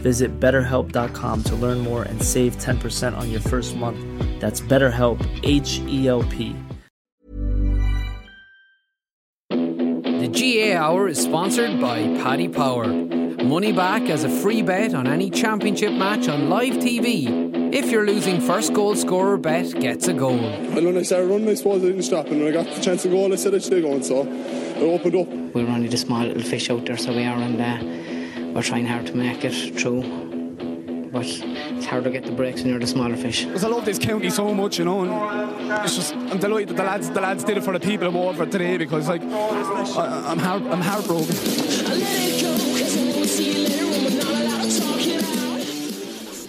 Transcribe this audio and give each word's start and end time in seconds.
Visit 0.00 0.40
betterhelp.com 0.40 1.44
to 1.44 1.54
learn 1.56 1.78
more 1.78 2.02
and 2.02 2.22
save 2.22 2.56
10% 2.56 3.16
on 3.16 3.30
your 3.30 3.40
first 3.40 3.76
month. 3.76 3.98
That's 4.40 4.60
BetterHelp, 4.60 5.20
H 5.42 5.80
E 5.86 6.08
L 6.08 6.22
P. 6.24 6.56
The 10.20 10.28
GAA 10.28 10.78
Hour 10.78 11.08
is 11.08 11.18
sponsored 11.22 11.80
by 11.80 12.02
Paddy 12.22 12.48
Power. 12.48 12.88
Money 13.42 13.72
back 13.72 14.02
as 14.10 14.22
a 14.24 14.28
free 14.28 14.60
bet 14.60 14.94
on 14.94 15.06
any 15.06 15.30
championship 15.30 15.92
match 15.92 16.28
on 16.28 16.50
live 16.50 16.74
TV. 16.74 17.74
If 17.74 17.90
you're 17.90 18.06
losing 18.06 18.40
first 18.40 18.74
goal 18.74 18.94
scorer 18.96 19.36
bet 19.38 19.80
gets 19.80 20.08
a 20.08 20.12
goal. 20.12 20.38
And 20.38 20.84
when 20.84 20.96
I 20.98 21.02
started 21.02 21.28
running, 21.28 21.48
I 21.48 21.54
suppose 21.54 21.82
I 21.82 21.86
didn't 21.86 22.02
stop. 22.02 22.26
And 22.26 22.40
when 22.40 22.48
I 22.48 22.50
got 22.50 22.66
the 22.74 22.82
chance 22.82 23.02
to 23.04 23.08
go, 23.08 23.32
I 23.32 23.36
said 23.36 23.54
I 23.54 23.58
should 23.58 23.82
go. 23.82 23.92
And 23.92 24.04
so 24.04 24.22
I 24.22 24.80
opened 24.82 25.16
up. 25.16 25.28
We're 25.54 25.68
only 25.68 25.88
the 25.88 25.96
small 25.96 26.22
little 26.24 26.42
fish 26.42 26.68
out 26.68 26.84
there, 26.86 26.96
so 26.96 27.12
we 27.12 27.24
are, 27.24 27.36
and 27.38 27.60
uh, 27.60 28.09
we're 28.54 28.62
trying 28.62 28.86
hard 28.86 29.06
to 29.06 29.16
make 29.16 29.44
it 29.44 29.78
through. 29.78 30.02
But 31.12 31.26
it's 31.26 31.86
hard 31.86 32.04
to 32.04 32.10
get 32.10 32.24
the 32.24 32.32
breaks 32.32 32.62
when 32.62 32.70
you're 32.70 32.78
the 32.78 32.86
smaller 32.86 33.16
fish. 33.16 33.44
Because 33.44 33.64
I 33.64 33.68
love 33.68 33.84
this 33.84 33.98
county 33.98 34.30
so 34.30 34.54
much, 34.54 34.78
you 34.78 34.84
know. 34.84 35.04
And 35.04 35.84
it's 35.84 35.96
just 35.96 36.14
I'm 36.14 36.38
delighted 36.38 36.68
that 36.70 36.76
the 36.76 36.84
lads 36.84 37.10
the 37.10 37.20
lads 37.20 37.42
did 37.42 37.56
it 37.56 37.64
for 37.64 37.72
the 37.72 37.80
people 37.80 38.06
of 38.06 38.14
Waterford 38.14 38.52
today 38.52 38.76
because 38.76 39.08
like 39.08 39.22
I, 39.22 40.30
I'm 40.30 40.38
heart, 40.38 40.62
I'm 40.62 40.80
heartbroken. 40.80 41.34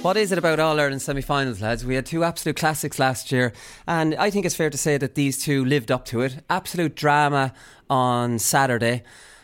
What 0.01 0.17
is 0.17 0.31
it 0.31 0.39
about 0.39 0.59
All 0.59 0.79
Ireland 0.79 1.01
semi 1.03 1.21
finals, 1.21 1.61
lads? 1.61 1.85
We 1.85 1.93
had 1.93 2.07
two 2.07 2.23
absolute 2.23 2.55
classics 2.55 2.97
last 2.97 3.31
year, 3.31 3.53
and 3.87 4.15
I 4.15 4.31
think 4.31 4.47
it's 4.47 4.55
fair 4.55 4.71
to 4.71 4.77
say 4.77 4.97
that 4.97 5.13
these 5.13 5.43
two 5.43 5.63
lived 5.63 5.91
up 5.91 6.05
to 6.05 6.21
it. 6.21 6.43
Absolute 6.49 6.95
drama 6.95 7.53
on 7.87 8.39
Saturday. 8.39 9.03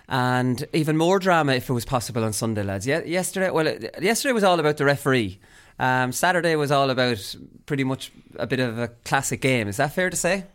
And 0.09 0.66
even 0.73 0.95
more 0.95 1.19
drama 1.19 1.53
if 1.53 1.69
it 1.69 1.73
was 1.73 1.85
possible 1.85 2.23
on 2.23 2.34
Sunday, 2.34 2.63
lads. 2.63 2.88
Ye- 2.88 3.06
yesterday, 3.06 3.50
well, 3.50 3.68
yesterday 4.01 4.31
was 4.31 4.44
all 4.44 4.59
about 4.59 4.78
the 4.78 4.85
referee. 4.85 5.40
Um, 5.79 6.12
Saturday 6.12 6.56
was 6.56 6.72
all 6.72 6.90
about 6.90 7.35
pretty 7.66 7.84
much 7.84 8.12
a 8.38 8.47
bit 8.47 8.59
of 8.59 8.79
a 8.79 8.88
classic 9.03 9.41
game. 9.41 9.67
Is 9.67 9.78
that 9.78 9.94
fair 9.94 10.09
to 10.09 10.16
say? 10.16 10.46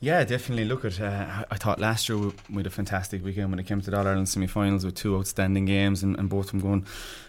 Yeah, 0.00 0.22
definitely. 0.22 0.64
Look 0.64 0.84
at. 0.84 1.00
Uh, 1.00 1.44
I 1.50 1.56
thought 1.56 1.80
last 1.80 2.08
year 2.08 2.18
we 2.18 2.56
had 2.56 2.66
a 2.66 2.70
fantastic 2.70 3.24
weekend 3.24 3.50
when 3.50 3.58
it 3.58 3.66
came 3.66 3.80
to 3.80 3.90
the 3.90 3.98
All 3.98 4.06
Ireland 4.06 4.28
semi-finals 4.28 4.84
with 4.84 4.94
two 4.94 5.16
outstanding 5.16 5.64
games 5.64 6.04
and, 6.04 6.16
and 6.16 6.28
both 6.28 6.46
of 6.46 6.50
them 6.52 6.60
going, 6.60 6.86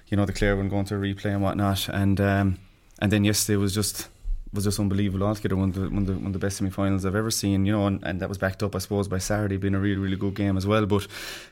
you 0.08 0.18
know, 0.18 0.26
the 0.26 0.34
Clare 0.34 0.56
one 0.56 0.70
going 0.70 0.86
to 0.86 0.96
a 0.96 1.00
replay 1.00 1.34
and 1.34 1.42
whatnot, 1.42 1.90
and 1.90 2.22
um, 2.22 2.60
and 3.00 3.12
then 3.12 3.24
yesterday 3.24 3.58
was 3.58 3.74
just 3.74 4.08
was 4.52 4.64
just 4.64 4.80
unbelievable 4.80 5.26
altogether. 5.28 5.56
One 5.56 5.70
of 5.70 5.76
the 5.76 5.82
one 5.90 5.98
of 6.00 6.06
the, 6.08 6.14
one 6.14 6.26
of 6.28 6.34
the 6.34 6.40
best 6.40 6.58
semi-finals 6.58 7.06
I've 7.06 7.16
ever 7.16 7.30
seen. 7.32 7.66
You 7.66 7.72
know, 7.74 7.86
and, 7.88 8.04
and 8.04 8.20
that 8.22 8.30
was 8.30 8.38
backed 8.38 8.64
up, 8.64 8.76
I 8.76 8.80
suppose, 8.80 9.08
by 9.08 9.20
Saturday 9.20 9.58
being 9.58 9.76
a 9.76 9.80
really 9.80 9.98
really 9.98 10.16
good 10.18 10.34
game 10.36 10.58
as 10.58 10.66
well. 10.66 10.86
But 10.86 11.06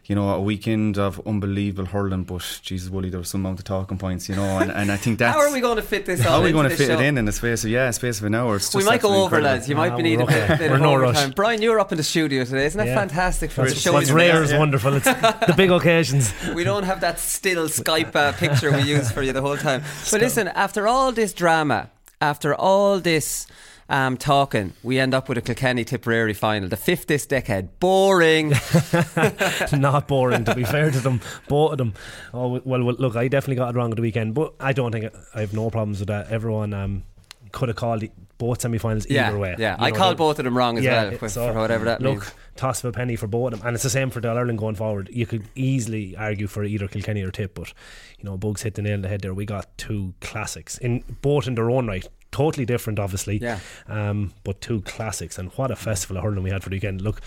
you 0.06 0.16
know, 0.16 0.30
a 0.30 0.42
weekend 0.42 0.98
of 0.98 1.22
unbelievable 1.28 1.86
hurling. 1.90 2.24
But 2.24 2.60
Jesus, 2.64 2.90
Wooly, 2.90 3.10
there 3.10 3.20
was 3.20 3.30
some 3.30 3.42
amount 3.42 3.60
of 3.60 3.66
talking 3.66 3.98
points. 3.98 4.28
You 4.30 4.36
know, 4.36 4.58
and, 4.60 4.72
and 4.72 4.92
I 4.92 4.98
think 4.98 5.20
that's 5.20 5.36
how 5.38 5.42
are 5.42 5.52
we 5.54 5.60
going 5.62 5.76
to 5.76 5.82
fit 5.84 6.06
this? 6.06 6.22
How 6.22 6.38
are 6.38 6.42
we 6.44 6.52
going 6.52 6.70
to 6.70 6.76
fit 6.76 6.88
show? 6.88 7.00
it 7.00 7.06
in 7.06 7.18
in 7.18 7.26
the 7.26 7.32
space 7.32 7.64
of 7.64 7.70
yeah, 7.70 7.92
space 7.92 8.20
of 8.20 8.26
an 8.26 8.34
hour? 8.36 8.56
It's 8.56 8.74
we 8.74 8.84
might 8.84 9.02
go 9.02 9.10
over, 9.10 9.24
incredible. 9.38 9.50
lads. 9.52 9.70
You 9.70 9.76
might 9.76 9.90
No, 9.90 9.98
be 9.98 10.04
needing 10.04 10.26
we're 10.26 10.32
a 10.34 10.44
okay. 10.44 10.58
bit 10.58 10.70
We're 10.72 10.76
of 10.78 10.82
no 10.82 10.94
overtime. 10.96 11.14
rush. 11.28 11.36
Brian, 11.36 11.62
you're 11.62 11.80
up 11.80 11.92
in 11.92 11.98
the 11.98 12.04
studio 12.04 12.44
today. 12.46 12.66
Isn't 12.66 12.80
that 12.80 12.88
Yeah. 12.88 12.96
fantastic 12.96 13.52
for 13.52 13.62
What's, 13.62 13.80
show? 13.80 13.94
what's 13.94 14.10
rare 14.12 14.40
this? 14.40 14.52
is 14.52 14.58
wonderful. 14.58 14.94
It's 14.96 15.06
the 15.48 15.54
big 15.56 15.70
occasions. 15.72 16.34
We 16.56 16.64
don't 16.64 16.84
have 16.84 17.02
that 17.02 17.20
still 17.20 17.68
Skype 17.68 18.16
uh, 18.16 18.32
picture 18.34 18.72
we 18.72 18.82
use 18.82 19.12
for 19.12 19.22
you 19.22 19.34
the 19.34 19.42
whole 19.42 19.58
time. 19.58 19.84
But 20.12 20.22
listen, 20.22 20.48
after 20.48 20.88
all 20.88 21.12
this 21.12 21.34
drama, 21.34 21.92
after 22.22 22.54
all 22.56 23.00
this 23.00 23.48
um, 23.90 24.18
talking, 24.18 24.74
we 24.84 25.00
end 25.00 25.14
up 25.14 25.30
with 25.30 25.38
a 25.38 25.42
Kilkenny 25.42 25.86
Tipperary 25.86 26.34
final, 26.34 26.68
the 26.68 26.78
fifth 26.78 27.08
this 27.08 27.26
decade. 27.26 27.80
Boring. 27.80 28.54
Not 29.72 30.08
boring, 30.08 30.44
to 30.46 30.56
be 30.56 30.64
fair 30.64 30.92
to 30.92 31.00
them, 31.00 31.22
both 31.48 31.74
of 31.74 31.78
them. 31.78 31.94
Oh 32.34 32.60
well, 32.66 32.84
well, 32.84 32.96
look, 32.96 33.16
I 33.16 33.28
definitely 33.28 33.56
got 33.56 33.74
it 33.74 33.78
wrong 33.78 33.92
at 33.92 33.96
the 33.96 34.02
weekend, 34.02 34.34
but 34.34 34.54
I 34.60 34.74
don't 34.74 34.92
think 34.92 35.14
I 35.34 35.42
have 35.42 35.54
no 35.54 35.70
problems 35.70 36.00
with 36.00 36.10
that. 36.10 36.30
Everyone 36.30 36.74
um, 36.74 37.04
could 37.52 37.70
have 37.70 37.78
called 37.78 38.02
the, 38.02 38.12
both 38.38 38.62
semi-finals 38.62 39.08
yeah, 39.10 39.30
either 39.30 39.38
way. 39.40 39.56
yeah. 39.58 39.76
You 39.80 39.86
I 39.86 39.90
know, 39.90 39.96
called 39.96 40.18
both 40.18 40.38
of 40.40 40.46
them 40.46 40.58
wrong 40.58 40.78
as 40.78 40.84
Yeah, 40.84 41.10
well, 41.10 41.18
for, 41.18 41.30
so, 41.30 41.52
for 41.54 41.60
whatever 41.60 41.86
that 41.86 42.02
look, 42.02 42.20
means. 42.20 42.32
toss 42.56 42.84
of 42.84 42.90
a 42.90 42.92
penny 42.92 43.16
for 43.16 43.28
both 43.28 43.54
of 43.54 43.60
them, 43.60 43.68
and 43.68 43.74
it's 43.76 43.84
the 43.84 43.90
same 43.90 44.10
for 44.10 44.20
the 44.22 44.28
Ireland 44.30 44.60
going 44.60 44.76
forward. 44.76 45.10
You 45.12 45.26
could 45.26 45.46
easily 45.56 46.16
argue 46.16 46.48
for 46.48 46.64
either 46.64 46.88
Kilkenny 46.88 47.22
or 47.24 47.32
Tip, 47.32 47.56
but 47.56 47.74
you 48.20 48.26
know, 48.26 48.38
Bugs 48.38 48.62
hit 48.62 48.76
the 48.76 48.82
nail 48.82 48.94
on 48.94 49.02
the 49.02 49.08
head 49.10 49.22
there. 49.22 49.34
We 49.34 49.46
got 49.46 49.76
two 49.78 50.14
classics 50.22 50.78
in 50.78 51.04
both 51.22 51.48
in 51.48 51.56
their 51.56 51.70
own 51.72 51.88
right. 51.88 52.08
Totally 52.38 52.66
different, 52.68 53.00
obviously. 53.00 53.38
Yeah. 53.38 53.60
Um, 53.88 54.32
but 54.44 54.62
two 54.62 54.82
classics, 54.82 55.40
and 55.40 55.50
what 55.54 55.72
a 55.72 55.76
festival 55.76 56.18
of 56.18 56.24
hurling 56.24 56.44
we 56.44 56.52
had 56.52 56.62
for 56.62 56.70
the 56.70 56.76
weekend. 56.76 57.02
Look, 57.02 57.20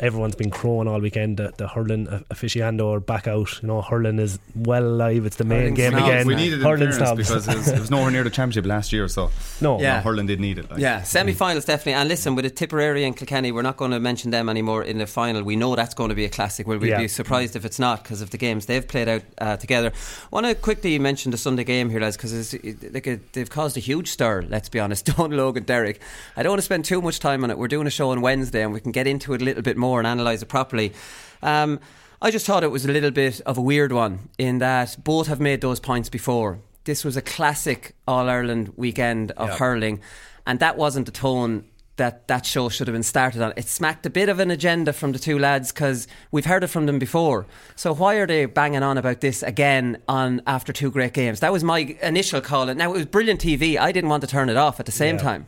everyone's 0.00 0.34
been 0.34 0.50
crowing 0.50 0.88
all 0.88 1.00
weekend. 1.00 1.36
The, 1.36 1.52
the 1.56 1.68
hurling 1.68 2.08
a- 2.08 2.24
aficionado 2.34 2.92
are 2.96 2.98
back 3.00 3.28
out. 3.28 3.62
You 3.62 3.68
know, 3.68 3.80
hurling 3.80 4.18
is 4.18 4.40
well 4.56 4.82
alive. 4.84 5.24
It's 5.24 5.36
the 5.36 5.44
main 5.44 5.60
Hurling 5.60 5.74
game 5.74 5.92
snobs, 5.92 6.04
again. 6.08 6.26
We 6.26 6.34
needed 6.34 6.54
it 6.54 6.62
in 6.62 6.66
hurling 6.66 6.90
snobs. 6.92 7.18
because 7.28 7.46
it 7.46 7.56
was, 7.56 7.68
it 7.68 7.78
was 7.78 7.90
nowhere 7.92 8.10
near 8.10 8.24
the 8.24 8.30
championship 8.30 8.66
last 8.66 8.92
year. 8.92 9.06
So 9.06 9.30
no, 9.60 9.80
Yeah. 9.80 9.96
no, 9.98 10.00
hurling 10.02 10.26
did 10.26 10.40
need 10.40 10.58
it. 10.58 10.68
Like. 10.68 10.80
Yeah, 10.80 11.02
semi 11.04 11.32
finals 11.32 11.64
definitely. 11.64 11.92
And 11.94 12.08
listen, 12.08 12.34
with 12.34 12.44
the 12.44 12.50
Tipperary 12.50 13.04
and 13.04 13.16
Kilkenny, 13.16 13.52
we're 13.52 13.62
not 13.62 13.76
going 13.76 13.92
to 13.92 14.00
mention 14.00 14.32
them 14.32 14.48
anymore 14.48 14.82
in 14.82 14.98
the 14.98 15.06
final. 15.06 15.44
We 15.44 15.54
know 15.54 15.76
that's 15.76 15.94
going 15.94 16.08
to 16.08 16.16
be 16.16 16.24
a 16.24 16.28
classic. 16.28 16.66
We'll, 16.66 16.78
we'll 16.78 16.88
Yeah. 16.90 16.98
be 16.98 17.08
surprised 17.08 17.54
if 17.54 17.64
it's 17.64 17.78
not 17.78 18.02
because 18.02 18.20
of 18.20 18.30
the 18.30 18.38
games 18.38 18.66
they've 18.66 18.86
played 18.86 19.08
out 19.08 19.22
uh, 19.38 19.56
together. 19.56 19.92
I 19.94 20.28
want 20.30 20.46
to 20.46 20.54
quickly 20.56 20.98
mention 20.98 21.30
the 21.30 21.38
Sunday 21.38 21.62
game 21.64 21.88
here, 21.90 22.00
lads, 22.00 22.16
because 22.16 22.52
like 22.92 23.32
they've 23.32 23.50
caused 23.50 23.76
a 23.76 23.80
huge 23.80 24.08
stir, 24.10 24.42
let's 24.56 24.70
be 24.70 24.80
honest. 24.80 25.04
Don 25.16 25.32
Logan 25.32 25.64
Derek. 25.64 26.00
I 26.34 26.42
don't 26.42 26.52
want 26.52 26.60
to 26.60 26.64
spend 26.64 26.86
too 26.86 27.02
much 27.02 27.20
time 27.20 27.44
on 27.44 27.50
it. 27.50 27.58
We're 27.58 27.68
doing 27.68 27.86
a 27.86 27.90
show 27.90 28.10
on 28.10 28.22
Wednesday 28.22 28.62
and 28.62 28.72
we 28.72 28.80
can 28.80 28.90
get 28.90 29.06
into 29.06 29.34
it 29.34 29.42
a 29.42 29.44
little 29.44 29.62
bit 29.62 29.76
more 29.76 30.00
and 30.00 30.06
analyse 30.06 30.40
it 30.40 30.46
properly. 30.46 30.94
Um, 31.42 31.78
I 32.22 32.30
just 32.30 32.46
thought 32.46 32.64
it 32.64 32.70
was 32.70 32.86
a 32.86 32.90
little 32.90 33.10
bit 33.10 33.42
of 33.42 33.58
a 33.58 33.60
weird 33.60 33.92
one 33.92 34.30
in 34.38 34.56
that 34.60 34.96
both 35.04 35.26
have 35.26 35.40
made 35.40 35.60
those 35.60 35.78
points 35.78 36.08
before. 36.08 36.60
This 36.84 37.04
was 37.04 37.18
a 37.18 37.20
classic 37.20 37.94
All 38.08 38.30
Ireland 38.30 38.72
weekend 38.76 39.32
of 39.32 39.58
hurling, 39.58 40.00
and 40.46 40.58
that 40.60 40.78
wasn't 40.78 41.04
the 41.04 41.12
tone 41.12 41.66
that 41.96 42.28
that 42.28 42.44
show 42.44 42.68
should 42.68 42.86
have 42.88 42.94
been 42.94 43.02
started 43.02 43.40
on. 43.42 43.52
It 43.56 43.66
smacked 43.68 44.04
a 44.06 44.10
bit 44.10 44.28
of 44.28 44.38
an 44.38 44.50
agenda 44.50 44.92
from 44.92 45.12
the 45.12 45.18
two 45.18 45.38
lads 45.38 45.72
because 45.72 46.06
we've 46.30 46.44
heard 46.46 46.62
it 46.62 46.66
from 46.68 46.86
them 46.86 46.98
before. 46.98 47.46
So 47.74 47.94
why 47.94 48.16
are 48.16 48.26
they 48.26 48.44
banging 48.46 48.82
on 48.82 48.98
about 48.98 49.20
this 49.20 49.42
again 49.42 49.98
on 50.08 50.42
after 50.46 50.72
two 50.72 50.90
great 50.90 51.14
games? 51.14 51.40
That 51.40 51.52
was 51.52 51.64
my 51.64 51.96
initial 52.02 52.40
call. 52.40 52.68
And 52.68 52.78
now 52.78 52.90
it 52.92 52.96
was 52.96 53.06
brilliant 53.06 53.40
TV. 53.40 53.78
I 53.78 53.92
didn't 53.92 54.10
want 54.10 54.20
to 54.22 54.26
turn 54.26 54.48
it 54.50 54.56
off 54.56 54.78
at 54.78 54.86
the 54.86 54.92
same 54.92 55.16
Yeah. 55.16 55.22
time. 55.22 55.46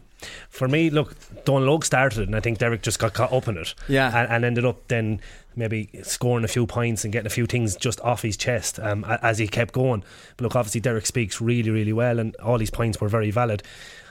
For 0.48 0.66
me, 0.66 0.90
look, 0.90 1.14
Dónal 1.44 1.78
Óg 1.78 1.84
started 1.84 2.18
it, 2.22 2.26
and 2.26 2.34
I 2.34 2.40
think 2.40 2.58
Derek 2.58 2.82
just 2.82 2.98
got 2.98 3.14
caught 3.14 3.32
up 3.32 3.46
in 3.46 3.56
it. 3.56 3.72
Yeah. 3.86 4.08
And, 4.08 4.28
and 4.32 4.44
ended 4.44 4.64
up 4.64 4.88
then 4.88 5.20
maybe 5.54 5.88
scoring 6.02 6.44
a 6.44 6.48
few 6.48 6.66
points 6.66 7.04
and 7.04 7.12
getting 7.12 7.26
a 7.28 7.30
few 7.30 7.46
things 7.46 7.76
just 7.76 8.00
off 8.00 8.22
his 8.22 8.36
chest 8.36 8.80
um, 8.80 9.04
as 9.22 9.38
he 9.38 9.46
kept 9.46 9.74
going. 9.74 10.02
But 10.36 10.42
look, 10.44 10.56
obviously, 10.56 10.80
Derek 10.80 11.06
speaks 11.06 11.40
really, 11.40 11.70
really 11.70 11.92
well, 11.92 12.18
and 12.18 12.34
all 12.36 12.58
his 12.58 12.70
points 12.70 13.00
were 13.00 13.08
very 13.08 13.30
valid. 13.30 13.62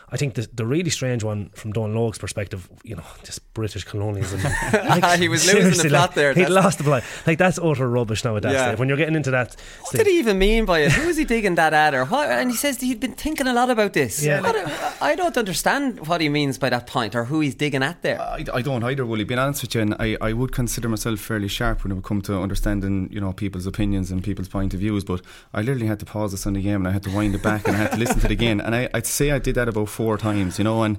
I 0.09 0.15
think 0.15 0.35
the, 0.35 0.47
the 0.53 0.65
really 0.65 0.89
strange 0.89 1.21
one 1.23 1.49
from 1.49 1.73
Dónal 1.73 1.95
Óg's 2.09 2.17
perspective, 2.17 2.69
you 2.83 2.95
know, 2.95 3.03
just 3.23 3.41
British 3.53 3.83
colonialism. 3.83 4.39
He 5.17 5.27
was 5.27 5.45
losing 5.45 5.63
the 5.63 5.71
seriously, 5.73 5.89
plot 5.89 6.09
like, 6.09 6.15
there. 6.15 6.33
He 6.33 6.45
lost 6.45 6.77
the 6.77 6.83
plot. 6.85 7.03
Like 7.25 7.37
that's 7.37 7.59
utter 7.59 7.89
rubbish 7.89 8.23
now 8.23 8.35
at 8.37 8.43
that 8.43 8.53
Yeah. 8.53 8.67
stage. 8.67 8.79
When 8.79 8.87
you're 8.87 8.97
getting 8.97 9.15
into 9.15 9.31
that, 9.31 9.55
What 9.81 9.89
stage. 9.89 10.05
did 10.05 10.07
he 10.11 10.19
even 10.19 10.37
mean 10.39 10.65
by 10.65 10.79
it? 10.79 10.91
Who 10.93 11.07
was 11.07 11.17
he 11.17 11.25
digging 11.35 11.55
that 11.55 11.73
at? 11.73 11.93
Or 11.93 12.05
what? 12.05 12.29
And 12.29 12.49
he 12.51 12.55
says 12.55 12.79
he'd 12.79 12.99
been 12.99 13.13
thinking 13.13 13.47
a 13.47 13.53
lot 13.53 13.69
about 13.69 13.93
this. 13.93 14.23
Yeah. 14.23 14.41
What- 14.41 14.55
I 15.01 15.15
don't 15.15 15.37
understand 15.37 16.07
what 16.07 16.21
he 16.21 16.29
means 16.29 16.57
by 16.57 16.69
that 16.69 16.87
point 16.87 17.13
or 17.15 17.25
who 17.25 17.41
he's 17.41 17.55
digging 17.55 17.83
at 17.83 18.01
there. 18.01 18.21
I, 18.21 18.45
I 18.53 18.61
don't 18.61 18.83
either, 18.83 19.05
Willie. 19.05 19.25
Being 19.25 19.39
honest 19.39 19.61
with 19.63 19.75
you, 19.75 19.81
and 19.81 19.95
I, 19.99 20.15
I 20.21 20.31
would 20.33 20.51
consider 20.53 20.87
myself 20.87 21.19
fairly 21.19 21.47
sharp 21.49 21.83
when 21.83 21.91
it 21.91 21.95
would 21.95 22.03
come 22.05 22.21
to 22.23 22.37
understanding, 22.39 23.09
you 23.11 23.19
know, 23.19 23.33
people's 23.33 23.67
opinions 23.67 24.09
and 24.11 24.23
people's 24.23 24.47
point 24.47 24.73
of 24.73 24.79
views. 24.79 25.03
But 25.03 25.21
I 25.53 25.59
literally 25.61 25.87
had 25.87 25.99
to 25.99 26.05
pause 26.05 26.31
this 26.31 26.45
on 26.47 26.53
the 26.53 26.59
Sunday 26.61 26.69
game 26.69 26.81
and 26.81 26.87
I 26.87 26.91
had 26.91 27.03
to 27.03 27.11
wind 27.13 27.35
it 27.35 27.43
back 27.43 27.67
and 27.67 27.75
I 27.75 27.79
had 27.79 27.91
to 27.91 27.97
listen 27.97 28.19
to 28.21 28.25
it 28.27 28.31
again. 28.31 28.61
And 28.61 28.73
I, 28.73 28.89
I'd 28.93 29.05
say 29.05 29.31
I 29.31 29.39
did 29.39 29.55
that 29.55 29.67
about 29.67 29.89
four 29.97 30.17
times, 30.17 30.57
you 30.59 30.63
know, 30.63 30.83
and 30.83 30.97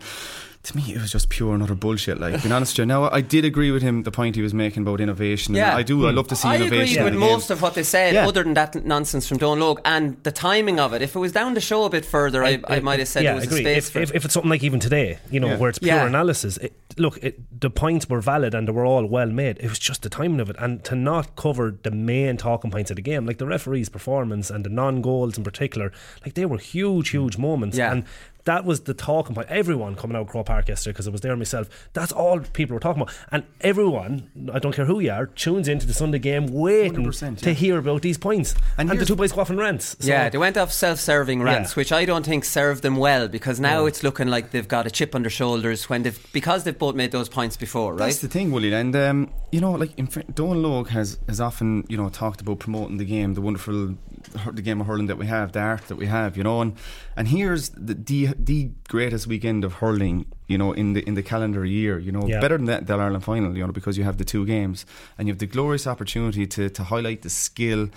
to 0.64 0.76
me 0.76 0.82
it 0.94 1.00
was 1.00 1.12
just 1.12 1.28
pure 1.30 1.54
and 1.54 1.62
utter 1.62 1.74
bullshit. 1.74 2.18
Like, 2.20 2.42
being 2.42 2.52
honest 2.52 2.72
with 2.74 2.80
you, 2.80 2.86
now 2.86 3.08
I 3.18 3.20
did 3.34 3.44
agree 3.44 3.70
with 3.70 3.80
him 3.88 4.02
the 4.02 4.10
point 4.10 4.34
he 4.36 4.42
was 4.42 4.52
making 4.52 4.82
about 4.82 5.00
innovation. 5.00 5.54
Yeah. 5.54 5.74
I 5.80 5.82
do. 5.84 6.06
I 6.08 6.10
love 6.10 6.26
to 6.28 6.36
see 6.36 6.48
I 6.48 6.56
innovation. 6.56 6.98
agree 6.98 7.04
with 7.04 7.14
in 7.14 7.20
most 7.20 7.48
of 7.54 7.62
what 7.62 7.74
they 7.74 7.84
said, 7.84 8.12
Yeah. 8.14 8.26
other 8.28 8.42
than 8.42 8.54
that 8.54 8.74
nonsense 8.84 9.24
from 9.28 9.38
Dónal 9.38 9.66
Óg 9.76 9.78
and 9.84 10.04
the 10.24 10.32
timing 10.32 10.78
of 10.84 10.92
it. 10.94 11.00
If 11.00 11.14
it 11.16 11.20
was 11.20 11.32
down 11.32 11.54
the 11.54 11.60
show 11.70 11.84
a 11.84 11.90
bit 11.90 12.04
further, 12.04 12.40
I, 12.44 12.60
I, 12.68 12.80
might 12.80 12.98
have 12.98 13.08
said 13.08 13.22
yeah, 13.22 13.30
there 13.30 13.36
was 13.36 13.44
agree. 13.50 13.60
a 13.60 13.62
space 13.62 13.86
if, 13.86 13.92
for 13.92 14.00
if, 14.00 14.10
it. 14.10 14.16
if 14.16 14.24
it's 14.26 14.34
something 14.34 14.50
like 14.50 14.64
even 14.64 14.80
today, 14.80 15.18
you 15.30 15.38
know, 15.40 15.46
Yeah. 15.50 15.58
where 15.58 15.70
it's 15.70 15.78
pure 15.78 15.94
Yeah. 15.94 16.06
analysis, 16.06 16.56
it, 16.58 16.72
look, 17.04 17.14
it, 17.22 17.34
the 17.60 17.70
points 17.70 18.04
were 18.10 18.20
valid 18.20 18.52
and 18.52 18.66
they 18.68 18.72
were 18.72 18.84
all 18.84 19.06
well 19.06 19.30
made. 19.42 19.54
It 19.60 19.68
was 19.68 19.78
just 19.78 20.02
the 20.02 20.10
timing 20.10 20.40
of 20.40 20.50
it, 20.50 20.56
and 20.58 20.82
to 20.84 20.94
not 20.96 21.36
cover 21.36 21.66
the 21.86 21.92
main 21.92 22.36
talking 22.36 22.70
points 22.72 22.90
of 22.90 22.96
the 22.96 23.02
game, 23.02 23.24
like 23.26 23.38
the 23.38 23.46
referee's 23.46 23.88
performance 23.88 24.50
and 24.50 24.66
the 24.66 24.70
non-goals 24.82 25.38
in 25.38 25.44
particular, 25.44 25.92
like 26.24 26.34
they 26.34 26.44
were 26.52 26.58
huge, 26.58 27.08
huge 27.10 27.38
moments. 27.38 27.78
Yeah. 27.78 27.92
And 27.92 28.04
that 28.48 28.64
was 28.64 28.80
the 28.80 28.94
talking 28.94 29.34
point. 29.34 29.46
Everyone 29.50 29.94
coming 29.94 30.16
out 30.16 30.22
of 30.22 30.28
Croke 30.28 30.46
Park 30.46 30.68
yesterday 30.68 30.92
because 30.92 31.06
I 31.06 31.10
was 31.10 31.20
there 31.20 31.36
myself. 31.36 31.68
That's 31.92 32.12
all 32.12 32.40
people 32.40 32.72
were 32.74 32.80
talking 32.80 33.02
about, 33.02 33.14
and 33.30 33.44
everyone, 33.60 34.30
I 34.52 34.58
don't 34.58 34.74
care 34.74 34.86
who 34.86 35.00
you 35.00 35.10
are, 35.10 35.26
tunes 35.26 35.68
into 35.68 35.86
the 35.86 35.92
Sunday 35.92 36.18
game 36.18 36.46
waiting 36.46 37.04
100%, 37.04 37.38
to 37.40 37.52
hear 37.52 37.76
about 37.78 38.00
these 38.00 38.16
points. 38.16 38.54
And, 38.78 38.90
And 38.90 38.98
the 38.98 39.04
two 39.04 39.16
boys 39.16 39.32
go 39.32 39.42
off 39.42 39.50
on 39.50 39.58
rants. 39.58 39.96
So- 40.00 40.08
yeah, 40.08 40.30
they 40.30 40.38
went 40.38 40.56
off 40.56 40.72
self-serving 40.72 41.42
rants, 41.42 41.72
Yeah. 41.72 41.74
which 41.80 41.92
I 41.92 42.06
don't 42.06 42.24
think 42.24 42.44
served 42.46 42.82
them 42.82 42.96
well 42.96 43.28
because 43.28 43.60
now 43.60 43.84
it's 43.84 44.02
looking 44.02 44.28
like 44.28 44.50
they've 44.50 44.66
got 44.76 44.86
a 44.86 44.90
chip 44.90 45.14
on 45.14 45.22
their 45.22 45.30
shoulders 45.30 45.90
when 45.90 46.02
they've 46.04 46.18
because 46.32 46.64
they've 46.64 46.78
both 46.78 46.94
made 46.94 47.12
those 47.12 47.28
points 47.28 47.56
before, 47.58 47.92
right? 47.92 48.06
That's 48.06 48.20
the 48.20 48.28
thing, 48.28 48.50
Willie. 48.50 48.72
And 48.72 48.96
um, 48.96 49.30
you 49.52 49.60
know, 49.60 49.72
like 49.72 49.92
in 49.98 50.06
fr- 50.06 50.20
Dónal 50.32 50.64
Óg 50.84 50.88
has 50.88 51.18
has 51.28 51.38
often 51.40 51.84
you 51.88 51.96
know 51.98 52.08
talked 52.08 52.40
about 52.40 52.58
promoting 52.60 52.96
the 52.96 53.04
game, 53.04 53.34
the 53.34 53.42
wonderful 53.42 53.94
the 54.52 54.62
game 54.62 54.80
of 54.80 54.86
hurling 54.86 55.06
that 55.08 55.18
we 55.18 55.26
have, 55.26 55.52
the 55.52 55.60
art 55.60 55.88
that 55.88 55.96
we 55.96 56.06
have, 56.06 56.36
you 56.36 56.42
know. 56.44 56.60
And 56.60 56.76
and 57.16 57.28
here's 57.28 57.70
the 57.70 57.94
the, 57.94 58.28
the 58.38 58.70
greatest 58.88 59.26
weekend 59.26 59.64
of 59.64 59.74
hurling, 59.74 60.26
you 60.46 60.58
know, 60.58 60.72
in 60.72 60.92
the 60.94 61.00
in 61.08 61.14
the 61.14 61.22
calendar 61.22 61.64
year, 61.64 61.98
you 61.98 62.12
know, 62.12 62.26
Yeah. 62.26 62.40
better 62.40 62.56
than 62.56 62.66
that 62.66 62.86
the 62.86 62.94
Ireland 62.94 63.24
final, 63.24 63.56
you 63.56 63.66
know, 63.66 63.72
because 63.72 63.98
you 63.98 64.04
have 64.04 64.16
the 64.18 64.24
two 64.24 64.44
games 64.46 64.86
and 65.16 65.28
you 65.28 65.32
have 65.32 65.38
the 65.38 65.46
glorious 65.46 65.86
opportunity 65.86 66.46
to 66.46 66.68
to 66.70 66.82
highlight 66.84 67.22
the 67.22 67.30
skill. 67.30 67.88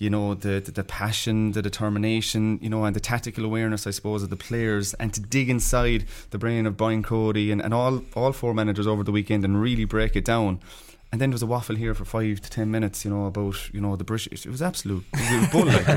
You 0.00 0.10
know 0.10 0.34
the, 0.34 0.60
the 0.64 0.70
the 0.70 0.84
passion, 0.84 1.52
the 1.52 1.60
determination, 1.60 2.60
you 2.62 2.70
know, 2.70 2.84
and 2.84 2.94
the 2.94 3.00
tactical 3.00 3.44
awareness, 3.44 3.84
I 3.84 3.90
suppose, 3.90 4.22
of 4.22 4.30
the 4.30 4.36
players, 4.36 4.94
and 4.94 5.12
to 5.14 5.20
dig 5.20 5.48
inside 5.50 6.04
the 6.30 6.38
brain 6.38 6.66
of 6.66 6.76
Brian 6.76 7.02
Cody 7.02 7.50
and, 7.50 7.60
and 7.60 7.74
all 7.74 8.02
all 8.14 8.32
four 8.32 8.54
managers 8.54 8.86
over 8.86 9.02
the 9.02 9.10
weekend 9.10 9.44
and 9.44 9.60
really 9.60 9.84
break 9.84 10.14
it 10.14 10.24
down. 10.24 10.60
And 11.10 11.22
then 11.22 11.30
there 11.30 11.36
was 11.36 11.42
a 11.42 11.46
waffle 11.46 11.74
here 11.74 11.94
for 11.94 12.04
five 12.04 12.42
to 12.42 12.50
ten 12.50 12.70
minutes, 12.70 13.02
you 13.02 13.10
know, 13.10 13.24
about 13.24 13.72
you 13.72 13.80
know 13.80 13.96
the 13.96 14.04
British. 14.04 14.44
It 14.44 14.50
was 14.50 14.60
absolute, 14.60 15.04
it 15.14 15.40
was 15.40 15.48
bull, 15.50 15.64
like, 15.64 15.88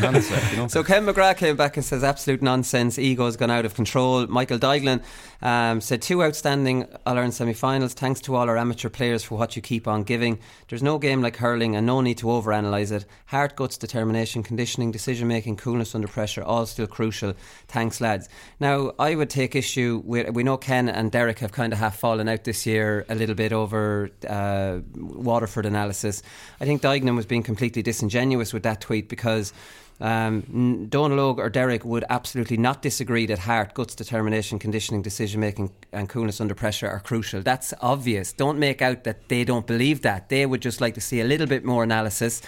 you 0.52 0.58
know. 0.58 0.68
So 0.70 0.86
Ken 0.86 1.06
McGrath 1.06 1.36
came 1.36 1.58
back 1.58 1.76
and 1.76 1.86
says 1.86 2.02
absolute 2.02 2.42
nonsense. 2.42 2.98
Ego's 2.98 3.36
gone 3.36 3.52
out 3.52 3.66
of 3.66 3.76
control. 3.76 4.26
Michael 4.28 4.58
Duignan 4.58 5.04
um, 5.42 5.82
said 5.82 6.02
two 6.02 6.24
outstanding 6.24 6.86
All 7.06 7.16
Ireland 7.16 7.34
semi-finals. 7.34 7.94
Thanks 7.94 8.22
to 8.22 8.36
all 8.36 8.48
our 8.48 8.58
amateur 8.58 8.88
players 8.88 9.22
for 9.22 9.38
what 9.38 9.58
you 9.58 9.62
keep 9.62 9.86
on 9.86 10.04
giving. 10.04 10.40
There's 10.70 10.82
no 10.82 10.98
game 10.98 11.22
like 11.22 11.36
hurling, 11.36 11.76
and 11.76 11.86
no 11.86 12.00
need 12.00 12.18
to 12.20 12.28
overanalyze 12.28 12.94
it. 12.94 13.06
Heart, 13.26 13.58
guts, 13.58 13.78
determination, 13.78 14.44
conditioning, 14.44 14.92
decision 14.92 15.28
making, 15.28 15.58
coolness 15.58 15.94
under 15.94 16.08
pressure, 16.08 16.42
all 16.42 16.66
still 16.66 16.88
crucial. 16.88 17.34
Thanks, 17.68 18.00
lads. 18.00 18.30
Now 18.62 18.94
I 18.98 19.16
would 19.16 19.30
take 19.30 19.58
issue 19.58 20.02
with. 20.06 20.30
We 20.34 20.44
know 20.44 20.56
Ken 20.56 20.88
and 20.88 21.12
Derek 21.12 21.40
have 21.40 21.52
kind 21.52 21.74
of 21.74 21.80
half 21.80 22.00
fallen 22.00 22.30
out 22.30 22.46
this 22.46 22.66
year 22.66 23.06
a 23.10 23.16
little 23.16 23.36
bit 23.36 23.52
over 23.52 24.10
uh, 24.26 24.78
Waterford 25.02 25.66
analysis. 25.66 26.24
I 26.60 26.66
think 26.66 26.82
Duignan 26.82 27.16
was 27.16 27.26
being 27.26 27.44
completely 27.44 27.82
disingenuous 27.82 28.54
with 28.54 28.64
that 28.64 28.82
tweet 28.82 29.10
because. 29.10 29.54
Um, 30.00 30.88
Dónal 30.90 31.20
Óg 31.20 31.38
or 31.38 31.52
Derek 31.52 31.86
would 31.86 32.04
absolutely 32.10 32.58
not 32.58 32.82
disagree 32.82 33.28
that 33.28 33.38
heart, 33.38 33.76
guts, 33.76 33.94
determination, 33.94 34.58
conditioning, 34.58 35.04
decision 35.04 35.40
making, 35.40 35.72
and 35.92 36.10
coolness 36.10 36.42
under 36.42 36.56
pressure 36.56 36.90
are 36.90 37.02
crucial. 37.02 37.44
That's 37.44 37.72
obvious. 37.82 38.34
Don't 38.34 38.58
make 38.58 38.82
out 38.82 39.04
that 39.04 39.30
they 39.30 39.44
don't 39.44 39.68
believe 39.68 40.02
that. 40.02 40.30
They 40.30 40.48
would 40.48 40.64
just 40.64 40.82
like 40.82 40.96
to 40.96 41.02
see 41.02 41.22
a 41.22 41.24
little 41.24 41.46
bit 41.46 41.64
more 41.64 41.84
analysis. 41.84 42.42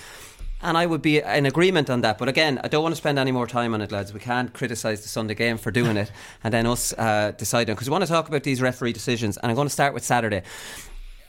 And 0.63 0.77
I 0.77 0.85
would 0.85 1.01
be 1.01 1.19
in 1.19 1.45
agreement 1.45 1.89
on 1.89 2.01
that. 2.01 2.17
But 2.17 2.29
again, 2.29 2.59
I 2.63 2.69
don't 2.69 2.81
want 2.81 2.93
to 2.93 2.97
spend 2.97 3.19
any 3.19 3.33
more 3.33 3.45
time 3.45 3.73
on 3.73 3.81
it, 3.81 3.91
lads. 3.91 4.13
We 4.13 4.21
can't 4.21 4.53
criticise 4.53 5.01
the 5.01 5.09
Sunday 5.09 5.35
game 5.35 5.57
for 5.57 5.71
doing 5.71 5.97
it 5.97 6.09
and 6.43 6.53
then 6.53 6.65
us 6.65 6.93
uh, 6.93 7.33
deciding. 7.37 7.75
Because 7.75 7.89
we 7.89 7.91
want 7.91 8.05
to 8.05 8.09
talk 8.09 8.29
about 8.29 8.43
these 8.43 8.61
referee 8.61 8.93
decisions. 8.93 9.35
And 9.37 9.51
I'm 9.51 9.55
going 9.55 9.67
to 9.67 9.73
start 9.73 9.93
with 9.93 10.05
Saturday. 10.05 10.41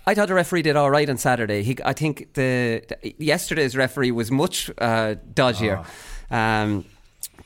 I 0.06 0.14
thought 0.14 0.28
the 0.28 0.34
referee 0.34 0.62
did 0.62 0.76
all 0.76 0.90
right 0.90 1.08
on 1.08 1.16
Saturday. 1.16 1.62
He, 1.62 1.76
I 1.84 1.92
think 1.92 2.34
the, 2.34 2.82
the 2.88 3.14
yesterday's 3.18 3.76
referee 3.76 4.10
was 4.10 4.30
much 4.30 4.70
uh, 4.78 5.14
dodgier. 5.32 5.84
Um, 6.30 6.84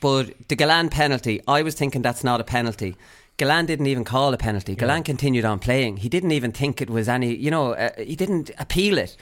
but 0.01 0.33
the 0.47 0.55
Gillane 0.55 0.89
penalty, 0.89 1.41
I 1.47 1.61
was 1.61 1.75
thinking 1.75 2.01
that's 2.01 2.23
not 2.23 2.41
a 2.41 2.43
penalty. 2.43 2.95
Gillane 3.37 3.65
didn't 3.65 3.87
even 3.87 4.03
call 4.03 4.33
a 4.33 4.37
penalty. 4.37 4.75
Gillane 4.75 5.05
continued 5.05 5.45
on 5.45 5.59
playing. 5.59 5.97
He 5.97 6.09
didn't 6.09 6.31
even 6.31 6.51
think 6.51 6.81
it 6.81 6.89
was 6.89 7.07
any, 7.07 7.33
you 7.33 7.49
know, 7.49 7.71
uh, 7.73 7.91
he 7.97 8.15
didn't 8.15 8.51
appeal 8.59 8.97
it. 8.97 9.15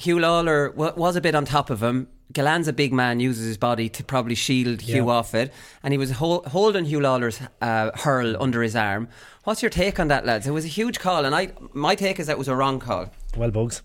Huw 0.00 0.18
Lawlor 0.20 0.70
w- 0.70 0.92
was 0.96 1.16
a 1.16 1.20
bit 1.20 1.34
on 1.34 1.44
top 1.44 1.70
of 1.70 1.82
him. 1.82 2.08
Gillane's 2.32 2.66
a 2.68 2.72
big 2.72 2.92
man, 2.92 3.20
uses 3.20 3.46
his 3.46 3.56
body 3.58 3.88
to 3.90 4.02
probably 4.02 4.34
shield 4.34 4.80
Hugh 4.80 5.06
Yeah. 5.06 5.12
off 5.12 5.34
it, 5.34 5.52
and 5.82 5.92
he 5.92 5.98
was 5.98 6.12
hol- 6.12 6.42
holding 6.48 6.86
Huw 6.86 7.00
Lawlor's 7.00 7.38
uh, 7.60 7.90
hurl 7.94 8.40
under 8.42 8.62
his 8.62 8.74
arm. 8.74 9.08
What's 9.44 9.62
your 9.62 9.70
take 9.70 10.00
on 10.00 10.08
that, 10.08 10.24
lads? 10.26 10.46
It 10.46 10.50
was 10.52 10.64
a 10.64 10.68
huge 10.68 10.98
call, 10.98 11.24
and 11.24 11.34
I 11.34 11.52
my 11.72 11.94
take 11.94 12.18
is 12.18 12.26
that 12.26 12.32
it 12.32 12.38
was 12.38 12.48
a 12.48 12.56
wrong 12.56 12.80
call. 12.80 13.10
Well, 13.36 13.50
bugs. 13.50 13.82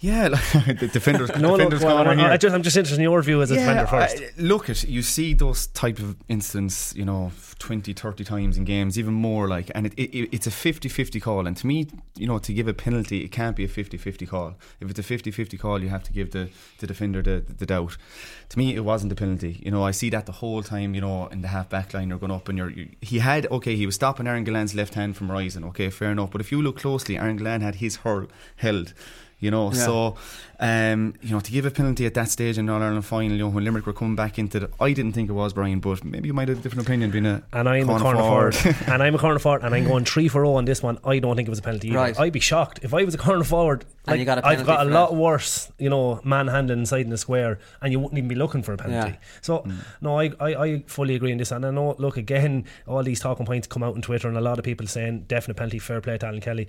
yeah, 0.00 0.28
like, 0.28 0.42
the 0.78 0.88
defenders, 0.92 1.30
No, 1.30 1.40
no, 1.40 1.56
defenders 1.56 1.82
well, 1.82 1.96
corner 1.96 2.10
I, 2.10 2.14
here. 2.16 2.26
I 2.30 2.36
just, 2.36 2.54
I'm 2.54 2.62
just 2.62 2.76
interested 2.76 2.96
in 2.98 3.02
your 3.02 3.20
view 3.22 3.42
as 3.42 3.50
a 3.50 3.54
defender 3.56 3.86
first. 3.86 4.18
I- 4.22 4.30
look 4.36 4.68
at 4.70 4.84
you 4.84 5.02
see 5.02 5.32
those 5.34 5.66
type 5.68 5.98
of 5.98 6.14
incidents, 6.28 6.94
you 6.94 7.04
know, 7.04 7.32
20, 7.58 7.92
30 7.92 8.24
times 8.24 8.56
in 8.56 8.64
games, 8.64 8.98
even 8.98 9.14
more 9.14 9.48
like, 9.48 9.70
and 9.74 9.86
it, 9.86 9.94
it, 9.94 10.28
it's 10.32 10.46
a 10.46 10.50
50-50 10.50 11.20
call. 11.20 11.46
And 11.46 11.56
to 11.56 11.66
me, 11.66 11.88
you 12.16 12.26
know, 12.26 12.38
to 12.38 12.52
give 12.52 12.68
a 12.68 12.74
penalty, 12.74 13.24
it 13.24 13.28
can't 13.28 13.56
be 13.56 13.64
a 13.64 13.68
50-50 13.68 14.28
call. 14.28 14.54
If 14.80 14.90
it's 14.90 14.98
a 14.98 15.02
50-50 15.02 15.58
call, 15.58 15.82
you 15.82 15.88
have 15.88 16.02
to 16.04 16.12
give 16.12 16.30
the, 16.30 16.50
the 16.78 16.86
defender 16.86 17.22
the, 17.22 17.44
the 17.48 17.66
doubt. 17.66 17.96
To 18.50 18.58
me, 18.58 18.74
it 18.74 18.84
wasn't 18.84 19.12
a 19.12 19.14
penalty. 19.14 19.60
You 19.64 19.70
know, 19.70 19.82
I 19.82 19.90
see 19.90 20.10
that 20.10 20.26
the 20.26 20.32
whole 20.32 20.62
time. 20.62 20.94
You 20.94 21.00
know, 21.00 21.26
in 21.26 21.42
the 21.42 21.48
half 21.48 21.68
back 21.68 21.92
line, 21.92 22.08
you're 22.08 22.18
going 22.18 22.32
up, 22.32 22.48
and 22.48 22.56
you're 22.56 22.70
you, 22.70 22.88
he 23.00 23.18
had 23.18 23.46
okay, 23.48 23.76
he 23.76 23.86
was 23.86 23.94
stopping 23.94 24.26
Aaron 24.26 24.44
Gillane's 24.44 24.74
left 24.74 24.94
hand 24.94 25.16
from 25.16 25.30
rising. 25.30 25.64
Okay, 25.64 25.90
fair 25.90 26.10
enough. 26.12 26.30
But 26.30 26.40
if 26.40 26.50
you 26.50 26.62
look 26.62 26.78
closely, 26.78 27.18
Aaron 27.18 27.38
Gillane 27.38 27.62
had 27.62 27.76
his 27.76 27.96
hurl 27.96 28.28
held. 28.56 28.94
You 29.40 29.50
know, 29.52 29.72
Yeah. 29.72 29.84
so 29.84 30.16
um, 30.60 31.14
you 31.22 31.30
know 31.30 31.38
to 31.40 31.52
give 31.52 31.64
a 31.64 31.70
penalty 31.70 32.04
at 32.06 32.14
that 32.14 32.28
stage 32.28 32.58
in 32.58 32.66
the 32.66 32.72
All 32.72 32.82
Ireland 32.82 33.04
final, 33.04 33.30
you 33.36 33.38
know 33.38 33.48
when 33.48 33.62
Limerick 33.64 33.86
were 33.86 33.92
coming 33.92 34.16
back 34.16 34.38
into 34.38 34.58
the, 34.60 34.70
I 34.80 34.92
didn't 34.92 35.12
think 35.12 35.30
it 35.30 35.32
was 35.32 35.52
Brian, 35.52 35.78
but 35.78 36.04
maybe 36.04 36.26
you 36.26 36.34
might 36.34 36.48
have 36.48 36.58
a 36.58 36.60
different 36.60 36.84
opinion 36.86 37.12
being 37.12 37.26
a 37.26 37.42
And 37.52 37.68
I'm 37.68 37.88
a 37.88 37.98
corner 38.00 38.18
forward, 38.18 38.56
and 38.88 39.00
I'm 39.02 39.14
a 39.14 39.18
corner 39.18 39.38
forward, 39.38 39.62
and 39.62 39.72
I'm 39.74 39.84
going 39.84 40.04
three 40.04 40.26
for 40.26 40.40
zero 40.44 40.54
on 40.54 40.64
this 40.64 40.82
one. 40.82 40.98
I 41.04 41.20
don't 41.20 41.36
think 41.36 41.46
it 41.46 41.50
was 41.50 41.60
a 41.60 41.62
penalty. 41.62 41.88
Either. 41.90 41.98
Right. 41.98 42.18
I'd 42.18 42.32
be 42.32 42.40
shocked 42.40 42.80
if 42.82 42.92
I 42.92 43.04
was 43.04 43.14
a 43.14 43.18
corner 43.18 43.44
forward. 43.44 43.84
And 44.08 44.14
Like, 44.14 44.18
you 44.20 44.24
got 44.24 44.38
a 44.38 44.46
I've 44.46 44.66
got 44.66 44.86
a 44.86 44.90
lot 44.90 45.10
that. 45.10 45.16
worse, 45.16 45.70
you 45.78 45.90
know, 45.90 46.20
manhandling 46.24 46.80
inside 46.80 47.02
in 47.02 47.10
the 47.10 47.18
square, 47.18 47.60
and 47.80 47.92
you 47.92 48.00
wouldn't 48.00 48.18
even 48.18 48.26
be 48.28 48.34
looking 48.34 48.62
for 48.64 48.72
a 48.72 48.76
penalty. 48.76 49.10
Yeah. 49.12 49.16
So 49.42 49.58
Mm. 49.60 49.74
no, 50.00 50.18
I, 50.18 50.32
I 50.40 50.64
I 50.64 50.82
fully 50.86 51.14
agree 51.14 51.30
in 51.30 51.38
this, 51.38 51.52
and 51.52 51.64
I 51.64 51.70
know. 51.70 51.94
Look 51.98 52.16
again, 52.16 52.64
all 52.88 53.02
these 53.04 53.20
talking 53.20 53.46
points 53.46 53.66
come 53.68 53.84
out 53.84 53.94
on 53.94 54.02
Twitter, 54.02 54.26
and 54.28 54.36
a 54.36 54.40
lot 54.40 54.58
of 54.58 54.64
people 54.64 54.86
saying 54.88 55.26
definite 55.28 55.54
penalty, 55.56 55.78
fair 55.78 56.00
play 56.00 56.18
to 56.18 56.26
Alan 56.26 56.40
Kelly. 56.40 56.66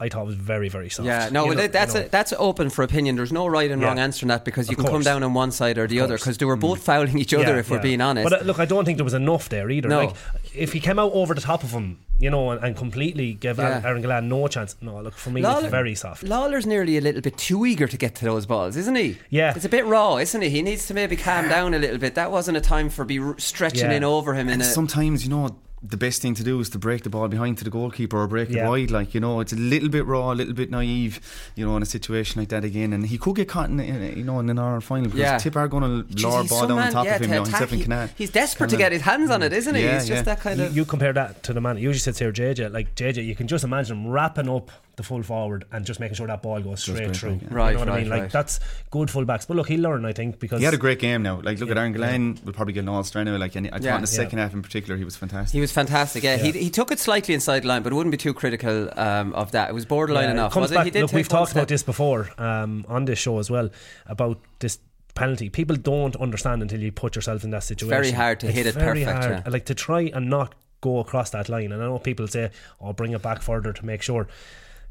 I 0.00 0.08
thought 0.08 0.22
it 0.22 0.26
was 0.26 0.34
very 0.34 0.68
very 0.68 0.88
soft. 0.90 1.06
Yeah, 1.06 1.28
no, 1.30 1.44
You 1.46 1.54
know- 1.54 1.66
that's 1.68 1.94
you 1.94 2.00
know. 2.00 2.06
a, 2.06 2.08
that's 2.10 2.32
open 2.38 2.70
for 2.70 2.82
opinion. 2.82 3.16
There's 3.16 3.32
no 3.32 3.46
right 3.46 3.70
and 3.70 3.80
Yeah. 3.80 3.88
wrong 3.88 3.98
answer 4.00 4.24
in 4.24 4.28
that 4.28 4.44
because 4.44 4.68
you 4.68 4.76
Of 4.76 4.84
can 4.84 4.92
come 4.92 5.02
down 5.02 5.22
on 5.22 5.32
one 5.34 5.52
side 5.52 5.78
or 5.78 5.86
the 5.86 6.00
other 6.00 6.16
because 6.16 6.38
they 6.38 6.44
were 6.46 6.56
both 6.56 6.82
fouling 6.82 7.18
each 7.18 7.32
other. 7.32 7.44
Yeah, 7.54 7.58
if 7.60 7.70
we're 7.70 7.78
being 7.80 8.00
honest, 8.00 8.28
But 8.28 8.40
uh, 8.42 8.44
look, 8.44 8.58
I 8.58 8.64
don't 8.64 8.84
think 8.84 8.98
there 8.98 9.04
was 9.04 9.14
enough 9.14 9.48
there 9.48 9.70
either. 9.70 9.88
No. 9.88 9.98
Like, 10.06 10.16
if 10.54 10.72
he 10.72 10.80
came 10.80 10.98
out 10.98 11.12
over 11.12 11.34
the 11.34 11.40
top 11.40 11.62
of 11.62 11.70
him, 11.70 11.98
you 12.18 12.30
know, 12.30 12.50
and, 12.50 12.62
and 12.64 12.76
completely 12.76 13.32
give 13.34 13.58
Yeah. 13.58 13.80
Aaron 13.84 14.02
Gillane 14.02 14.24
no 14.28 14.46
chance. 14.48 14.76
No, 14.80 15.00
look 15.00 15.14
for 15.14 15.30
me, 15.30 15.40
Lawlor- 15.42 15.62
it's 15.62 15.70
very 15.70 15.94
soft. 15.94 16.22
Lawlor's 16.24 16.66
nearly 16.66 16.96
a 16.96 17.00
little 17.00 17.20
bit 17.20 17.36
too 17.38 17.64
eager 17.64 17.86
to 17.86 17.96
get 17.96 18.14
to 18.16 18.24
those 18.24 18.44
balls, 18.46 18.76
isn't 18.76 18.94
he? 18.96 19.18
Yeah. 19.30 19.52
It's 19.54 19.64
a 19.64 19.68
bit 19.68 19.86
raw, 19.86 20.16
isn't 20.16 20.42
he? 20.42 20.50
He 20.50 20.62
needs 20.62 20.86
to 20.88 20.94
maybe 20.94 21.16
calm 21.16 21.48
down 21.48 21.74
a 21.74 21.78
little 21.78 21.98
bit. 21.98 22.14
That 22.16 22.30
wasn't 22.32 22.56
a 22.56 22.60
time 22.60 22.90
for 22.90 23.04
be 23.04 23.18
r- 23.20 23.34
stretching 23.38 23.90
Yeah. 23.90 23.96
in 23.98 24.04
over 24.04 24.34
him 24.34 24.48
in 24.48 24.54
And 24.54 24.62
a. 24.62 24.64
sometimes, 24.64 25.24
you 25.24 25.30
know, 25.30 25.56
the 25.84 25.96
best 25.96 26.22
thing 26.22 26.34
to 26.36 26.44
do 26.44 26.60
is 26.60 26.70
to 26.70 26.78
break 26.78 27.02
the 27.02 27.10
ball 27.10 27.26
behind 27.26 27.58
to 27.58 27.64
the 27.64 27.70
goalkeeper 27.70 28.16
or 28.16 28.26
break 28.28 28.48
Yeah. 28.50 28.66
it 28.66 28.68
wide. 28.68 28.90
Like, 28.92 29.14
you 29.14 29.20
know, 29.20 29.40
it's 29.40 29.52
a 29.52 29.56
little 29.56 29.88
bit 29.88 30.06
raw, 30.06 30.32
a 30.32 30.34
little 30.34 30.54
bit 30.54 30.70
naive, 30.70 31.20
you 31.56 31.66
know, 31.66 31.76
in 31.76 31.82
a 31.82 31.86
situation 31.86 32.40
like 32.40 32.50
that 32.50 32.62
again. 32.64 32.92
And 32.92 33.04
he 33.06 33.18
could 33.18 33.34
get 33.34 33.48
caught 33.48 33.68
in, 33.68 33.80
in 33.80 34.16
you 34.16 34.22
know, 34.24 34.38
in 34.38 34.48
an 34.48 34.58
hour 34.60 34.80
final 34.80 35.06
because 35.06 35.18
Yeah. 35.20 35.38
Tip 35.38 35.56
are 35.56 35.66
going 35.66 35.82
to 35.82 36.14
Jeez, 36.14 36.22
lower 36.22 36.44
ball 36.44 36.66
down 36.68 36.78
on 36.78 36.92
top 36.92 37.04
yeah, 37.06 37.16
of 37.16 37.20
him, 37.22 37.28
to 37.30 37.34
you 37.34 37.34
know, 37.34 37.42
attack. 37.42 37.68
himself 37.70 38.10
He- 38.16 38.22
He's 38.24 38.30
desperate 38.30 38.68
to 38.70 38.76
Kinda- 38.76 38.84
get 38.84 38.92
his 38.92 39.02
hands 39.02 39.30
on 39.30 39.42
it, 39.42 39.52
isn't 39.52 39.74
he? 39.74 39.82
Yeah, 39.82 39.94
He's 39.98 40.06
just 40.08 40.18
yeah. 40.18 40.22
that 40.22 40.40
kind 40.40 40.60
You, 40.60 40.66
of. 40.66 40.76
you 40.76 40.84
compare 40.84 41.12
that 41.14 41.42
to 41.42 41.52
the 41.52 41.60
man. 41.60 41.76
You 41.78 41.88
Usually 41.88 41.98
sits 41.98 42.20
here, 42.20 42.30
JJ. 42.32 42.68
Like 42.72 42.94
JJ, 42.94 43.24
you 43.26 43.34
can 43.34 43.48
just 43.48 43.64
imagine 43.64 43.96
him 43.98 44.06
wrapping 44.08 44.48
up 44.48 44.70
the 44.96 45.02
full 45.02 45.22
forward 45.22 45.64
and 45.72 45.86
just 45.86 45.98
making 46.00 46.14
sure 46.16 46.26
that 46.26 46.42
ball 46.42 46.60
goes 46.60 46.82
straight 46.82 46.96
straight 46.96 47.16
through. 47.16 47.30
back, 47.36 47.42
yeah. 47.50 47.56
Right, 47.56 47.70
you 47.70 47.74
know 47.78 47.80
what 47.80 47.88
I 47.88 48.00
mean? 48.02 48.10
Like 48.10 48.22
right. 48.22 48.30
that's 48.30 48.60
good 48.90 49.08
fullbacks. 49.08 49.46
But 49.48 49.56
look, 49.56 49.68
he'll 49.68 49.80
learn, 49.80 50.04
I 50.04 50.12
think, 50.12 50.38
because 50.38 50.58
He 50.58 50.66
had 50.66 50.74
a 50.74 50.78
great 50.78 50.98
game 50.98 51.22
now. 51.22 51.36
Like, 51.42 51.58
look 51.58 51.70
at 51.70 51.76
Yeah, 51.76 51.80
Aaron 51.80 51.94
Gillane, 51.94 52.44
will 52.44 52.52
probably 52.52 52.74
get 52.74 52.80
an 52.80 52.90
all 52.90 53.02
star 53.02 53.24
now. 53.24 53.36
Like, 53.38 53.56
and 53.56 53.68
I 53.68 53.70
thought 53.70 53.82
Yeah. 53.82 53.96
in 53.96 54.02
the 54.02 54.06
Yeah. 54.08 54.16
second 54.16 54.38
half 54.38 54.52
in 54.52 54.60
particular, 54.62 54.98
he 54.98 55.04
was 55.04 55.16
fantastic. 55.16 55.54
He 55.54 55.60
was 55.62 55.71
fantastic. 55.72 56.22
Yeah, 56.22 56.36
He, 56.36 56.52
he 56.52 56.70
took 56.70 56.90
it 56.92 56.98
slightly 56.98 57.34
inside 57.34 57.64
line, 57.64 57.82
but 57.82 57.92
wouldn't 57.92 58.10
be 58.12 58.16
too 58.16 58.34
critical 58.34 58.88
um, 58.98 59.32
of 59.34 59.52
that. 59.52 59.70
It 59.70 59.72
was 59.72 59.84
borderline 59.86 60.24
Yeah, 60.24 60.30
it 60.30 60.32
enough. 60.34 60.52
comes 60.52 60.64
Was 60.64 60.72
it? 60.72 60.74
back- 60.76 60.84
He 60.84 60.90
did 60.90 61.02
look, 61.02 61.12
we've 61.12 61.28
talked 61.28 61.52
about 61.52 61.68
this 61.68 61.82
before 61.82 62.30
um, 62.38 62.84
on 62.88 63.04
this 63.04 63.18
show 63.18 63.38
as 63.38 63.50
well 63.50 63.70
about 64.06 64.38
this 64.60 64.78
penalty. 65.14 65.50
People 65.50 65.76
don't 65.76 66.16
understand 66.16 66.62
until 66.62 66.80
you 66.80 66.92
put 66.92 67.16
yourself 67.16 67.44
in 67.44 67.50
that 67.50 67.64
situation. 67.64 67.90
very 67.90 68.10
hard 68.12 68.40
to 68.40 68.46
It's 68.46 68.56
hit 68.56 68.66
it 68.66 68.74
very 68.74 69.04
perfect, 69.04 69.24
hard. 69.24 69.42
yeah. 69.46 69.50
Like 69.52 69.66
to 69.66 69.74
try 69.74 70.02
and 70.14 70.30
not 70.30 70.54
go 70.80 70.98
across 70.98 71.30
that 71.30 71.48
line. 71.48 71.70
And 71.72 71.82
I 71.82 71.86
know 71.86 71.98
people 71.98 72.26
say, 72.26 72.50
"Oh, 72.80 72.92
bring 72.92 73.12
it 73.12 73.22
back 73.22 73.42
further 73.42 73.72
to 73.72 73.86
make 73.86 74.02
sure." 74.02 74.26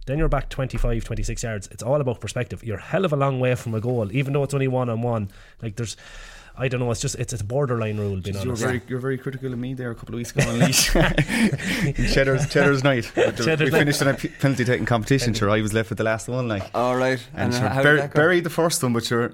Then 0.08 0.18
you're 0.18 0.30
back 0.30 0.50
25, 0.50 1.04
26 1.04 1.44
yards. 1.44 1.68
It's 1.70 1.84
all 1.84 2.02
about 2.02 2.20
perspective. 2.22 2.64
You're 2.64 2.80
a 2.80 2.82
hell 2.82 3.06
of 3.06 3.14
a 3.14 3.16
long 3.16 3.40
way 3.40 3.54
from 3.56 3.76
a 3.76 3.80
goal, 3.80 4.12
even 4.12 4.34
though 4.34 4.42
it's 4.44 4.54
only 4.54 4.68
one 4.68 4.90
on 4.90 5.02
one. 5.04 5.30
Like 5.62 5.76
there's, 5.76 5.96
I 6.58 6.68
don't 6.68 6.80
know. 6.80 6.92
It's 6.92 7.00
just 7.02 7.16
it's, 7.16 7.34
it's 7.34 7.42
a 7.42 7.46
borderline 7.46 7.98
rule. 7.98 8.20
Being 8.22 8.36
you 8.36 8.42
were 8.42 8.48
honest. 8.50 8.64
very, 8.64 8.82
you 8.88 8.96
were 8.96 9.02
very 9.02 9.18
critical 9.18 9.52
of 9.54 9.58
me 9.60 9.74
there 9.74 9.90
a 9.92 9.96
couple 9.96 10.14
of 10.16 10.18
weeks 10.18 10.32
ago 10.32 10.48
on 10.50 10.60
Laois. 10.60 10.92
Cheddar's, 12.14 12.48
Cheddar's 12.50 12.84
night. 12.84 13.12
Cheddar's 13.16 13.46
we 13.60 13.70
night. 13.72 13.80
finished 13.80 14.02
in 14.02 14.08
a 14.10 14.14
penalty 14.14 14.66
taking 14.66 14.86
competition. 14.86 15.34
Sure, 15.34 15.50
I 15.50 15.62
was 15.62 15.74
left 15.74 15.90
with 15.90 15.98
the 15.98 16.04
last 16.04 16.28
one. 16.28 16.48
Like, 16.48 16.70
All 16.74 16.96
right. 16.96 17.20
and 17.34 17.54
And, 17.54 17.54
sure, 17.54 17.84
bur- 17.84 17.96
did 17.96 18.02
that 18.04 18.14
go? 18.14 18.20
buried 18.22 18.44
the 18.44 18.50
first 18.50 18.84
one, 18.84 18.94
but 18.94 19.06
sure, 19.06 19.34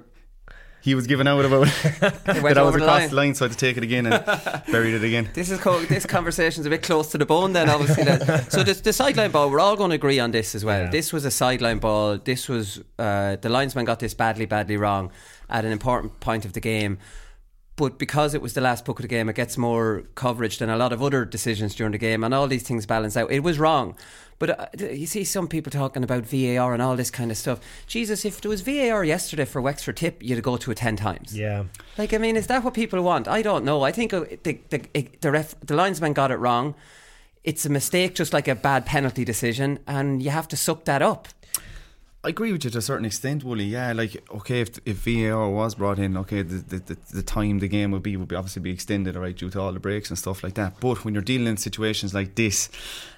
he 0.80 0.94
was 0.94 1.06
giving 1.08 1.26
out 1.26 1.44
about 1.44 1.66
It 1.66 2.00
that 2.00 2.40
went 2.42 2.56
I 2.56 2.62
was 2.62 2.68
over 2.68 2.78
the 2.78 2.84
across 2.84 3.00
line. 3.00 3.08
the 3.10 3.16
line, 3.16 3.34
so 3.34 3.44
I 3.44 3.48
had 3.48 3.58
to 3.58 3.66
take 3.66 3.76
it 3.76 3.82
again 3.82 4.06
and 4.06 4.24
buried 4.70 4.94
it 4.94 5.02
again. 5.04 5.28
This 5.34 5.50
is 5.50 5.58
co- 5.60 5.80
this 5.84 6.06
conversation's 6.06 6.66
a 6.66 6.70
bit 6.70 6.82
close 6.82 7.10
to 7.10 7.18
the 7.18 7.26
bone. 7.26 7.52
Then 7.52 7.68
obviously, 7.68 8.04
then. 8.04 8.48
so 8.48 8.62
the, 8.62 8.74
the 8.74 8.92
sideline 8.92 9.32
ball. 9.32 9.50
We're 9.50 9.60
all 9.60 9.76
going 9.76 9.90
to 9.90 9.96
agree 9.96 10.20
on 10.20 10.30
this 10.30 10.54
as 10.54 10.64
well. 10.64 10.82
Yeah. 10.84 10.90
This 10.90 11.12
was 11.12 11.24
a 11.24 11.30
sideline 11.32 11.78
ball. 11.78 12.18
This 12.18 12.48
was 12.48 12.80
uh, 12.98 13.36
the 13.36 13.48
linesman 13.48 13.84
got 13.86 13.98
this 13.98 14.14
badly, 14.14 14.46
badly 14.46 14.76
wrong 14.76 15.10
at 15.48 15.64
an 15.64 15.72
important 15.72 16.20
point 16.20 16.44
of 16.44 16.52
the 16.52 16.60
game. 16.60 16.98
But 17.76 17.96
because 17.96 18.34
it 18.34 18.42
was 18.42 18.54
the 18.54 18.60
last 18.60 18.84
book 18.84 18.98
of 18.98 19.02
the 19.02 19.08
game, 19.08 19.28
it 19.28 19.36
gets 19.36 19.56
more 19.56 20.02
coverage 20.16 20.58
than 20.58 20.68
a 20.68 20.76
lot 20.76 20.92
of 20.92 21.00
other 21.00 21.24
decisions 21.24 21.76
during 21.76 21.92
the 21.92 21.98
game, 21.98 22.24
and 22.24 22.34
all 22.34 22.48
these 22.48 22.64
things 22.64 22.86
balance 22.86 23.16
out. 23.16 23.30
It 23.30 23.44
was 23.44 23.60
wrong. 23.60 23.94
But 24.40 24.50
uh, 24.58 24.66
you 24.94 25.06
see 25.06 25.24
some 25.24 25.48
people 25.48 25.70
talking 25.70 26.04
about 26.04 26.24
VAR 26.24 26.72
and 26.72 26.82
all 26.82 26.96
this 26.96 27.10
kind 27.10 27.30
of 27.30 27.36
stuff. 27.36 27.60
Jesus, 27.86 28.24
if 28.24 28.40
there 28.40 28.48
was 28.48 28.62
VAR 28.62 29.04
yesterday 29.04 29.44
for 29.44 29.60
Wexford 29.60 29.96
Tip, 29.96 30.22
you'd 30.22 30.42
go 30.42 30.56
to 30.56 30.70
it 30.70 30.76
10 30.76 30.96
times. 30.96 31.36
Yeah. 31.36 31.64
Like, 31.96 32.12
I 32.12 32.18
mean, 32.18 32.36
is 32.36 32.46
that 32.48 32.64
what 32.64 32.74
people 32.74 33.00
want? 33.02 33.28
I 33.28 33.42
don't 33.42 33.64
know. 33.64 33.82
I 33.82 33.92
think 33.92 34.12
uh, 34.12 34.24
the 34.42 34.60
the 34.70 35.08
the, 35.20 35.30
ref, 35.30 35.54
the 35.60 35.74
linesman 35.74 36.12
got 36.12 36.30
it 36.30 36.36
wrong. 36.36 36.74
It's 37.44 37.64
a 37.64 37.70
mistake, 37.70 38.14
just 38.14 38.32
like 38.32 38.48
a 38.48 38.54
bad 38.54 38.86
penalty 38.86 39.24
decision, 39.24 39.78
and 39.86 40.22
you 40.22 40.30
have 40.30 40.48
to 40.48 40.56
suck 40.56 40.84
that 40.84 41.02
up. 41.02 41.28
I 42.28 42.30
agree 42.30 42.52
with 42.52 42.62
you 42.62 42.70
to 42.72 42.76
a 42.76 42.82
certain 42.82 43.06
extent, 43.06 43.42
Wooly. 43.42 43.64
Yeah, 43.64 43.94
like 43.94 44.22
okay, 44.30 44.60
if 44.60 44.78
if 44.84 44.98
VAR 44.98 45.48
was 45.48 45.74
brought 45.74 45.98
in, 45.98 46.14
okay, 46.18 46.42
the, 46.42 46.56
the, 46.56 46.78
the, 46.78 46.98
the 47.14 47.22
time 47.22 47.60
the 47.60 47.68
game 47.68 47.90
would 47.92 48.02
be 48.02 48.18
would 48.18 48.28
be 48.28 48.36
obviously 48.36 48.60
be 48.60 48.70
extended, 48.70 49.16
all 49.16 49.22
right, 49.22 49.34
due 49.34 49.48
to 49.48 49.58
all 49.58 49.72
the 49.72 49.80
breaks 49.80 50.10
and 50.10 50.18
stuff 50.18 50.44
like 50.44 50.52
that. 50.52 50.78
But 50.78 51.06
when 51.06 51.14
you're 51.14 51.22
dealing 51.22 51.46
in 51.46 51.56
situations 51.56 52.12
like 52.12 52.34
this, 52.34 52.68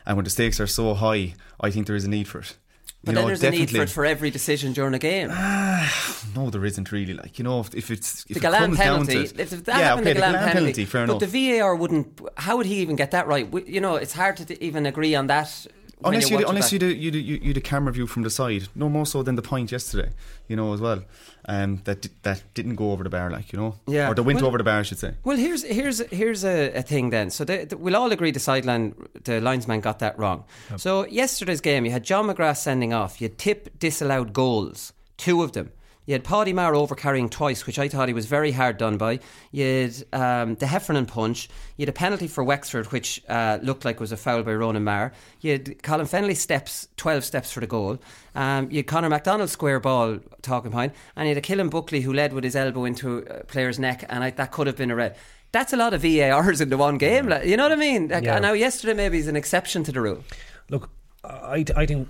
and 0.06 0.16
when 0.16 0.22
the 0.22 0.30
stakes 0.30 0.60
are 0.60 0.68
so 0.68 0.94
high, 0.94 1.34
I 1.60 1.72
think 1.72 1.88
there 1.88 1.96
is 1.96 2.04
a 2.04 2.08
need 2.08 2.28
for 2.28 2.38
it. 2.38 2.56
But 3.02 3.10
You 3.10 3.14
then 3.16 3.22
know, 3.24 3.26
there's 3.26 3.42
a 3.42 3.50
need 3.50 3.70
for 3.70 3.82
it 3.82 3.90
for 3.90 4.04
every 4.04 4.30
decision 4.30 4.74
during 4.74 4.94
a 4.94 4.98
game. 5.00 5.30
No, 6.36 6.48
there 6.48 6.64
isn't 6.64 6.92
really. 6.92 7.14
Like 7.14 7.36
you 7.40 7.42
know, 7.42 7.58
if, 7.58 7.74
if 7.74 7.90
it's 7.90 8.24
if 8.28 8.40
the 8.40 8.48
it 8.48 8.52
comes 8.52 8.78
down 8.78 9.04
penalty, 9.06 9.26
to 9.26 9.42
it, 9.42 9.52
if 9.52 9.64
that 9.64 9.78
yeah, 9.78 9.84
happened, 9.86 10.06
okay, 10.06 10.12
the 10.12 10.20
Gillane 10.20 10.32
penalty, 10.34 10.52
penalty, 10.52 10.84
fair 10.84 11.06
but 11.08 11.16
enough. 11.16 11.32
the 11.32 11.58
VAR 11.58 11.74
wouldn't. 11.74 12.20
How 12.36 12.56
would 12.58 12.66
he 12.66 12.76
even 12.76 12.94
get 12.94 13.10
that 13.10 13.26
right? 13.26 13.48
You 13.66 13.80
know, 13.80 13.96
it's 13.96 14.12
hard 14.12 14.36
to 14.36 14.64
even 14.64 14.86
agree 14.86 15.16
on 15.16 15.26
that. 15.26 15.66
Unless 16.04 16.30
you 16.30 16.38
unless 16.46 16.72
you 16.72 16.78
do 16.78 16.86
you 16.94 17.10
do 17.10 17.18
you, 17.18 17.36
you 17.42 17.52
the 17.52 17.60
camera 17.60 17.92
view 17.92 18.06
from 18.06 18.22
the 18.22 18.30
side, 18.30 18.68
no 18.74 18.88
more 18.88 19.06
so 19.06 19.22
than 19.22 19.34
the 19.36 19.42
point 19.42 19.70
yesterday, 19.72 20.10
you 20.48 20.56
know 20.56 20.72
as 20.72 20.80
well, 20.80 21.02
um, 21.48 21.80
that 21.84 22.02
di- 22.02 22.10
that 22.22 22.42
didn't 22.54 22.76
go 22.76 22.92
over 22.92 23.02
the 23.04 23.10
bar, 23.10 23.30
like 23.30 23.52
you 23.52 23.58
know, 23.58 23.74
Yeah. 23.86 24.10
or 24.10 24.14
that 24.14 24.22
went 24.22 24.36
Well- 24.40 24.46
over 24.48 24.58
the 24.58 24.64
bar, 24.64 24.80
I 24.80 24.82
should 24.82 24.98
say. 24.98 25.14
Well, 25.24 25.36
here's 25.36 25.62
here's 25.64 26.00
here's 26.10 26.44
a, 26.44 26.72
a 26.72 26.82
thing 26.82 27.10
then. 27.10 27.30
So 27.30 27.44
the, 27.44 27.64
the- 27.66 27.76
we'll 27.76 27.96
all 27.96 28.12
agree 28.12 28.30
the 28.30 28.40
sideline, 28.40 28.94
the 29.24 29.40
linesman 29.40 29.80
got 29.80 29.98
that 29.98 30.18
wrong. 30.18 30.44
So 30.76 31.06
yesterday's 31.06 31.60
game, 31.60 31.84
you 31.84 31.90
had 31.92 32.04
John 32.04 32.26
McGrath 32.26 32.56
sending 32.58 32.92
off. 32.92 33.20
You 33.20 33.28
Tip 33.28 33.78
disallowed 33.78 34.32
goals, 34.32 34.92
two 35.16 35.42
of 35.42 35.52
them. 35.52 35.70
You 36.10 36.14
had 36.14 36.24
Paddy 36.24 36.52
Maher 36.52 36.74
over 36.74 36.96
carrying 36.96 37.28
twice, 37.28 37.68
which 37.68 37.78
I 37.78 37.86
thought 37.86 38.08
he 38.08 38.14
was 38.14 38.26
very 38.26 38.50
hard 38.50 38.78
done 38.78 38.96
by. 38.96 39.20
You 39.52 39.64
had 39.64 40.04
um, 40.12 40.56
the 40.56 40.66
Heffernan 40.66 41.06
punch. 41.06 41.48
You 41.76 41.84
had 41.84 41.88
a 41.88 41.92
penalty 41.92 42.26
for 42.26 42.42
Wexford, 42.42 42.90
which 42.90 43.22
uh, 43.28 43.60
looked 43.62 43.84
like 43.84 44.00
was 44.00 44.10
a 44.10 44.16
foul 44.16 44.42
by 44.42 44.54
Ronan 44.54 44.82
Maher. 44.82 45.12
You 45.40 45.52
had 45.52 45.80
Colin 45.84 46.06
Fennelly 46.06 46.36
steps, 46.36 46.88
12 46.96 47.22
steps 47.22 47.52
for 47.52 47.60
the 47.60 47.68
goal. 47.68 48.00
Um, 48.34 48.68
you 48.72 48.78
had 48.78 48.88
Conor 48.88 49.08
MacDonald 49.08 49.50
square 49.50 49.78
ball 49.78 50.18
talking 50.42 50.72
behind. 50.72 50.94
And 51.14 51.28
you 51.28 51.36
had 51.36 51.38
a 51.38 51.46
Killian 51.46 51.68
Buckley 51.68 52.00
who 52.00 52.12
led 52.12 52.32
with 52.32 52.42
his 52.42 52.56
elbow 52.56 52.86
into 52.86 53.18
a 53.18 53.44
player's 53.44 53.78
neck, 53.78 54.04
and 54.08 54.24
I, 54.24 54.30
that 54.30 54.50
could 54.50 54.66
have 54.66 54.76
been 54.76 54.90
a 54.90 54.96
red. 54.96 55.14
That's 55.52 55.72
a 55.72 55.76
lot 55.76 55.94
of 55.94 56.02
VARs 56.02 56.60
in 56.60 56.70
the 56.70 56.76
one 56.76 56.98
game. 56.98 57.28
like, 57.28 57.44
You 57.44 57.56
know 57.56 57.62
what 57.62 57.72
I 57.72 57.76
mean? 57.76 58.08
Like, 58.08 58.24
Yeah. 58.24 58.40
Now, 58.40 58.54
yesterday 58.54 58.94
maybe 58.94 59.18
is 59.18 59.28
an 59.28 59.36
exception 59.36 59.84
to 59.84 59.92
the 59.92 60.00
rule. 60.00 60.24
Look, 60.70 60.90
I, 61.22 61.64
I 61.76 61.86
think 61.86 62.08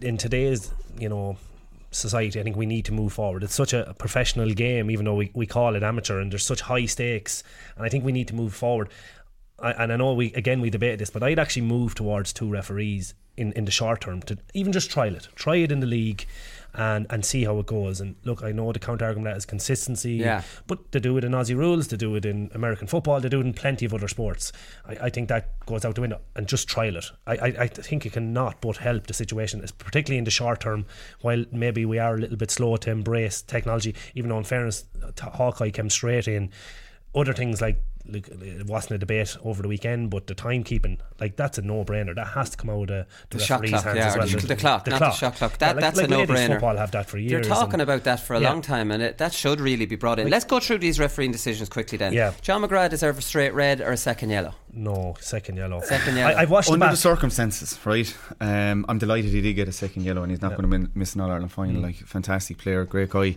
in 0.00 0.16
today's 0.16 0.72
you 0.98 1.10
know 1.10 1.36
society, 1.92 2.40
I 2.40 2.42
think 2.42 2.56
we 2.56 2.66
need 2.66 2.84
to 2.86 2.92
move 2.92 3.12
forward. 3.12 3.42
It's 3.44 3.54
such 3.54 3.72
a 3.72 3.94
professional 3.98 4.50
game, 4.50 4.90
even 4.90 5.04
though 5.04 5.14
we, 5.14 5.30
we 5.34 5.46
call 5.46 5.76
it 5.76 5.82
amateur, 5.82 6.20
and 6.20 6.32
there's 6.32 6.44
such 6.44 6.62
high 6.62 6.86
stakes, 6.86 7.44
and 7.76 7.84
I 7.84 7.88
think 7.88 8.04
we 8.04 8.12
need 8.12 8.28
to 8.28 8.34
move 8.34 8.54
forward. 8.54 8.88
I, 9.58 9.72
and 9.72 9.92
I 9.92 9.96
know 9.96 10.12
we 10.14 10.32
again 10.34 10.60
we 10.60 10.70
debated 10.70 10.98
this, 10.98 11.10
but 11.10 11.22
I'd 11.22 11.38
actually 11.38 11.62
move 11.62 11.94
towards 11.94 12.32
two 12.32 12.50
referees 12.50 13.14
in, 13.36 13.52
in 13.52 13.64
the 13.64 13.70
short 13.70 14.00
term 14.00 14.22
to 14.22 14.38
even 14.54 14.72
just 14.72 14.90
trial 14.90 15.14
it, 15.14 15.28
try 15.34 15.56
it 15.56 15.72
in 15.72 15.80
the 15.80 15.86
league, 15.86 16.26
and 16.74 17.06
and 17.10 17.24
see 17.24 17.44
how 17.44 17.58
it 17.58 17.66
goes. 17.66 18.00
And 18.00 18.16
look, 18.24 18.42
I 18.42 18.52
know 18.52 18.72
the 18.72 18.78
counter 18.78 19.04
argument 19.04 19.32
that 19.32 19.36
is 19.36 19.44
consistency, 19.44 20.12
Yeah. 20.14 20.42
but 20.66 20.92
they 20.92 21.00
do 21.00 21.16
it 21.18 21.24
in 21.24 21.32
Aussie 21.32 21.56
rules, 21.56 21.88
they 21.88 21.96
do 21.96 22.14
it 22.16 22.24
in 22.24 22.50
American 22.54 22.86
football, 22.86 23.20
they 23.20 23.28
do 23.28 23.40
it 23.40 23.46
in 23.46 23.52
plenty 23.52 23.84
of 23.84 23.92
other 23.94 24.08
sports. 24.08 24.52
I, 24.86 24.92
I 25.06 25.10
think 25.10 25.28
that 25.28 25.64
goes 25.66 25.84
out 25.84 25.94
the 25.94 26.00
window 26.00 26.20
and 26.34 26.46
just 26.46 26.68
trial 26.68 26.96
it. 26.96 27.06
I, 27.26 27.32
I, 27.36 27.46
I 27.60 27.66
think 27.68 28.06
it 28.06 28.12
cannot 28.14 28.60
but 28.60 28.78
help 28.78 29.06
the 29.06 29.14
situation, 29.14 29.64
particularly 29.78 30.18
in 30.18 30.24
the 30.24 30.30
short 30.30 30.60
term, 30.60 30.86
while 31.20 31.44
maybe 31.52 31.84
we 31.84 31.98
are 31.98 32.14
a 32.14 32.18
little 32.18 32.36
bit 32.36 32.50
slow 32.50 32.76
to 32.78 32.90
embrace 32.90 33.42
technology, 33.42 33.94
even 34.14 34.30
though 34.30 34.38
in 34.38 34.44
fairness, 34.44 34.84
Hawkeye 35.20 35.70
came 35.70 35.90
straight 35.90 36.26
in. 36.28 36.50
Other 37.14 37.34
things 37.34 37.60
like 37.60 37.78
look, 38.06 38.28
it 38.28 38.66
wasn't 38.66 38.92
a 38.92 38.98
debate 38.98 39.36
over 39.44 39.62
the 39.62 39.68
weekend, 39.68 40.10
but 40.10 40.26
the 40.26 40.34
timekeeping, 40.34 40.98
like 41.20 41.36
that's 41.36 41.58
a 41.58 41.62
no-brainer. 41.62 42.14
That 42.14 42.26
has 42.28 42.50
to 42.50 42.56
come 42.56 42.70
out 42.70 42.82
of 42.82 42.86
the, 42.88 43.06
the, 43.30 43.38
The 43.38 43.44
shot 43.44 43.60
referee's 43.60 43.70
clock, 43.82 43.84
hands 43.84 43.96
yeah, 43.98 44.06
as 44.08 44.16
well. 44.16 44.40
the, 44.40 44.46
the 44.48 44.56
clock, 44.56 44.86
not 44.86 44.98
the 45.00 45.10
shot 45.12 45.34
clock. 45.36 45.58
That, 45.58 45.66
Yeah, 45.68 45.72
like- 45.72 45.80
that's 45.80 45.96
like 45.98 46.06
a 46.06 46.10
no-brainer. 46.10 46.46
Football 46.48 46.76
have 46.76 46.90
that 46.92 47.08
for 47.08 47.18
years. 47.18 47.46
They're 47.46 47.54
talking 47.56 47.74
and- 47.74 47.82
about 47.82 48.04
that 48.04 48.20
for 48.20 48.34
a 48.34 48.40
Yeah. 48.40 48.50
long 48.50 48.62
time, 48.62 48.90
and 48.90 49.02
it, 49.02 49.18
that 49.18 49.32
should 49.32 49.60
really 49.60 49.86
be 49.86 49.96
brought 49.96 50.18
in. 50.18 50.28
Let's 50.30 50.44
go 50.44 50.60
through 50.60 50.78
these 50.78 50.98
refereeing 50.98 51.32
decisions 51.32 51.68
quickly 51.68 51.98
then. 51.98 52.12
Yeah. 52.12 52.32
John 52.42 52.62
McGrath 52.62 52.90
deserves 52.90 53.18
a 53.18 53.22
straight 53.22 53.54
red 53.54 53.80
or 53.80 53.92
a 53.92 53.96
second 53.96 54.30
yellow. 54.30 54.54
No, 54.74 55.16
second 55.20 55.56
yellow. 55.56 55.80
Second 55.82 56.16
yellow. 56.16 56.34
I, 56.34 56.42
I've 56.42 56.50
watched 56.50 56.70
Under 56.70 56.86
the 56.86 56.92
the 56.92 56.96
circumstances, 56.96 57.78
right? 57.84 58.16
Um, 58.40 58.86
I'm 58.88 58.98
delighted 58.98 59.30
he 59.30 59.40
did 59.42 59.52
get 59.54 59.68
a 59.68 59.72
second 59.72 60.04
yellow, 60.04 60.22
and 60.22 60.30
he's 60.30 60.40
not 60.40 60.52
Yeah. 60.52 60.56
going 60.66 60.84
to 60.84 60.90
miss 60.94 61.14
an 61.14 61.20
All 61.20 61.30
Ireland 61.30 61.52
final. 61.52 61.80
Mm. 61.80 61.82
Like 61.84 61.96
fantastic 61.96 62.56
player, 62.58 62.84
great 62.84 63.10
guy. 63.10 63.36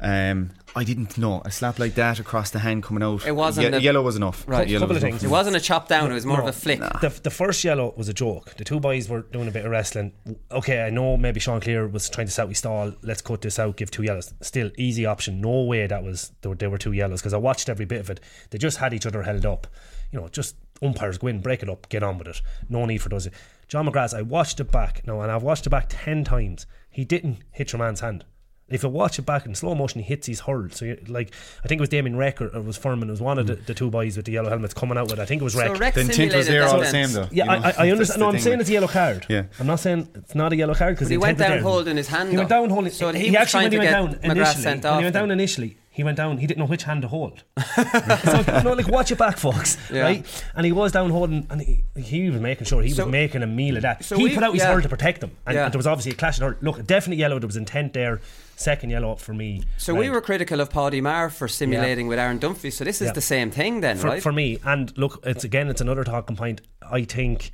Um, 0.00 0.50
I 0.76 0.84
didn't 0.84 1.16
know 1.16 1.40
a 1.44 1.50
slap 1.50 1.78
like 1.78 1.94
that 1.94 2.20
across 2.20 2.50
the 2.50 2.58
hand 2.58 2.82
coming 2.82 3.02
out. 3.02 3.26
It 3.26 3.32
wasn't 3.34 3.68
Ye- 3.72 3.72
a- 3.78 3.80
yellow 3.80 4.02
was 4.02 4.14
enough. 4.14 4.44
Right. 4.46 4.68
Yellow 4.68 4.82
Couple 4.84 4.94
was 4.94 5.02
of 5.02 5.08
enough. 5.08 5.20
things. 5.20 5.24
It 5.30 5.32
wasn't 5.32 5.56
a 5.56 5.60
chop 5.60 5.88
down, 5.88 6.10
it 6.10 6.14
was 6.14 6.26
more 6.26 6.36
No. 6.36 6.42
of 6.44 6.48
a 6.50 6.52
flick. 6.52 6.80
The, 7.00 7.18
the 7.22 7.30
first 7.30 7.64
yellow 7.64 7.94
was 7.96 8.08
a 8.08 8.12
joke. 8.12 8.54
The 8.56 8.64
two 8.64 8.78
boys 8.78 9.08
were 9.08 9.22
doing 9.22 9.48
a 9.48 9.50
bit 9.50 9.64
of 9.64 9.70
wrestling. 9.70 10.12
Okay, 10.52 10.82
I 10.82 10.90
know 10.90 11.16
maybe 11.16 11.40
Sean 11.40 11.60
Cleere 11.60 11.88
was 11.90 12.10
trying 12.10 12.26
to 12.26 12.32
set 12.32 12.46
we 12.46 12.54
stall. 12.54 12.92
Let's 13.02 13.22
cut 13.22 13.40
this 13.40 13.58
out. 13.58 13.76
Give 13.76 13.90
two 13.90 14.02
yellows. 14.02 14.34
Still 14.42 14.70
easy 14.76 15.06
option. 15.06 15.40
No 15.40 15.62
way 15.62 15.86
that 15.86 16.04
was 16.04 16.32
there 16.42 16.50
were, 16.50 16.56
there 16.56 16.68
were 16.70 16.78
two 16.78 16.92
yellows 16.92 17.20
because 17.22 17.32
I 17.34 17.38
watched 17.38 17.68
every 17.70 17.86
bit 17.86 18.00
of 18.00 18.10
it. 18.10 18.20
They 18.50 18.58
just 18.58 18.76
had 18.76 18.92
each 18.92 19.06
other 19.06 19.22
held 19.22 19.46
up. 19.46 19.66
You 20.12 20.20
know, 20.20 20.28
just 20.28 20.56
umpires 20.82 21.16
go 21.18 21.28
in, 21.28 21.40
break 21.40 21.62
it 21.62 21.70
up, 21.70 21.88
get 21.88 22.02
on 22.02 22.18
with 22.18 22.28
it. 22.28 22.42
No 22.68 22.84
need 22.84 22.98
for 22.98 23.08
those. 23.08 23.28
John 23.66 23.88
McGrath, 23.88 24.12
I 24.14 24.22
watched 24.22 24.60
it 24.60 24.70
back 24.70 25.06
now, 25.06 25.20
and 25.22 25.32
I've 25.32 25.42
watched 25.42 25.66
it 25.66 25.70
back 25.70 25.86
ten 25.88 26.22
times. 26.22 26.66
He 26.90 27.04
didn't 27.04 27.38
hit 27.50 27.72
your 27.72 27.78
man's 27.80 28.00
hand. 28.00 28.24
If 28.68 28.82
you 28.82 28.88
watch 28.88 29.18
it 29.18 29.22
back 29.22 29.46
in 29.46 29.54
slow 29.54 29.76
motion, 29.76 30.00
he 30.00 30.06
hits 30.06 30.26
his 30.26 30.40
hurl. 30.40 30.68
So, 30.70 30.86
you, 30.86 30.98
like, 31.06 31.32
I 31.64 31.68
think 31.68 31.78
it 31.78 31.82
was 31.82 31.88
Damien 31.88 32.16
Reck 32.16 32.40
or, 32.42 32.48
or 32.48 32.56
it 32.56 32.64
was 32.64 32.76
Furman. 32.76 33.08
It 33.08 33.12
was 33.12 33.20
one 33.20 33.38
of 33.38 33.46
the, 33.46 33.54
hmm. 33.54 33.64
the 33.64 33.74
two 33.74 33.90
boys 33.90 34.16
with 34.16 34.26
the 34.26 34.32
yellow 34.32 34.48
helmets 34.48 34.74
coming 34.74 34.98
out 34.98 35.04
with. 35.04 35.20
it. 35.20 35.22
I 35.22 35.24
think 35.24 35.40
it 35.40 35.44
was 35.44 35.54
Reck. 35.54 35.68
So 35.68 35.80
Rex 35.80 35.94
The 35.94 36.00
intent 36.00 36.34
was 36.34 36.48
there 36.48 36.62
that 36.62 36.72
all 36.72 36.80
the 36.80 36.86
same 36.86 37.12
though. 37.12 37.28
yeah, 37.30 37.44
you 37.44 37.60
know? 37.60 37.66
I, 37.66 37.70
I, 37.70 37.74
I 37.86 37.90
understand. 37.90 38.20
No, 38.20 38.28
I'm 38.28 38.38
saying 38.38 38.60
it's 38.60 38.68
a 38.68 38.72
yellow 38.72 38.88
card. 38.88 39.26
Yeah. 39.28 39.44
I'm 39.60 39.66
not 39.68 39.80
saying 39.80 40.08
it's 40.14 40.34
not 40.34 40.52
a 40.52 40.56
yellow 40.56 40.74
card 40.74 40.96
because 40.96 41.08
But 41.08 41.12
he 41.12 41.18
went 41.18 41.38
down 41.38 41.60
holding 41.60 41.96
his 41.96 42.08
hand 42.08 42.30
He 42.30 42.36
went 42.36 42.48
down 42.48 42.70
holding. 42.70 42.92
So 42.92 43.12
he, 43.12 43.28
he 43.28 43.36
actually 43.36 43.64
when 43.64 43.72
he 43.72 43.78
went 43.78 43.90
down 43.90 44.14
McGrath 44.14 44.56
initially. 44.56 44.80
When 44.80 44.98
he 44.98 45.04
went 45.04 45.14
down 45.14 45.30
initially, 45.30 45.76
he 45.96 46.04
went 46.04 46.18
down. 46.18 46.36
He 46.36 46.46
didn't 46.46 46.58
know 46.58 46.66
which 46.66 46.82
hand 46.82 47.00
to 47.02 47.08
hold. 47.08 47.42
so 47.74 48.60
no, 48.62 48.74
like 48.74 48.86
watch 48.88 49.08
your 49.08 49.16
back, 49.16 49.38
folks. 49.38 49.78
Yeah. 49.90 50.02
Right, 50.02 50.44
and 50.54 50.66
he 50.66 50.72
was 50.72 50.92
down 50.92 51.08
holding, 51.08 51.46
and 51.48 51.62
he, 51.62 51.84
he 51.98 52.28
was 52.28 52.38
making 52.40 52.66
sure 52.66 52.82
he 52.82 52.90
So- 52.90 53.04
was 53.06 53.12
making 53.12 53.42
a 53.42 53.46
meal 53.46 53.76
of 53.76 53.82
that. 53.82 54.04
so 54.04 54.16
he 54.18 54.24
we- 54.24 54.34
put 54.34 54.44
out 54.44 54.52
his 54.52 54.62
yeah. 54.62 54.72
hurl 54.74 54.82
to 54.82 54.88
protect 54.90 55.22
them, 55.22 55.30
and, 55.46 55.54
Yeah. 55.54 55.64
and 55.64 55.72
there 55.72 55.78
was 55.78 55.86
obviously 55.86 56.12
a 56.12 56.14
clash. 56.16 56.38
Hurl. 56.38 56.54
Look, 56.60 56.84
definitely 56.86 57.16
yellow. 57.20 57.38
There 57.38 57.46
was 57.46 57.56
intent 57.56 57.94
there. 57.94 58.20
Second 58.56 58.90
yellow 58.90 59.12
up 59.12 59.20
for 59.20 59.32
me. 59.34 59.62
So 59.78 59.94
we 59.94 60.08
were 60.10 60.20
critical 60.20 60.60
of 60.60 60.68
Paddy 60.70 61.00
Maher 61.00 61.30
for 61.30 61.48
simulating 61.48 62.08
with 62.08 62.18
Aaron 62.18 62.38
Dunphy. 62.38 62.70
So 62.72 62.84
this 62.84 63.00
is 63.02 63.12
the 63.12 63.20
same 63.22 63.50
thing 63.50 63.80
then, 63.80 63.96
for, 63.96 64.06
right? 64.08 64.22
for 64.22 64.32
me. 64.32 64.58
And 64.64 64.96
look, 64.98 65.20
it's 65.24 65.44
again, 65.44 65.68
it's 65.68 65.80
another 65.80 66.04
talking 66.04 66.36
point. 66.36 66.60
I 66.90 67.04
think 67.04 67.50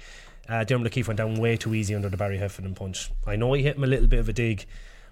uh, 0.48 0.64
Dermot 0.64 0.86
O'Keefe 0.88 1.08
went 1.08 1.18
down 1.18 1.34
way 1.40 1.56
too 1.56 1.74
easy 1.74 1.94
under 1.94 2.08
the 2.08 2.16
Barry 2.16 2.38
Heffernan 2.38 2.74
punch. 2.74 3.10
I 3.26 3.36
know 3.36 3.52
he 3.52 3.62
hit 3.62 3.76
him 3.76 3.84
a 3.84 3.88
little 3.88 4.06
bit 4.08 4.18
of 4.20 4.28
a 4.28 4.32
dig. 4.32 4.64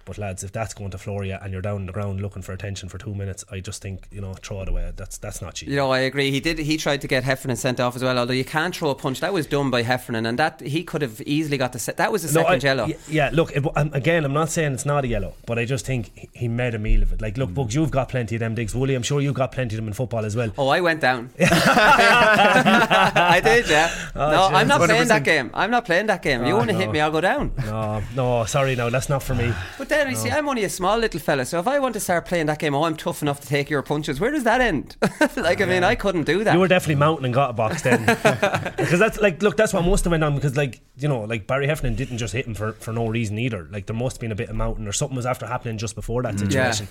But 0.05 0.17
lads, 0.17 0.43
if 0.43 0.51
that's 0.51 0.73
going 0.73 0.91
to 0.91 0.97
floor 0.97 1.23
you 1.23 1.37
and 1.41 1.51
you're 1.53 1.61
down 1.61 1.75
on 1.81 1.85
the 1.85 1.91
ground 1.93 2.21
looking 2.21 2.41
for 2.41 2.53
attention 2.53 2.89
for 2.89 2.97
two 2.97 3.13
minutes, 3.13 3.45
I 3.51 3.59
just 3.59 3.81
think 3.81 4.07
you 4.11 4.21
know 4.21 4.33
throw 4.33 4.61
it 4.61 4.69
away. 4.69 4.91
That's 4.95 5.17
that's 5.17 5.41
not 5.41 5.55
cheap. 5.55 5.69
You 5.69 5.75
know, 5.75 5.91
I 5.91 5.99
agree. 5.99 6.31
He 6.31 6.39
did. 6.39 6.57
He 6.59 6.77
tried 6.77 7.01
to 7.01 7.07
get 7.07 7.23
Heffernan 7.23 7.57
sent 7.57 7.79
off 7.79 7.95
as 7.95 8.03
well. 8.03 8.17
Although 8.17 8.33
you 8.33 8.45
can't 8.45 8.75
throw 8.75 8.89
a 8.89 8.95
punch, 8.95 9.19
that 9.21 9.33
was 9.33 9.45
done 9.45 9.69
by 9.69 9.83
Heffernan, 9.83 10.25
and 10.25 10.39
that 10.39 10.61
he 10.61 10.83
could 10.83 11.01
have 11.01 11.21
easily 11.21 11.57
got 11.57 11.73
the. 11.73 11.79
set. 11.79 11.97
that 11.97 12.11
was 12.11 12.23
the 12.23 12.39
No, 12.39 12.45
second 12.47 12.63
I- 12.63 12.67
yellow. 12.67 12.85
y- 12.85 12.95
Yeah, 13.07 13.29
look, 13.33 13.51
it, 13.55 13.63
um, 13.77 13.91
again, 13.93 14.25
I'm 14.25 14.33
not 14.33 14.49
saying 14.49 14.73
it's 14.73 14.85
not 14.85 15.03
a 15.05 15.07
yellow, 15.07 15.33
but 15.45 15.59
I 15.59 15.65
just 15.65 15.85
think 15.85 16.11
he- 16.15 16.29
he 16.33 16.47
made 16.47 16.73
a 16.75 16.79
meal 16.79 17.01
of 17.03 17.13
it. 17.13 17.21
Like, 17.21 17.37
look, 17.37 17.49
Mm. 17.51 17.55
Bugs, 17.55 17.75
you've 17.75 17.91
got 17.91 18.09
plenty 18.09 18.35
of 18.35 18.39
them 18.39 18.55
digs. 18.55 18.73
Wooly, 18.75 18.95
I'm 18.95 19.03
sure 19.03 19.21
you've 19.21 19.33
got 19.35 19.51
plenty 19.51 19.75
of 19.75 19.77
them 19.77 19.87
in 19.87 19.93
football 19.93 20.25
as 20.25 20.35
well. 20.35 20.51
Oh, 20.57 20.67
I 20.69 20.81
went 20.81 21.01
down. 21.01 21.29
I 21.39 23.41
did, 23.43 23.69
yeah. 23.69 23.89
Oh, 24.15 24.31
no, 24.31 24.43
I'm 24.57 24.67
not 24.67 24.79
James. 24.79 24.91
playing 24.91 25.07
that 25.09 25.23
game. 25.23 25.51
I'm 25.53 25.71
not 25.71 25.85
playing 25.85 26.07
that 26.07 26.21
game. 26.21 26.45
you 26.45 26.53
Oh, 26.53 26.57
want 26.57 26.69
to 26.69 26.73
no. 26.73 26.79
hit 26.79 26.91
me, 26.91 26.99
I'll 26.99 27.11
go 27.11 27.21
down. 27.21 27.51
No, 27.65 28.01
no, 28.15 28.45
sorry, 28.45 28.75
no, 28.75 28.89
that's 28.89 29.09
not 29.09 29.23
for 29.23 29.35
me. 29.35 29.53
But 29.77 29.89
then 29.89 30.00
you 30.09 30.15
see, 30.15 30.29
I'm 30.31 30.47
only 30.49 30.63
a 30.63 30.69
small 30.69 30.97
little 30.97 31.19
fella, 31.19 31.45
so 31.45 31.59
if 31.59 31.67
I 31.67 31.79
want 31.79 31.93
to 31.93 31.99
start 31.99 32.25
playing 32.25 32.47
that 32.47 32.59
game, 32.59 32.73
oh, 32.73 32.83
I'm 32.83 32.95
tough 32.95 33.21
enough 33.21 33.39
to 33.41 33.47
take 33.47 33.69
your 33.69 33.81
punches. 33.81 34.19
Where 34.19 34.31
does 34.31 34.43
that 34.43 34.61
end? 34.61 34.95
like, 35.37 35.61
I 35.61 35.65
mean, 35.65 35.83
I 35.83 35.95
couldn't 35.95 36.23
do 36.23 36.43
that. 36.43 36.53
You 36.53 36.59
were 36.59 36.67
definitely 36.67 36.95
mounting 36.95 37.25
and 37.25 37.33
got 37.33 37.49
a 37.51 37.53
box 37.53 37.81
then, 37.81 38.05
because 38.77 38.99
that's 38.99 39.19
like, 39.19 39.41
look, 39.41 39.57
that's 39.57 39.73
what 39.73 39.85
must 39.85 40.03
have 40.05 40.11
went 40.11 40.23
on. 40.23 40.35
Because 40.35 40.57
like, 40.57 40.81
you 40.97 41.07
know, 41.07 41.21
like 41.21 41.47
Barry 41.47 41.67
Heffernan 41.67 41.95
didn't 41.95 42.17
just 42.17 42.33
hit 42.33 42.45
him 42.47 42.53
for, 42.55 42.73
for 42.73 42.91
no 42.93 43.07
reason 43.07 43.37
either. 43.37 43.67
Like 43.71 43.85
there 43.85 43.95
must 43.95 44.17
have 44.17 44.21
been 44.21 44.31
a 44.31 44.35
bit 44.35 44.49
of 44.49 44.55
mounting 44.55 44.87
or 44.87 44.91
something 44.91 45.15
was 45.15 45.25
after 45.25 45.45
happening 45.45 45.77
just 45.77 45.95
before 45.95 46.23
that 46.23 46.39
situation. 46.39 46.87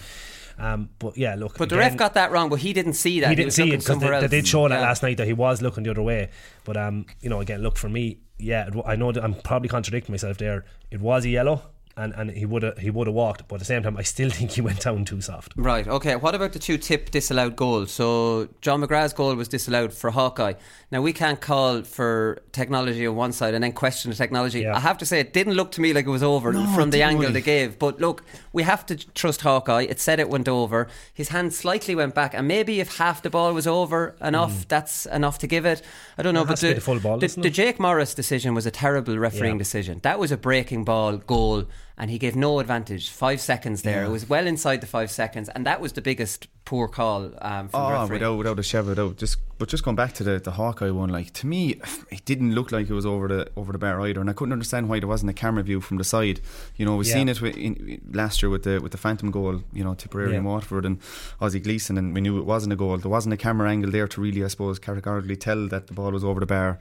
Um, 0.59 0.91
but 0.99 1.17
yeah, 1.17 1.37
look, 1.37 1.57
but 1.57 1.71
the 1.71 1.79
ref 1.79 1.97
got 1.97 2.15
that 2.15 2.33
wrong, 2.33 2.51
but 2.51 2.59
he 2.61 2.73
didn't 2.75 2.93
see 2.93 3.21
that. 3.21 3.31
he 3.31 3.35
didn't 3.35 3.47
was 3.47 3.55
see 3.55 3.73
it 3.73 3.79
because 3.79 3.99
they, 3.99 4.21
they 4.21 4.29
did 4.29 4.47
show 4.47 4.69
that 4.69 4.75
Yeah. 4.75 4.81
last 4.83 5.03
night 5.03 5.17
that 5.17 5.27
he 5.27 5.33
was 5.33 5.63
looking 5.63 5.85
the 5.85 5.91
other 5.91 6.03
way. 6.03 6.29
But 6.65 6.77
um, 6.77 7.07
you 7.21 7.31
know, 7.31 7.41
again, 7.41 7.63
look 7.63 7.79
for 7.79 7.89
me, 7.89 8.19
yeah, 8.39 8.67
it, 8.67 8.75
I 8.85 8.97
know 8.97 9.11
that 9.11 9.25
I'm 9.25 9.35
probably 9.35 9.69
contradicting 9.71 10.13
myself 10.13 10.37
there. 10.37 10.67
It 10.91 11.01
was 11.01 11.25
a 11.25 11.31
yellow, 11.31 11.63
and, 12.01 12.15
and 12.15 12.31
he 12.31 12.47
would 12.47 12.63
have 12.63 12.79
he 12.79 12.91
would 12.91 13.07
have 13.07 13.15
walked, 13.15 13.47
but 13.49 13.57
at 13.57 13.59
the 13.61 13.65
same 13.65 13.83
time, 13.83 13.97
I 13.97 14.03
still 14.03 14.31
think 14.37 14.53
he 14.53 14.61
went 14.61 14.81
down 14.81 15.05
too 15.05 15.21
soft. 15.21 15.53
Right, 15.57 15.87
okay. 15.87 16.17
What 16.17 16.35
about 16.35 16.53
the 16.53 16.59
two 16.59 16.79
tip 16.79 17.11
disallowed 17.11 17.57
goals? 17.57 17.93
So, 17.93 18.49
John 18.61 18.83
McGrath's 18.83 19.13
goal 19.13 19.35
was 19.35 19.49
disallowed 19.49 19.93
for 19.93 20.11
Hawkeye. 20.11 20.55
Now, 20.93 21.03
we 21.03 21.13
can't 21.13 21.41
call 21.41 21.83
for 21.83 22.43
technology 22.53 23.07
on 23.07 23.15
one 23.15 23.33
side 23.33 23.55
and 23.55 23.63
then 23.63 23.73
question 23.73 24.11
the 24.11 24.17
technology. 24.17 24.63
Yeah. 24.63 24.77
I 24.77 24.81
have 24.81 24.99
to 24.99 25.07
say, 25.07 25.21
it 25.21 25.33
didn't 25.33 25.55
look 25.55 25.71
to 25.73 25.81
me 25.81 25.93
like 25.93 26.07
it 26.07 26.11
was 26.11 26.23
over 26.23 26.53
No, 26.53 26.67
from 26.75 26.91
the 26.91 27.03
angle 27.03 27.23
really. 27.23 27.35
they 27.35 27.43
gave. 27.43 27.79
But 27.79 28.01
look, 28.01 28.25
we 28.53 28.65
have 28.65 28.85
to 28.87 28.97
trust 28.97 29.43
Hawkeye. 29.43 29.83
It 29.83 30.01
said 30.01 30.19
it 30.19 30.29
went 30.29 30.49
over. 30.49 30.89
His 31.15 31.29
hand 31.29 31.53
slightly 31.55 31.95
went 31.95 32.15
back. 32.15 32.35
And 32.35 32.49
maybe 32.49 32.81
if 32.81 32.97
half 32.97 33.23
the 33.23 33.31
ball 33.31 33.53
was 33.55 33.69
over 33.69 34.17
enough, 34.21 34.53
mm. 34.53 34.69
that's 34.69 35.07
enough 35.07 35.39
to 35.39 35.47
give 35.47 35.65
it. 35.65 35.83
I 36.19 36.23
don't 36.23 36.35
know. 36.35 36.43
It 36.43 36.45
but 36.49 36.51
has 36.51 36.61
to 36.61 36.67
be 36.69 36.73
the 36.75 36.81
full 36.81 36.99
ball, 36.99 37.19
the, 37.19 37.29
the? 37.29 37.51
Jake 37.51 37.79
Morris 37.79 38.13
decision 38.15 38.55
was 38.55 38.67
a 38.67 38.71
terrible 38.71 39.17
refereeing 39.17 39.55
Yeah. 39.55 39.59
decision. 39.59 40.01
That 40.03 40.19
was 40.19 40.33
a 40.33 40.37
breaking 40.37 40.85
ball 40.85 41.19
goal. 41.19 41.67
And 42.01 42.11
he 42.11 42.19
gave 42.19 42.35
no 42.35 42.61
advantage. 42.61 43.11
Five 43.11 43.41
seconds 43.43 43.83
there. 43.83 44.03
It 44.05 44.09
was 44.09 44.27
well 44.27 44.47
inside 44.47 44.81
the 44.81 44.87
five 44.87 45.11
seconds. 45.11 45.51
And 45.51 45.67
that 45.67 45.83
was 45.83 45.93
the 45.93 46.01
biggest 46.01 46.49
poor 46.65 46.89
call 46.89 47.25
um, 47.43 47.69
from 47.69 47.81
the 47.83 47.87
Oh, 47.87 47.91
referee. 48.03 48.15
without 48.17 48.37
without 48.39 48.59
a 48.59 48.63
shadow 48.63 48.87
of 48.87 48.93
a 48.93 48.95
doubt. 48.95 49.17
Just 49.19 49.37
but 49.59 49.69
just 49.69 49.85
going 49.85 49.97
back 49.97 50.15
to 50.15 50.25
the, 50.25 50.39
the 50.39 50.53
Hawkeye 50.53 50.89
one, 50.89 51.11
like 51.11 51.31
to 51.35 51.47
me, 51.47 51.79
it 52.11 52.25
didn't 52.25 52.55
look 52.55 52.73
like 52.73 52.89
it 52.89 52.95
was 52.95 53.05
over 53.05 53.29
the 53.29 53.51
over 53.55 53.71
the 53.71 53.79
bar 53.79 54.01
either, 54.07 54.19
and 54.19 54.31
I 54.31 54.33
couldn't 54.33 54.55
understand 54.55 54.89
why 54.89 54.99
there 54.99 55.09
wasn't 55.09 55.29
a 55.29 55.35
camera 55.35 55.63
view 55.63 55.83
from 55.83 55.99
the 55.99 56.05
side. 56.05 56.41
You 56.77 56.87
know, 56.87 56.97
we 56.97 57.05
Yeah. 57.05 57.13
seen 57.17 57.29
it 57.29 57.43
with, 57.43 57.55
in, 57.59 58.01
last 58.13 58.41
year 58.43 58.49
with 58.49 58.63
the 58.63 58.79
with 58.79 58.93
the 58.93 58.99
Phantom 58.99 59.31
goal. 59.31 59.63
You 59.75 59.85
know, 59.85 59.93
Tipperary 59.93 60.31
Yeah. 60.31 60.39
and 60.39 60.47
Waterford 60.47 60.87
and 60.87 60.97
Ozzie 61.39 61.61
Gleeson, 61.61 61.99
and 61.99 62.15
we 62.15 62.23
knew 62.23 62.39
it 62.39 62.47
wasn't 62.47 62.73
a 62.73 62.77
goal. 62.77 62.97
There 62.97 63.11
wasn't 63.11 63.35
a 63.35 63.37
camera 63.37 63.69
angle 63.69 63.91
there 63.91 64.09
to 64.09 64.21
really, 64.23 64.43
I 64.43 64.49
suppose, 64.49 64.79
categorically 64.79 65.37
tell 65.37 65.69
that 65.69 65.89
the 65.89 65.93
ball 65.93 66.13
was 66.13 66.25
over 66.25 66.41
the 66.41 66.47
bar 66.47 66.79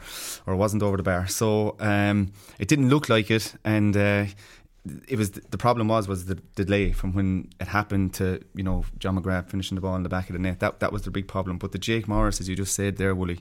or 0.48 0.56
wasn't 0.56 0.82
over 0.82 0.96
the 0.96 1.04
bar. 1.04 1.28
So 1.28 1.76
um, 1.82 2.32
it 2.58 2.70
didn't 2.70 2.88
look 2.88 3.10
like 3.10 3.30
it, 3.30 3.56
and. 3.66 3.98
Uh, 3.98 4.26
it 5.08 5.18
was 5.18 5.32
the 5.32 5.58
problem 5.58 5.88
was 5.88 6.08
was 6.08 6.26
the 6.26 6.36
delay 6.56 6.92
from 6.92 7.14
when 7.14 7.50
it 7.60 7.68
happened 7.68 8.14
to 8.16 8.42
you 8.56 8.64
know 8.64 8.86
John 8.98 9.20
McGrath 9.20 9.50
finishing 9.50 9.76
the 9.76 9.82
ball 9.82 9.96
in 9.96 10.04
the 10.04 10.10
back 10.10 10.30
of 10.30 10.34
the 10.34 10.40
net. 10.40 10.60
That 10.60 10.80
that 10.80 10.92
was 10.92 11.04
the 11.04 11.12
big 11.12 11.28
problem. 11.28 11.58
But 11.58 11.72
the 11.72 11.78
Jake 11.78 12.08
Morris, 12.08 12.40
as 12.40 12.48
you 12.48 12.56
just 12.56 12.76
said 12.76 12.98
there, 12.98 13.14
Wooly, 13.14 13.40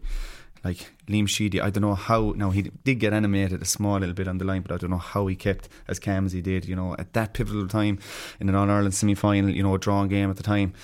like 0.65 0.91
Liam 1.07 1.29
Sheedy, 1.29 1.61
I 1.61 1.71
don't 1.71 1.83
know 1.83 1.95
how. 1.95 2.33
Now 2.37 2.51
he 2.51 2.63
did 2.63 2.97
get 2.97 3.13
animated 3.13 3.63
a 3.63 3.65
small 3.65 3.99
little 3.99 4.15
bit 4.15 4.29
on 4.29 4.39
the 4.39 4.45
line, 4.45 4.63
but 4.63 4.73
I 4.73 4.77
don't 4.79 4.91
know 4.91 4.99
how 4.99 5.27
he 5.27 5.37
kept 5.37 5.69
as 5.87 5.99
calm 5.99 6.27
as 6.27 6.33
he 6.33 6.43
did. 6.43 6.67
You 6.67 6.77
know, 6.77 6.95
at 6.99 7.13
that 7.13 7.35
pivotal 7.35 7.69
time 7.69 7.99
in 8.41 8.49
an 8.49 8.55
All 8.55 8.69
Ireland 8.69 8.95
semi 8.95 9.15
final, 9.15 9.51
you 9.51 9.63
know, 9.63 9.75
a 9.75 9.79
drawn 9.79 10.09
game 10.09 10.31
at 10.31 10.37
the 10.37 10.43
time. 10.43 10.75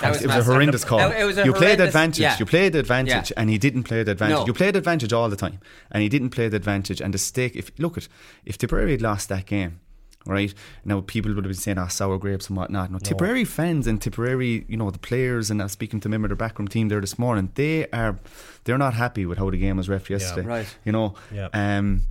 That 0.00 0.20
it 0.22 0.26
was 0.26 0.36
a 0.36 0.42
horrendous 0.44 0.84
call. 0.84 1.00
It 1.00 1.24
was 1.24 1.38
a 1.38 1.44
you 1.44 1.52
played 1.52 1.80
advantage. 1.80 2.20
yeah. 2.20 2.36
You 2.38 2.46
played 2.46 2.74
advantage, 2.74 3.30
Yeah. 3.30 3.40
and 3.40 3.50
he 3.50 3.58
didn't 3.58 3.84
play 3.84 4.02
the 4.02 4.12
advantage. 4.12 4.38
No. 4.38 4.46
You 4.46 4.52
played 4.52 4.76
advantage 4.76 5.12
all 5.12 5.28
the 5.28 5.36
time, 5.36 5.58
and 5.90 6.02
he 6.02 6.08
didn't 6.08 6.30
play 6.30 6.48
the 6.48 6.56
advantage. 6.56 7.00
And 7.00 7.12
the 7.14 7.18
stake, 7.18 7.54
if 7.56 7.70
look 7.78 7.96
at, 7.98 8.08
if 8.44 8.56
Tipperary 8.58 8.92
had 8.92 9.02
lost 9.02 9.28
that 9.28 9.46
game, 9.46 9.80
right 10.26 10.54
now 10.84 11.00
people 11.00 11.34
would 11.34 11.44
have 11.44 11.50
been 11.52 11.60
saying, 11.60 11.78
"Ah, 11.78 11.88
sour 11.88 12.18
grapes 12.18 12.48
and 12.48 12.56
whatnot." 12.56 12.90
No, 12.90 12.98
Tipperary 12.98 13.44
fans 13.44 13.86
and 13.86 14.00
Tipperary, 14.00 14.64
you 14.68 14.76
know, 14.76 14.90
the 14.90 14.98
players, 14.98 15.50
and 15.50 15.60
I 15.60 15.64
was 15.64 15.72
speaking 15.72 16.00
to 16.00 16.08
them 16.08 16.24
in 16.24 16.28
their 16.28 16.36
backroom 16.36 16.68
team 16.68 16.88
there 16.88 17.00
this 17.00 17.18
morning. 17.18 17.50
They 17.54 17.88
are, 17.90 18.18
they're 18.64 18.78
not 18.78 18.94
happy 18.94 19.26
with 19.26 19.38
how 19.38 19.50
the 19.50 19.58
game 19.58 19.76
was 19.76 19.88
ref 19.88 20.08
yesterday. 20.10 20.46
right. 20.46 20.76
You 20.84 20.92
know, 20.92 21.14
Yeah. 21.32 21.48
um, 21.52 22.02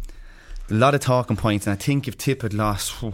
a 0.70 0.74
lot 0.74 0.94
of 0.96 1.02
talking 1.02 1.36
points, 1.38 1.66
and 1.68 1.74
I 1.74 1.78
think 1.78 2.08
if 2.08 2.18
Tip 2.18 2.42
had 2.42 2.54
lost. 2.54 3.02
whew, 3.02 3.14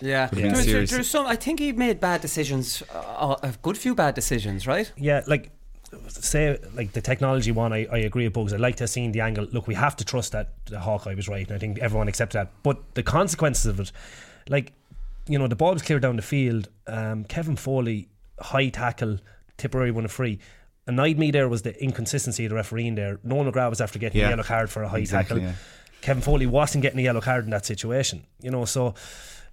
Yeah, 0.00 0.26
been 0.28 0.42
There 0.42 0.50
was- 0.52 0.64
serious. 0.64 0.90
there 0.90 0.98
was 1.00 1.10
some. 1.10 1.26
I 1.26 1.36
think 1.36 1.58
he 1.60 1.72
made 1.72 1.98
bad 2.00 2.20
decisions, 2.20 2.82
uh, 2.94 3.36
a 3.42 3.52
good 3.62 3.76
few 3.76 3.94
bad 3.94 4.14
decisions, 4.14 4.66
right? 4.66 4.90
Yeah, 4.96 5.22
like 5.26 5.50
say 6.08 6.58
like 6.74 6.92
the 6.92 7.00
technology 7.00 7.50
one, 7.50 7.72
I, 7.72 7.86
I 7.90 7.98
agree 7.98 8.24
with 8.24 8.34
Bugs. 8.34 8.52
I 8.52 8.56
like 8.58 8.76
to 8.76 8.84
have 8.84 8.90
seen 8.90 9.12
the 9.12 9.20
angle. 9.22 9.46
Look, 9.52 9.66
we 9.66 9.74
have 9.74 9.96
to 9.96 10.04
trust 10.04 10.32
that 10.32 10.52
the 10.66 10.78
Hawkeye 10.80 11.14
was 11.14 11.28
right, 11.28 11.46
and 11.46 11.56
I 11.56 11.58
think 11.58 11.78
everyone 11.78 12.08
accepted 12.08 12.38
that. 12.38 12.50
But 12.62 12.78
the 12.94 13.02
consequences 13.02 13.66
of 13.66 13.80
it, 13.80 13.92
like 14.48 14.72
you 15.26 15.38
know, 15.38 15.46
the 15.48 15.56
ball 15.56 15.72
was 15.72 15.82
cleared 15.82 16.02
down 16.02 16.16
the 16.16 16.22
field. 16.22 16.68
Um, 16.86 17.24
Kevin 17.24 17.56
Foley 17.56 18.08
high 18.40 18.68
tackle, 18.68 19.18
Tipperary 19.56 19.90
won 19.90 20.04
a 20.04 20.08
free. 20.08 20.38
Annoyed 20.86 21.18
me 21.18 21.30
there 21.30 21.48
was 21.48 21.62
the 21.62 21.82
inconsistency 21.82 22.46
of 22.46 22.50
the 22.50 22.54
refereeing 22.56 22.94
there. 22.94 23.18
Nolan 23.24 23.52
McGrath 23.52 23.68
was 23.70 23.80
after 23.80 23.98
getting 23.98 24.20
Yeah. 24.20 24.28
a 24.28 24.30
yellow 24.30 24.42
card 24.44 24.70
for 24.70 24.84
a 24.84 24.88
high 24.88 24.98
Exactly, 24.98 25.40
tackle. 25.40 25.50
yeah. 25.50 25.56
Kevin 26.00 26.22
Foley 26.22 26.46
wasn't 26.46 26.80
getting 26.82 26.98
a 27.00 27.02
yellow 27.02 27.20
card 27.20 27.44
in 27.44 27.50
that 27.50 27.66
situation. 27.66 28.24
You 28.40 28.50
know, 28.52 28.64
so 28.64 28.88
it 28.88 28.94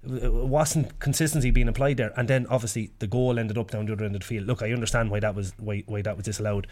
wasn't 0.08 1.00
consistency 1.00 1.52
being 1.52 1.68
applied 1.68 1.98
there. 1.98 2.13
And 2.18 2.28
then 2.28 2.46
obviously 2.50 2.91
the 3.00 3.08
goal 3.08 3.39
ended 3.39 3.58
up 3.58 3.72
down 3.72 3.86
the 3.86 3.94
other 3.94 4.06
end 4.06 4.15
of 4.15 4.22
the 4.22 4.28
field. 4.28 4.48
Look, 4.48 4.62
I 4.62 4.72
understand 4.72 5.12
why 5.12 5.20
that 5.22 5.36
was 5.36 5.54
why, 5.58 5.84
why 5.88 6.02
that 6.02 6.15
was 6.18 6.26
disallowed. 6.26 6.68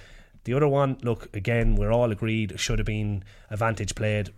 The 0.45 0.53
other 0.53 0.67
one, 0.67 0.97
look, 1.03 1.33
again, 1.35 1.75
we're 1.75 1.91
all 1.91 2.11
agreed 2.11 2.59
should 2.59 2.79
have 2.79 2.85
been 2.85 3.23
advantage 3.49 3.95
played. 3.95 4.29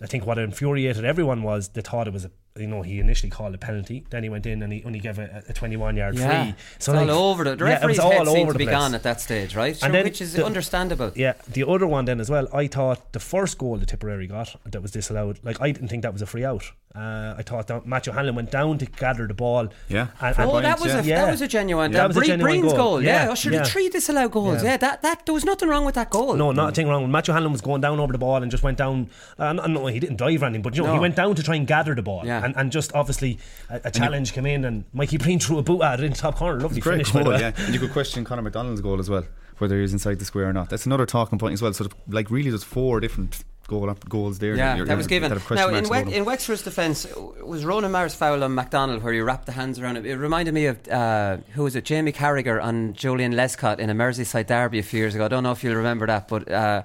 I 0.00 0.06
think 0.06 0.26
what 0.26 0.38
infuriated 0.38 1.04
everyone 1.04 1.42
was 1.42 1.68
they 1.68 1.80
thought 1.80 2.06
it 2.06 2.12
was 2.12 2.24
a 2.26 2.30
you 2.56 2.66
know 2.68 2.82
he 2.82 3.00
initially 3.00 3.30
called 3.30 3.54
a 3.54 3.58
penalty, 3.58 4.04
then 4.10 4.22
he 4.22 4.28
went 4.28 4.44
in 4.46 4.62
and 4.62 4.72
he 4.72 4.82
only 4.84 4.98
gave 5.00 5.18
a, 5.18 5.42
a 5.48 5.52
21 5.52 5.96
yard 5.96 6.16
Yeah, 6.16 6.44
free. 6.44 6.54
it's 6.76 6.88
all 6.88 7.10
over 7.10 7.42
the. 7.44 7.56
The 7.56 7.64
yeah, 7.64 7.82
it 7.82 7.86
was 7.86 7.96
referee's 7.96 7.98
all 8.00 8.10
head 8.12 8.20
over 8.28 8.30
seemed 8.32 8.48
to 8.48 8.52
the 8.52 8.58
be 8.58 8.64
place. 8.66 8.74
gone 8.76 8.94
at 8.94 9.02
that 9.04 9.20
stage, 9.20 9.56
right? 9.56 9.76
Sure, 9.76 9.90
which 9.90 10.20
is 10.20 10.34
the- 10.34 10.44
understandable. 10.44 11.10
Yeah, 11.16 11.32
the 11.48 11.66
other 11.66 11.86
one 11.86 12.04
then 12.04 12.20
as 12.20 12.30
well. 12.30 12.46
I 12.52 12.66
thought 12.68 13.12
the 13.12 13.18
first 13.20 13.56
goal 13.58 13.78
that 13.78 13.88
Tipperary 13.88 14.26
got 14.26 14.54
that 14.66 14.82
was 14.82 14.90
disallowed. 14.90 15.40
Like 15.42 15.60
I 15.60 15.72
didn't 15.72 15.88
think 15.88 16.02
that 16.02 16.12
was 16.12 16.22
a 16.22 16.26
free 16.26 16.44
out. 16.44 16.70
Uh, 16.96 17.34
I 17.36 17.42
thought 17.42 17.66
that 17.66 17.86
Matthew 17.86 18.12
Hanlon 18.12 18.36
went 18.36 18.52
down 18.52 18.78
to 18.78 18.86
gather 18.86 19.26
the 19.26 19.34
ball. 19.34 19.68
Yeah, 19.88 20.06
and, 20.20 20.38
and- 20.38 20.48
Oh, 20.50 20.60
that 20.60 20.78
was 20.78 20.92
yeah. 20.92 21.00
a 21.00 21.02
that 21.26 21.30
was 21.32 21.40
a 21.42 21.48
genuine. 21.48 21.90
That 21.90 21.98
That 21.98 22.08
was 22.08 22.16
a 22.18 22.20
genuine 22.20 22.60
Breen's 22.60 22.72
goal. 22.72 22.76
goal. 22.76 23.02
Yeah, 23.02 23.24
Yeah, 23.24 23.30
oh, 23.32 23.34
sure, 23.34 23.52
yeah. 23.52 23.62
the 23.62 23.68
three 23.68 23.88
disallowed 23.88 24.30
goals. 24.30 24.62
Yeah. 24.62 24.70
Yeah. 24.70 24.76
that 24.76 25.02
that 25.02 25.26
there 25.26 25.34
was 25.34 25.44
nothing 25.44 25.68
wrong 25.68 25.84
with 25.84 25.96
that 25.96 26.10
goal. 26.10 26.34
No, 26.36 26.52
nothing 26.52 26.86
wrong. 26.86 27.10
Matthew 27.10 27.34
Hanlon 27.34 27.50
was 27.50 27.60
going 27.62 27.80
down 27.80 27.98
over 27.98 28.12
the 28.12 28.18
ball 28.18 28.40
and 28.40 28.48
just 28.48 28.62
went 28.62 28.78
down. 28.78 29.10
Uh, 29.36 29.52
no, 29.54 29.66
no, 29.66 29.86
he 29.86 29.98
didn't 29.98 30.18
dive 30.18 30.42
or 30.42 30.46
anything, 30.46 30.62
but 30.62 30.76
you 30.76 30.82
know, 30.82 30.88
No. 30.90 30.94
he 30.94 31.00
went 31.00 31.16
down 31.16 31.34
to 31.34 31.42
try 31.42 31.56
and 31.56 31.66
gather 31.66 31.96
the 31.96 32.02
ball, 32.02 32.22
Yeah. 32.24 32.44
and, 32.44 32.54
and 32.56 32.70
just 32.70 32.92
obviously 32.94 33.38
a, 33.70 33.80
a 33.86 33.90
challenge 33.90 34.32
came 34.32 34.46
in, 34.46 34.64
and 34.64 34.84
Mikey 34.92 35.16
Breen 35.18 35.40
threw 35.40 35.58
a 35.58 35.62
boot 35.64 35.82
at 35.82 35.98
it 35.98 36.04
in 36.04 36.12
the 36.12 36.16
top 36.18 36.36
corner. 36.36 36.60
Lovely 36.60 36.80
Great 36.80 37.08
finish. 37.08 37.24
goal, 37.24 37.36
yeah. 37.40 37.50
And 37.58 37.74
you 37.74 37.80
could 37.80 37.90
question 37.92 38.22
Conor 38.24 38.42
McDonald's 38.42 38.80
goal 38.80 39.00
as 39.00 39.10
well, 39.10 39.24
whether 39.58 39.74
he 39.74 39.82
was 39.82 39.92
inside 39.92 40.20
the 40.20 40.24
square 40.24 40.48
or 40.48 40.52
not. 40.52 40.70
That's 40.70 40.86
another 40.86 41.06
talking 41.06 41.40
point 41.40 41.54
as 41.54 41.60
well. 41.62 41.72
So, 41.72 41.88
like, 42.06 42.30
really, 42.30 42.50
there's 42.50 42.62
four 42.62 43.00
different 43.00 43.42
goal 43.66 43.88
up 43.90 44.08
goals 44.08 44.38
there. 44.38 44.54
Yeah, 44.56 44.76
you're- 44.76 44.88
that 44.88 44.96
was 44.96 45.06
given. 45.06 45.30
that 45.30 45.50
Now, 45.50 45.68
in, 45.68 45.88
we- 45.88 46.14
in 46.14 46.24
Wexford's 46.24 46.62
defence, 46.62 47.06
was 47.42 47.64
Ronan 47.64 47.92
Maher's 47.92 48.14
foul 48.14 48.42
on 48.44 48.54
McDonald 48.54 49.02
where 49.02 49.12
he 49.12 49.20
wrapped 49.20 49.46
the 49.46 49.52
hands 49.52 49.78
around 49.78 49.96
him? 49.96 50.06
It 50.06 50.14
reminded 50.14 50.52
me 50.54 50.66
of, 50.66 50.86
uh, 50.88 51.38
who 51.54 51.62
was 51.64 51.74
it, 51.76 51.84
Jamie 51.84 52.12
Carragher 52.12 52.62
and 52.62 52.94
Joleon 52.94 53.34
Lescott 53.34 53.78
in 53.78 53.90
a 53.90 53.94
Merseyside 53.94 54.46
derby 54.46 54.78
a 54.78 54.82
few 54.82 55.00
years 55.00 55.14
ago. 55.14 55.24
I 55.24 55.28
don't 55.28 55.42
know 55.42 55.52
if 55.52 55.64
you'll 55.64 55.76
remember 55.76 56.06
that, 56.06 56.28
but 56.28 56.50
uh, 56.50 56.82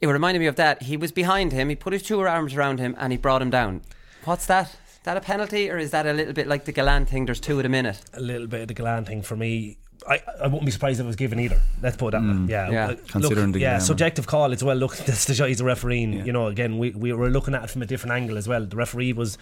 it 0.00 0.06
reminded 0.06 0.40
me 0.40 0.46
of 0.46 0.56
that. 0.56 0.82
He 0.82 0.96
was 0.96 1.12
behind 1.12 1.52
him, 1.52 1.68
he 1.68 1.76
put 1.76 1.92
his 1.92 2.02
two 2.02 2.20
arms 2.20 2.54
around 2.54 2.78
him 2.78 2.94
and 2.98 3.12
he 3.12 3.16
brought 3.18 3.42
him 3.42 3.50
down. 3.50 3.82
What's 4.24 4.46
that? 4.46 4.66
Is 4.68 4.98
that 5.04 5.16
a 5.18 5.20
penalty 5.20 5.70
or 5.70 5.76
is 5.76 5.90
that 5.90 6.06
a 6.06 6.12
little 6.14 6.32
bit 6.32 6.46
like 6.46 6.64
the 6.64 6.72
Gillane 6.72 7.06
thing? 7.06 7.26
There's 7.26 7.40
two 7.40 7.60
at 7.60 7.66
a 7.66 7.68
minute. 7.68 8.00
a 8.14 8.20
little 8.20 8.46
bit 8.46 8.62
of 8.62 8.68
the 8.68 8.74
Gillane 8.74 9.06
thing 9.06 9.20
for 9.22 9.36
me. 9.36 9.76
I, 10.08 10.20
I 10.40 10.46
wouldn't 10.46 10.64
be 10.64 10.70
surprised 10.70 11.00
if 11.00 11.04
it 11.04 11.06
was 11.06 11.16
given 11.16 11.40
either. 11.40 11.60
Let's 11.82 11.96
put 11.96 12.08
it 12.08 12.20
that 12.20 12.22
way. 12.22 12.46
Yeah, 12.48 12.70
Yeah. 12.70 12.86
Uh, 12.88 12.96
Considering 13.08 13.52
the 13.52 13.60
yeah, 13.60 13.78
subjective 13.78 14.26
call 14.26 14.52
as 14.52 14.62
well. 14.62 14.76
Look, 14.76 14.96
that's 15.06 15.24
the 15.24 15.46
he's 15.46 15.60
a 15.60 15.64
referee. 15.64 16.04
Yeah. 16.04 16.24
You 16.24 16.32
know, 16.32 16.46
again, 16.48 16.78
we 16.78 16.90
we 16.90 17.12
were 17.12 17.30
looking 17.30 17.54
at 17.54 17.64
it 17.64 17.70
from 17.70 17.82
a 17.82 17.86
different 17.86 18.12
angle 18.12 18.36
as 18.36 18.46
well. 18.46 18.64
The 18.64 18.76
referee 18.76 19.12
was 19.12 19.38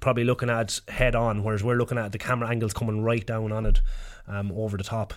probably 0.00 0.24
looking 0.24 0.50
at 0.50 0.78
it 0.78 0.90
head 0.90 1.14
on, 1.14 1.42
whereas 1.42 1.62
we're 1.62 1.76
looking 1.76 1.98
at 1.98 2.12
the 2.12 2.18
camera 2.18 2.48
angles 2.48 2.72
coming 2.72 3.02
right 3.02 3.26
down 3.26 3.52
on 3.52 3.66
it, 3.66 3.80
um, 4.28 4.52
over 4.52 4.76
the 4.76 4.84
top. 4.84 5.14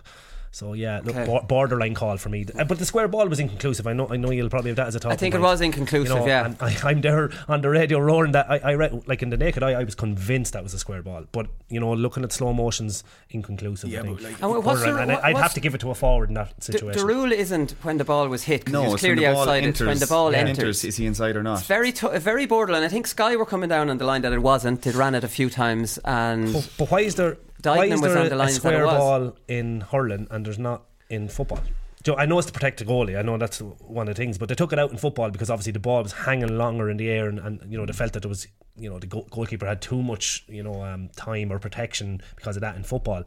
So 0.51 0.73
yeah, 0.73 1.01
look, 1.03 1.15
Okay. 1.15 1.25
bor- 1.25 1.43
borderline 1.47 1.93
call 1.93 2.17
for 2.17 2.29
me. 2.29 2.43
Uh, 2.57 2.63
But 2.63 2.79
the 2.79 2.85
square 2.85 3.07
ball 3.07 3.27
was 3.27 3.39
inconclusive. 3.39 3.85
I 3.85 3.93
know, 3.93 4.07
I 4.09 4.17
know 4.17 4.31
you'll 4.31 4.49
probably 4.49 4.71
have 4.71 4.77
that 4.77 4.87
as 4.87 4.95
a 4.95 4.99
talking 4.99 5.13
I 5.13 5.15
think 5.15 5.35
it 5.35 5.41
was 5.41 5.61
inconclusive, 5.61 6.11
You 6.15 6.19
know, 6.21 6.25
yeah. 6.27 6.45
and 6.45 6.57
I, 6.59 6.75
I'm 6.83 7.01
there 7.01 7.29
on 7.47 7.61
the 7.61 7.69
radio 7.69 7.99
roaring 7.99 8.31
that 8.31 8.49
I, 8.49 8.57
I 8.57 8.73
read, 8.73 9.07
like 9.07 9.21
in 9.21 9.29
the 9.29 9.37
naked 9.37 9.61
eye, 9.61 9.73
I 9.79 9.83
was 9.83 9.93
convinced 9.93 10.53
that 10.53 10.63
was 10.63 10.73
a 10.73 10.79
square 10.79 11.03
ball. 11.03 11.25
But 11.31 11.47
you 11.69 11.79
know, 11.79 11.93
looking 11.93 12.23
at 12.23 12.31
slow 12.31 12.51
motions, 12.51 13.03
inconclusive. 13.29 13.93
I 13.93 14.01
think. 14.01 14.21
And 14.41 14.51
what's 14.51 14.63
the- 14.81 14.87
Borderline. 14.87 15.01
And 15.03 15.11
I- 15.11 15.27
I'd 15.27 15.33
what's- 15.35 15.43
have 15.43 15.53
to 15.53 15.59
give 15.59 15.75
it 15.75 15.81
to 15.81 15.91
a 15.91 15.95
forward 15.95 16.29
in 16.29 16.35
that 16.35 16.53
The, 16.57 16.61
situation. 16.73 16.99
the 16.99 17.05
rule 17.13 17.31
isn't 17.31 17.75
when 17.83 17.97
the 17.97 18.03
ball 18.05 18.27
was 18.27 18.43
hit, 18.43 18.65
'cause 18.65 18.73
no, 18.73 18.81
he 18.81 18.85
was 18.87 18.93
it's 18.95 19.01
clearly 19.01 19.27
outside 19.27 19.63
enters, 19.63 19.81
it. 19.81 19.85
When 19.87 19.99
the 19.99 20.07
ball 20.07 20.31
yeah, 20.31 20.39
enters. 20.39 20.83
is 20.83 20.97
he 20.97 21.05
inside 21.05 21.35
or 21.35 21.43
not? 21.43 21.59
It's 21.59 21.67
very, 21.67 21.91
t- 21.91 22.07
very 22.17 22.47
borderline. 22.47 22.81
I 22.83 22.87
think 22.87 23.05
Sky 23.05 23.35
were 23.35 23.45
coming 23.45 23.69
down 23.69 23.89
on 23.91 23.99
the 23.99 24.05
line 24.05 24.23
that 24.23 24.33
it 24.33 24.41
wasn't. 24.41 24.81
They'd 24.81 24.95
ran 24.95 25.13
it 25.13 25.23
a 25.23 25.27
few 25.27 25.49
times, 25.49 25.99
and 26.05 26.53
but, 26.53 26.69
but 26.79 26.91
why 26.91 27.01
is 27.01 27.15
there 27.15 27.33
why 27.33 27.37
Dykeman 27.61 27.93
is 27.93 28.01
was 28.01 28.13
there 28.13 28.21
on 28.23 28.29
the 28.29 28.35
a, 28.35 28.37
lines 28.37 28.51
a 28.51 28.55
square 28.55 28.85
ball 28.85 29.35
in 29.47 29.81
hurling 29.81 30.27
and 30.31 30.45
there's 30.45 30.59
not 30.59 30.85
in 31.09 31.27
football? 31.27 31.59
Joe, 32.03 32.15
I 32.15 32.25
know 32.25 32.37
it's 32.39 32.47
to 32.47 32.53
protect 32.53 32.79
the 32.79 32.85
goalie. 32.85 33.19
I 33.19 33.21
know 33.23 33.37
that's 33.37 33.59
one 33.59 34.07
of 34.07 34.15
the 34.15 34.21
things, 34.21 34.37
but 34.37 34.47
they 34.47 34.55
took 34.55 34.71
it 34.71 34.79
out 34.79 34.91
in 34.91 34.97
football 34.97 35.29
because 35.31 35.49
obviously 35.49 35.73
the 35.73 35.79
ball 35.79 36.01
was 36.01 36.13
hanging 36.13 36.57
longer 36.57 36.89
in 36.89 36.95
the 36.95 37.09
air, 37.09 37.27
and, 37.27 37.39
and 37.39 37.61
you 37.69 37.77
know 37.77 37.85
they 37.85 37.91
felt 37.91 38.13
that 38.13 38.21
there 38.21 38.29
was, 38.29 38.47
you 38.77 38.89
know, 38.89 38.99
the 38.99 39.07
goal- 39.07 39.27
goalkeeper 39.29 39.65
had 39.65 39.81
too 39.81 40.01
much, 40.01 40.45
you 40.47 40.63
know, 40.63 40.81
um, 40.81 41.09
time 41.17 41.51
or 41.51 41.59
protection 41.59 42.21
because 42.37 42.55
of 42.55 42.61
that 42.61 42.77
in 42.77 42.83
football. 42.83 43.23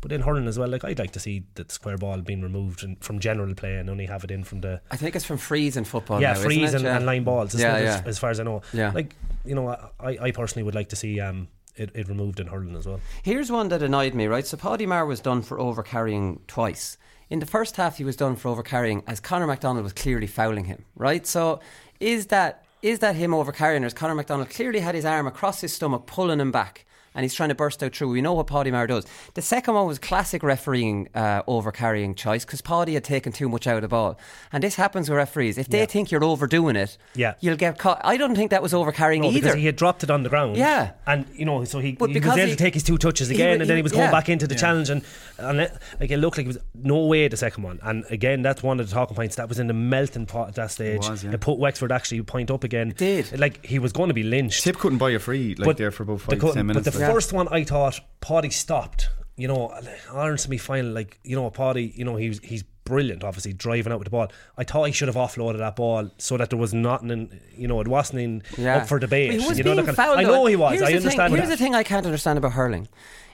But 0.00 0.12
in 0.12 0.20
hurling 0.20 0.46
as 0.46 0.56
well, 0.58 0.68
like 0.68 0.84
I'd 0.84 0.98
like 1.00 1.12
to 1.12 1.20
see 1.20 1.46
the 1.54 1.64
square 1.68 1.96
ball 1.96 2.20
being 2.20 2.42
removed 2.42 2.84
and, 2.84 3.02
from 3.02 3.18
general 3.18 3.54
play 3.54 3.76
and 3.76 3.90
only 3.90 4.06
have 4.06 4.22
it 4.24 4.30
in 4.30 4.44
from 4.44 4.60
the 4.60 4.80
I 4.90 4.96
think 4.96 5.16
it's 5.16 5.24
from 5.24 5.38
frees 5.38 5.76
in 5.76 5.84
football. 5.84 6.20
yeah, 6.20 6.32
now, 6.34 6.40
it? 6.48 6.74
and, 6.74 6.84
Yeah. 6.84 6.96
and 6.96 7.06
line 7.06 7.24
balls. 7.24 7.54
Yeah, 7.54 7.74
as, 7.74 8.02
as 8.02 8.18
far 8.20 8.30
as 8.30 8.38
I 8.38 8.44
know. 8.44 8.62
Yeah. 8.72 8.92
like 8.92 9.16
you 9.44 9.56
know, 9.56 9.68
I, 9.98 10.18
I 10.20 10.30
personally 10.30 10.62
would 10.64 10.74
like 10.76 10.90
to 10.90 10.96
see 10.96 11.18
um 11.20 11.48
it, 11.76 11.90
it 11.94 12.08
removed 12.08 12.40
in 12.40 12.48
hurling 12.48 12.76
as 12.76 12.86
well. 12.86 13.00
Here's 13.22 13.50
one 13.50 13.68
that 13.68 13.82
annoyed 13.82 14.14
me, 14.14 14.26
right? 14.26 14.46
So 14.46 14.56
Paddy 14.56 14.86
Maher 14.86 15.06
was 15.06 15.20
done 15.20 15.42
for 15.42 15.58
overcarrying 15.58 16.40
twice. 16.46 16.96
In 17.30 17.38
the 17.38 17.46
first 17.46 17.76
half, 17.76 17.96
he 17.96 18.04
was 18.04 18.16
done 18.16 18.36
for 18.36 18.54
overcarrying 18.54 19.02
as 19.06 19.20
Conor 19.20 19.46
McDonald 19.46 19.84
was 19.84 19.92
clearly 19.92 20.26
fouling 20.26 20.66
him, 20.66 20.84
right? 20.94 21.26
So 21.26 21.60
is 21.98 22.26
that 22.26 22.64
is 22.82 22.98
that 22.98 23.14
him 23.14 23.30
overcarrying, 23.30 23.82
or 23.82 23.86
is 23.86 23.94
Conor 23.94 24.16
McDonald 24.16 24.50
clearly 24.50 24.80
had 24.80 24.94
his 24.94 25.04
arm 25.04 25.26
across 25.26 25.60
his 25.60 25.72
stomach, 25.72 26.04
pulling 26.06 26.40
him 26.40 26.50
back? 26.50 26.84
And 27.14 27.24
he's 27.24 27.34
trying 27.34 27.50
to 27.50 27.54
burst 27.54 27.82
out 27.82 27.94
through. 27.94 28.08
We 28.10 28.22
know 28.22 28.32
what 28.32 28.46
Paddy 28.46 28.70
Maher 28.70 28.86
does. 28.86 29.04
The 29.34 29.42
second 29.42 29.74
one 29.74 29.86
was 29.86 29.98
classic 29.98 30.42
refereeing 30.42 31.08
uh, 31.14 31.42
overcarrying 31.42 32.16
choice 32.16 32.44
because 32.44 32.60
Paddy 32.62 32.94
had 32.94 33.04
taken 33.04 33.32
too 33.32 33.48
much 33.48 33.66
out 33.66 33.76
of 33.76 33.82
the 33.82 33.88
ball. 33.88 34.18
And 34.52 34.62
this 34.64 34.76
happens 34.76 35.10
with 35.10 35.16
referees. 35.18 35.58
If 35.58 35.68
they 35.68 35.80
Yeah. 35.80 35.86
think 35.86 36.10
you're 36.10 36.24
overdoing 36.24 36.76
it, 36.76 36.96
Yeah. 37.14 37.34
you'll 37.40 37.56
get 37.56 37.78
caught. 37.78 38.00
I 38.02 38.16
don't 38.16 38.34
think 38.34 38.50
that 38.50 38.62
was 38.62 38.72
overcarrying 38.72 39.20
No, 39.22 39.28
either. 39.28 39.40
because 39.40 39.54
he 39.56 39.66
had 39.66 39.76
dropped 39.76 40.02
it 40.02 40.10
on 40.10 40.22
the 40.22 40.28
ground. 40.28 40.56
Yeah. 40.56 40.92
and 41.06 41.26
you 41.34 41.44
know, 41.44 41.64
so 41.64 41.78
he, 41.80 41.92
But 41.92 42.10
he 42.10 42.14
was 42.14 42.20
because 42.22 42.38
able 42.38 42.46
he- 42.48 42.52
to 42.52 42.56
take 42.56 42.74
his 42.74 42.82
two 42.82 42.96
touches 42.98 43.28
again, 43.30 43.58
wa- 43.58 43.62
and 43.62 43.62
then 43.62 43.68
he- 43.70 43.76
he 43.76 43.82
was 43.82 43.92
going 43.92 44.04
yeah. 44.04 44.10
back 44.10 44.28
into 44.28 44.46
the 44.46 44.54
challenge, 44.54 44.88
and 44.88 45.02
and 45.38 45.60
it, 45.60 45.72
like 46.00 46.10
it 46.10 46.18
looked 46.18 46.36
like 46.38 46.44
it 46.46 46.48
was 46.48 46.58
no 46.74 47.06
way 47.06 47.26
the 47.28 47.36
second 47.36 47.62
one. 47.64 47.78
And 47.82 48.04
again, 48.10 48.42
that's 48.42 48.62
one 48.62 48.80
of 48.80 48.88
the 48.88 48.94
talking 48.94 49.16
points. 49.16 49.36
That 49.36 49.48
was 49.48 49.58
in 49.58 49.66
the 49.66 49.74
melting 49.74 50.26
pot 50.26 50.48
at 50.48 50.54
that 50.54 50.70
stage. 50.70 51.08
was, 51.08 51.24
yeah. 51.24 51.32
It 51.32 51.40
put 51.40 51.58
Wexford 51.58 51.90
actually 51.92 52.22
point 52.22 52.50
up 52.50 52.64
again. 52.64 52.94
did. 52.96 53.38
like 53.38 53.64
he 53.66 53.78
was 53.78 53.92
going 53.92 54.08
to 54.08 54.14
be 54.14 54.22
lynched. 54.22 54.62
Tip 54.64 54.78
couldn't 54.78 54.98
buy 54.98 55.10
a 55.10 55.18
free 55.18 55.54
like 55.58 55.76
there 55.76 55.90
for 55.90 56.04
about 56.04 56.18
they 56.20 56.24
five 56.36 56.38
couldn't. 56.38 56.54
ten 56.56 56.66
minutes. 56.66 56.86
But 57.02 57.06
the 57.06 57.12
like. 57.12 57.14
first 57.16 57.32
one, 57.32 57.48
I 57.48 57.64
thought 57.64 58.00
Paddy 58.20 58.50
stopped. 58.50 59.08
You 59.36 59.48
know, 59.48 59.72
Ireland 60.12 60.40
semi 60.40 60.58
final, 60.58 60.92
like 60.92 61.18
you 61.24 61.34
know, 61.36 61.48
Paddy. 61.50 61.92
You 61.96 62.04
know, 62.04 62.16
he's 62.16 62.38
he's 62.40 62.62
brilliant. 62.84 63.24
Obviously, 63.24 63.52
driving 63.54 63.92
out 63.92 63.98
with 63.98 64.06
the 64.06 64.10
ball. 64.10 64.28
I 64.58 64.64
thought 64.64 64.84
he 64.84 64.92
should 64.92 65.08
have 65.08 65.16
offloaded 65.16 65.58
that 65.58 65.76
ball 65.76 66.10
so 66.18 66.36
that 66.36 66.50
there 66.50 66.58
was 66.58 66.74
nothing. 66.74 67.10
In, 67.10 67.40
you 67.56 67.66
know, 67.66 67.80
it 67.80 67.88
wasn't 67.88 68.20
in, 68.20 68.42
Yeah. 68.58 68.78
up 68.78 68.88
for 68.88 68.98
debate. 68.98 69.32
He 69.32 69.38
was 69.38 69.56
you 69.58 69.64
know, 69.64 69.74
being 69.74 69.76
that 69.76 69.82
kind 69.82 69.88
of- 69.90 69.96
fouled, 69.96 70.18
I 70.18 70.22
know 70.24 70.46
he 70.46 70.56
was. 70.56 70.72
Here's 70.78 70.82
I 70.82 70.92
understand 70.94 71.30
Thing, 71.32 71.36
here's 71.38 71.48
that. 71.48 71.58
the 71.58 71.64
thing 71.64 71.74
I 71.74 71.82
can't 71.82 72.04
understand 72.06 72.38
about 72.38 72.52
hurling. 72.52 72.88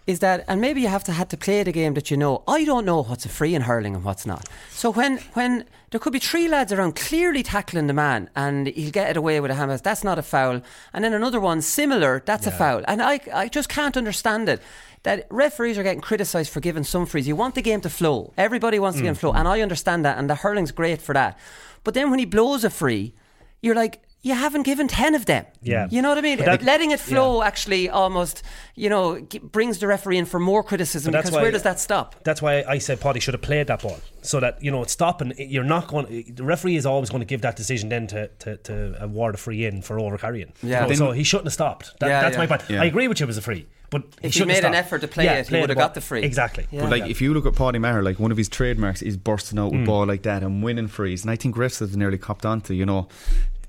Is 0.09 0.21
that, 0.21 0.43
and 0.49 0.59
maybe 0.59 0.81
you 0.81 0.89
have 0.89 1.05
to 1.05 1.13
had 1.13 1.29
to 1.29 1.37
play 1.37 1.63
the 1.63 1.71
game 1.71 1.93
that 1.93 2.11
you 2.11 2.17
know. 2.17 2.43
I 2.49 2.65
don't 2.65 2.87
know 2.87 3.03
what's 3.03 3.27
a 3.27 3.29
free 3.29 3.55
in 3.55 3.61
hurling 3.61 3.95
and 3.95 4.03
what's 4.03 4.25
not. 4.25 4.49
So 4.71 4.89
when 4.89 5.19
when 5.35 5.67
there 5.91 6.01
could 6.01 6.15
be 6.15 6.19
three 6.19 6.49
lads 6.49 6.73
around 6.73 6.97
clearly 6.97 7.43
tackling 7.43 7.89
the 7.89 7.93
man 7.93 8.31
and 8.35 8.69
he'll 8.69 8.91
get 8.91 9.11
it 9.11 9.19
away 9.19 9.39
with 9.39 9.51
a 9.51 9.55
hammer, 9.55 9.77
that's 9.77 10.03
not 10.03 10.19
a 10.19 10.23
foul. 10.23 10.63
And 10.95 11.05
then 11.05 11.13
another 11.13 11.39
one 11.39 11.61
similar, 11.61 12.23
that's 12.25 12.47
a 12.47 12.51
foul. 12.51 12.85
And 12.89 13.03
I 13.03 13.21
I 13.35 13.49
just 13.49 13.69
can't 13.69 13.99
understand 13.99 14.49
it. 14.49 14.63
That 15.03 15.27
referees 15.29 15.77
are 15.77 15.83
getting 15.83 16.01
criticised 16.01 16.51
for 16.51 16.61
giving 16.61 16.85
some 16.85 17.05
frees. 17.05 17.29
You 17.29 17.37
want 17.37 17.55
the 17.55 17.61
game 17.61 17.83
to 17.83 17.91
flow. 17.91 18.33
Everybody 18.39 18.79
wants 18.79 18.97
the 18.97 19.05
game 19.05 19.13
to 19.13 19.19
mm. 19.19 19.21
flow, 19.21 19.33
and 19.33 19.47
I 19.47 19.61
understand 19.61 20.07
that. 20.07 20.17
And 20.17 20.31
the 20.31 20.37
hurling's 20.37 20.73
great 20.73 21.03
for 21.03 21.13
that. 21.13 21.39
But 21.85 21.93
then 21.93 22.09
when 22.09 22.19
he 22.19 22.25
blows 22.25 22.65
a 22.65 22.71
free, 22.71 23.13
you're 23.61 23.75
like, 23.75 24.01
you 24.29 24.35
haven't 24.35 24.65
given 24.65 24.87
ten 24.89 25.15
of 25.15 25.25
them. 25.27 25.45
Yeah. 25.63 25.89
you 25.91 26.01
know 26.03 26.09
what 26.11 26.19
I 26.19 26.21
mean. 26.29 26.39
That- 26.39 26.63
Letting 26.63 26.91
it 26.93 27.01
flow 27.01 27.43
actually 27.43 27.89
almost, 27.89 28.43
you 28.75 28.89
know, 28.89 29.21
g- 29.21 29.39
brings 29.39 29.79
the 29.79 29.87
referee 29.87 30.19
in 30.19 30.27
for 30.27 30.39
more 30.41 30.63
criticism 30.63 31.13
that's 31.13 31.25
because 31.25 31.37
why- 31.37 31.43
where 31.43 31.51
does 31.57 31.63
that 31.63 31.79
stop? 31.81 32.15
That's 32.25 32.41
why 32.43 32.65
I 32.75 32.79
said 32.79 33.01
Paddy 33.01 33.21
should 33.21 33.35
have 33.35 33.43
played 33.43 33.67
that 33.69 33.83
ball 33.83 33.99
so 34.23 34.41
that 34.41 34.63
you 34.63 34.71
know 34.71 34.83
it's 34.83 34.93
stopping. 34.93 35.33
You're 35.39 35.65
not 35.77 35.89
going. 35.89 36.07
The 36.35 36.45
referee 36.45 36.77
is 36.77 36.87
always 36.87 37.11
going 37.11 37.21
to 37.27 37.31
give 37.33 37.41
that 37.43 37.57
decision 37.57 37.89
then 37.89 38.07
to, 38.09 38.29
to, 38.43 38.57
to 38.69 39.03
award 39.03 39.35
a 39.35 39.39
free 39.39 39.65
in 39.65 39.83
for 39.83 39.97
overcarrying. 39.99 40.51
Yeah. 40.63 40.83
You 40.85 40.89
know, 40.91 40.95
so 40.95 41.11
he 41.13 41.25
shouldn't 41.25 41.47
have 41.47 41.53
stopped. 41.55 41.99
That, 42.01 42.09
Yeah, 42.09 42.21
that's 42.23 42.35
yeah. 42.37 42.39
my 42.43 42.47
point. 42.47 42.63
Yeah. 42.69 42.83
I 42.83 42.87
agree 42.87 43.09
with 43.09 43.21
you. 43.21 43.25
It 43.25 43.33
was 43.35 43.39
a 43.39 43.43
free, 43.43 43.67
but 43.91 44.03
he 44.03 44.09
If 44.09 44.23
he 44.25 44.31
shouldn't 44.41 44.53
have 44.57 44.63
made 44.65 44.69
an 44.69 44.75
effort 44.75 45.01
to 45.03 45.09
play 45.09 45.25
Yeah, 45.25 45.35
it, 45.39 45.49
he 45.49 45.61
would 45.61 45.71
have 45.71 45.79
got 45.79 45.95
the 45.95 46.01
free. 46.01 46.23
Exactly. 46.23 46.67
Yeah. 46.71 46.83
But 46.83 46.91
like, 46.91 47.07
if 47.11 47.21
you 47.23 47.33
look 47.35 47.47
at 47.47 47.55
Paddy 47.55 47.79
Maher, 47.79 48.03
like 48.03 48.19
one 48.19 48.31
of 48.33 48.37
his 48.37 48.49
trademarks 48.49 49.01
is 49.03 49.17
bursting 49.17 49.59
Mm. 49.59 49.63
out 49.65 49.73
with 49.73 49.87
ball 49.87 50.07
like 50.07 50.23
that 50.23 50.43
and 50.43 50.63
winning 50.63 50.89
frees, 50.89 51.23
and 51.23 51.31
I 51.31 51.37
think 51.37 51.57
refs 51.57 51.81
have 51.81 51.97
nearly 51.97 52.19
copped 52.19 52.45
onto. 52.45 52.75
You 52.75 52.87
know, 52.87 53.09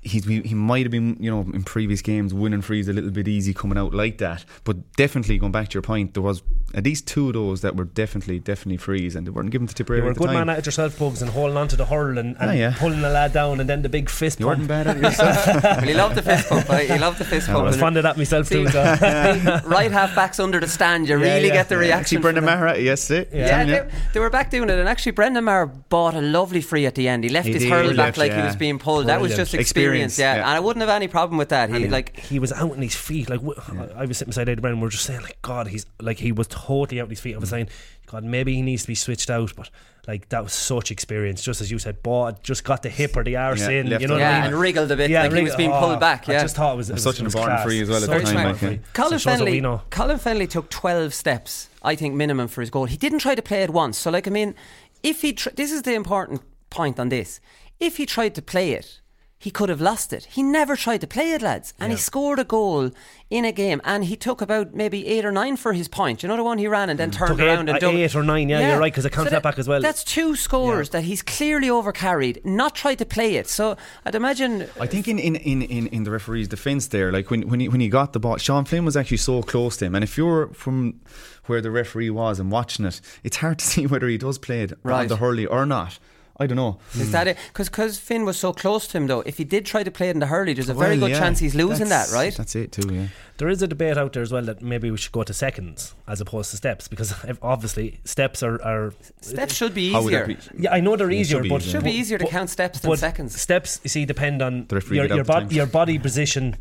he's 0.02 0.24
he 0.24 0.54
might 0.54 0.84
have 0.84 0.90
been 0.90 1.16
you 1.20 1.30
know 1.30 1.40
in 1.52 1.62
previous 1.62 2.00
games 2.00 2.32
winning 2.32 2.62
frees 2.62 2.88
a 2.88 2.92
little 2.92 3.10
bit 3.10 3.28
easy 3.28 3.52
coming 3.52 3.76
out 3.78 3.92
like 3.94 4.18
that, 4.18 4.44
but 4.64 4.92
definitely 4.96 5.38
going 5.38 5.52
back 5.52 5.68
to 5.68 5.74
your 5.74 5.82
point, 5.82 6.14
there 6.14 6.22
was 6.22 6.42
at 6.74 6.84
least 6.84 7.06
two 7.08 7.26
of 7.28 7.34
those 7.34 7.60
that 7.62 7.74
were 7.76 7.84
definitely 7.84 8.38
definitely 8.38 8.76
frees, 8.76 9.16
and 9.16 9.26
they 9.26 9.30
weren't 9.30 9.50
given 9.50 9.66
to 9.66 9.74
Tipperary 9.74 10.00
You 10.00 10.04
were 10.04 10.10
a 10.12 10.14
the 10.14 10.20
good 10.20 10.26
time. 10.26 10.34
man 10.46 10.48
at 10.50 10.58
it 10.60 10.66
yourself, 10.66 10.98
Bugs, 10.98 11.20
and 11.20 11.30
holding 11.30 11.56
on 11.56 11.66
to 11.68 11.76
the 11.76 11.84
hurl 11.84 12.16
and, 12.18 12.36
and 12.40 12.50
Ah, 12.50 12.52
yeah. 12.52 12.74
pulling 12.78 13.00
the 13.02 13.10
lad 13.10 13.32
down, 13.32 13.60
and 13.60 13.68
then 13.68 13.82
the 13.82 13.88
big 13.88 14.08
fist 14.08 14.38
you 14.40 14.46
pump. 14.46 14.58
weren't 14.58 14.68
bad 14.68 14.86
at 14.86 14.96
yourself. 14.98 15.46
well, 15.64 15.80
he 15.80 15.94
loved 15.94 16.14
the 16.14 16.22
fist 16.22 16.48
pump. 16.48 16.68
right? 16.68 16.88
He 16.88 16.98
loved 16.98 17.18
the 17.18 17.24
fist 17.24 17.48
I 17.48 17.52
pump. 17.54 17.64
was 17.66 17.74
And 17.74 17.80
fond 17.80 17.96
of 17.96 18.04
that 18.04 18.16
myself 18.16 18.46
See, 18.46 18.54
too. 18.64 18.68
So. 18.68 18.80
right 19.66 19.90
half 19.90 20.14
backs 20.14 20.38
under 20.40 20.60
the 20.60 20.68
stand, 20.68 21.08
you 21.08 21.18
Yeah, 21.20 21.34
really 21.34 21.48
yeah. 21.48 21.54
get 21.54 21.68
the 21.68 21.74
Actually, 21.74 21.86
reaction. 21.88 22.20
Brendan 22.22 22.44
from 22.44 22.50
them. 22.52 22.60
Maher, 22.60 22.78
yes, 22.78 23.10
it. 23.10 23.30
Yeah, 23.32 23.64
yeah. 23.64 23.64
They, 23.84 23.90
they 24.14 24.20
were 24.20 24.30
back 24.30 24.50
doing 24.50 24.70
it, 24.70 24.78
and 24.78 24.88
actually, 24.88 25.12
Brendan 25.12 25.44
Maher 25.44 25.66
bought 25.66 26.14
a 26.14 26.20
lovely 26.20 26.60
free 26.60 26.86
at 26.86 26.94
the 26.94 27.08
end. 27.08 27.24
He 27.24 27.30
left 27.30 27.48
He 27.48 27.52
his 27.52 27.62
did, 27.64 27.70
hurl 27.70 27.82
he 27.90 27.96
back 27.96 28.16
left, 28.16 28.18
like 28.18 28.32
he 28.32 28.40
was 28.42 28.54
being 28.56 28.78
pulled. 28.78 29.08
That 29.08 29.20
was 29.20 29.34
just 29.34 29.54
experience, 29.54 29.89
Experience, 29.90 30.18
yeah. 30.18 30.36
yeah. 30.36 30.40
And 30.40 30.50
I 30.50 30.60
wouldn't 30.60 30.80
have 30.80 30.90
any 30.90 31.08
problem 31.08 31.38
with 31.38 31.50
that. 31.50 31.70
He 31.70 31.84
And 31.84 31.92
like 31.92 32.18
he 32.18 32.38
was 32.38 32.52
out 32.52 32.72
on 32.72 32.82
his 32.82 32.94
feet. 32.94 33.28
Like 33.28 33.40
w- 33.40 33.60
I 33.94 34.06
was 34.06 34.18
sitting 34.18 34.30
beside 34.30 34.48
Eddie 34.48 34.60
Brennan, 34.60 34.80
we 34.80 34.86
are 34.86 34.90
just 34.90 35.04
saying, 35.04 35.22
like 35.22 35.40
God, 35.42 35.68
he's 35.68 35.86
like 36.00 36.18
he 36.18 36.32
was 36.32 36.46
totally 36.48 37.00
out 37.00 37.04
on 37.04 37.10
his 37.10 37.20
feet. 37.20 37.34
I 37.34 37.38
was 37.38 37.48
mm. 37.48 37.52
saying, 37.52 37.68
God, 38.06 38.24
maybe 38.24 38.54
he 38.54 38.62
needs 38.62 38.82
to 38.82 38.88
be 38.88 38.94
switched 38.94 39.30
out, 39.30 39.52
but 39.56 39.70
like 40.08 40.28
that 40.30 40.42
was 40.42 40.52
such 40.52 40.90
experience. 40.90 41.42
Just 41.42 41.60
as 41.60 41.70
you 41.70 41.78
said, 41.78 42.02
bought 42.02 42.42
just 42.42 42.64
got 42.64 42.82
the 42.82 42.88
hip 42.88 43.16
or 43.16 43.24
the 43.24 43.36
arse 43.36 43.60
Yeah, 43.60 43.70
in. 43.70 43.86
You 43.86 43.90
know 43.90 43.96
it. 43.96 44.10
what 44.10 44.16
I 44.16 44.18
yeah, 44.18 44.40
mean? 44.42 44.52
and 44.52 44.60
wriggled 44.60 44.90
a 44.90 44.96
bit 44.96 45.10
like 45.10 45.32
he 45.32 45.42
was 45.42 45.56
being 45.56 45.72
oh, 45.72 45.80
pulled 45.80 46.00
back. 46.00 46.26
Yeah, 46.26 46.38
I 46.38 46.42
just 46.42 46.56
thought 46.56 46.74
it 46.74 46.76
was, 46.76 46.90
it 46.90 46.94
was 46.94 47.02
Such 47.02 47.18
an 47.18 47.24
it 47.24 47.28
was 47.28 47.34
important 47.34 47.58
class. 47.58 47.66
free 47.66 47.80
as 47.80 47.88
well 47.88 47.96
at 47.98 48.02
So 48.02 48.06
the 48.06 48.12
Very 48.12 48.24
time, 48.24 48.32
smart. 48.32 48.62
like, 48.62 48.80
yeah. 48.80 48.86
Colin 48.92 49.10
So 49.10 49.14
it 49.16 49.20
shows 49.20 49.40
what 49.40 49.50
we 49.50 49.58
Fennelly, 49.58 49.62
know. 49.62 49.82
Colin 49.90 50.18
Fennelly 50.18 50.48
took 50.48 50.70
12 50.70 51.14
steps, 51.14 51.68
I 51.82 51.94
think, 51.94 52.14
minimum 52.14 52.48
for 52.48 52.60
his 52.62 52.70
goal. 52.70 52.86
He 52.86 52.96
didn't 52.96 53.20
try 53.20 53.34
to 53.34 53.42
play 53.42 53.62
it 53.62 53.70
once. 53.70 53.98
So, 53.98 54.10
like, 54.10 54.26
I 54.26 54.30
mean, 54.30 54.54
if 55.02 55.22
he, 55.22 55.32
tr- 55.32 55.50
this 55.50 55.70
is 55.70 55.82
the 55.82 55.94
important 55.94 56.42
point 56.70 56.98
on 56.98 57.08
this. 57.08 57.40
If 57.78 57.96
he 57.96 58.06
tried 58.06 58.34
to 58.36 58.42
play 58.42 58.72
it, 58.72 59.00
he 59.42 59.50
could 59.50 59.70
have 59.70 59.80
lost 59.80 60.12
it. 60.12 60.24
He 60.26 60.42
never 60.42 60.76
tried 60.76 61.00
to 61.00 61.06
play 61.06 61.32
it, 61.32 61.40
lads. 61.40 61.72
And 61.80 61.90
he 61.90 61.96
scored 61.96 62.38
a 62.38 62.44
goal 62.44 62.90
in 63.30 63.46
a 63.46 63.52
game. 63.52 63.80
And 63.84 64.04
he 64.04 64.14
took 64.14 64.42
about 64.42 64.74
maybe 64.74 65.06
eight 65.06 65.24
or 65.24 65.32
nine 65.32 65.56
for 65.56 65.72
his 65.72 65.88
point. 65.88 66.22
You 66.22 66.28
know 66.28 66.36
the 66.36 66.44
one 66.44 66.58
he 66.58 66.68
ran 66.68 66.90
and 66.90 67.00
then 67.00 67.10
turned 67.10 67.30
Mm. 67.30 67.36
Took 67.36 67.40
eight- 67.40 67.46
around 67.48 67.68
and 67.70 67.76
uh, 67.76 67.78
done 67.78 67.96
eight 67.96 68.14
or 68.14 68.22
nine, 68.22 68.50
yeah, 68.50 68.68
you're 68.72 68.78
right, 68.78 68.92
'cause 68.92 69.06
I 69.06 69.08
counted 69.08 69.30
that 69.30 69.42
back 69.42 69.58
as 69.58 69.66
well. 69.66 69.80
That's 69.80 70.04
two 70.04 70.36
scores 70.36 70.90
that 70.90 71.04
he's 71.04 71.22
clearly 71.22 71.68
overcarried, 71.68 72.44
not 72.44 72.74
tried 72.74 72.96
to 72.98 73.06
play 73.06 73.36
it. 73.36 73.48
So 73.48 73.78
I'd 74.04 74.14
imagine. 74.14 74.66
I 74.78 74.86
think 74.86 75.08
in, 75.08 75.18
in, 75.18 75.36
in, 75.36 75.62
in, 75.62 75.86
in 75.86 76.04
the 76.04 76.10
referee's 76.10 76.46
defence 76.46 76.88
there, 76.88 77.10
like 77.10 77.30
when 77.30 77.48
when 77.48 77.60
he, 77.60 77.68
when 77.70 77.80
he 77.80 77.88
got 77.88 78.12
the 78.12 78.20
ball, 78.20 78.36
Sean 78.36 78.66
Flynn 78.66 78.84
was 78.84 78.94
actually 78.96 79.16
so 79.16 79.42
close 79.42 79.78
to 79.78 79.86
him, 79.86 79.94
and 79.94 80.04
if 80.04 80.18
you're 80.18 80.48
from 80.48 81.00
where 81.46 81.62
the 81.62 81.70
referee 81.70 82.10
was 82.10 82.38
and 82.38 82.52
watching 82.52 82.84
it, 82.84 83.00
it's 83.24 83.38
hard 83.38 83.58
to 83.60 83.64
see 83.72 83.86
whether 83.86 84.06
he 84.06 84.18
does 84.18 84.36
play 84.38 84.60
it 84.64 84.72
Right. 84.82 85.00
on 85.00 85.06
the 85.08 85.16
hurley 85.16 85.46
or 85.46 85.64
not. 85.64 85.98
I 86.40 86.46
don't 86.46 86.56
know. 86.56 86.78
Is 86.94 87.12
that 87.12 87.28
it? 87.28 87.36
Because 87.54 87.98
Finn 87.98 88.24
was 88.24 88.38
so 88.38 88.54
close 88.54 88.86
to 88.88 88.96
him, 88.96 89.06
though. 89.06 89.20
If 89.20 89.36
he 89.36 89.44
did 89.44 89.66
try 89.66 89.82
to 89.82 89.90
play 89.90 90.08
it 90.08 90.12
in 90.12 90.20
the 90.20 90.26
hurley, 90.26 90.54
there's 90.54 90.70
a 90.70 90.74
very 90.74 90.96
good 90.96 91.10
yeah, 91.10 91.18
chance 91.18 91.38
he's 91.38 91.54
losing 91.54 91.88
that's- 91.88 92.10
that, 92.10 92.16
right? 92.16 92.34
That's 92.34 92.56
it 92.56 92.72
too. 92.72 92.88
Yeah. 92.92 93.06
There 93.40 93.48
is 93.48 93.62
a 93.62 93.66
debate 93.66 93.96
out 93.96 94.12
there 94.12 94.22
as 94.22 94.30
well 94.30 94.42
that 94.42 94.60
maybe 94.60 94.90
we 94.90 94.98
should 94.98 95.12
go 95.12 95.22
to 95.22 95.32
seconds 95.32 95.94
as 96.06 96.20
opposed 96.20 96.50
to 96.50 96.56
steps 96.58 96.88
because 96.88 97.14
obviously 97.42 97.98
steps 98.04 98.42
are. 98.42 98.60
are 98.62 98.92
Steps 99.22 99.54
should 99.54 99.72
be 99.74 99.94
easier. 99.96 100.26
be? 100.26 100.36
yeah, 100.58 100.72
I 100.74 100.80
know 100.80 100.94
they're 100.96 101.10
Yeah, 101.10 101.20
easier, 101.20 101.38
but 101.42 101.62
easier. 101.62 101.70
Should 101.72 101.84
be 101.84 101.92
easier 101.92 102.18
to 102.18 102.24
but- 102.24 102.30
count 102.30 102.50
steps 102.50 102.80
than 102.80 102.90
but 102.90 102.98
seconds. 102.98 103.40
Steps, 103.40 103.80
you 103.82 103.88
see, 103.88 104.04
depend 104.04 104.42
on 104.42 104.66
your 104.70 104.80
your, 104.94 105.08
the 105.08 105.24
bod- 105.24 105.44
time. 105.48 105.52
your 105.52 105.66
body 105.66 105.98
position. 105.98 106.56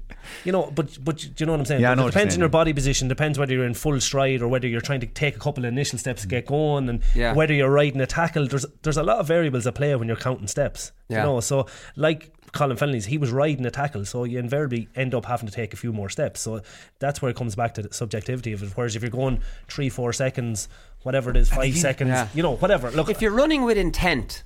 You 0.46 0.52
know, 0.54 0.72
but 0.74 0.98
but 1.04 1.18
do 1.18 1.28
you 1.38 1.46
know 1.46 1.54
what 1.54 1.60
I'm 1.60 1.66
saying? 1.66 1.82
Yeah, 1.82 1.92
I 1.92 1.96
know 1.96 2.04
it 2.04 2.06
what 2.06 2.14
you're 2.16 2.20
depends 2.22 2.36
on 2.36 2.40
your 2.40 2.50
body 2.50 2.74
position. 2.74 3.08
Depends 3.08 3.38
whether 3.40 3.54
you're 3.54 3.66
in 3.66 3.74
full 3.74 4.00
stride 4.00 4.42
or 4.42 4.48
whether 4.48 4.68
you're 4.68 4.82
trying 4.90 5.00
to 5.02 5.08
take 5.08 5.36
a 5.36 5.40
couple 5.40 5.66
of 5.66 5.70
initial 5.70 6.00
steps 6.00 6.22
to 6.22 6.28
get 6.28 6.46
going, 6.46 6.88
and 6.90 7.02
Yeah. 7.16 7.34
whether 7.34 7.54
you're 7.54 7.70
riding 7.72 8.00
a 8.02 8.06
tackle. 8.08 8.48
There's 8.48 8.66
there's 8.84 8.98
a 8.98 9.04
lot 9.04 9.18
of 9.20 9.28
variables 9.28 9.68
at 9.68 9.76
play 9.76 9.94
when 9.96 10.08
you're 10.08 10.18
counting 10.18 10.48
steps. 10.48 10.92
Yeah. 11.10 11.20
You 11.20 11.24
know, 11.24 11.40
so 11.42 11.66
like 11.96 12.32
Colin 12.52 12.78
Fennelly's, 12.78 13.06
he 13.06 13.18
was 13.18 13.32
riding 13.32 13.66
a 13.66 13.72
tackle, 13.72 14.06
so 14.06 14.24
you 14.24 14.40
invariably 14.40 14.88
end 14.96 15.14
up 15.14 15.26
having 15.26 15.48
to 15.48 15.54
take 15.54 15.74
a 15.74 15.78
few 15.78 15.92
more 15.94 16.10
steps. 16.10 16.40
So 16.42 16.62
that's 17.00 17.22
where 17.22 17.30
it 17.32 17.38
comes 17.38 17.56
back 17.56 17.74
to 17.76 17.84
the 17.84 17.94
subjectivity 17.94 18.54
of 18.54 18.64
it. 18.64 18.72
Whereas 18.76 18.96
if 18.96 19.02
you're 19.02 19.12
going 19.12 19.42
three, 19.68 19.90
four 19.90 20.14
seconds, 20.14 20.68
whatever 21.04 21.30
it 21.32 21.38
is, 21.38 21.50
five 21.50 21.76
seconds, 21.78 22.10
Yeah. 22.10 22.28
you 22.34 22.44
know, 22.44 22.56
whatever. 22.56 22.92
Look, 22.92 23.10
if 23.10 23.22
you're 23.22 23.32
running 23.32 23.64
with 23.64 23.78
intent, 23.78 24.44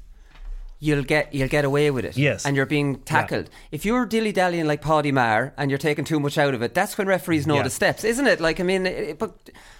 you'll 0.83 1.03
get 1.03 1.33
you'll 1.33 1.47
get 1.57 1.63
away 1.65 1.89
with 1.91 2.05
it. 2.05 2.17
Yes. 2.17 2.45
and 2.45 2.55
you're 2.55 2.65
being 2.77 2.89
tackled. 3.13 3.49
If 3.71 3.85
you're 3.85 4.05
dilly 4.05 4.31
dallying 4.33 4.67
like 4.67 4.81
Paddy 4.81 5.11
Maher 5.11 5.53
and 5.57 5.71
you're 5.71 5.77
taking 5.89 6.05
too 6.05 6.19
much 6.19 6.37
out 6.37 6.53
of 6.53 6.61
it, 6.61 6.73
that's 6.73 6.97
when 6.97 7.07
referees 7.07 7.47
know 7.47 7.55
Yeah. 7.55 7.63
the 7.63 7.69
steps, 7.69 8.03
isn't 8.03 8.27
it? 8.27 8.39
Like 8.41 8.59
I 8.59 8.63
mean, 8.63 8.85
it, 8.85 9.17
but 9.17 9.31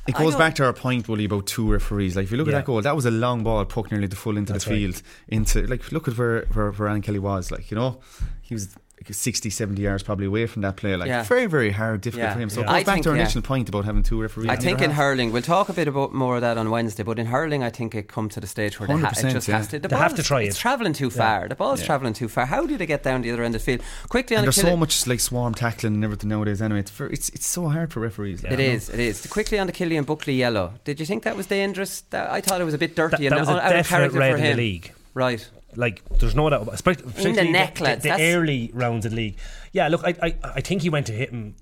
It 0.08 0.16
goes 0.16 0.36
back 0.36 0.56
to 0.56 0.66
our 0.66 0.74
point, 0.74 1.08
Willie, 1.08 1.26
about 1.26 1.46
two 1.48 1.72
referees. 1.72 2.16
Like 2.16 2.26
if 2.26 2.32
you 2.32 2.38
look 2.38 2.48
Yeah. 2.48 2.54
at 2.56 2.60
that 2.60 2.66
goal, 2.66 2.82
that 2.82 2.96
was 2.96 3.06
a 3.06 3.12
long 3.12 3.44
ball 3.44 3.64
puck 3.66 3.92
nearly 3.92 4.08
the 4.08 4.16
full 4.16 4.38
into 4.38 4.54
That's 4.54 4.66
the 4.66 4.72
right. 4.72 4.78
field. 4.80 5.02
Into 5.28 5.68
like 5.68 5.92
look 5.92 6.08
at 6.08 6.18
where, 6.18 6.46
where 6.54 6.72
where 6.72 6.88
Alan 6.90 7.02
Kelly 7.02 7.20
was. 7.20 7.52
Like 7.52 7.70
you 7.72 7.76
know, 7.78 8.00
he 8.42 8.54
was 8.54 8.70
like 8.76 8.83
60, 9.12 9.50
70 9.50 9.82
yards 9.82 10.02
probably 10.04 10.26
away 10.28 10.46
from 10.46 10.62
that 10.62 10.78
play. 10.78 10.96
Like 10.96 11.10
Yeah. 11.10 11.24
very 11.24 11.46
very 11.46 11.72
hard, 11.72 12.00
difficult 12.02 12.28
Yeah. 12.30 12.34
for 12.34 12.40
him. 12.40 12.50
So 12.50 12.62
Yeah. 12.62 12.68
it 12.78 12.86
back 12.86 12.96
think, 12.96 13.04
to 13.04 13.10
our 13.10 13.16
yeah. 13.16 13.24
initial 13.24 13.42
point 13.42 13.68
about 13.68 13.84
having 13.86 14.02
two 14.04 14.22
referees. 14.22 14.48
I 14.50 14.56
think 14.56 14.82
in 14.82 14.92
half. 14.92 14.98
hurling, 15.00 15.32
we'll 15.34 15.42
talk 15.42 15.68
a 15.68 15.74
bit 15.74 15.88
about 15.90 16.14
more 16.14 16.36
of 16.36 16.42
that 16.42 16.58
on 16.58 16.70
Wednesday. 16.70 17.04
But 17.04 17.20
in 17.20 17.26
hurling, 17.26 17.64
I 17.64 17.70
think 17.70 17.96
it 17.96 18.08
come 18.08 18.30
to 18.30 18.40
the 18.40 18.48
stage 18.48 18.80
where 18.80 18.88
they 18.88 18.94
ha- 18.98 19.10
it 19.18 19.32
just 19.34 19.48
yeah. 19.50 19.58
has 19.58 19.68
to. 19.70 19.80
The 19.80 19.90
They 19.90 19.96
have 19.98 20.16
to 20.16 20.24
try 20.24 20.42
It's 20.44 20.58
travelling 20.58 20.94
too 20.94 21.10
far. 21.10 21.48
The 21.50 21.56
ball's 21.56 21.82
Yeah. 21.82 21.88
travelling 21.88 22.14
too 22.14 22.30
far. 22.30 22.46
How 22.46 22.66
do 22.66 22.78
they 22.78 22.86
get 22.86 23.04
down 23.04 23.24
the 23.24 23.32
other 23.32 23.44
end 23.44 23.56
of 23.56 23.62
the 23.62 23.66
field 23.66 23.82
quickly? 24.08 24.38
On 24.38 24.40
And 24.40 24.46
a 24.46 24.48
there's 24.52 24.64
kill- 24.64 24.72
so 24.72 24.78
much 24.78 25.06
like 25.08 25.20
swarm 25.20 25.54
tackling 25.54 25.96
and 25.96 26.04
everything 26.04 26.30
nowadays. 26.30 26.62
Anyway, 26.62 26.80
it's 26.80 26.92
very, 26.92 27.12
it's 27.14 27.28
it's 27.30 27.48
so 27.48 27.68
hard 27.70 27.92
for 27.92 28.00
referees. 28.00 28.42
Like, 28.44 28.54
It 28.54 28.60
you 28.62 28.68
know. 28.70 28.74
is, 28.74 28.90
it 28.90 29.00
is. 29.00 29.26
Quickly 29.28 29.60
on 29.60 29.68
the 29.68 29.74
Killian 29.74 30.06
Buckley 30.06 30.36
yellow. 30.36 30.74
Did 30.86 31.00
you 31.02 31.06
think 31.06 31.24
that 31.24 31.36
was 31.36 31.48
dangerous? 31.48 32.04
That, 32.12 32.30
I 32.32 32.40
thought 32.40 32.62
it 32.62 32.66
was 32.66 32.74
a 32.74 32.78
bit 32.78 32.96
dirty 32.96 33.18
that, 33.18 33.24
and 33.26 33.32
that 33.34 33.40
was 33.42 33.50
out 33.50 33.58
a 33.58 33.66
of 33.66 33.70
definite 33.74 33.98
character 33.98 34.20
red 34.20 34.32
for 34.32 34.38
in 34.38 34.44
him. 34.44 34.56
the 34.58 34.64
league. 34.64 34.92
Right. 35.14 35.46
Like, 35.76 36.04
there's 36.20 36.36
no 36.36 36.50
doubt. 36.50 36.68
espe- 36.68 37.04
Particularly 37.16 37.52
neck, 37.52 37.76
the, 37.76 37.84
lads, 37.84 38.04
the, 38.04 38.10
the 38.10 38.18
that's- 38.18 38.36
early 38.36 38.72
rounds 38.74 39.06
of 39.06 39.12
the 39.12 39.18
league. 39.18 39.38
Yeah, 39.72 39.88
look, 39.88 40.02
I, 40.06 40.14
I, 40.22 40.36
I 40.56 40.62
think 40.62 40.82
he 40.84 40.90
went 40.90 41.08
to 41.08 41.14
hit 41.14 41.30
him 41.30 41.56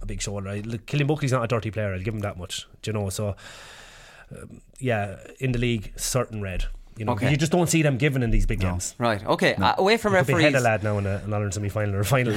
a 0.00 0.06
big 0.06 0.20
shoulder. 0.22 0.48
I, 0.48 0.60
look, 0.60 0.86
Killian 0.86 1.06
Buckley's 1.08 1.32
not 1.32 1.42
a 1.44 1.48
dirty 1.48 1.70
player. 1.70 1.92
I'll 1.92 2.00
give 2.02 2.14
him 2.14 2.20
that 2.20 2.38
much. 2.38 2.66
Do 2.82 2.90
you 2.90 2.92
know? 2.92 3.08
So, 3.10 3.34
um, 4.30 4.60
yeah, 4.78 5.16
in 5.40 5.52
the 5.52 5.58
league, 5.58 5.92
certain 5.96 6.40
red. 6.42 6.64
You 6.96 7.04
know, 7.04 7.12
Okay. 7.12 7.30
you 7.30 7.36
just 7.36 7.52
don't 7.52 7.68
see 7.68 7.82
them 7.82 7.96
given 7.96 8.24
in 8.24 8.30
these 8.32 8.44
big 8.44 8.60
No. 8.60 8.70
games. 8.70 8.96
Right. 8.98 9.24
Okay. 9.24 9.54
Uh, 9.54 9.74
away 9.78 9.96
from 9.98 10.14
You 10.14 10.18
could 10.18 10.26
be 10.26 10.34
referees. 10.34 10.54
a 10.56 10.60
lad 10.60 10.82
now 10.82 10.98
in 10.98 11.06
a, 11.06 11.22
another 11.24 11.48
semi 11.52 11.68
final 11.68 11.94
or 11.94 12.02
final. 12.14 12.34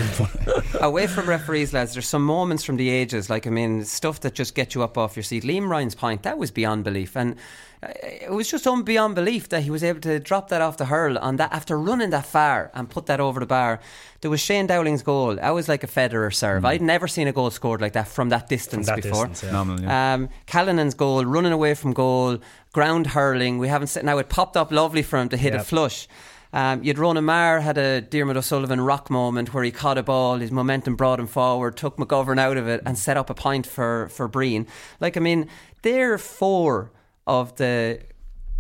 away 0.80 1.08
from 1.08 1.28
referees, 1.28 1.74
lads, 1.74 1.94
there's 1.94 2.08
some 2.08 2.24
moments 2.24 2.64
from 2.64 2.78
the 2.78 2.88
ages, 2.90 3.28
like 3.28 3.48
I 3.48 3.50
mean, 3.50 3.84
stuff 3.86 4.20
that 4.20 4.36
just 4.36 4.54
get 4.54 4.76
you 4.76 4.84
up 4.84 5.00
off 5.00 5.16
your 5.16 5.24
seat. 5.24 5.44
Liam 5.44 5.68
Ryan's 5.68 5.96
point, 5.96 6.22
that 6.24 6.38
was 6.38 6.52
beyond 6.52 6.84
belief, 6.84 7.18
and 7.18 7.36
it 7.84 8.32
was 8.32 8.50
just 8.50 8.68
un- 8.68 8.84
beyond 8.84 9.16
belief 9.16 9.50
that 9.50 9.64
he 9.64 9.72
was 9.72 9.84
able 9.84 10.00
to 10.02 10.20
drop 10.20 10.50
that 10.50 10.62
off 10.62 10.78
the 10.78 10.86
hurl 10.86 11.18
on 11.18 11.38
that 11.38 11.52
after 11.52 11.80
running 11.80 12.12
that 12.12 12.26
far 12.28 12.70
and 12.76 12.90
put 12.90 13.08
that 13.08 13.20
over 13.20 13.40
the 13.40 13.46
bar. 13.46 13.80
There 14.22 14.30
was 14.30 14.40
Shane 14.40 14.68
Dowling's 14.68 15.02
goal. 15.02 15.36
That 15.36 15.50
was 15.50 15.68
like 15.68 15.84
a 15.84 15.88
Federer 15.88 16.32
serve. 16.34 16.64
I'd 16.64 16.82
never 16.82 17.08
seen 17.08 17.28
a 17.28 17.32
goal 17.32 17.50
scored 17.50 17.82
like 17.82 17.94
that 17.94 18.08
from 18.08 18.30
that 18.30 18.48
distance 18.50 18.86
that 18.86 19.02
before. 19.02 19.28
distance, 19.28 19.52
yeah. 19.52 20.14
Um, 20.14 20.30
Callanan's 20.46 20.94
goal, 20.94 21.26
running 21.26 21.52
away 21.54 21.74
from 21.74 21.94
goal, 21.94 22.38
ground 22.72 23.08
hurling. 23.08 23.58
We 23.58 23.68
haven't 23.68 23.88
seen 23.88 24.06
now. 24.06 24.20
It 24.20 24.30
popped 24.30 24.56
up 24.58 24.72
lovely 24.72 25.02
for 25.02 25.18
him 25.18 25.30
to 25.30 25.38
hit 25.38 25.54
Yeah. 25.54 25.62
it 25.62 25.66
flush. 25.66 26.08
Um, 26.54 26.84
you'd 26.84 27.00
Ronan 27.00 27.24
Maher 27.24 27.62
had 27.62 27.78
a 27.78 28.02
Dermot 28.02 28.36
O'Sullivan 28.38 28.82
rock 28.82 29.10
moment 29.10 29.54
where 29.54 29.64
he 29.64 29.72
caught 29.72 29.98
a 29.98 30.04
ball, 30.04 30.38
his 30.38 30.52
momentum 30.52 30.98
brought 30.98 31.18
him 31.20 31.26
forward, 31.28 31.78
took 31.78 31.96
McGovern 31.98 32.38
out 32.40 32.58
of 32.58 32.68
it, 32.68 32.82
and 32.86 32.98
set 33.00 33.16
up 33.18 33.30
a 33.30 33.34
point 33.34 33.66
for 33.66 34.10
for 34.10 34.28
Breen. 34.28 34.68
Like 35.00 35.16
I 35.18 35.22
mean, 35.22 35.48
they're 35.82 36.18
four 36.18 36.92
of 37.28 37.56
the 37.56 38.02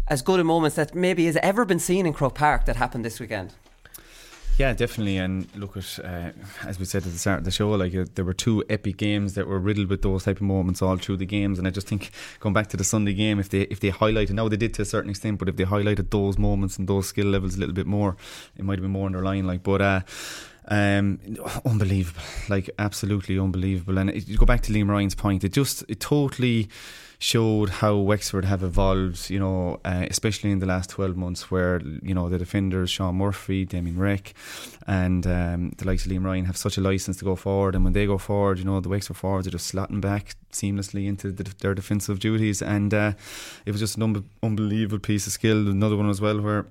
as 0.08 0.21
good 0.21 0.39
a 0.39 0.43
moments 0.43 0.76
that 0.76 0.93
maybe 0.93 1.26
has 1.26 1.38
ever 1.38 1.65
been 1.65 1.80
seen 1.80 2.06
in 2.06 2.13
Croke 2.13 2.36
Park 2.36 2.65
that 2.65 2.76
happened 2.76 3.06
this 3.06 3.19
weekend. 3.19 3.54
Yeah, 4.58 4.74
definitely. 4.74 5.17
And 5.17 5.47
look 5.56 5.78
at 5.78 6.00
uh, 6.04 6.32
as 6.65 6.78
we 6.78 6.86
said 6.86 7.06
at 7.06 7.12
the 7.12 7.17
start 7.17 7.39
of 7.39 7.45
the 7.45 7.52
show, 7.52 7.71
like 7.71 7.95
uh, 7.95 8.06
there 8.15 8.26
were 8.26 8.34
two 8.34 8.63
epic 8.69 8.97
games 8.97 9.34
that 9.34 9.47
were 9.47 9.58
riddled 9.58 9.89
with 9.89 10.02
those 10.02 10.26
type 10.26 10.38
of 10.38 10.43
moments 10.43 10.82
all 10.82 10.97
through 10.97 11.17
the 11.17 11.26
games. 11.26 11.58
And 11.58 11.67
I 11.67 11.71
just 11.71 11.88
think 11.88 12.12
going 12.39 12.54
back 12.54 12.67
to 12.67 12.78
the 12.78 12.84
Sunday 12.84 13.13
game, 13.13 13.39
if 13.39 13.50
they 13.50 13.62
if 13.62 13.80
they 13.80 13.89
highlighted, 13.89 14.32
now 14.32 14.50
they 14.50 14.58
did 14.58 14.74
to 14.76 14.82
a 14.82 14.86
certain 14.86 15.10
extent, 15.10 15.39
but 15.39 15.50
if 15.50 15.56
they 15.56 15.63
highlighted 15.63 16.12
those 16.12 16.38
moments 16.38 16.78
and 16.78 16.88
those 16.88 17.08
skill 17.08 17.28
levels 17.28 17.56
a 17.56 17.60
little 17.60 17.74
bit 17.74 17.88
more, 17.88 18.17
it 18.58 18.63
might 18.63 18.78
have 18.78 18.84
been 18.84 18.91
more 18.91 19.10
line. 19.10 19.47
Like, 19.47 19.63
but. 19.63 19.82
uh 19.82 20.02
um, 20.67 21.19
unbelievable, 21.65 22.21
like 22.47 22.69
absolutely 22.78 23.39
unbelievable. 23.39 23.97
And 23.97 24.12
it, 24.12 24.28
you 24.28 24.38
go 24.38 24.45
back 24.45 24.62
to 24.62 24.71
Liam 24.71 24.89
Ryan's 24.89 25.15
point; 25.15 25.43
it 25.43 25.54
just 25.54 25.84
it 25.89 26.00
totally 26.00 26.69
showed 27.21 27.69
how 27.69 27.95
Wexford 27.97 28.45
have 28.45 28.63
evolved. 28.63 29.29
You 29.29 29.39
know, 29.39 29.79
uh, 29.86 30.05
especially 30.10 30.51
in 30.51 30.60
the 30.60 30.65
last 30.65 30.89
twelve 30.89 31.15
months, 31.15 31.51
where 31.51 31.79
you 32.01 32.13
know 32.13 32.27
the 32.29 32.38
defenders 32.38 32.89
Sean 32.89 33.15
Murphy, 33.15 33.63
Damien 33.63 33.97
Reck, 33.97 34.34
and 34.88 35.25
um, 35.27 35.71
the 35.77 35.86
likes 35.86 36.05
of 36.05 36.12
Liam 36.12 36.25
Ryan 36.25 36.45
have 36.45 36.57
such 36.57 36.77
a 36.77 36.81
license 36.81 37.17
to 37.17 37.25
go 37.25 37.36
forward. 37.36 37.75
And 37.75 37.84
when 37.84 37.93
they 37.93 38.07
go 38.07 38.17
forward, 38.17 38.57
you 38.60 38.65
know 38.65 38.81
the 38.81 38.89
Wexford 38.89 39.17
forwards 39.17 39.47
are 39.47 39.51
just 39.51 39.73
slotting 39.73 40.01
back 40.01 40.36
seamlessly 40.51 41.07
into 41.07 41.31
the, 41.31 41.43
their 41.60 41.75
defensive 41.75 42.19
duties. 42.19 42.62
And 42.62 42.93
uh, 42.93 43.13
it 43.65 43.71
was 43.71 43.79
just 43.79 43.97
an 43.97 44.03
unbe- 44.03 44.23
unbelievable 44.41 44.99
piece 44.99 45.27
of 45.27 45.34
skill. 45.34 45.69
Another 45.69 45.95
one 45.95 46.10
as 46.10 46.19
well 46.19 46.41
where. 46.41 46.65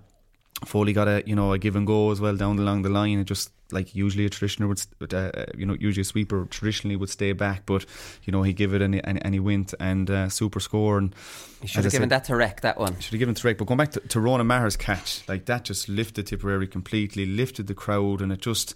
Foley 0.67 0.93
got 0.93 1.09
a 1.09 1.23
you 1.27 1.35
know 1.35 1.53
a 1.53 1.59
give 1.59 1.75
and 1.77 1.87
go 1.87 2.11
as 2.11 2.21
well 2.21 2.37
down 2.37 2.59
along 2.59 2.83
the 2.83 2.89
line. 2.91 3.19
It 3.19 3.25
just 3.25 3.51
like 3.73 3.95
usually 3.95 4.27
a 4.27 4.31
traditioner 4.31 4.69
would 4.69 5.15
uh, 5.15 5.31
you 5.57 5.65
know 5.65 5.77
usually 5.79 6.03
a 6.03 6.05
sweeper 6.05 6.47
traditionally 6.51 6.97
would 6.97 7.09
stay 7.09 7.33
back, 7.33 7.65
but 7.67 7.87
you 8.25 8.33
know 8.33 8.43
he 8.43 8.53
give 8.53 8.75
it 8.75 8.83
and, 8.83 8.95
and, 9.07 9.25
and 9.25 9.33
he 9.35 9.41
went 9.41 9.73
and 9.81 10.11
uh, 10.11 10.29
super 10.29 10.61
score 10.61 10.99
and 10.99 11.15
You 11.63 11.69
should 11.69 11.85
have 11.85 11.93
given 11.93 12.11
said- 12.11 12.17
that 12.19 12.25
to 12.25 12.37
Reck, 12.37 12.61
that 12.63 12.79
one. 12.79 12.99
should 13.01 13.13
have 13.13 13.19
given 13.21 13.35
to 13.35 13.47
Rick. 13.47 13.59
But 13.59 13.67
going 13.69 13.79
back 13.79 13.93
to, 13.93 14.01
to 14.01 14.21
Ronan 14.21 14.47
Maher's 14.49 14.77
catch, 14.77 15.27
like 15.29 15.47
that 15.47 15.65
just 15.65 15.89
lifted 15.89 16.27
Tipperary 16.27 16.67
completely, 16.67 17.25
lifted 17.27 17.67
the 17.69 17.75
crowd, 17.75 18.21
and 18.21 18.31
it 18.33 18.41
just 18.41 18.75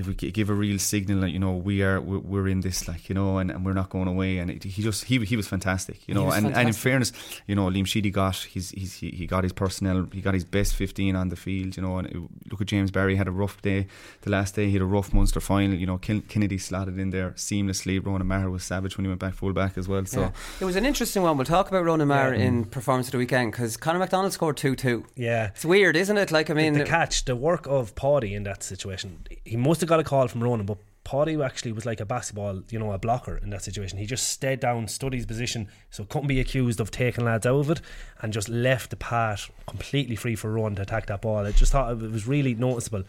if 0.00 0.06
we 0.06 0.14
g- 0.14 0.30
give 0.30 0.48
a 0.50 0.54
real 0.54 0.78
signal 0.78 1.20
that 1.20 1.30
you 1.30 1.38
know 1.38 1.52
we 1.52 1.82
are 1.82 2.00
we're, 2.00 2.18
we're 2.18 2.48
in 2.48 2.60
this, 2.60 2.88
like 2.88 3.08
you 3.08 3.14
know, 3.14 3.38
and, 3.38 3.50
and 3.50 3.64
we're 3.64 3.74
not 3.74 3.90
going 3.90 4.08
away. 4.08 4.38
And 4.38 4.50
it, 4.50 4.64
he 4.64 4.82
just 4.82 5.04
he 5.04 5.18
he 5.24 5.36
was 5.36 5.46
fantastic, 5.46 6.08
you 6.08 6.14
know. 6.14 6.24
was 6.24 6.36
And, 6.36 6.46
and 6.56 6.68
in 6.68 6.74
fairness, 6.74 7.12
you 7.46 7.54
know, 7.54 7.66
Liam 7.66 7.86
Sheedy 7.86 8.10
got 8.10 8.36
he's, 8.36 8.70
he's 8.70 8.94
he, 8.94 9.10
he 9.10 9.26
got 9.26 9.44
his 9.44 9.52
personnel, 9.52 10.08
he 10.12 10.20
got 10.20 10.34
his 10.34 10.44
best 10.44 10.74
fifteen 10.74 11.14
on 11.14 11.28
the 11.28 11.36
field, 11.36 11.76
you 11.76 11.82
know. 11.82 11.98
And 11.98 12.08
it, 12.08 12.16
look 12.50 12.60
at 12.60 12.66
James 12.66 12.90
Barry 12.90 13.16
had 13.16 13.28
a 13.28 13.32
rough 13.32 13.60
day. 13.62 13.86
The 14.22 14.30
last 14.30 14.54
day 14.56 14.66
he 14.66 14.72
had 14.72 14.82
a 14.82 14.86
rough 14.86 15.12
Munster 15.12 15.40
final. 15.40 15.76
You 15.76 15.86
know, 15.86 15.98
Ken, 15.98 16.22
Kennedy 16.22 16.58
slotted 16.58 16.98
in 16.98 17.10
there 17.10 17.32
seamlessly. 17.32 18.04
Ronan 18.04 18.26
Maher 18.26 18.50
was 18.50 18.64
savage 18.64 18.96
when 18.96 19.04
he 19.04 19.08
went 19.08 19.20
back 19.20 19.34
full 19.34 19.52
back 19.52 19.76
as 19.76 19.86
well. 19.86 20.04
So. 20.06 20.20
Yeah. 20.20 20.30
It 20.60 20.64
was 20.64 20.76
an 20.76 20.86
interesting 20.86 21.22
one. 21.22 21.36
We'll 21.36 21.44
talk 21.44 21.68
about 21.68 21.84
Ronan 21.84 22.08
Maher 22.08 22.34
Yeah. 22.34 22.46
in 22.46 22.64
mm. 22.64 22.70
performance 22.70 23.08
of 23.08 23.12
the 23.12 23.18
weekend 23.18 23.52
because 23.52 23.76
Conor 23.76 23.98
McDonald 23.98 24.32
scored 24.32 24.56
2 24.56 24.74
2. 24.76 25.04
yeah. 25.16 25.48
It's 25.48 25.64
weird, 25.64 25.96
isn't 25.96 26.16
it? 26.16 26.30
Like, 26.30 26.48
I 26.48 26.54
mean, 26.54 26.72
the 26.72 26.84
catch, 26.84 27.24
the 27.26 27.36
work 27.36 27.66
of 27.66 27.94
Paddy 27.94 28.34
in 28.34 28.44
that 28.44 28.62
situation, 28.62 29.26
he 29.44 29.56
must 29.56 29.80
have 29.82 29.89
got 29.90 30.00
a 30.00 30.04
call 30.04 30.28
from 30.28 30.42
Ronan, 30.42 30.66
but 30.66 30.78
Paddy 31.04 31.42
actually 31.42 31.72
was 31.72 31.86
like 31.86 32.00
a 32.00 32.04
basketball, 32.04 32.62
you 32.70 32.78
know, 32.78 32.92
a 32.92 32.98
blocker 32.98 33.36
in 33.38 33.50
that 33.50 33.62
situation. 33.62 33.98
He 33.98 34.06
just 34.06 34.28
stayed 34.28 34.60
down, 34.60 34.86
stood 34.86 35.12
his 35.12 35.26
position, 35.26 35.68
so 35.90 36.04
couldn't 36.04 36.28
be 36.28 36.40
accused 36.40 36.80
of 36.80 36.90
taking 36.90 37.24
lads 37.24 37.46
out 37.46 37.58
of 37.58 37.70
it, 37.70 37.80
and 38.20 38.32
just 38.32 38.48
left 38.48 38.90
the 38.90 38.96
path 38.96 39.50
completely 39.66 40.16
free 40.16 40.36
for 40.36 40.50
Ronan 40.52 40.76
to 40.76 40.82
attack 40.82 41.06
that 41.06 41.22
ball. 41.22 41.46
I 41.46 41.52
just 41.52 41.72
thought 41.72 41.92
it 41.92 42.10
was 42.10 42.26
really 42.26 42.54
noticeable. 42.54 43.02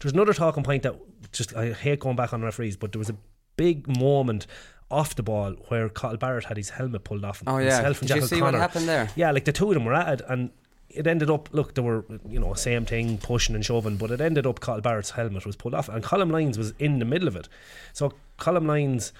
There's 0.00 0.14
another 0.14 0.32
talking 0.34 0.62
point 0.62 0.82
that 0.82 0.96
just 1.32 1.54
I 1.54 1.72
hate 1.72 2.00
going 2.00 2.16
back 2.16 2.32
on 2.32 2.42
referees, 2.42 2.76
but 2.76 2.92
there 2.92 2.98
was 2.98 3.10
a 3.10 3.16
big 3.56 3.86
moment 3.98 4.46
off 4.90 5.14
the 5.14 5.22
ball 5.22 5.52
where 5.68 5.88
Cathal 5.88 6.18
Barrett 6.18 6.44
had 6.44 6.56
his 6.56 6.70
helmet 6.70 7.04
pulled 7.04 7.24
off. 7.24 7.42
Oh, 7.46 7.58
yeah. 7.58 7.76
himself 7.76 8.00
and 8.00 8.08
Did 8.08 8.16
you 8.16 8.26
see 8.26 8.42
what 8.42 8.54
happened 8.54 8.88
there? 8.88 9.08
Yeah, 9.16 9.30
like 9.30 9.44
the 9.44 9.52
two 9.52 9.68
of 9.68 9.74
them 9.74 9.84
were 9.84 9.94
at 9.94 10.20
it, 10.20 10.26
and 10.28 10.50
it 10.94 11.06
ended 11.06 11.30
up. 11.30 11.48
Look, 11.52 11.74
they 11.74 11.82
were 11.82 12.04
you 12.28 12.38
know 12.38 12.54
same 12.54 12.86
thing, 12.86 13.18
pushing 13.18 13.54
and 13.54 13.64
shoving, 13.64 13.96
but 13.96 14.10
it 14.10 14.20
ended 14.20 14.46
up. 14.46 14.60
Cathal 14.60 14.80
Barrett's 14.80 15.10
helmet 15.10 15.44
was 15.44 15.56
pulled 15.56 15.74
off, 15.74 15.88
and 15.88 16.02
Colm 16.02 16.30
Lyons 16.30 16.56
was 16.56 16.72
in 16.78 16.98
the 16.98 17.04
middle 17.04 17.28
of 17.28 17.36
it. 17.36 17.48
So 17.92 18.12
Colm 18.38 18.66
Lyons 18.66 19.12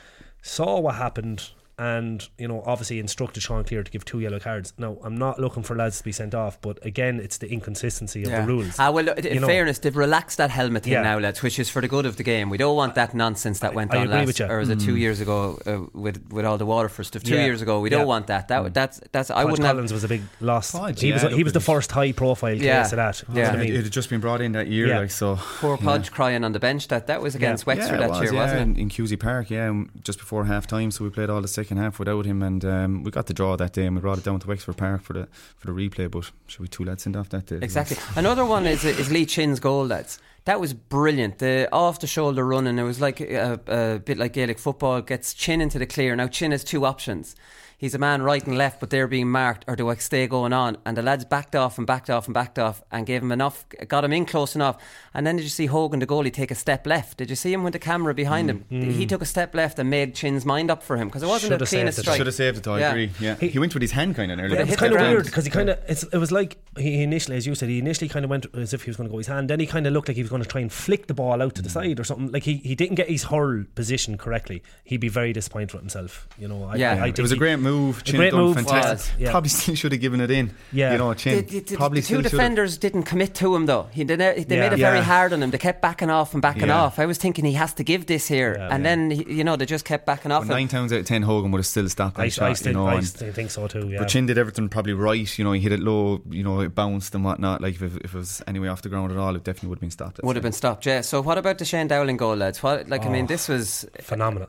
saw 0.42 0.80
what 0.80 0.96
happened, 0.96 1.50
and 1.78 2.28
you 2.38 2.46
know 2.46 2.62
obviously 2.66 3.00
instructed 3.00 3.42
Sean 3.42 3.64
Cleere 3.64 3.82
to 3.82 3.90
give 3.90 4.04
two 4.04 4.20
yellow 4.20 4.38
cards. 4.38 4.72
Now 4.78 4.96
I'm 5.02 5.16
not 5.16 5.38
looking 5.40 5.62
for 5.62 5.74
lads 5.76 5.98
to 5.98 6.04
be 6.04 6.12
sent 6.12 6.34
off, 6.34 6.60
but 6.60 6.78
again 6.84 7.18
it's 7.20 7.38
the 7.38 7.48
inconsistency 7.50 8.22
of 8.22 8.30
Yeah. 8.30 8.42
the 8.42 8.46
rules. 8.46 8.76
Ah, 8.78 8.90
well, 8.90 9.08
in 9.08 9.24
You 9.34 9.40
know- 9.40 9.46
fairness, 9.46 9.78
they've 9.78 9.96
relaxed 9.96 10.38
that 10.38 10.50
helmet 10.50 10.84
thing 10.84 10.92
Yeah. 10.92 11.02
now, 11.02 11.18
lads, 11.18 11.42
which 11.42 11.58
is 11.58 11.68
for 11.70 11.80
the 11.80 11.88
good 11.88 12.06
of 12.06 12.16
the 12.16 12.22
game. 12.22 12.48
We 12.50 12.58
don't 12.58 12.76
want 12.76 12.94
that 12.94 13.14
nonsense 13.14 13.58
that 13.60 13.74
went 13.74 13.92
I 13.92 13.98
on 13.98 14.02
agree 14.04 14.16
last, 14.18 14.26
with 14.26 14.40
you. 14.40 14.46
or 14.46 14.58
was 14.58 14.68
it 14.68 14.80
two 14.80 14.94
Mm. 14.94 14.98
years 15.00 15.20
ago 15.20 15.58
uh, 15.66 15.78
with 15.92 16.22
with 16.30 16.44
all 16.44 16.58
the 16.58 16.66
Waterford 16.66 17.06
stuff? 17.06 17.22
Two 17.24 17.34
Yeah. 17.34 17.44
years 17.44 17.60
ago, 17.62 17.80
we 17.80 17.88
don't 17.90 18.00
Yeah. 18.00 18.04
want 18.06 18.26
that. 18.28 18.48
That 18.48 18.72
that's 18.74 19.00
that's 19.12 19.30
I 19.30 19.42
Podge 19.42 19.50
wouldn't 19.50 19.66
have. 19.66 19.90
Was 19.92 20.04
a 20.04 20.08
big 20.08 20.22
loss. 20.40 20.70
Podge, 20.72 21.00
he 21.00 21.12
was 21.12 21.22
he 21.22 21.42
was 21.44 21.52
the 21.52 21.60
first 21.60 21.90
high 21.92 22.12
profile 22.12 22.54
Yeah. 22.54 22.82
case 22.82 22.92
of 22.92 22.96
that. 22.96 23.22
You 23.32 23.40
Yeah. 23.40 23.50
I 23.50 23.54
It, 23.54 23.58
mean? 23.58 23.74
it 23.74 23.82
had 23.84 23.92
just 23.92 24.10
been 24.10 24.20
brought 24.20 24.40
in 24.40 24.52
that 24.52 24.68
year, 24.68 24.87
Yeah. 24.88 24.98
like 25.00 25.10
so. 25.10 25.37
Poor 25.60 25.76
yeah. 25.80 25.84
Podge 25.84 26.10
crying 26.12 26.44
on 26.44 26.52
the 26.52 26.58
bench. 26.60 26.88
That 26.88 27.06
that 27.08 27.20
was 27.20 27.34
against 27.34 27.66
Wexford 27.66 28.00
yeah, 28.00 28.06
that 28.08 28.16
it 28.16 28.22
year, 28.22 28.32
was, 28.32 28.32
wasn't 28.32 28.60
it? 28.60 28.62
in, 28.62 28.76
in 28.76 28.88
Cusack 28.88 29.20
Park, 29.20 29.50
yeah, 29.50 29.68
um, 29.68 29.90
just 30.04 30.18
before 30.18 30.44
half 30.44 30.66
time. 30.66 30.90
So 30.90 31.04
we 31.04 31.10
played 31.10 31.30
all 31.30 31.40
the 31.42 31.48
second 31.64 31.79
half 31.79 31.98
without 31.98 32.27
him, 32.27 32.42
and 32.42 32.64
um, 32.64 33.03
we 33.05 33.11
got 33.11 33.27
the 33.27 33.35
draw 33.35 33.57
that 33.57 33.72
day. 33.72 33.87
and 33.87 33.96
We 33.96 34.03
brought 34.03 34.18
it 34.18 34.24
down 34.24 34.38
to 34.40 34.46
Wexford 34.46 34.77
Park 34.77 35.03
for 35.03 35.14
the 35.14 35.29
for 35.57 35.66
the 35.66 35.72
replay. 35.72 36.11
But 36.11 36.31
should 36.46 36.61
we 36.61 36.68
two 36.68 36.85
lads 36.85 37.05
sent 37.05 37.16
off 37.16 37.31
that 37.31 37.46
day? 37.46 37.59
Exactly. 37.62 37.96
Another 38.16 38.44
one 38.44 38.66
is 38.66 38.85
is 38.85 39.11
Lee 39.11 39.27
Chin's 39.27 39.61
goal. 39.61 39.87
Lads, 39.87 40.18
that 40.44 40.61
was 40.61 40.74
brilliant. 40.74 41.38
The 41.38 41.68
off 41.72 42.00
the 42.00 42.07
shoulder 42.07 42.44
run, 42.44 42.66
and 42.66 42.79
it 42.79 42.85
was 42.85 43.00
like 43.00 43.20
a, 43.20 43.59
a 43.66 43.98
bit 43.98 44.18
like 44.18 44.35
Gaelic 44.35 44.59
football. 44.59 45.00
Gets 45.00 45.35
Chin 45.35 45.61
into 45.61 45.79
the 45.79 45.87
clear. 45.87 46.14
Now 46.14 46.29
Chin 46.29 46.50
has 46.53 46.64
two 46.64 46.85
options. 46.85 47.35
He's 47.78 47.94
a 47.94 47.98
man 47.98 48.22
right 48.22 48.44
and 48.46 48.56
left, 48.56 48.80
but 48.80 48.90
they're 48.90 49.06
being 49.06 49.30
marked, 49.30 49.64
or 49.68 49.76
do 49.76 49.88
I 49.88 49.96
stay 49.96 50.26
going 50.26 50.52
on? 50.52 50.78
And 50.87 50.96
the 50.96 51.02
lads 51.02 51.24
backed 51.24 51.54
off 51.54 51.78
and 51.78 51.87
backed 51.87 52.10
off 52.10 52.26
and 52.26 52.34
backed 52.34 52.58
off, 52.58 52.82
and 52.90 53.06
gave 53.06 53.22
him 53.22 53.32
enough, 53.32 53.64
got 53.88 54.04
him 54.04 54.12
in 54.12 54.26
close 54.26 54.54
enough. 54.54 54.82
And 55.12 55.26
then 55.26 55.37
did 55.37 55.42
you 55.42 55.48
see 55.48 55.66
Hogan, 55.66 56.00
the 56.00 56.06
goalie, 56.06 56.32
take 56.32 56.50
a 56.50 56.54
step 56.54 56.87
left? 56.87 57.18
Did 57.18 57.30
you 57.30 57.37
see 57.37 57.52
him 57.52 57.62
with 57.62 57.72
the 57.72 57.78
camera 57.78 58.14
behind 58.14 58.50
him? 58.50 58.64
Mm, 58.70 58.84
mm. 58.84 58.92
He 58.92 59.06
took 59.06 59.22
a 59.22 59.26
step 59.26 59.54
left 59.54 59.78
and 59.78 59.90
made 59.90 60.14
Chin's 60.14 60.44
mind 60.44 60.70
up 60.70 60.82
for 60.82 60.96
him 60.96 61.08
because 61.08 61.22
it 61.22 61.26
wasn't 61.26 61.52
Should 61.52 61.60
a 61.60 61.64
have 61.64 61.68
cleanest 61.68 61.96
saved 61.96 62.04
strike. 62.04 62.16
Should 62.16 62.26
have 62.26 62.34
saved 62.34 62.58
it. 62.58 62.66
I 62.68 62.78
Yeah. 62.78 62.90
agree. 62.90 63.10
Yeah, 63.20 63.34
he, 63.37 63.58
went 63.58 63.74
with 63.74 63.82
his 63.82 63.92
hand 63.92 64.16
kind 64.16 64.30
of 64.30 64.38
nearly. 64.38 64.56
But 64.56 64.62
it 64.62 64.66
was 64.68 64.76
kind 64.76 64.94
of 64.94 65.00
weird 65.00 65.26
because 65.26 65.44
he 65.44 65.50
kind 65.50 65.70
of 65.70 65.78
it 65.88 66.16
was 66.18 66.32
like 66.32 66.56
he 66.78 67.02
initially, 67.02 67.37
as 67.37 67.46
you 67.46 67.54
said, 67.54 67.68
he 67.68 67.78
initially 67.78 68.08
kind 68.08 68.24
of 68.24 68.30
went 68.30 68.46
as 68.54 68.72
if 68.72 68.82
he 68.84 68.90
was 68.90 68.96
going 68.96 69.08
to 69.08 69.12
go 69.12 69.18
his 69.18 69.26
hand. 69.26 69.50
Then 69.50 69.60
he 69.60 69.66
kind 69.66 69.87
of 69.87 69.92
looked 69.92 70.08
like 70.08 70.16
he 70.16 70.22
was 70.22 70.30
going 70.30 70.42
to 70.42 70.48
try 70.48 70.60
and 70.60 70.72
flick 70.72 71.06
the 71.06 71.14
ball 71.14 71.42
out 71.42 71.54
to 71.56 71.62
the 71.62 71.68
mm. 71.68 71.72
side 71.72 72.00
or 72.00 72.04
something. 72.04 72.30
Like 72.32 72.44
he, 72.44 72.56
he 72.58 72.74
didn't 72.74 72.96
get 72.96 73.08
his 73.08 73.24
hurl 73.24 73.64
position 73.74 74.18
correctly. 74.18 74.62
He'd 74.84 75.00
be 75.00 75.08
very 75.08 75.32
disappointed 75.32 75.72
with 75.72 75.82
himself. 75.82 76.28
You 76.38 76.48
know, 76.48 76.64
I, 76.64 76.76
Yeah. 76.76 76.94
I, 76.94 77.06
I 77.06 77.08
it 77.08 77.18
was 77.18 77.32
a 77.32 77.37
great 77.37 77.56
move. 77.64 78.05
Chin 78.05 78.16
great 78.16 78.31
done 78.31 78.40
move, 78.40 78.55
fantastic. 78.57 78.92
was, 79.14 79.20
yeah. 79.20 79.31
Probably 79.33 79.48
still 79.48 79.74
should 79.74 79.90
have 79.90 80.00
given 80.00 80.20
it 80.20 80.31
in. 80.31 80.53
Yeah. 80.72 80.92
you 80.92 80.98
know, 80.98 81.12
Chin. 81.14 81.38
The, 81.38 81.42
the- 81.42 81.61
the- 81.61 81.77
probably 81.77 82.00
the 82.00 82.03
two 82.03 82.07
still 82.07 82.16
should 82.18 82.24
have. 82.27 82.31
defenders 82.33 82.79
didn't 82.79 83.03
commit 83.03 83.35
to 83.37 83.57
him 83.57 83.66
though. 83.66 83.88
He 83.90 84.05
did, 84.05 84.20
they 84.20 84.44
Yeah. 84.48 84.61
made 84.61 84.72
it 84.74 84.79
very 84.79 84.98
Yeah. 84.98 85.03
hard 85.03 85.33
on 85.33 85.42
him. 85.42 85.50
They 85.50 85.59
kept 85.59 85.83
backing 85.83 86.11
off 86.11 86.33
and 86.35 86.40
backing 86.42 86.68
Yeah. 86.68 86.83
off. 86.83 86.98
I 87.00 87.07
was 87.07 87.18
thinking 87.18 87.44
he 87.44 87.55
has 87.55 87.74
to 87.74 87.83
give 87.83 88.07
this 88.07 88.29
here, 88.29 88.55
Yeah, 88.57 88.68
and 88.70 88.85
yeah. 88.85 88.90
then 88.90 89.11
you 89.11 89.42
know 89.42 89.57
they 89.57 89.66
just 89.66 89.85
kept 89.85 90.07
backing 90.07 90.31
off. 90.31 90.42
But 90.42 90.50
him. 90.53 90.59
nine 90.59 90.68
times 90.68 90.92
out 90.92 91.00
of 91.00 91.07
ten, 91.07 91.22
Hogan 91.22 91.50
would 91.50 91.59
have 91.59 91.66
still 91.66 91.88
stopped 91.88 92.16
that 92.18 92.22
I, 92.24 92.29
shot. 92.29 92.50
I, 92.50 92.53
still, 92.53 92.72
you 92.72 92.79
know, 92.79 92.87
I 92.87 92.94
and- 92.96 93.07
still 93.07 93.33
think 93.33 93.50
so 93.50 93.66
too. 93.66 93.88
Yeah. 93.88 93.98
But 93.98 94.09
Chin 94.09 94.27
did 94.27 94.38
everything 94.38 94.68
probably 94.68 94.92
right. 94.92 95.38
You 95.38 95.44
know, 95.44 95.53
he 95.53 95.61
hit 95.61 95.72
it 95.72 95.81
low. 95.81 96.20
You 96.31 96.44
know, 96.44 96.61
it 96.61 96.74
bounced 96.74 97.14
and 97.14 97.24
whatnot. 97.24 97.61
Like 97.62 97.74
if 97.77 97.83
it, 97.83 97.92
if 98.05 98.14
it 98.14 98.18
was 98.18 98.42
anyway 98.46 98.68
off 98.68 98.83
the 98.83 98.88
ground 98.90 99.11
at 99.11 99.18
all, 99.18 99.35
it 99.35 99.42
definitely 99.44 99.70
would 99.70 99.77
have 99.79 99.81
been 99.81 99.90
stopped. 99.90 100.20
I'd 100.22 100.37
have 100.37 100.42
been 100.42 100.53
stopped, 100.53 100.85
yeah. 100.87 101.00
So 101.00 101.20
what 101.22 101.38
about 101.38 101.59
the 101.59 101.64
Shane 101.64 101.88
Dowling 101.88 102.16
goal, 102.16 102.37
lads? 102.37 102.62
What, 102.62 102.88
like, 102.88 103.05
I 103.07 103.09
mean, 103.09 103.24
Oh. 103.24 103.29
this 103.29 103.48
was. 103.48 103.87
phenomenal. 104.00 104.48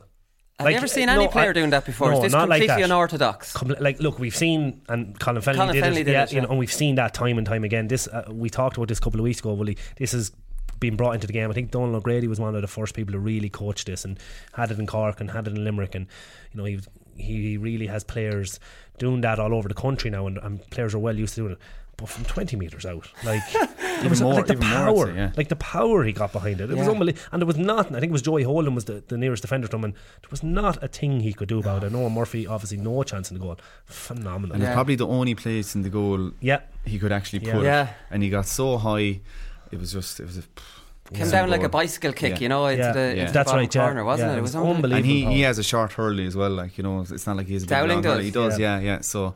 Have 0.58 0.64
Like, 0.64 0.72
you 0.72 0.76
ever 0.78 0.86
seen 0.86 1.08
uh, 1.10 1.12
any 1.12 1.24
no, 1.24 1.30
player 1.30 1.50
I- 1.50 1.52
doing 1.52 1.70
that 1.70 1.84
before? 1.84 2.10
no, 2.10 2.16
Is 2.16 2.22
this 2.24 2.32
not 2.32 2.48
like 2.48 2.60
completely 2.62 2.82
that. 2.82 2.90
unorthodox? 2.90 3.62
Like 3.78 4.00
look 4.00 4.18
we've 4.18 4.34
seen 4.34 4.80
and 4.88 5.18
Colin 5.20 5.42
Fennelly 5.42 5.56
Colin 5.56 5.74
did 5.74 5.84
it, 5.84 6.04
did 6.04 6.06
yeah, 6.08 6.22
it, 6.24 6.32
you 6.32 6.40
know 6.40 6.48
and 6.48 6.58
we've 6.58 6.72
seen 6.72 6.94
that 6.94 7.12
time 7.12 7.36
and 7.36 7.46
time 7.46 7.62
again 7.62 7.88
this 7.88 8.08
uh, 8.08 8.24
we 8.30 8.48
talked 8.48 8.78
about 8.78 8.88
this 8.88 8.96
a 8.98 9.02
couple 9.02 9.20
of 9.20 9.24
weeks 9.24 9.40
ago 9.40 9.52
Willie 9.52 9.76
this 9.98 10.12
has 10.12 10.32
been 10.80 10.96
brought 10.96 11.12
into 11.12 11.26
the 11.26 11.32
game 11.34 11.50
I 11.50 11.52
think 11.52 11.72
Dónal 11.72 11.94
O'Grady 11.96 12.26
was 12.26 12.40
one 12.40 12.54
of 12.54 12.62
the 12.62 12.68
first 12.68 12.94
people 12.94 13.12
to 13.12 13.18
really 13.18 13.50
coach 13.50 13.84
this 13.84 14.06
and 14.06 14.18
had 14.54 14.70
it 14.70 14.78
in 14.78 14.86
Cork 14.86 15.20
and 15.20 15.30
had 15.30 15.46
it 15.46 15.54
in 15.54 15.62
Limerick 15.62 15.94
and 15.94 16.06
you 16.52 16.58
know 16.58 16.64
he 16.64 16.80
he 17.16 17.58
really 17.58 17.86
has 17.88 18.02
players 18.02 18.58
doing 18.98 19.20
that 19.22 19.38
all 19.38 19.54
over 19.54 19.68
the 19.68 19.74
country 19.74 20.08
now 20.10 20.26
and, 20.26 20.38
and 20.38 20.68
players 20.70 20.94
are 20.94 20.98
well 20.98 21.16
used 21.16 21.34
to 21.34 21.42
doing 21.42 21.52
it 21.52 21.58
but 21.98 22.08
from 22.08 22.24
20 22.24 22.56
metres 22.56 22.84
out 22.84 23.08
like 23.24 23.42
it 24.04 24.10
was 24.10 24.20
more- 24.20 24.34
like 24.34 24.46
the 24.46 24.52
even 24.52 24.68
more, 24.68 24.76
power 24.78 25.06
say, 25.06 25.14
yeah. 25.16 25.32
like 25.36 25.48
the 25.48 25.56
power 25.56 26.04
he 26.04 26.12
got 26.12 26.30
behind 26.32 26.60
it 26.60 26.70
it 26.70 26.76
was 26.76 26.86
Yeah. 26.86 26.92
unbelievable 26.92 27.24
and 27.32 27.40
there 27.42 27.46
was 27.46 27.56
nothing 27.56 27.96
I 27.96 28.00
think 28.00 28.10
it 28.10 28.12
was 28.12 28.22
Joey 28.22 28.42
Holden 28.42 28.74
was 28.74 28.84
the, 28.84 29.02
the 29.08 29.16
nearest 29.16 29.42
defender 29.42 29.66
to 29.68 29.76
him 29.76 29.84
and 29.84 29.94
there 29.94 30.28
was 30.30 30.42
not 30.42 30.82
a 30.82 30.88
thing 30.88 31.20
he 31.20 31.32
could 31.32 31.48
do 31.48 31.58
about 31.58 31.84
it 31.84 31.92
Noah 31.92 32.10
Murphy 32.10 32.46
obviously 32.46 32.76
no 32.76 33.02
chance 33.02 33.30
in 33.30 33.38
the 33.38 33.42
goal 33.42 33.56
phenomenal 33.86 34.54
And 34.54 34.62
Yeah. 34.62 34.70
it's 34.70 34.74
probably 34.74 34.96
the 34.96 35.06
only 35.06 35.34
place 35.34 35.74
in 35.74 35.82
the 35.82 35.90
goal 35.90 36.32
yeah 36.40 36.60
he 36.84 36.98
could 36.98 37.12
actually 37.12 37.46
Yeah. 37.46 37.52
put 37.54 37.64
Yeah. 37.64 37.82
it. 37.84 37.88
And 38.10 38.22
he 38.22 38.28
got 38.30 38.46
so 38.46 38.76
high, 38.78 39.20
it 39.72 39.78
was 39.80 39.92
just 39.92 40.20
it 40.20 40.26
was 40.26 40.38
a. 40.38 40.42
Came 41.14 41.24
Yeah. 41.26 41.30
down 41.30 41.50
like 41.50 41.62
a 41.62 41.68
bicycle 41.68 42.12
kick, 42.12 42.32
Yeah. 42.32 42.38
you 42.40 42.48
know, 42.48 42.66
into 42.66 42.82
Yeah. 42.84 42.92
the, 42.92 42.98
Yeah. 43.00 43.06
into 43.10 43.26
the 43.26 43.32
That's 43.32 43.46
bottom 43.50 43.60
right, 43.60 43.74
yeah. 43.74 43.84
corner, 43.86 44.04
wasn't 44.04 44.26
Yeah, 44.28 44.32
it? 44.32 44.36
it 44.36 44.38
It 44.38 44.42
was 44.42 44.54
was 44.56 44.66
unbelievable. 44.76 44.94
And 44.96 45.06
he, 45.06 45.24
he 45.36 45.40
has 45.42 45.56
a 45.58 45.62
short 45.62 45.92
hurley 45.92 46.26
as 46.26 46.34
well, 46.36 46.50
like 46.50 46.76
you 46.78 46.82
know, 46.84 47.00
it's 47.00 47.26
not 47.28 47.36
like 47.36 47.46
he 47.46 47.54
has 47.54 47.62
a 47.62 47.66
big 47.66 47.70
Dowling 47.70 47.90
long 48.02 48.02
hurley. 48.04 48.24
He 48.24 48.30
does, 48.32 48.58
Yeah. 48.58 48.78
yeah, 48.80 48.84
yeah. 48.86 49.00
So 49.02 49.34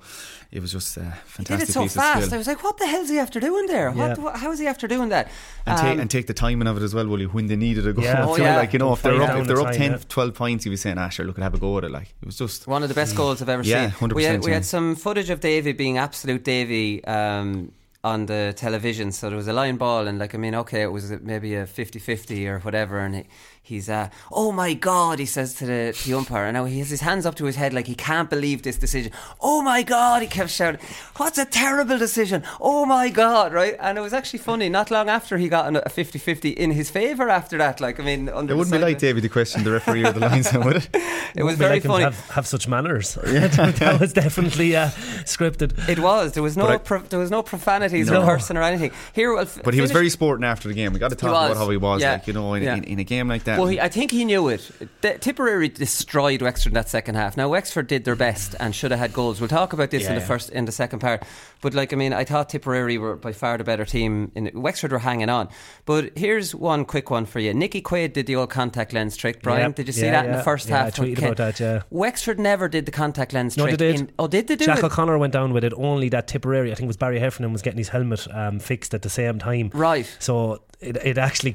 it 0.52 0.60
was 0.60 0.72
just 0.72 0.96
a 0.96 1.00
He 1.00 1.06
did 1.08 1.16
fantastic 1.26 1.68
it 1.68 1.72
so 1.72 1.82
piece 1.82 1.94
fast. 1.94 2.32
I 2.32 2.36
was 2.36 2.46
like, 2.48 2.62
what 2.64 2.76
the 2.78 2.86
hell's 2.86 3.08
he 3.08 3.18
after 3.18 3.38
doing 3.38 3.66
there? 3.66 3.90
What, 3.92 3.96
Yeah. 4.18 4.24
what, 4.24 4.36
how 4.36 4.50
is 4.50 4.58
he 4.58 4.66
after 4.66 4.88
doing 4.88 5.08
that? 5.10 5.30
And, 5.66 5.78
Um, 5.78 5.84
take, 5.86 5.98
and 6.00 6.10
take 6.10 6.26
the 6.26 6.34
timing 6.34 6.66
of 6.66 6.76
it 6.76 6.82
as 6.82 6.92
well, 6.94 7.06
will 7.06 7.20
you? 7.20 7.28
When 7.28 7.46
they 7.46 7.56
needed 7.56 7.86
a 7.86 7.92
goal, 7.92 8.04
Yeah. 8.04 8.24
Oh, 8.28 8.36
yeah. 8.36 8.56
like 8.56 8.72
you 8.72 8.78
know, 8.80 8.92
if 8.92 9.02
they're 9.02 9.20
up, 9.22 9.28
down 9.28 9.40
if 9.42 9.46
they're 9.46 9.56
the 9.56 9.62
up 9.62 9.72
time, 9.76 9.98
10, 9.98 9.98
12 10.08 10.34
points, 10.34 10.64
he 10.64 10.70
was 10.70 10.80
saying, 10.80 10.98
"Ah, 10.98 11.08
look 11.18 11.26
look, 11.26 11.38
have 11.38 11.54
a 11.54 11.58
go 11.58 11.78
at 11.78 11.84
it." 11.84 11.90
Like 11.92 12.14
it 12.22 12.26
was 12.26 12.36
just 12.36 12.66
One 12.66 12.82
of 12.82 12.88
the 12.88 12.94
best 12.94 13.14
goals 13.16 13.40
I've 13.42 13.48
ever 13.48 13.62
Yeah, 13.62 13.90
seen. 13.92 14.08
We 14.10 14.24
had, 14.24 14.40
100%, 14.40 14.44
we 14.44 14.50
yeah. 14.50 14.54
had 14.56 14.64
some 14.64 14.96
footage 14.96 15.30
of 15.30 15.38
Davy 15.40 15.72
being 15.72 15.98
absolute 15.98 16.42
Davy 16.42 17.04
um, 17.04 17.72
on 18.02 18.26
the 18.26 18.52
television. 18.56 19.12
So 19.12 19.28
there 19.28 19.36
was 19.36 19.46
a 19.46 19.52
line 19.52 19.76
ball, 19.76 20.08
and 20.08 20.18
like, 20.18 20.34
I 20.34 20.38
mean, 20.38 20.54
okay, 20.56 20.82
it 20.82 20.90
was 20.90 21.10
maybe 21.22 21.54
a 21.54 21.66
50 21.66 21.98
50 21.98 22.48
or 22.48 22.58
whatever. 22.60 22.98
And 22.98 23.14
he, 23.14 23.24
he's, 23.62 23.88
uh, 23.88 24.08
oh 24.32 24.50
my 24.52 24.74
God, 24.74 25.18
he 25.20 25.26
says 25.26 25.54
to 25.54 25.66
the, 25.66 25.92
to 25.96 26.08
the 26.08 26.14
umpire. 26.16 26.44
And 26.46 26.54
now 26.54 26.64
he 26.64 26.78
has 26.80 26.90
his 26.90 27.00
hands 27.02 27.24
up 27.24 27.36
to 27.36 27.44
his 27.44 27.56
head 27.56 27.72
like 27.72 27.86
he 27.86 27.94
can't 27.94 28.28
believe 28.28 28.62
this 28.62 28.76
decision. 28.76 29.12
Oh 29.40 29.62
my 29.62 29.82
God, 29.84 30.22
he 30.22 30.28
kept 30.28 30.50
shouting, 30.50 30.80
what's 31.16 31.38
a 31.38 31.44
terrible 31.44 31.96
decision? 31.98 32.42
Oh 32.60 32.84
my 32.84 33.10
God, 33.10 33.52
right? 33.52 33.76
And 33.78 33.96
it 33.96 34.00
was 34.00 34.12
actually 34.12 34.40
funny. 34.40 34.68
Not 34.68 34.90
long 34.90 35.08
after 35.08 35.38
he 35.38 35.48
got 35.48 35.74
a 35.76 35.88
50 35.88 36.18
50 36.18 36.48
in 36.50 36.72
his 36.72 36.90
favour 36.90 37.28
after 37.28 37.58
that. 37.58 37.80
Like, 37.80 38.00
I 38.00 38.02
mean, 38.04 38.28
under 38.28 38.54
It 38.54 38.56
wouldn't 38.56 38.72
the 38.72 38.78
be 38.78 38.82
like 38.84 38.94
side- 38.96 39.00
David 39.00 39.22
to 39.22 39.28
question 39.28 39.62
the 39.62 39.70
referee 39.70 40.04
or 40.04 40.12
the 40.12 40.20
lines, 40.20 40.52
would 40.54 40.76
it? 40.76 40.88
It 40.92 41.44
was 41.44 41.56
Wouldn't 41.56 41.58
be 41.58 41.64
very 41.64 41.74
like 41.74 41.82
funny. 41.84 42.04
have, 42.04 42.18
have 42.30 42.46
such 42.48 42.66
manners 42.66 43.14
that 43.22 43.98
was 44.00 44.12
definitely 44.12 44.74
uh, 44.74 44.88
scripted 45.24 45.88
It 45.88 46.00
was. 46.00 46.32
There 46.32 46.42
was 46.42 46.56
no. 46.56 46.66
I- 46.66 46.78
pro- 46.78 47.02
there 47.02 47.20
was 47.20 47.30
no 47.30 47.42
profanities 47.42 48.10
No. 48.10 48.22
or 48.22 48.26
cursing 48.26 48.56
or 48.56 48.62
anything. 48.62 48.90
Here, 49.14 49.32
well, 49.32 49.42
f- 49.44 49.60
But 49.62 49.74
he 49.74 49.80
was 49.80 49.92
very 49.92 50.10
sporting 50.10 50.44
after 50.44 50.66
the 50.68 50.74
game. 50.74 50.92
We 50.92 50.98
got 50.98 51.10
to 51.10 51.16
talk 51.16 51.30
about 51.30 51.56
how 51.56 51.68
he 51.70 51.76
was, 51.76 52.02
yeah, 52.02 52.14
like 52.14 52.26
you 52.26 52.32
know, 52.32 52.54
in, 52.54 52.62
yeah. 52.62 52.74
in, 52.76 52.84
in 52.84 52.98
a 52.98 53.04
game 53.04 53.28
like 53.28 53.44
that. 53.44 53.49
Well, 53.58 53.66
he, 53.68 53.80
I 53.80 53.88
think 53.88 54.10
he 54.10 54.24
knew 54.24 54.48
it. 54.48 54.70
The, 55.00 55.18
Tipperary 55.18 55.68
destroyed 55.68 56.42
Wexford 56.42 56.72
in 56.72 56.74
that 56.74 56.88
second 56.88 57.14
half. 57.14 57.36
Now 57.36 57.48
Wexford 57.48 57.86
did 57.86 58.04
their 58.04 58.16
best 58.16 58.54
and 58.60 58.74
should 58.74 58.90
have 58.90 59.00
had 59.00 59.12
goals. 59.12 59.40
We'll 59.40 59.48
talk 59.48 59.72
about 59.72 59.90
this 59.90 60.02
Yeah, 60.04 60.10
in 60.10 60.14
the 60.16 60.20
yeah. 60.20 60.26
first, 60.26 60.50
in 60.50 60.64
the 60.64 60.72
second 60.72 60.98
part. 61.00 61.24
But 61.60 61.74
like, 61.74 61.92
I 61.92 61.96
mean, 61.96 62.12
I 62.12 62.24
thought 62.24 62.48
Tipperary 62.48 62.96
were 62.98 63.16
by 63.16 63.32
far 63.32 63.58
the 63.58 63.64
better 63.64 63.84
team. 63.84 64.32
In 64.34 64.50
Wexford 64.54 64.92
were 64.92 64.98
hanging 64.98 65.28
on. 65.28 65.48
But 65.84 66.16
here's 66.16 66.54
one 66.54 66.84
quick 66.84 67.10
one 67.10 67.26
for 67.26 67.38
you. 67.40 67.52
Nicky 67.54 67.82
Quaid 67.82 68.12
did 68.12 68.26
the 68.26 68.36
old 68.36 68.50
contact 68.50 68.92
lens 68.92 69.16
trick. 69.16 69.42
Brian, 69.42 69.60
Yep. 69.70 69.74
did 69.76 69.86
you 69.88 69.92
see 69.92 70.06
Yeah, 70.06 70.12
that 70.12 70.26
in 70.26 70.32
the 70.32 70.42
first 70.42 70.68
Yeah, 70.68 70.76
I 70.80 70.84
half? 70.84 70.94
tweeted 70.96 71.18
about 71.18 71.36
that, 71.36 71.60
yeah. 71.60 71.82
Wexford 71.90 72.38
never 72.38 72.68
did 72.68 72.86
the 72.86 72.92
contact 72.92 73.32
lens 73.32 73.56
No, 73.56 73.66
they 73.66 73.76
did. 73.76 74.00
in- 74.00 74.10
oh, 74.18 74.26
did 74.26 74.46
they 74.46 74.56
do 74.56 74.64
Jack 74.66 74.78
it? 74.78 74.84
O'Connor 74.84 75.18
went 75.18 75.32
down 75.32 75.52
with 75.52 75.64
it 75.64 75.72
only 75.76 76.08
that 76.10 76.26
Tipperary 76.28 76.72
I 76.72 76.74
think 76.74 76.84
it 76.84 76.86
was 76.88 76.96
Barry 76.96 77.18
Heffernan 77.18 77.52
was 77.52 77.62
getting 77.62 77.78
his 77.78 77.88
helmet 77.88 78.26
um, 78.32 78.58
fixed 78.58 78.94
at 78.94 79.02
the 79.02 79.10
same 79.10 79.38
time 79.38 79.70
Right. 79.74 80.10
so 80.18 80.62
it, 80.80 80.96
it 81.04 81.18
actually 81.18 81.54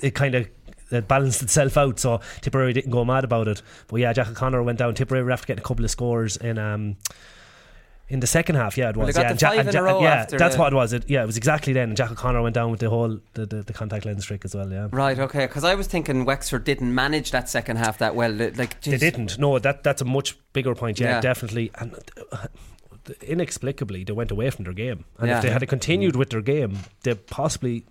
it 0.00 0.14
kind 0.14 0.34
of 0.34 0.48
it 0.90 1.08
balanced 1.08 1.42
itself 1.42 1.76
out 1.76 1.98
so 1.98 2.20
Tipperary 2.40 2.72
didn't 2.72 2.90
go 2.92 3.04
mad 3.04 3.24
about 3.24 3.48
it 3.48 3.62
but 3.88 3.96
yeah 4.00 4.12
Jack 4.12 4.28
O'Connor 4.28 4.62
went 4.62 4.78
down 4.78 4.94
Tipperary 4.94 5.32
after 5.32 5.46
getting 5.46 5.62
a 5.62 5.66
couple 5.66 5.84
of 5.84 5.90
scores 5.90 6.36
in 6.36 6.58
um 6.58 6.96
in 8.08 8.20
the 8.20 8.26
second 8.28 8.54
half, 8.54 8.78
yeah, 8.78 8.90
it 8.90 8.96
was. 8.96 9.16
yeah, 9.16 9.22
the 9.24 9.28
and 9.30 9.42
Ja- 9.42 9.50
and 9.50 9.74
Ja- 9.74 9.80
row 9.80 10.00
yeah, 10.00 10.26
that's 10.26 10.56
what 10.56 10.72
it 10.72 10.76
was. 10.76 10.92
It, 10.92 11.10
yeah, 11.10 11.24
it 11.24 11.26
was 11.26 11.36
exactly 11.36 11.72
then. 11.72 11.88
And 11.88 11.96
Jack 11.96 12.12
O'Connor 12.12 12.40
went 12.40 12.54
down 12.54 12.70
with 12.70 12.78
the 12.78 12.88
whole 12.88 13.18
the, 13.34 13.46
the, 13.46 13.62
the 13.64 13.72
contact 13.72 14.04
lens 14.04 14.24
trick 14.24 14.44
as 14.44 14.54
well. 14.54 14.70
Yeah, 14.70 14.86
Right, 14.92 15.18
okay. 15.18 15.46
Because 15.46 15.64
I 15.64 15.74
was 15.74 15.88
thinking 15.88 16.24
Wexford 16.24 16.62
didn't 16.62 16.94
manage 16.94 17.32
that 17.32 17.48
second 17.48 17.78
half 17.78 17.98
that 17.98 18.14
well. 18.14 18.30
Like, 18.30 18.80
they 18.82 18.96
didn't. 18.96 19.40
No, 19.40 19.58
that 19.58 19.82
that's 19.82 20.02
a 20.02 20.04
much 20.04 20.38
bigger 20.52 20.76
point. 20.76 21.00
Yeah, 21.00 21.14
Yeah. 21.16 21.20
definitely. 21.20 21.72
And 21.74 21.96
uh, 22.30 22.46
inexplicably, 23.22 24.04
they 24.04 24.12
went 24.12 24.30
away 24.30 24.50
from 24.50 24.64
their 24.66 24.72
game. 24.72 25.04
And 25.18 25.28
Yeah. 25.28 25.38
if 25.38 25.42
they 25.42 25.50
had 25.50 25.66
continued 25.68 26.14
with 26.14 26.30
their 26.30 26.42
game, 26.42 26.78
they 27.02 27.14
possibly. 27.16 27.84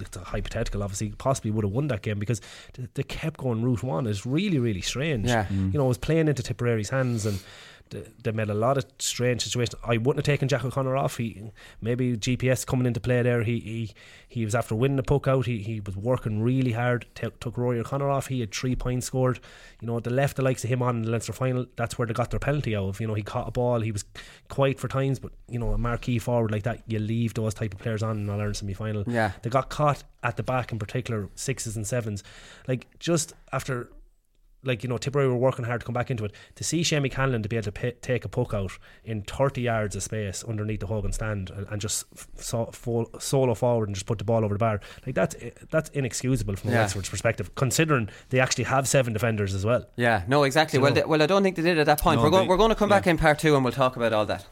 It's 0.00 0.16
a 0.16 0.20
hypothetical, 0.20 0.82
obviously. 0.82 1.10
Possibly 1.10 1.50
would 1.50 1.64
have 1.64 1.72
won 1.72 1.88
that 1.88 2.02
game 2.02 2.18
because 2.18 2.40
they, 2.74 2.88
they 2.94 3.02
kept 3.02 3.38
going 3.38 3.62
route 3.62 3.82
one. 3.82 4.06
It's 4.06 4.26
really, 4.26 4.58
really 4.58 4.80
strange. 4.80 5.28
Yeah. 5.28 5.46
Mm. 5.46 5.72
You 5.72 5.78
know, 5.78 5.84
it 5.84 5.88
was 5.88 5.98
playing 5.98 6.28
into 6.28 6.42
Tipperary's 6.42 6.90
hands 6.90 7.26
and 7.26 7.42
they, 7.90 8.32
made 8.32 8.48
a 8.48 8.54
lot 8.54 8.78
of 8.78 8.86
strange 8.98 9.42
situations. 9.42 9.80
I 9.84 9.96
wouldn't 9.96 10.18
have 10.18 10.24
taken 10.24 10.48
Jack 10.48 10.64
O'Connor 10.64 10.96
off. 10.96 11.16
He 11.16 11.50
maybe 11.80 12.16
GPS 12.16 12.64
coming 12.64 12.86
into 12.86 13.00
play 13.00 13.22
there. 13.22 13.42
He 13.42 13.58
he, 13.60 13.94
he 14.28 14.44
was 14.44 14.54
after 14.54 14.74
winning 14.74 14.96
the 14.96 15.02
puck 15.02 15.26
out. 15.26 15.46
He 15.46 15.58
he 15.58 15.80
was 15.80 15.96
working 15.96 16.40
really 16.40 16.72
hard. 16.72 17.06
T- 17.14 17.28
took 17.40 17.58
Rory 17.58 17.80
O'Connor 17.80 18.08
off. 18.08 18.28
He 18.28 18.40
had 18.40 18.54
three 18.54 18.76
points 18.76 19.06
scored. 19.06 19.40
You 19.80 19.86
know, 19.88 20.00
they 20.00 20.10
left 20.10 20.36
the 20.36 20.42
likes 20.42 20.64
of 20.64 20.70
him 20.70 20.82
on 20.82 20.96
in 20.96 21.02
the 21.02 21.10
Leinster 21.10 21.32
final. 21.32 21.66
That's 21.76 21.98
where 21.98 22.06
they 22.06 22.14
got 22.14 22.30
their 22.30 22.40
penalty 22.40 22.76
out 22.76 22.88
of. 22.88 23.00
You 23.00 23.08
know, 23.08 23.14
he 23.14 23.22
caught 23.22 23.48
a 23.48 23.50
ball. 23.50 23.80
He 23.80 23.92
was 23.92 24.04
quiet 24.48 24.78
for 24.78 24.88
times, 24.88 25.18
but 25.18 25.32
you 25.48 25.58
know, 25.58 25.72
a 25.72 25.78
marquee 25.78 26.18
forward 26.18 26.52
like 26.52 26.62
that, 26.62 26.82
you 26.86 26.98
leave 26.98 27.34
those 27.34 27.54
type 27.54 27.74
of 27.74 27.80
players 27.80 28.02
on 28.02 28.18
in 28.18 28.30
All 28.30 28.36
Ireland 28.36 28.56
semi 28.56 28.74
final. 28.74 29.04
Yeah. 29.06 29.32
They 29.42 29.50
got 29.50 29.68
caught 29.68 30.04
at 30.22 30.36
the 30.36 30.42
back 30.42 30.72
in 30.72 30.78
particular, 30.78 31.28
sixes 31.34 31.76
and 31.76 31.86
sevens. 31.86 32.22
Like 32.68 32.86
just 32.98 33.34
after 33.52 33.90
like 34.64 34.82
you 34.82 34.88
know 34.88 34.98
Tipperary 34.98 35.28
were 35.28 35.36
working 35.36 35.64
hard 35.64 35.80
to 35.80 35.84
come 35.86 35.92
back 35.94 36.10
into 36.10 36.24
it. 36.24 36.32
To 36.56 36.64
see 36.64 36.82
Shamie 36.82 37.10
Callanan 37.10 37.42
to 37.42 37.48
be 37.48 37.56
able 37.56 37.64
to 37.64 37.72
pay, 37.72 37.92
take 38.02 38.24
a 38.24 38.28
puck 38.28 38.52
out 38.54 38.72
in 39.04 39.22
30 39.22 39.62
yards 39.62 39.96
of 39.96 40.02
space 40.02 40.44
underneath 40.44 40.80
the 40.80 40.86
Hogan 40.86 41.12
stand 41.12 41.50
and, 41.50 41.66
and 41.70 41.80
just 41.80 42.04
so, 42.40 42.66
full, 42.66 43.10
solo 43.18 43.54
forward 43.54 43.88
and 43.88 43.94
just 43.94 44.06
put 44.06 44.18
the 44.18 44.24
ball 44.24 44.44
over 44.44 44.54
the 44.54 44.58
bar, 44.58 44.80
like 45.06 45.14
that's 45.14 45.34
eh, 45.40 45.50
that's 45.70 45.88
inexcusable 45.90 46.56
from 46.56 46.70
Yeah. 46.70 46.80
Wexford's 46.82 47.08
perspective, 47.08 47.54
considering 47.54 48.08
they 48.30 48.40
actually 48.40 48.64
have 48.64 48.86
seven 48.88 49.12
defenders 49.12 49.54
as 49.54 49.64
well. 49.64 49.86
Yeah, 49.96 50.22
no, 50.28 50.42
exactly. 50.44 50.78
You 50.78 50.82
Well, 50.82 50.90
know. 50.92 51.00
they, 51.00 51.04
well, 51.06 51.22
I 51.22 51.26
don't 51.26 51.42
think 51.42 51.56
they 51.56 51.62
did 51.62 51.78
at 51.78 51.86
that 51.86 52.00
point. 52.00 52.18
No, 52.18 52.24
we're 52.24 52.30
going 52.30 52.44
they- 52.44 52.48
we're 52.48 52.56
going 52.56 52.70
to 52.70 52.74
come 52.74 52.88
back 52.88 53.06
in 53.06 53.16
part 53.18 53.38
two 53.38 53.54
and 53.56 53.64
we'll 53.64 53.72
talk 53.72 53.96
about 53.96 54.12
all 54.12 54.26
that. 54.26 54.44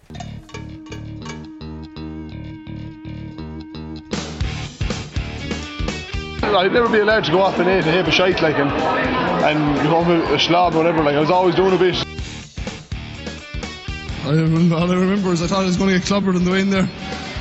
I'd 6.57 6.73
never 6.73 6.89
be 6.89 6.99
allowed 6.99 7.25
to 7.25 7.31
go 7.31 7.41
off 7.41 7.59
and 7.59 7.69
eat 7.69 7.87
a 7.89 7.93
heap 7.93 8.07
of 8.07 8.15
shite 8.15 8.41
like 8.43 8.59
and 8.59 8.71
and 8.71 9.75
become 9.77 10.11
a, 10.11 10.35
a 10.35 10.39
slob 10.39 10.75
or 10.75 10.79
whatever. 10.79 11.03
Like 11.03 11.15
I 11.15 11.21
was 11.21 11.31
always 11.31 11.55
doing 11.55 11.75
a 11.75 11.79
bit. 11.79 11.97
I, 14.25 14.31
all 14.75 14.91
I 14.91 14.95
remember 14.95 15.33
is 15.33 15.43
I 15.43 15.47
thought 15.47 15.63
I 15.63 15.67
was 15.67 15.77
going 15.77 15.91
to 15.91 15.99
get 15.99 16.07
clobbered 16.07 16.37
on 16.37 16.45
the 16.45 16.51
way 16.51 16.61
in 16.61 16.71
there. 16.71 16.89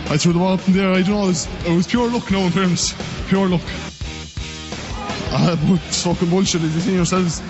I 0.10 0.18
threw 0.18 0.34
the 0.34 0.40
ball 0.40 0.54
up 0.54 0.68
in 0.68 0.74
there. 0.74 0.92
I 0.92 1.02
don't 1.02 1.12
know. 1.12 1.24
It 1.24 1.28
was, 1.28 1.48
it 1.66 1.76
was 1.76 1.88
pure 1.88 2.10
luck. 2.10 2.32
No, 2.32 2.40
in 2.40 2.52
fairness, 2.52 2.94
pure 3.28 3.50
luck. 3.50 3.62
Uh, 5.30 5.56
but 5.68 5.82
it's 5.88 6.04
fucking 6.04 6.30
bullshit. 6.30 6.62
As 6.62 6.76
you 6.76 6.82
see 6.82 6.94
yourselves. 6.94 7.42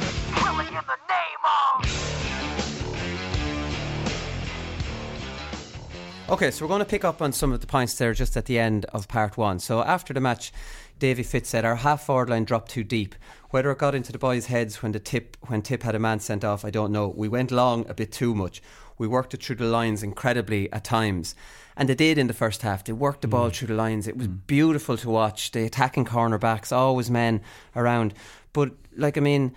Okay, 6.29 6.51
so 6.51 6.65
we're 6.65 6.69
going 6.69 6.79
to 6.79 6.85
pick 6.85 7.05
up 7.05 7.21
on 7.21 7.31
some 7.31 7.53
of 7.53 7.61
the 7.61 7.67
points 7.67 7.93
there 7.93 8.13
just 8.13 8.35
at 8.35 8.47
the 8.47 8.59
end 8.59 8.83
of 8.87 9.07
part 9.07 9.37
one. 9.37 9.59
So 9.59 9.81
after 9.81 10.13
the 10.13 10.19
match, 10.19 10.51
Davy 10.99 11.23
Fitz 11.23 11.47
said 11.47 11.63
our 11.63 11.77
half 11.77 12.05
forward 12.05 12.29
line 12.29 12.43
dropped 12.43 12.69
too 12.69 12.83
deep. 12.83 13.15
Whether 13.51 13.71
it 13.71 13.77
got 13.77 13.95
into 13.95 14.11
the 14.11 14.17
boys' 14.17 14.47
heads 14.47 14.83
when 14.83 14.91
the 14.91 14.99
tip 14.99 15.37
when 15.43 15.61
Tip 15.61 15.83
had 15.83 15.95
a 15.95 15.99
man 15.99 16.19
sent 16.19 16.43
off, 16.43 16.65
I 16.65 16.69
don't 16.69 16.91
know. 16.91 17.07
We 17.07 17.29
went 17.29 17.49
long 17.49 17.89
a 17.89 17.93
bit 17.93 18.11
too 18.11 18.35
much. 18.35 18.61
We 18.97 19.07
worked 19.07 19.35
it 19.35 19.41
through 19.41 19.55
the 19.55 19.67
lines 19.67 20.03
incredibly 20.03 20.69
at 20.73 20.83
times. 20.83 21.33
And 21.77 21.87
they 21.87 21.95
did 21.95 22.17
in 22.17 22.27
the 22.27 22.33
first 22.33 22.61
half. 22.61 22.83
They 22.83 22.91
worked 22.91 23.21
the 23.21 23.29
ball 23.29 23.49
mm. 23.49 23.53
through 23.55 23.69
the 23.69 23.75
lines. 23.75 24.05
It 24.05 24.17
was 24.17 24.27
mm. 24.27 24.45
beautiful 24.47 24.97
to 24.97 25.09
watch. 25.09 25.51
The 25.51 25.63
attacking 25.63 26.05
cornerbacks, 26.05 26.75
always 26.75 27.09
men 27.09 27.39
around. 27.73 28.13
But 28.51 28.73
like 28.97 29.17
I 29.17 29.21
mean, 29.21 29.55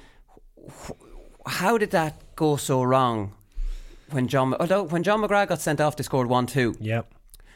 how 1.47 1.79
did 1.79 1.91
that 1.91 2.37
go 2.37 2.55
so 2.55 2.85
wrong 2.85 3.35
when 4.13 4.29
John 4.29 4.55
although 4.61 4.83
when 4.85 5.03
John 5.03 5.21
McGrath 5.21 5.49
got 5.49 5.61
sent 5.61 5.81
off 5.81 5.97
they 5.97 6.03
scored 6.03 6.29
one 6.29 6.47
two. 6.47 6.75
Yeah. 6.81 7.03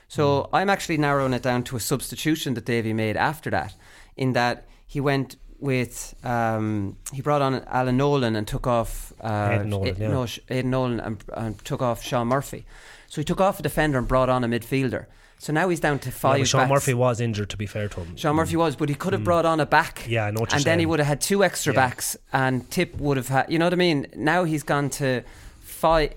So 0.08 0.48
I'm 0.52 0.68
actually 0.70 0.98
narrowing 0.98 1.32
it 1.32 1.42
down 1.42 1.64
to 1.64 1.76
a 1.76 1.80
substitution 1.80 2.54
that 2.54 2.64
Davy 2.66 2.92
made 2.92 3.16
after 3.16 3.50
that, 3.50 3.74
in 4.16 4.32
that 4.34 4.66
he 4.86 5.00
went 5.00 5.36
with 5.58 6.14
um, 6.24 6.96
he 7.12 7.22
brought 7.22 7.40
on 7.42 7.64
Alan 7.66 7.96
Nolan 7.96 8.36
and 8.36 8.46
took 8.46 8.66
off 8.66 9.12
uh, 9.20 9.50
Aidan 9.52 9.70
Nolan, 9.70 9.88
Ed- 9.88 9.98
yeah. 9.98 10.08
no, 10.08 10.26
Aidan 10.50 10.70
Nolan 10.70 11.00
and, 11.00 11.24
and 11.34 11.64
took 11.64 11.80
off 11.82 12.02
Sean 12.02 12.28
Murphy. 12.28 12.64
So 13.08 13.20
he 13.20 13.24
took 13.24 13.40
off 13.40 13.58
a 13.60 13.62
defender 13.62 13.98
and 13.98 14.06
brought 14.06 14.28
on 14.28 14.44
a 14.44 14.48
midfielder. 14.48 15.06
So 15.38 15.52
now 15.52 15.68
he's 15.68 15.80
down 15.80 15.98
to 16.00 16.08
Yeah, 16.10 16.14
five. 16.14 16.38
but 16.40 16.48
Sean 16.48 16.60
backs. 16.62 16.70
Murphy 16.70 16.94
was 16.94 17.20
injured, 17.20 17.50
to 17.50 17.56
be 17.56 17.66
fair 17.66 17.88
to 17.88 18.00
him. 18.00 18.16
Sean 18.16 18.36
Murphy 18.36 18.56
was, 18.56 18.76
but 18.76 18.88
he 18.88 18.94
could 18.94 19.12
have 19.14 19.24
brought 19.24 19.44
on 19.46 19.58
a 19.60 19.66
back. 19.66 20.00
Mm. 20.00 20.08
Yeah, 20.10 20.24
I 20.26 20.30
know 20.32 20.46
And 20.52 20.64
then 20.64 20.78
he 20.78 20.86
would 20.86 20.98
have 21.00 21.08
had 21.08 21.20
two 21.20 21.42
extra 21.44 21.72
Yeah. 21.72 21.80
backs, 21.88 22.16
and 22.32 22.70
Tip 22.70 22.96
would 22.98 23.16
have 23.16 23.28
had. 23.28 23.50
You 23.50 23.58
know 23.58 23.66
what 23.66 23.72
I 23.72 23.76
mean? 23.76 24.06
Now 24.16 24.44
he's 24.44 24.62
gone 24.62 24.90
to 24.90 25.22
five, 25.60 26.12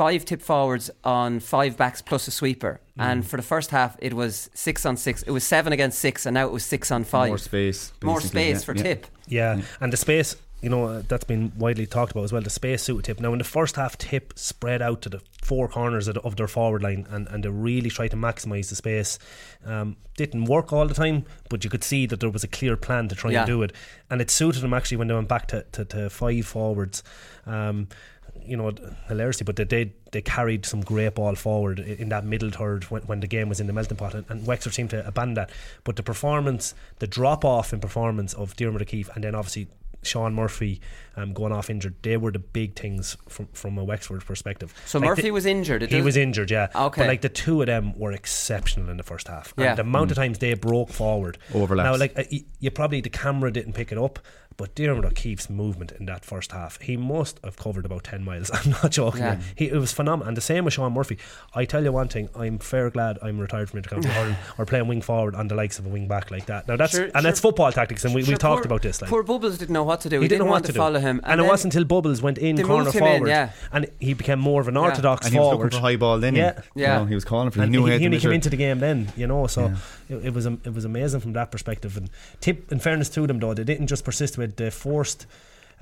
five 0.00 0.24
tip 0.24 0.40
forwards 0.40 0.90
on 1.04 1.40
five 1.40 1.76
backs 1.76 2.00
plus 2.00 2.26
a 2.26 2.30
sweeper. 2.30 2.80
Mm. 2.98 3.04
And 3.04 3.26
for 3.26 3.36
the 3.36 3.42
first 3.42 3.70
half, 3.70 3.98
it 3.98 4.14
was 4.14 4.48
six 4.54 4.86
on 4.86 4.96
six. 4.96 5.22
It 5.24 5.30
was 5.30 5.44
seven 5.44 5.74
against 5.74 5.98
six, 5.98 6.24
and 6.24 6.32
now 6.32 6.46
it 6.46 6.52
was 6.52 6.64
six 6.64 6.90
on 6.90 7.04
five. 7.04 7.28
More 7.28 7.36
space, 7.36 7.92
More 8.02 8.22
space 8.22 8.60
yeah, 8.60 8.64
for 8.64 8.74
yeah. 8.74 8.82
Tip. 8.82 9.06
Yeah, 9.28 9.60
and 9.78 9.92
the 9.92 9.98
space, 9.98 10.36
you 10.62 10.70
know, 10.70 10.86
uh, 10.86 11.02
that's 11.06 11.24
been 11.24 11.52
widely 11.58 11.84
talked 11.86 12.12
about 12.12 12.24
as 12.24 12.32
well. 12.32 12.40
The 12.40 12.48
space 12.48 12.82
suited 12.82 13.04
Tip. 13.04 13.20
Now, 13.20 13.32
in 13.34 13.38
the 13.38 13.44
first 13.44 13.76
half, 13.76 13.98
Tip 13.98 14.32
spread 14.38 14.80
out 14.80 15.02
to 15.02 15.10
the 15.10 15.20
four 15.42 15.68
corners 15.68 16.08
of, 16.08 16.14
the, 16.14 16.22
of 16.22 16.36
their 16.36 16.48
forward 16.48 16.82
line, 16.82 17.06
and, 17.10 17.28
and 17.28 17.44
they 17.44 17.50
really 17.50 17.90
tried 17.90 18.12
to 18.12 18.16
maximise 18.16 18.70
the 18.70 18.76
space. 18.76 19.18
Um, 19.66 19.98
didn't 20.16 20.46
work 20.46 20.72
all 20.72 20.86
the 20.86 20.94
time, 20.94 21.26
but 21.50 21.62
you 21.62 21.68
could 21.68 21.84
see 21.84 22.06
that 22.06 22.20
there 22.20 22.30
was 22.30 22.42
a 22.44 22.48
clear 22.48 22.76
plan 22.78 23.08
to 23.08 23.14
try 23.14 23.32
Yeah. 23.32 23.40
and 23.40 23.46
do 23.46 23.62
it, 23.62 23.74
and 24.08 24.22
it 24.22 24.30
suited 24.30 24.62
them 24.62 24.72
actually 24.72 24.96
when 24.96 25.08
they 25.08 25.14
went 25.14 25.28
back 25.28 25.46
to, 25.48 25.66
to, 25.72 25.84
to 25.84 26.08
five 26.08 26.46
forwards. 26.46 27.02
Um, 27.44 27.88
you 28.44 28.56
know, 28.56 28.72
hilariously, 29.08 29.44
but 29.44 29.56
they 29.56 29.64
did. 29.64 29.92
They 30.12 30.22
carried 30.22 30.66
some 30.66 30.80
great 30.80 31.14
ball 31.14 31.34
forward 31.34 31.78
in 31.78 32.08
that 32.10 32.24
middle 32.24 32.50
third 32.50 32.84
when, 32.84 33.02
when 33.02 33.20
the 33.20 33.26
game 33.26 33.48
was 33.48 33.60
in 33.60 33.66
the 33.66 33.72
melting 33.72 33.96
pot, 33.96 34.14
and, 34.14 34.24
and 34.28 34.46
Wexford 34.46 34.74
seemed 34.74 34.90
to 34.90 35.06
abandon 35.06 35.34
that. 35.34 35.50
But 35.84 35.96
the 35.96 36.02
performance, 36.02 36.74
the 36.98 37.06
drop 37.06 37.44
off 37.44 37.72
in 37.72 37.80
performance 37.80 38.34
of 38.34 38.56
Diarmuid 38.56 38.82
O'Keeffe, 38.82 39.10
and 39.14 39.22
then 39.24 39.34
obviously 39.34 39.68
Sean 40.02 40.34
Murphy 40.34 40.80
um, 41.16 41.34
going 41.34 41.52
off 41.52 41.68
injured, 41.68 41.94
they 42.02 42.16
were 42.16 42.30
the 42.32 42.38
big 42.38 42.74
things 42.74 43.16
from 43.28 43.46
from 43.52 43.76
a 43.78 43.84
Wexford 43.84 44.24
perspective. 44.24 44.74
So 44.86 44.98
Like 44.98 45.08
Murphy 45.10 45.22
the- 45.22 45.30
was 45.32 45.44
injured. 45.46 45.82
It 45.82 45.90
He 45.90 46.00
was 46.00 46.16
injured, 46.16 46.50
yeah. 46.50 46.68
Okay. 46.74 47.02
But 47.02 47.08
like 47.08 47.20
the 47.20 47.28
two 47.28 47.60
of 47.60 47.66
them 47.66 47.96
were 47.98 48.12
exceptional 48.12 48.88
in 48.88 48.96
the 48.96 49.02
first 49.02 49.28
half. 49.28 49.52
Yeah. 49.58 49.70
And 49.70 49.78
the 49.78 49.82
amount 49.82 50.10
of 50.10 50.16
times 50.16 50.38
they 50.38 50.54
broke 50.54 50.88
forward. 50.90 51.36
Overlaps. 51.54 51.84
Now, 51.86 51.96
like 51.96 52.18
uh, 52.18 52.22
y- 52.32 52.44
you 52.60 52.70
probably 52.70 53.00
the 53.02 53.10
camera 53.10 53.52
didn't 53.52 53.74
pick 53.74 53.92
it 53.92 53.98
up, 53.98 54.18
but 54.56 54.74
Diarmuid 54.74 55.06
O'Keeffe's 55.06 55.48
movement 55.48 55.92
in 55.92 56.04
that 56.06 56.24
first 56.24 56.52
half, 56.52 56.80
he 56.80 56.96
must 56.96 57.40
have 57.42 57.56
covered 57.56 57.86
about 57.86 58.04
ten 58.04 58.22
miles. 58.24 58.50
I'm 58.54 58.70
not 58.72 58.90
joking. 58.90 59.20
Yeah. 59.22 59.40
He, 59.56 59.68
it 59.68 59.76
was 59.76 59.92
phenomenal. 59.92 60.28
And 60.28 60.36
the 60.36 60.40
same 60.42 60.64
with 60.66 60.74
Sean 60.74 60.92
Murphy. 60.92 61.16
I 61.54 61.64
tell 61.64 61.82
you 61.82 61.92
one 61.92 62.08
thing, 62.08 62.28
I'm 62.36 62.58
fair 62.58 62.90
glad 62.90 63.18
I'm 63.22 63.38
retired 63.38 63.70
from 63.70 63.80
intercounty 63.82 64.04
hurling 64.06 64.36
or 64.58 64.66
playing 64.66 64.86
wing 64.88 65.00
forward 65.02 65.34
on 65.34 65.48
the 65.48 65.54
likes 65.54 65.78
of 65.78 65.86
a 65.86 65.88
wing 65.88 66.08
back 66.08 66.30
like 66.30 66.46
that. 66.46 66.68
Now 66.68 66.76
that's 66.76 66.92
Sure, 66.92 67.08
and 67.14 67.24
that's 67.24 67.40
football 67.40 67.72
tactics, 67.72 68.04
and 68.04 68.14
we, 68.14 68.22
Sure, 68.22 68.32
we 68.34 68.36
talked 68.38 68.62
poor- 68.62 68.66
about 68.66 68.82
this. 68.82 69.00
Like 69.00 69.10
Poor 69.10 69.22
Bubbles 69.22 69.56
didn't 69.58 69.72
know 69.72 69.84
what 69.84 70.02
to 70.02 70.08
do. 70.08 70.16
He, 70.18 70.24
he 70.24 70.28
didn't 70.28 70.40
know 70.46 70.50
want 70.50 70.62
what 70.64 70.66
to 70.66 70.72
to 70.72 70.78
follow 70.78 71.00
do. 71.00 71.06
him, 71.06 71.20
and, 71.24 71.40
it 71.40 71.44
wasn't 71.44 71.74
until 71.74 71.86
Bubbles 71.86 72.20
went 72.20 72.36
in 72.38 72.56
corner 72.62 72.84
moved 72.84 72.96
him 72.96 73.02
in, 73.04 73.08
forward, 73.12 73.28
yeah. 73.28 73.52
and 73.72 73.86
he 73.98 74.12
became 74.14 74.38
more 74.40 74.60
of 74.60 74.68
an 74.68 74.76
orthodox 74.76 75.24
And 75.26 75.32
he 75.32 75.38
was 75.38 75.46
forward. 75.48 75.64
looking 75.64 75.78
for 75.78 75.82
high 75.82 75.96
ball 75.96 76.18
then. 76.18 76.34
Yeah. 76.34 76.60
you 76.74 76.82
Yeah. 76.82 76.98
know, 76.98 77.04
he 77.06 77.14
was 77.14 77.24
calling 77.24 77.50
for. 77.50 77.60
it. 77.60 77.62
He 77.62 77.64
and 77.64 77.72
knew 77.72 77.86
he, 77.86 77.92
he 77.92 77.98
he 78.00 78.06
only 78.06 78.18
came 78.20 78.32
into 78.32 78.50
the 78.50 78.56
game 78.56 78.78
then, 78.80 79.12
you 79.16 79.26
know. 79.26 79.46
So 79.46 79.72
Yeah. 80.08 80.16
it, 80.16 80.26
it 80.26 80.34
was 80.34 80.44
it 80.46 80.74
was 80.74 80.84
amazing 80.84 81.20
from 81.20 81.32
that 81.34 81.50
perspective. 81.50 81.96
And 81.96 82.10
Tip, 82.40 82.70
in 82.72 82.78
fairness 82.80 83.08
to 83.10 83.26
them, 83.26 83.38
though, 83.38 83.54
they 83.54 83.64
didn't 83.64 83.86
just 83.86 84.04
persist 84.04 84.36
with 84.36 84.49
the 84.56 84.70
forced. 84.70 85.26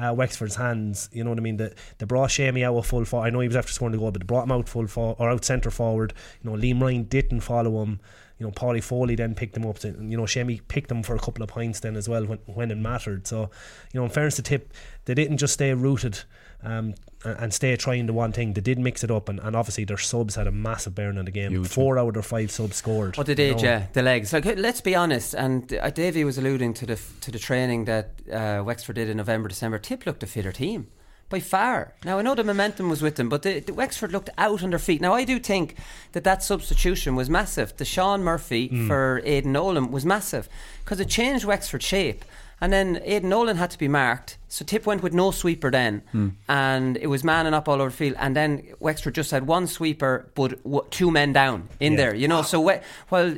Uh, 0.01 0.15
Wexford's 0.15 0.55
hands, 0.55 1.09
you 1.13 1.25
know 1.25 1.31
what 1.31 1.41
I 1.41 1.43
mean. 1.43 1.57
They, 1.57 1.73
they 1.99 2.07
brought 2.07 2.31
Shamey 2.31 2.63
out 2.63 2.87
full 2.87 3.05
forward. 3.05 3.27
I 3.27 3.31
know 3.31 3.41
he 3.41 3.49
was 3.49 3.57
after 3.57 3.73
scoring 3.73 3.91
the 3.91 3.99
goal, 3.99 4.13
but 4.13 4.21
they 4.21 4.27
brought 4.27 4.45
him 4.45 4.53
out 4.53 4.69
full 4.69 4.87
for, 4.87 5.17
or 5.19 5.29
out 5.29 5.45
centre 5.45 5.73
forward. 5.73 6.15
You 6.41 6.49
know, 6.49 6.57
Liam 6.57 6.81
Ryan 6.81 7.03
didn't 7.03 7.41
follow 7.41 7.83
him. 7.83 7.99
You 8.39 8.47
know, 8.47 8.53
Paudie 8.53 8.81
Foley 8.81 9.17
then 9.17 9.35
picked 9.35 9.57
him 9.57 9.67
up. 9.67 9.81
To, 9.81 9.89
you 9.89 10.17
know, 10.17 10.25
Shamey 10.25 10.61
picked 10.69 10.93
him 10.93 11.03
for 11.03 11.17
a 11.17 11.19
couple 11.19 11.43
of 11.43 11.49
points 11.49 11.81
then 11.81 11.97
as 11.97 12.09
well 12.09 12.25
when 12.27 12.39
when 12.47 12.71
it 12.71 12.79
mattered. 12.79 13.27
So, 13.27 13.51
you 13.93 13.99
know, 13.99 14.05
in 14.05 14.11
fairness 14.11 14.37
to 14.37 14.43
Tip, 14.43 14.73
they 15.07 15.15
didn't 15.15 15.39
just 15.39 15.55
stay 15.55 15.75
rooted 15.75 16.21
um, 16.63 16.95
and, 17.25 17.39
and 17.39 17.55
stay 17.55 17.75
trying 17.77 18.07
the 18.07 18.13
one 18.13 18.33
thing. 18.33 18.53
They 18.55 18.61
did 18.61 18.79
mix 18.79 19.03
it 19.05 19.11
up, 19.11 19.29
and, 19.29 19.39
and 19.41 19.55
obviously 19.57 19.85
their 19.85 19.99
subs 19.99 20.35
had 20.37 20.47
a 20.47 20.53
massive 20.53 20.95
bearing 20.95 21.19
on 21.19 21.25
the 21.25 21.31
game. 21.31 21.51
Huge. 21.51 21.69
Four 21.69 21.99
out 21.99 22.09
of 22.09 22.15
their 22.15 22.23
five 22.23 22.51
subs 22.51 22.77
scored. 22.77 23.17
What 23.17 23.27
they 23.27 23.35
did, 23.35 23.57
know. 23.59 23.63
yeah, 23.63 23.87
the 23.93 24.03
legs. 24.03 24.33
Like, 24.33 24.45
let's 24.45 24.81
be 24.81 24.95
honest. 24.95 25.35
And 25.35 25.73
uh, 25.75 25.91
Davey 25.91 26.25
was 26.25 26.39
alluding 26.39 26.75
to 26.75 26.87
the 26.87 26.99
to 27.21 27.31
the 27.31 27.39
training 27.39 27.85
that 27.87 28.11
uh, 28.33 28.63
Wexford 28.65 28.97
did 28.97 29.09
in 29.09 29.17
November, 29.17 29.49
December. 29.49 29.79
Tip 29.79 30.07
looked 30.07 30.23
a 30.23 30.27
fitter 30.27 30.53
team 30.53 30.89
by 31.31 31.41
far. 31.41 31.93
Now 32.07 32.19
I 32.19 32.23
know 32.23 32.35
the 32.35 32.43
momentum 32.43 32.89
was 32.89 33.03
with 33.03 33.17
them, 33.17 33.29
but 33.29 33.43
the, 33.43 33.61
the 33.61 33.75
Wexford 33.75 34.13
looked 34.13 34.31
out 34.39 34.63
on 34.63 34.71
their 34.71 34.79
feet. 34.79 35.01
Now 35.03 35.13
I 35.13 35.25
do 35.25 35.39
think 35.39 35.77
that 36.13 36.25
that 36.25 36.43
substitution 36.43 37.17
was 37.17 37.29
massive. 37.29 37.77
The 37.77 37.85
Sean 37.85 38.23
Murphy 38.23 38.69
Mm. 38.71 38.87
for 38.87 39.21
Aidan 39.25 39.53
Nolan 39.53 39.91
was 39.91 40.07
massive 40.07 40.49
because 40.85 41.01
it 41.01 41.09
changed 41.09 41.45
Wexford 41.45 41.83
shape. 41.83 42.25
And 42.61 42.73
then 42.73 43.01
Aidan 43.05 43.29
Nolan 43.31 43.57
had 43.57 43.71
to 43.71 43.79
be 43.79 43.87
marked, 43.89 44.37
so 44.49 44.65
Tip 44.65 44.85
went 44.85 45.03
with 45.03 45.13
no 45.13 45.31
sweeper 45.31 45.71
then, 45.71 46.03
Hmm. 46.11 46.29
and 46.49 46.97
it 46.97 47.07
was 47.07 47.23
manning 47.23 47.55
up 47.55 47.69
all 47.69 47.81
over 47.81 47.91
the 47.91 47.97
field. 47.97 48.17
And 48.19 48.35
then 48.35 48.63
Wexford 48.81 49.15
just 49.15 49.31
had 49.31 49.47
one 49.47 49.67
sweeper, 49.69 50.29
but 50.35 50.59
two 50.91 51.11
men 51.11 51.33
down 51.33 51.69
in 51.79 51.93
Yeah. 51.93 51.97
there, 51.99 52.15
you 52.17 52.27
know. 52.27 52.43
So 52.43 52.61
we- 52.61 52.81
while 53.11 53.37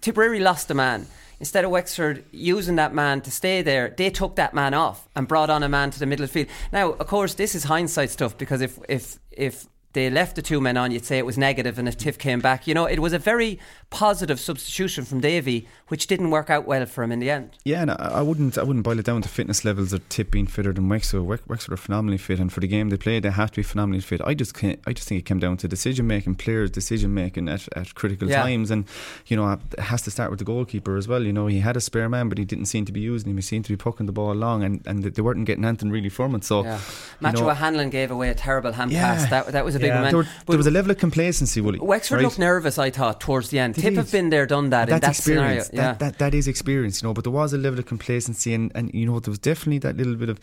Tipperary 0.00 0.40
lost 0.40 0.70
a 0.70 0.74
man, 0.74 1.06
instead 1.40 1.64
of 1.64 1.70
Wexford 1.70 2.24
using 2.32 2.76
that 2.76 2.94
man 2.94 3.20
to 3.22 3.30
stay 3.30 3.60
there, 3.62 3.92
they 3.96 4.08
took 4.10 4.36
that 4.36 4.54
man 4.54 4.72
off 4.72 5.08
and 5.14 5.28
brought 5.28 5.50
on 5.50 5.62
a 5.62 5.68
man 5.68 5.90
to 5.90 5.98
the 5.98 6.06
middle 6.06 6.24
of 6.24 6.30
the 6.30 6.32
field. 6.32 6.48
Now, 6.72 6.92
of 6.92 7.06
course, 7.06 7.34
this 7.34 7.54
is 7.54 7.64
hindsight 7.64 8.10
stuff 8.10 8.36
because 8.38 8.62
if 8.62 8.78
if 8.88 9.18
if 9.30 9.66
they 9.94 10.10
left 10.10 10.36
the 10.36 10.42
two 10.42 10.60
men 10.60 10.76
on, 10.76 10.90
you'd 10.90 11.04
say 11.04 11.18
it 11.18 11.26
was 11.26 11.38
negative, 11.38 11.78
and 11.78 11.88
if 11.88 11.96
Tiff 11.96 12.18
came 12.18 12.40
back, 12.40 12.66
you 12.66 12.74
know, 12.74 12.84
it 12.86 12.98
was 12.98 13.12
a 13.12 13.18
very 13.18 13.58
positive 13.90 14.38
substitution 14.40 15.04
from 15.04 15.20
Davy, 15.20 15.66
which 15.88 16.06
didn't 16.06 16.30
work 16.30 16.50
out 16.50 16.66
well 16.66 16.84
for 16.86 17.02
him 17.04 17.12
in 17.12 17.20
the 17.20 17.30
end. 17.30 17.50
Yeah, 17.64 17.82
and 17.82 17.90
I, 17.92 17.94
I 17.94 18.22
wouldn't 18.22 18.58
I 18.58 18.62
wouldn't 18.62 18.84
boil 18.84 18.98
it 18.98 19.04
down 19.06 19.22
to 19.22 19.28
fitness 19.28 19.64
levels 19.64 19.94
or 19.94 19.98
Tip 20.08 20.30
being 20.30 20.46
fitter 20.46 20.72
than 20.72 20.88
Wexford. 20.88 21.22
Wex- 21.22 21.46
Wexford 21.48 21.72
are 21.74 21.76
phenomenally 21.78 22.18
fit, 22.18 22.38
and 22.40 22.52
for 22.52 22.60
the 22.60 22.66
game 22.66 22.90
they 22.90 22.96
played, 22.96 23.22
they 23.22 23.30
have 23.30 23.50
to 23.52 23.56
be 23.56 23.62
phenomenally 23.62 24.00
fit. 24.02 24.20
I 24.24 24.34
just 24.34 24.54
can't, 24.54 24.80
I 24.86 24.92
just 24.92 25.08
think 25.08 25.20
it 25.20 25.24
came 25.26 25.38
down 25.38 25.56
to 25.58 25.68
decision 25.68 26.06
making, 26.06 26.34
players' 26.34 26.70
decision 26.70 27.14
making 27.14 27.48
at, 27.48 27.68
at 27.76 27.94
critical 27.94 28.28
Yeah. 28.28 28.42
times, 28.42 28.70
and 28.70 28.84
you 29.26 29.36
know 29.36 29.52
it 29.52 29.78
has 29.80 30.02
to 30.02 30.10
start 30.10 30.30
with 30.30 30.40
the 30.40 30.44
goalkeeper 30.44 30.96
as 30.96 31.06
well. 31.08 31.22
You 31.22 31.32
know 31.32 31.46
he 31.46 31.60
had 31.60 31.76
a 31.76 31.80
spare 31.80 32.08
man, 32.08 32.28
but 32.28 32.38
he 32.38 32.44
didn't 32.44 32.66
seem 32.66 32.84
to 32.86 32.92
be 32.92 33.00
using 33.00 33.30
him. 33.30 33.36
He 33.36 33.42
seemed 33.42 33.64
to 33.66 33.72
be 33.72 33.76
pucking 33.76 34.06
the 34.06 34.12
ball 34.12 34.32
along, 34.32 34.64
and, 34.64 34.84
and 34.86 35.04
they 35.04 35.22
weren't 35.22 35.44
getting 35.44 35.64
anything 35.64 35.90
really 35.90 36.08
from 36.08 36.34
it. 36.34 36.44
So 36.44 36.64
Yeah. 36.64 36.80
Matthew 37.20 37.44
Hanlon 37.46 37.90
gave 37.90 38.10
away 38.10 38.28
a 38.30 38.34
terrible 38.34 38.72
hand 38.72 38.90
Yeah. 38.90 39.14
pass. 39.14 39.30
That, 39.30 39.46
that 39.52 39.64
was 39.64 39.74
a 39.76 39.78
big 39.84 39.88
Yeah. 39.92 39.94
moment. 40.00 40.10
there, 40.12 40.18
were- 40.18 40.28
there 40.52 40.56
was 40.64 40.66
a 40.72 40.76
level 40.78 40.90
of 40.94 40.98
complacency. 41.06 41.60
Willie, 41.60 41.78
Wexford 41.94 42.16
right? 42.18 42.24
looked 42.24 42.38
nervous, 42.38 42.76
I 42.78 42.90
thought, 42.90 43.16
towards 43.26 43.46
the 43.50 43.58
end. 43.58 43.74
They 43.74 43.82
Tip 43.82 43.90
did. 43.92 43.98
have 44.02 44.10
been 44.12 44.28
there, 44.30 44.46
done 44.46 44.70
that 44.70 44.88
in 44.88 44.94
That's 44.94 45.06
that 45.18 45.22
scenario. 45.22 45.58
experience. 45.58 45.70
Yeah. 45.72 45.92
That, 45.92 45.98
that 46.04 46.18
that 46.22 46.32
is 46.34 46.46
experience, 46.54 46.94
you 47.02 47.08
know. 47.08 47.14
But 47.14 47.24
there 47.24 47.32
was 47.42 47.52
a 47.52 47.58
level 47.58 47.78
of 47.78 47.86
complacency, 47.86 48.50
and, 48.54 48.70
and 48.74 48.84
you 48.94 49.06
know 49.06 49.18
there 49.20 49.30
was 49.36 49.38
definitely 49.52 49.78
that 49.86 49.96
little 49.96 50.16
bit 50.16 50.28
of 50.28 50.38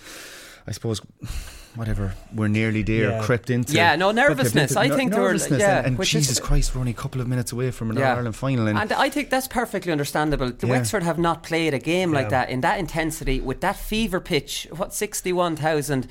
I 0.67 0.71
suppose 0.71 1.01
whatever 1.75 2.13
we're 2.35 2.49
nearly 2.49 2.83
there 2.83 3.09
Yeah. 3.11 3.23
crept 3.23 3.49
into 3.49 3.73
Yeah, 3.73 3.95
no, 3.95 4.11
nervousness. 4.11 4.71
into 4.71 4.79
I 4.81 4.87
ner- 4.87 4.95
think 4.97 5.11
they 5.13 5.19
were- 5.19 5.27
nervousness 5.27 5.61
yeah, 5.61 5.77
and, 5.77 5.87
and 5.87 5.97
which 5.97 6.13
is- 6.13 6.27
Jesus 6.27 6.39
Christ 6.39 6.75
we're 6.75 6.81
only 6.81 6.91
a 6.91 7.01
couple 7.03 7.21
of 7.21 7.27
minutes 7.29 7.51
away 7.53 7.71
from 7.71 7.91
an 7.91 7.97
Yeah. 7.97 8.13
Ireland 8.13 8.35
final 8.35 8.67
and, 8.67 8.77
And 8.77 8.91
I 8.91 9.07
think 9.09 9.29
that's 9.29 9.47
perfectly 9.47 9.91
understandable. 9.91 10.51
The 10.51 10.67
Yeah. 10.67 10.73
Wexford 10.73 11.03
have 11.03 11.17
not 11.17 11.43
played 11.43 11.73
a 11.73 11.79
game 11.79 12.11
like 12.11 12.29
that 12.29 12.49
in 12.49 12.59
that 12.61 12.77
intensity 12.77 13.39
with 13.39 13.61
that 13.61 13.77
fever 13.77 14.19
pitch. 14.19 14.67
What 14.75 14.93
sixty-one 14.93 15.55
thousand? 15.55 16.07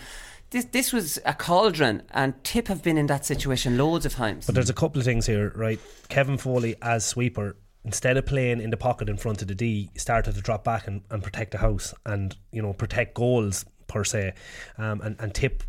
This 0.50 0.64
this 0.64 0.92
was 0.92 1.18
a 1.24 1.32
cauldron, 1.32 2.02
and 2.10 2.34
Tip 2.42 2.66
have 2.66 2.82
been 2.82 2.98
in 2.98 3.06
that 3.06 3.24
situation 3.24 3.78
loads 3.78 4.04
of 4.04 4.14
times. 4.14 4.46
But 4.46 4.56
there's 4.56 4.70
a 4.70 4.74
couple 4.74 4.98
of 4.98 5.04
things 5.04 5.26
here, 5.26 5.52
right? 5.54 5.78
Kevin 6.08 6.38
Foley 6.38 6.74
as 6.82 7.04
sweeper, 7.04 7.56
instead 7.84 8.16
of 8.16 8.26
playing 8.26 8.60
in 8.60 8.70
the 8.70 8.76
pocket 8.76 9.08
in 9.08 9.16
front 9.16 9.42
of 9.42 9.48
the 9.48 9.54
D, 9.54 9.90
started 9.96 10.34
to 10.34 10.40
drop 10.40 10.64
back 10.64 10.88
and, 10.88 11.02
and 11.10 11.22
protect 11.22 11.52
the 11.52 11.58
house 11.58 11.94
and 12.04 12.36
you 12.50 12.60
know 12.60 12.72
protect 12.72 13.14
goals 13.14 13.64
per 13.86 14.02
se, 14.02 14.34
um, 14.76 15.00
and 15.02 15.16
and 15.20 15.32
tip. 15.34 15.62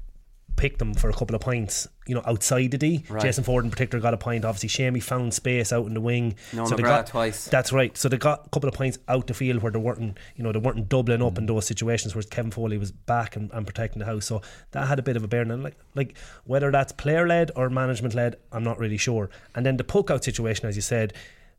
Picked 0.56 0.80
them 0.80 0.94
for 0.94 1.10
a 1.10 1.14
couple 1.14 1.36
of 1.36 1.42
points, 1.42 1.88
you 2.06 2.14
know, 2.14 2.22
outside 2.26 2.70
the 2.70 2.78
D. 2.78 3.04
Right. 3.10 3.22
Jason 3.22 3.44
Forde 3.44 3.64
in 3.64 3.72
particular 3.72 4.00
got 4.00 4.14
a 4.14 4.18
point. 4.18 4.46
Obviously, 4.46 4.70
Shamey 4.70 5.00
found 5.00 5.34
space 5.34 5.74
out 5.74 5.88
in 5.88 5.96
the 5.96 6.02
wing. 6.02 6.36
No 6.54 6.68
they 6.68 6.76
McGrath 6.76 6.84
got 6.84 7.08
twice. 7.08 7.46
That's 7.46 7.74
right. 7.74 7.98
So 7.98 8.10
they 8.10 8.18
got 8.18 8.46
a 8.46 8.50
couple 8.50 8.70
of 8.70 8.76
points 8.76 9.00
out 9.08 9.26
the 9.26 9.34
field 9.34 9.64
where 9.64 9.72
they 9.72 9.80
weren't, 9.80 10.18
you 10.36 10.44
know, 10.44 10.52
they 10.52 10.60
weren't 10.60 10.88
doubling 10.88 11.24
up 11.24 11.40
in 11.40 11.48
those 11.48 11.66
situations 11.66 12.14
where 12.14 12.22
Kevin 12.24 12.52
Foley 12.52 12.78
was 12.78 12.92
back 12.92 13.36
and, 13.36 13.50
and 13.54 13.66
protecting 13.66 14.00
the 14.00 14.06
house. 14.06 14.28
So 14.28 14.44
that 14.72 14.88
had 14.88 15.00
a 15.00 15.02
bit 15.02 15.16
of 15.16 15.24
a 15.24 15.28
bearing. 15.28 15.50
And 15.50 15.64
like, 15.64 15.78
like 15.96 16.16
whether 16.46 16.70
that's 16.70 16.92
player 16.92 17.28
led 17.28 17.50
or 17.56 17.72
management 17.72 18.14
led, 18.14 18.36
I'm 18.52 18.64
not 18.64 18.78
really 18.78 18.98
sure. 18.98 19.32
And 19.56 19.66
then 19.66 19.78
the 19.78 19.84
poke 19.84 20.12
out 20.12 20.24
situation, 20.24 20.68
as 20.68 20.76
you 20.76 20.84
said, 20.84 21.14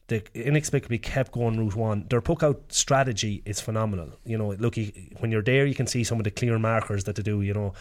they 0.06 0.22
inexplicably 0.34 0.98
kept 0.98 1.32
going 1.32 1.58
route 1.58 1.74
one. 1.74 2.06
Their 2.08 2.20
poke 2.20 2.44
out 2.44 2.60
strategy 2.68 3.42
is 3.44 3.60
phenomenal. 3.60 4.10
You 4.24 4.38
know, 4.38 4.52
look, 4.52 4.76
when 5.18 5.32
you're 5.32 5.42
there, 5.42 5.66
you 5.66 5.74
can 5.74 5.86
see 5.88 6.04
some 6.04 6.18
of 6.18 6.24
the 6.24 6.30
clear 6.30 6.58
markers 6.58 7.04
that 7.04 7.16
they 7.16 7.22
do. 7.22 7.42
You 7.42 7.54
know. 7.54 7.74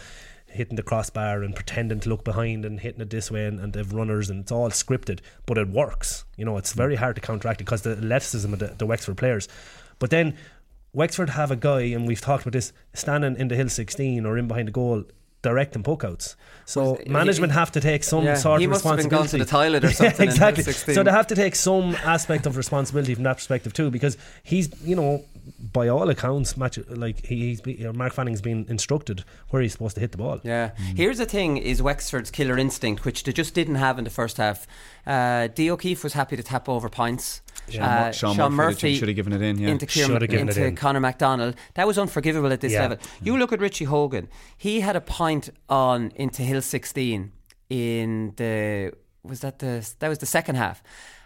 Hitting 0.52 0.76
the 0.76 0.82
crossbar 0.82 1.42
and 1.42 1.54
pretending 1.54 2.00
to 2.00 2.08
look 2.08 2.24
behind 2.24 2.64
and 2.64 2.78
hitting 2.78 3.00
it 3.00 3.10
this 3.10 3.30
way, 3.30 3.46
and, 3.46 3.58
and 3.58 3.72
they've 3.72 3.90
runners, 3.92 4.28
and 4.30 4.40
it's 4.40 4.52
all 4.52 4.68
scripted, 4.70 5.20
but 5.46 5.56
it 5.58 5.68
works. 5.68 6.24
You 6.36 6.44
know, 6.44 6.58
it's 6.58 6.72
very 6.74 6.96
hard 6.96 7.16
to 7.16 7.22
counteract 7.22 7.60
it 7.60 7.64
because 7.64 7.82
the 7.82 7.92
athleticism 7.92 8.52
of 8.52 8.58
the, 8.58 8.66
the 8.78 8.84
Wexford 8.86 9.16
players. 9.16 9.48
But 9.98 10.10
then 10.10 10.36
Wexford 10.92 11.30
have 11.30 11.50
a 11.50 11.56
guy, 11.56 11.80
and 11.82 12.06
we've 12.06 12.20
talked 12.20 12.42
about 12.44 12.52
this, 12.52 12.72
standing 12.92 13.36
in 13.36 13.48
the 13.48 13.56
hill 13.56 13.68
16 13.70 14.26
or 14.26 14.36
in 14.36 14.46
behind 14.46 14.68
the 14.68 14.72
goal, 14.72 15.04
directing 15.40 15.82
puck 15.82 16.04
outs. 16.04 16.36
So 16.66 16.96
he- 17.02 17.08
management 17.08 17.52
have 17.52 17.72
to 17.72 17.80
take 17.80 18.04
some 18.04 18.24
Yeah, 18.24 18.34
sort 18.34 18.60
he 18.60 18.66
of 18.66 18.70
must 18.72 18.84
have 18.84 18.96
been 18.98 19.06
responsibility. 19.06 19.38
gone 19.38 19.46
to 19.46 19.50
the 19.50 19.50
toilet 19.50 19.84
or 19.84 19.86
Yeah, 19.88 19.92
something 20.10 20.28
in 20.28 20.36
hill 20.36 20.48
exactly. 20.48 20.62
16. 20.64 20.94
So 20.94 21.02
they 21.02 21.10
have 21.10 21.26
to 21.28 21.34
take 21.34 21.54
some 21.56 21.96
aspect 22.04 22.46
of 22.46 22.56
responsibility 22.56 23.14
from 23.14 23.24
that 23.24 23.38
perspective 23.38 23.72
too, 23.72 23.90
because 23.90 24.16
he's, 24.42 24.68
you 24.84 24.94
know, 24.96 25.24
by 25.72 25.88
all 25.88 26.08
accounts, 26.10 26.56
match 26.56 26.78
like 26.88 27.24
he, 27.26 27.48
he's 27.48 27.60
be, 27.60 27.74
Mark 27.94 28.12
Fanning's 28.12 28.40
been 28.42 28.66
instructed 28.68 29.24
where 29.50 29.62
he's 29.62 29.72
supposed 29.72 29.94
to 29.94 30.00
hit 30.00 30.12
the 30.12 30.18
ball. 30.18 30.40
Yeah. 30.42 30.72
Here's 30.96 31.18
the 31.18 31.26
thing: 31.26 31.56
is 31.56 31.80
Wexford's 31.80 32.30
killer 32.30 32.58
instinct, 32.58 33.04
which 33.04 33.24
they 33.24 33.32
just 33.32 33.54
didn't 33.54 33.76
have 33.76 33.98
in 33.98 34.04
the 34.04 34.10
first 34.10 34.36
half. 34.36 34.66
Uh, 35.06 35.48
D 35.48 35.70
O'Keeffe 35.70 36.04
was 36.04 36.12
happy 36.12 36.36
to 36.36 36.42
tap 36.42 36.68
over 36.68 36.88
points. 36.88 37.40
Sean 37.68 37.82
Uh, 37.82 38.04
Mur- 38.06 38.12
Sean 38.12 38.52
Murphy 38.52 38.94
should 38.96 39.08
have 39.08 39.16
given 39.16 39.32
it 39.32 39.40
in, 39.40 39.58
yeah. 39.58 39.68
into, 39.68 39.86
Kieran, 39.86 40.10
Should 40.10 40.22
have 40.22 40.30
it 40.32 40.40
into 40.40 40.64
in. 40.66 40.76
Conor 40.76 41.00
McDonald. 41.00 41.54
That 41.74 41.86
was 41.86 41.96
unforgivable 41.98 42.52
at 42.52 42.60
this 42.60 42.72
Yeah. 42.72 42.82
level. 42.82 42.98
You 43.22 43.38
look 43.38 43.52
at 43.52 43.60
Richie 43.60 43.84
Hogan. 43.84 44.28
He 44.56 44.80
had 44.80 44.96
a 44.96 45.00
point 45.00 45.50
on 45.68 46.12
into 46.16 46.42
Hill 46.42 46.60
16 46.62 47.32
in 47.70 48.32
the 48.36 48.92
was 49.22 49.40
that 49.40 49.60
the 49.60 49.88
that 50.00 50.08
was 50.08 50.18
the 50.18 50.26
second 50.26 50.56
half, 50.56 50.82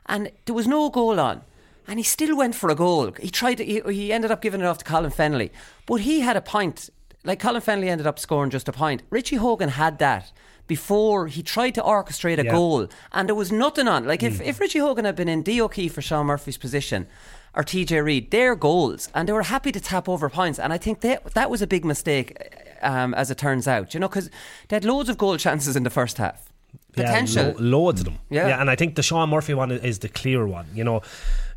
and 0.07 0.30
there 0.44 0.55
was 0.55 0.66
no 0.66 0.90
goal 0.90 1.18
on. 1.18 1.42
And 1.89 1.99
he 1.99 2.03
still 2.03 2.37
went 2.37 2.55
for 2.55 2.68
a 2.70 2.74
goal. 2.74 3.12
He 3.20 3.30
tried. 3.30 3.57
To, 3.57 3.64
he, 3.64 3.80
he 3.93 4.12
ended 4.12 4.30
up 4.30 4.41
giving 4.43 4.61
it 4.61 4.66
off 4.66 4.78
to 4.78 4.84
Colin 4.84 5.11
Fennelly, 5.11 5.51
but 5.87 5.97
he 5.97 6.20
had 6.20 6.37
a 6.37 6.41
point. 6.41 6.91
Like 7.24 7.41
Colin 7.41 7.62
Fennelly 7.62 7.89
ended 7.89 8.07
up 8.07 8.18
scoring 8.18 8.51
just 8.51 8.68
a 8.68 8.72
point. 8.72 9.03
Richie 9.11 9.37
Hogan 9.37 9.68
had 9.70 9.99
that 9.99 10.32
before 10.66 11.28
he 11.28 11.43
tried 11.43 11.74
to 11.76 11.82
orchestrate 11.82 12.39
a 12.39 12.45
Yeah. 12.45 12.51
goal, 12.53 12.89
and 13.12 13.28
there 13.28 13.34
was 13.37 13.53
nothing 13.53 13.87
on. 13.89 14.05
Like 14.05 14.22
if, 14.22 14.41
if 14.41 14.59
Richie 14.61 14.80
Hogan 14.80 15.05
had 15.05 15.14
been 15.16 15.28
in 15.28 15.43
D 15.43 15.61
O'Keeffe 15.61 15.93
for 15.95 16.03
Sean 16.03 16.26
Murphy's 16.26 16.57
position, 16.59 17.07
or 17.55 17.62
TJ 17.62 18.05
Reid, 18.05 18.30
their 18.32 18.55
goals, 18.57 19.09
and 19.14 19.28
they 19.28 19.32
were 19.32 19.45
happy 19.45 19.72
to 19.72 19.80
tap 19.80 20.09
over 20.09 20.28
points. 20.28 20.59
And 20.59 20.72
I 20.72 20.78
think 20.78 21.01
that 21.01 21.34
that 21.34 21.49
was 21.51 21.62
a 21.62 21.66
big 21.66 21.84
mistake, 21.84 22.37
um, 22.82 23.14
as 23.14 23.30
it 23.30 23.39
turns 23.39 23.66
out. 23.68 23.95
You 23.95 24.01
know, 24.01 24.09
because 24.09 24.28
they 24.68 24.76
had 24.76 24.84
loads 24.84 25.09
of 25.09 25.16
goal 25.18 25.37
chances 25.39 25.76
in 25.76 25.82
the 25.84 25.91
first 25.91 26.18
half. 26.18 26.51
Potential. 26.93 27.45
Yeah, 27.47 27.53
lo- 27.59 27.84
loads 27.84 28.01
of 28.01 28.07
them. 28.07 28.18
Yeah. 28.30 28.61
and 28.61 28.68
I 28.70 28.76
think 28.76 28.95
the 28.97 29.03
Sean 29.03 29.30
Murphy 29.30 29.55
one 29.55 29.70
is 29.70 30.01
the 30.01 30.09
clear 30.09 30.47
one. 30.47 30.66
You 30.74 30.84
know, 30.84 31.03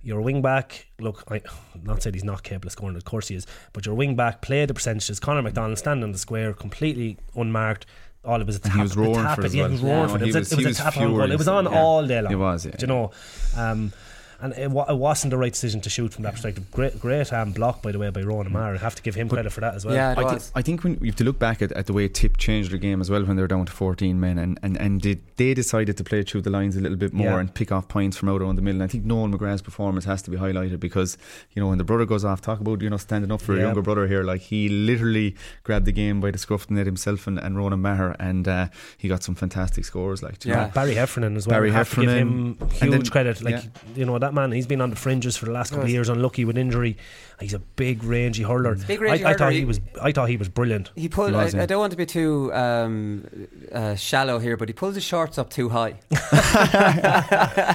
your 0.02 0.22
wing 0.22 0.42
back. 0.42 0.88
Look, 1.00 1.24
I 1.30 1.42
not 1.84 2.02
said 2.04 2.14
he's 2.14 2.24
not 2.24 2.44
capable 2.44 2.68
of 2.68 2.72
scoring. 2.74 2.96
Of 2.96 3.06
course 3.06 3.28
he 3.28 3.36
is. 3.36 3.46
But 3.74 3.86
your 3.86 3.96
wing 3.96 4.16
back 4.16 4.42
played 4.42 4.70
the 4.70 4.74
percentages. 4.74 5.20
Conor 5.20 5.42
McDonald 5.42 5.78
standing 5.78 6.04
in 6.04 6.12
the 6.12 6.18
square, 6.18 6.54
completely 6.54 7.18
unmarked. 7.36 7.86
All 8.26 8.40
it 8.42 8.48
was 8.48 8.58
a 8.58 8.60
tap. 8.60 8.74
He 8.76 8.82
was 8.82 8.98
roaring 8.98 9.14
tap 9.16 9.36
for 9.40 9.46
it 9.46 9.54
yeah, 9.54 9.62
well. 9.64 9.70
he 9.70 9.74
was 9.76 9.82
roaring 9.82 10.00
Yeah, 10.02 10.08
for 10.08 10.16
it. 10.16 10.20
no, 10.20 10.26
It 10.28 10.36
was, 10.36 10.50
he 10.50 10.56
a- 10.56 10.60
it 10.60 10.68
was 10.68 10.78
he 10.78 10.82
a 10.82 10.86
tap 10.92 10.98
on 10.98 11.08
goal. 11.16 11.32
It 11.32 11.38
was 11.38 11.48
on 11.48 11.66
yeah. 11.66 11.80
all 11.80 12.06
day 12.08 12.22
long. 12.22 12.34
It 12.34 12.36
was, 12.36 12.66
yeah, 12.66 12.72
Do 12.76 12.84
you 12.84 12.88
know? 12.88 13.12
Um, 13.56 13.94
and 14.42 14.54
it, 14.58 14.72
wa- 14.72 14.86
it 14.90 14.98
wasn't 14.98 15.32
the 15.32 15.38
right 15.38 15.52
decision 15.52 15.82
to 15.82 15.90
shoot 15.90 16.14
from 16.14 16.24
that 16.24 16.34
perspective. 16.34 16.70
Great, 16.72 17.00
great 17.00 17.32
um, 17.34 17.52
block 17.52 17.82
by 17.82 17.92
the 17.92 18.00
way 18.00 18.10
by 18.10 18.22
Ronan 18.22 18.54
Maher. 18.54 18.76
I 18.76 18.78
have 18.78 18.96
to 18.96 19.02
give 19.02 19.16
him 19.16 19.28
credit 19.30 19.52
for 19.52 19.62
that 19.62 19.76
as 19.76 19.86
well. 19.86 19.96
I, 20.18 20.38
thi- 20.38 20.52
I 20.56 20.62
think 20.62 20.84
when 20.84 20.98
you 21.02 21.08
have 21.08 21.16
to 21.18 21.24
look 21.24 21.40
back 21.40 21.62
at, 21.62 21.72
at 21.74 21.86
the 21.88 21.94
way 21.94 22.08
Tip 22.08 22.38
changed 22.38 22.72
the 22.72 22.78
game 22.78 23.02
as 23.02 23.10
well 23.10 23.24
when 23.26 23.36
they 23.36 23.42
were 23.42 23.48
down 23.48 23.66
to 23.66 23.72
14 23.72 24.20
men 24.20 24.38
and, 24.38 24.60
and, 24.64 24.78
and 24.78 25.02
did, 25.02 25.22
they 25.38 25.54
decided 25.54 25.98
to 25.98 26.04
play 26.04 26.24
through 26.24 26.42
the 26.42 26.50
lines 26.50 26.76
a 26.78 26.82
little 26.82 26.98
bit 26.98 27.14
more 27.14 27.28
Yeah. 27.28 27.40
and 27.40 27.54
pick 27.54 27.72
off 27.72 27.88
points 27.88 28.18
from 28.18 28.30
out 28.30 28.42
around 28.42 28.56
the 28.56 28.62
middle. 28.62 28.82
And 28.82 28.90
I 28.90 28.92
think 28.92 29.06
Noel 29.06 29.28
McGrath's 29.28 29.62
performance 29.62 30.06
has 30.06 30.22
to 30.24 30.32
be 30.32 30.38
highlighted 30.38 30.80
because, 30.80 31.18
you 31.54 31.62
know, 31.62 31.70
when 31.70 31.78
the 31.78 31.84
brother 31.84 32.06
goes 32.06 32.24
off, 32.26 32.42
talk 32.42 32.60
about, 32.60 32.82
you 32.82 32.90
know, 32.90 32.98
standing 32.98 33.32
up 33.32 33.42
for 33.42 33.56
a 33.56 33.60
younger 33.60 33.82
brother 33.82 34.08
here. 34.08 34.24
Like 34.24 34.42
he 34.42 34.70
literally 34.70 35.36
grabbed 35.64 35.86
the 35.86 35.92
game 35.92 36.22
by 36.22 36.32
the 36.32 36.38
scruff 36.38 36.62
of 36.62 36.68
the 36.68 36.74
neck 36.76 36.86
himself 36.86 37.28
and, 37.28 37.38
and 37.40 37.58
Ronan 37.58 37.82
Maher 37.82 38.16
and 38.20 38.48
uh, 38.48 38.68
he 38.98 39.08
got 39.08 39.24
some 39.24 39.36
fantastic 39.36 39.86
scores. 39.86 40.24
Like, 40.24 40.44
Yeah, 40.46 40.66
know? 40.68 40.72
Barry 40.74 40.96
Heffernan 40.96 41.36
as 41.36 41.48
well. 41.48 41.56
Barry 41.58 41.72
I 41.72 41.74
have 41.74 41.90
give 41.96 42.06
Heffernan. 42.10 42.56
him 42.60 42.70
huge 42.70 42.92
then- 42.92 43.06
credit. 43.06 43.42
Like 43.42 43.56
yeah. 43.56 43.62
you 43.96 44.06
know 44.06 44.18
that 44.20 44.29
man, 44.32 44.52
he's 44.52 44.68
been 44.68 44.82
on 44.82 44.90
the 44.90 44.96
fringes 44.96 45.38
for 45.38 45.46
the 45.46 45.52
last 45.52 45.70
couple 45.72 45.86
of 45.86 45.90
years, 45.90 46.10
unlucky 46.10 46.46
with 46.46 46.58
injury. 46.58 46.98
He's 47.42 47.54
a 47.54 47.60
big 47.60 48.04
rangy 48.04 48.44
hurler. 48.44 48.76
Big 48.76 49.00
rangy 49.00 49.24
I, 49.24 49.30
I 49.30 49.32
hurler, 49.32 49.38
thought 49.38 49.52
he- 49.54 49.60
he 49.60 49.66
was. 49.66 49.80
I 50.02 50.12
thought 50.12 50.28
he 50.30 50.36
was 50.38 50.50
brilliant. 50.50 50.92
He 50.96 51.08
pulled. 51.08 51.34
I, 51.36 51.46
I 51.46 51.66
don't 51.66 51.80
want 51.80 51.92
to 51.92 51.98
be 51.98 52.06
too 52.06 52.54
um, 52.54 53.26
uh, 53.72 53.96
shallow 53.96 54.40
here, 54.40 54.58
but 54.58 54.68
he 54.68 54.74
pulls 54.74 54.96
his 54.96 55.04
shorts 55.06 55.38
up 55.38 55.50
too 55.50 55.70
high. 55.70 55.96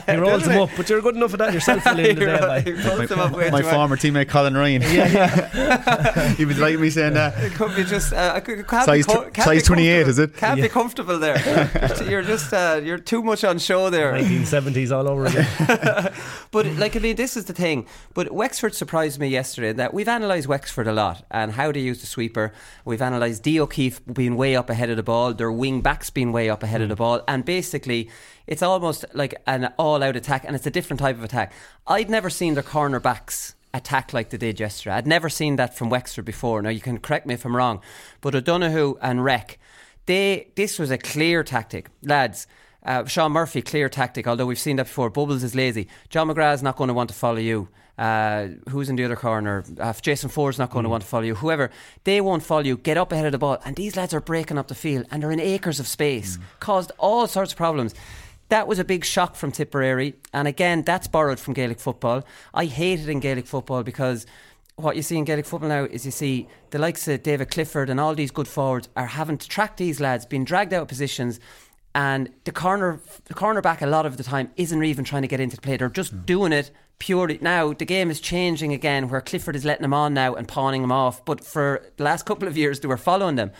he 0.06 0.16
rolls 0.16 0.44
them 0.44 0.60
up, 0.62 0.70
but 0.76 0.88
you're 0.90 1.00
good 1.00 1.16
enough 1.16 1.32
at 1.34 1.38
that 1.38 1.52
yourself. 1.54 1.86
At 1.86 1.96
the 1.96 2.08
end 2.10 2.18
the 2.18 2.26
day, 2.26 2.62
He 2.64 2.72
mate. 2.98 3.08
them 3.08 3.18
up 3.20 3.32
way 3.32 3.50
my 3.50 3.62
former 3.62 3.96
teammate 3.96 4.28
Colin 4.28 4.54
Ryan. 4.56 4.82
Yeah 4.82 6.34
He 6.34 6.44
was 6.44 6.58
like 6.58 6.78
me 6.78 6.90
saying 6.90 7.14
that. 7.14 7.42
It 7.42 7.52
could 7.54 7.74
be 7.74 7.84
just 7.84 8.12
uh, 8.12 8.38
could- 8.40 8.66
can't 8.66 8.84
Size 8.84 9.06
be 9.06 9.12
co- 9.12 9.24
tw- 9.30 9.34
can't 9.34 9.44
size 9.46 9.62
be 9.62 9.66
28, 9.66 10.08
is 10.08 10.18
it? 10.18 10.36
Can't 10.36 10.58
Yeah. 10.58 10.64
be 10.64 10.68
comfortable 10.68 11.18
there. 11.18 11.38
you're 12.08 12.22
just 12.22 12.52
uh, 12.52 12.80
you're 12.82 12.98
too 12.98 13.22
much 13.22 13.44
on 13.44 13.58
show 13.58 13.88
there. 13.90 14.12
1970s 14.12 14.92
all 14.94 15.08
over 15.08 15.26
again. 15.26 16.12
But 16.50 16.66
like 16.76 16.96
I 16.96 16.98
mean, 16.98 17.16
this 17.16 17.36
is 17.36 17.46
the 17.46 17.52
thing. 17.54 17.86
But 18.14 18.32
Wexford 18.32 18.74
surprised 18.74 19.18
me 19.18 19.28
yesterday 19.28 19.53
that 19.56 19.94
we've 19.94 20.08
analysed 20.08 20.48
Wexford 20.48 20.86
a 20.86 20.92
lot 20.92 21.24
and 21.30 21.52
how 21.52 21.72
they 21.72 21.80
use 21.80 22.00
the 22.00 22.06
sweeper. 22.06 22.52
We've 22.84 23.00
analysed 23.00 23.42
D 23.42 23.60
O'Keeffe 23.60 24.00
being 24.12 24.36
way 24.36 24.56
up 24.56 24.70
ahead 24.70 24.90
of 24.90 24.96
the 24.96 25.02
ball, 25.02 25.32
their 25.32 25.52
wing 25.52 25.80
backs 25.80 26.10
being 26.10 26.32
way 26.32 26.50
up 26.50 26.62
ahead 26.62 26.82
of 26.82 26.88
the 26.88 26.96
ball, 26.96 27.22
and 27.28 27.44
basically 27.44 28.10
it's 28.46 28.62
almost 28.62 29.04
like 29.14 29.34
an 29.46 29.72
all-out 29.78 30.16
attack, 30.16 30.44
and 30.44 30.54
it's 30.54 30.66
a 30.66 30.70
different 30.70 31.00
type 31.00 31.16
of 31.16 31.24
attack. 31.24 31.52
I'd 31.86 32.10
never 32.10 32.30
seen 32.30 32.54
their 32.54 32.62
cornerbacks 32.62 33.54
attack 33.72 34.12
like 34.12 34.30
they 34.30 34.38
did 34.38 34.60
yesterday. 34.60 34.96
I'd 34.96 35.06
never 35.06 35.28
seen 35.28 35.56
that 35.56 35.76
from 35.76 35.90
Wexford 35.90 36.24
before. 36.24 36.62
Now 36.62 36.70
you 36.70 36.80
can 36.80 36.98
correct 36.98 37.26
me 37.26 37.34
if 37.34 37.44
I'm 37.44 37.56
wrong, 37.56 37.80
but 38.20 38.34
O'Donoghue 38.34 38.98
and 39.00 39.24
Reck, 39.24 39.58
they 40.06 40.48
this 40.54 40.78
was 40.78 40.90
a 40.90 40.98
clear 40.98 41.42
tactic, 41.42 41.88
lads. 42.02 42.46
Uh, 42.86 43.02
Sean 43.06 43.32
Murphy, 43.32 43.62
clear 43.62 43.88
tactic, 43.88 44.26
although 44.26 44.44
we've 44.44 44.58
seen 44.58 44.76
that 44.76 44.84
before. 44.84 45.08
Bubbles 45.08 45.42
is 45.42 45.54
lazy. 45.54 45.88
John 46.10 46.28
McGrath's 46.28 46.62
not 46.62 46.76
going 46.76 46.88
to 46.88 46.92
want 46.92 47.08
to 47.08 47.14
follow 47.14 47.38
you. 47.38 47.70
Uh, 47.96 48.48
who's 48.68 48.88
in 48.88 48.96
the 48.96 49.04
other 49.04 49.16
corner? 49.16 49.64
Uh, 49.80 49.88
if 49.88 50.02
Jason 50.02 50.28
Forde's 50.28 50.58
not 50.58 50.70
going 50.70 50.82
to 50.82 50.88
want 50.88 51.02
to 51.02 51.08
follow 51.08 51.22
you. 51.22 51.36
Whoever, 51.36 51.70
they 52.04 52.20
won't 52.20 52.42
follow 52.42 52.62
you. 52.62 52.76
Get 52.76 52.96
up 52.96 53.12
ahead 53.12 53.26
of 53.26 53.32
the 53.32 53.38
ball. 53.38 53.58
And 53.64 53.76
these 53.76 53.96
lads 53.96 54.12
are 54.12 54.20
breaking 54.20 54.58
up 54.58 54.68
the 54.68 54.74
field 54.74 55.06
and 55.10 55.22
they're 55.22 55.30
in 55.30 55.40
acres 55.40 55.78
of 55.78 55.86
space. 55.86 56.38
Caused 56.60 56.90
all 56.98 57.26
sorts 57.26 57.52
of 57.52 57.56
problems. 57.56 57.94
That 58.48 58.66
was 58.66 58.78
a 58.78 58.84
big 58.84 59.04
shock 59.04 59.36
from 59.36 59.52
Tipperary. 59.52 60.16
And 60.32 60.48
again, 60.48 60.82
that's 60.82 61.06
borrowed 61.06 61.38
from 61.40 61.54
Gaelic 61.54 61.80
football. 61.80 62.24
I 62.52 62.66
hate 62.66 63.00
it 63.00 63.08
in 63.08 63.20
Gaelic 63.20 63.46
football 63.46 63.82
because 63.82 64.26
what 64.76 64.96
you 64.96 65.02
see 65.02 65.16
in 65.16 65.24
Gaelic 65.24 65.46
football 65.46 65.68
now 65.68 65.84
is 65.84 66.04
you 66.04 66.10
see 66.10 66.48
the 66.70 66.78
likes 66.78 67.06
of 67.06 67.22
David 67.22 67.50
Clifford 67.50 67.88
and 67.88 68.00
all 68.00 68.14
these 68.14 68.32
good 68.32 68.48
forwards 68.48 68.88
are 68.96 69.06
having 69.06 69.38
to 69.38 69.48
track 69.48 69.76
these 69.76 70.00
lads, 70.00 70.26
being 70.26 70.44
dragged 70.44 70.72
out 70.72 70.82
of 70.82 70.88
positions, 70.88 71.38
and 71.94 72.30
the 72.44 72.52
corner, 72.52 73.00
the 73.26 73.34
cornerback, 73.34 73.80
a 73.80 73.86
lot 73.86 74.04
of 74.04 74.16
the 74.16 74.24
time 74.24 74.50
isn't 74.56 74.82
even 74.82 75.04
trying 75.04 75.22
to 75.22 75.28
get 75.28 75.40
into 75.40 75.56
the 75.56 75.62
play. 75.62 75.76
They're 75.76 75.88
just 75.88 76.12
hmm. 76.12 76.22
doing 76.22 76.52
it 76.52 76.70
purely. 76.98 77.38
Now 77.40 77.72
the 77.72 77.84
game 77.84 78.10
is 78.10 78.20
changing 78.20 78.72
again, 78.72 79.08
where 79.08 79.20
Clifford 79.20 79.56
is 79.56 79.64
letting 79.64 79.82
them 79.82 79.94
on 79.94 80.14
now 80.14 80.34
and 80.34 80.48
pawning 80.48 80.82
them 80.82 80.92
off. 80.92 81.24
But 81.24 81.44
for 81.44 81.84
the 81.96 82.04
last 82.04 82.24
couple 82.26 82.48
of 82.48 82.56
years, 82.56 82.80
they 82.80 82.88
were 82.88 82.96
following 82.96 83.36
them. 83.36 83.52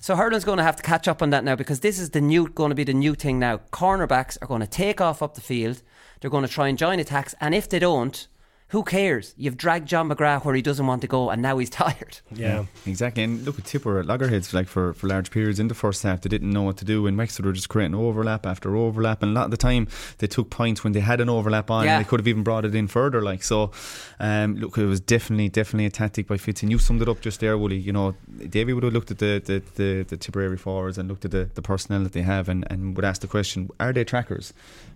So 0.00 0.16
Hurlin's 0.16 0.44
going 0.44 0.58
to 0.58 0.64
have 0.64 0.76
to 0.76 0.82
catch 0.82 1.06
up 1.06 1.22
on 1.22 1.30
that 1.30 1.44
now 1.44 1.54
because 1.54 1.80
this 1.80 1.98
is 1.98 2.10
the 2.10 2.20
new, 2.20 2.48
going 2.48 2.70
to 2.70 2.74
be 2.74 2.84
the 2.84 2.94
new 2.94 3.14
thing 3.14 3.38
now. 3.38 3.58
Cornerbacks 3.72 4.36
are 4.42 4.48
going 4.48 4.60
to 4.60 4.66
take 4.66 5.00
off 5.00 5.22
up 5.22 5.34
the 5.34 5.40
field. 5.40 5.82
They're 6.20 6.30
going 6.30 6.46
to 6.46 6.52
try 6.52 6.68
and 6.68 6.78
join 6.78 6.98
attacks, 6.98 7.34
and 7.40 7.54
if 7.54 7.68
they 7.68 7.78
don't, 7.78 8.26
Who 8.72 8.82
cares? 8.84 9.34
You've 9.36 9.58
dragged 9.58 9.86
John 9.86 10.08
McGrath 10.08 10.46
where 10.46 10.54
he 10.54 10.62
doesn't 10.62 10.86
want 10.86 11.02
to 11.02 11.06
go, 11.06 11.28
and 11.28 11.42
now 11.42 11.58
he's 11.58 11.68
tired. 11.82 12.20
Yeah. 12.34 12.64
Exactly, 12.86 13.22
and 13.22 13.44
look 13.44 13.58
at 13.58 13.66
Tipper 13.66 13.98
at 14.00 14.06
loggerheads 14.06 14.54
like 14.54 14.66
for, 14.66 14.94
for 14.94 15.08
large 15.08 15.30
periods 15.30 15.60
in 15.60 15.68
the 15.68 15.74
first 15.74 16.02
half. 16.02 16.22
They 16.22 16.30
didn't 16.30 16.50
know 16.50 16.62
what 16.62 16.78
to 16.78 16.86
do, 16.86 17.06
and 17.06 17.18
Wexford 17.18 17.44
were 17.44 17.52
just 17.52 17.68
creating 17.68 17.94
overlap 17.94 18.46
after 18.46 18.74
overlap. 18.74 19.22
And 19.22 19.32
a 19.32 19.34
lot 19.34 19.44
of 19.44 19.50
the 19.50 19.58
time, 19.58 19.88
they 20.18 20.26
took 20.26 20.48
points 20.48 20.82
when 20.82 20.94
they 20.94 21.00
had 21.00 21.20
an 21.20 21.28
overlap 21.28 21.70
on, 21.70 21.84
Yeah. 21.84 21.96
and 21.98 22.04
they 22.04 22.08
could 22.08 22.18
have 22.20 22.26
even 22.28 22.42
brought 22.42 22.64
it 22.64 22.74
in 22.74 22.88
further. 22.88 23.20
Like 23.20 23.42
so, 23.42 23.72
um, 24.18 24.56
look, 24.56 24.78
it 24.78 24.86
was 24.86 25.00
definitely 25.00 25.50
definitely 25.50 25.84
a 25.86 25.90
tactic 25.90 26.26
by 26.26 26.38
Fitz, 26.38 26.62
and 26.62 26.72
you 26.72 26.78
summed 26.78 27.02
it 27.02 27.08
up 27.10 27.20
just 27.20 27.40
there, 27.40 27.58
Wooly. 27.58 27.76
You 27.76 27.92
know, 27.92 28.14
Davy 28.48 28.72
would 28.72 28.84
have 28.84 28.94
looked 28.94 29.10
at 29.10 29.18
the 29.18 29.42
the, 29.44 29.62
the, 29.74 30.02
the 30.04 30.16
Tipperary 30.16 30.56
forwards 30.56 30.96
and 30.96 31.10
looked 31.10 31.26
at 31.26 31.30
the, 31.30 31.50
the 31.54 31.62
personnel 31.62 32.02
that 32.04 32.12
they 32.14 32.22
have, 32.22 32.48
and, 32.48 32.64
and 32.70 32.96
would 32.96 33.04
ask 33.04 33.20
the 33.20 33.28
question: 33.28 33.68
Are 33.78 33.92
they 33.92 34.04
trackers? 34.04 34.54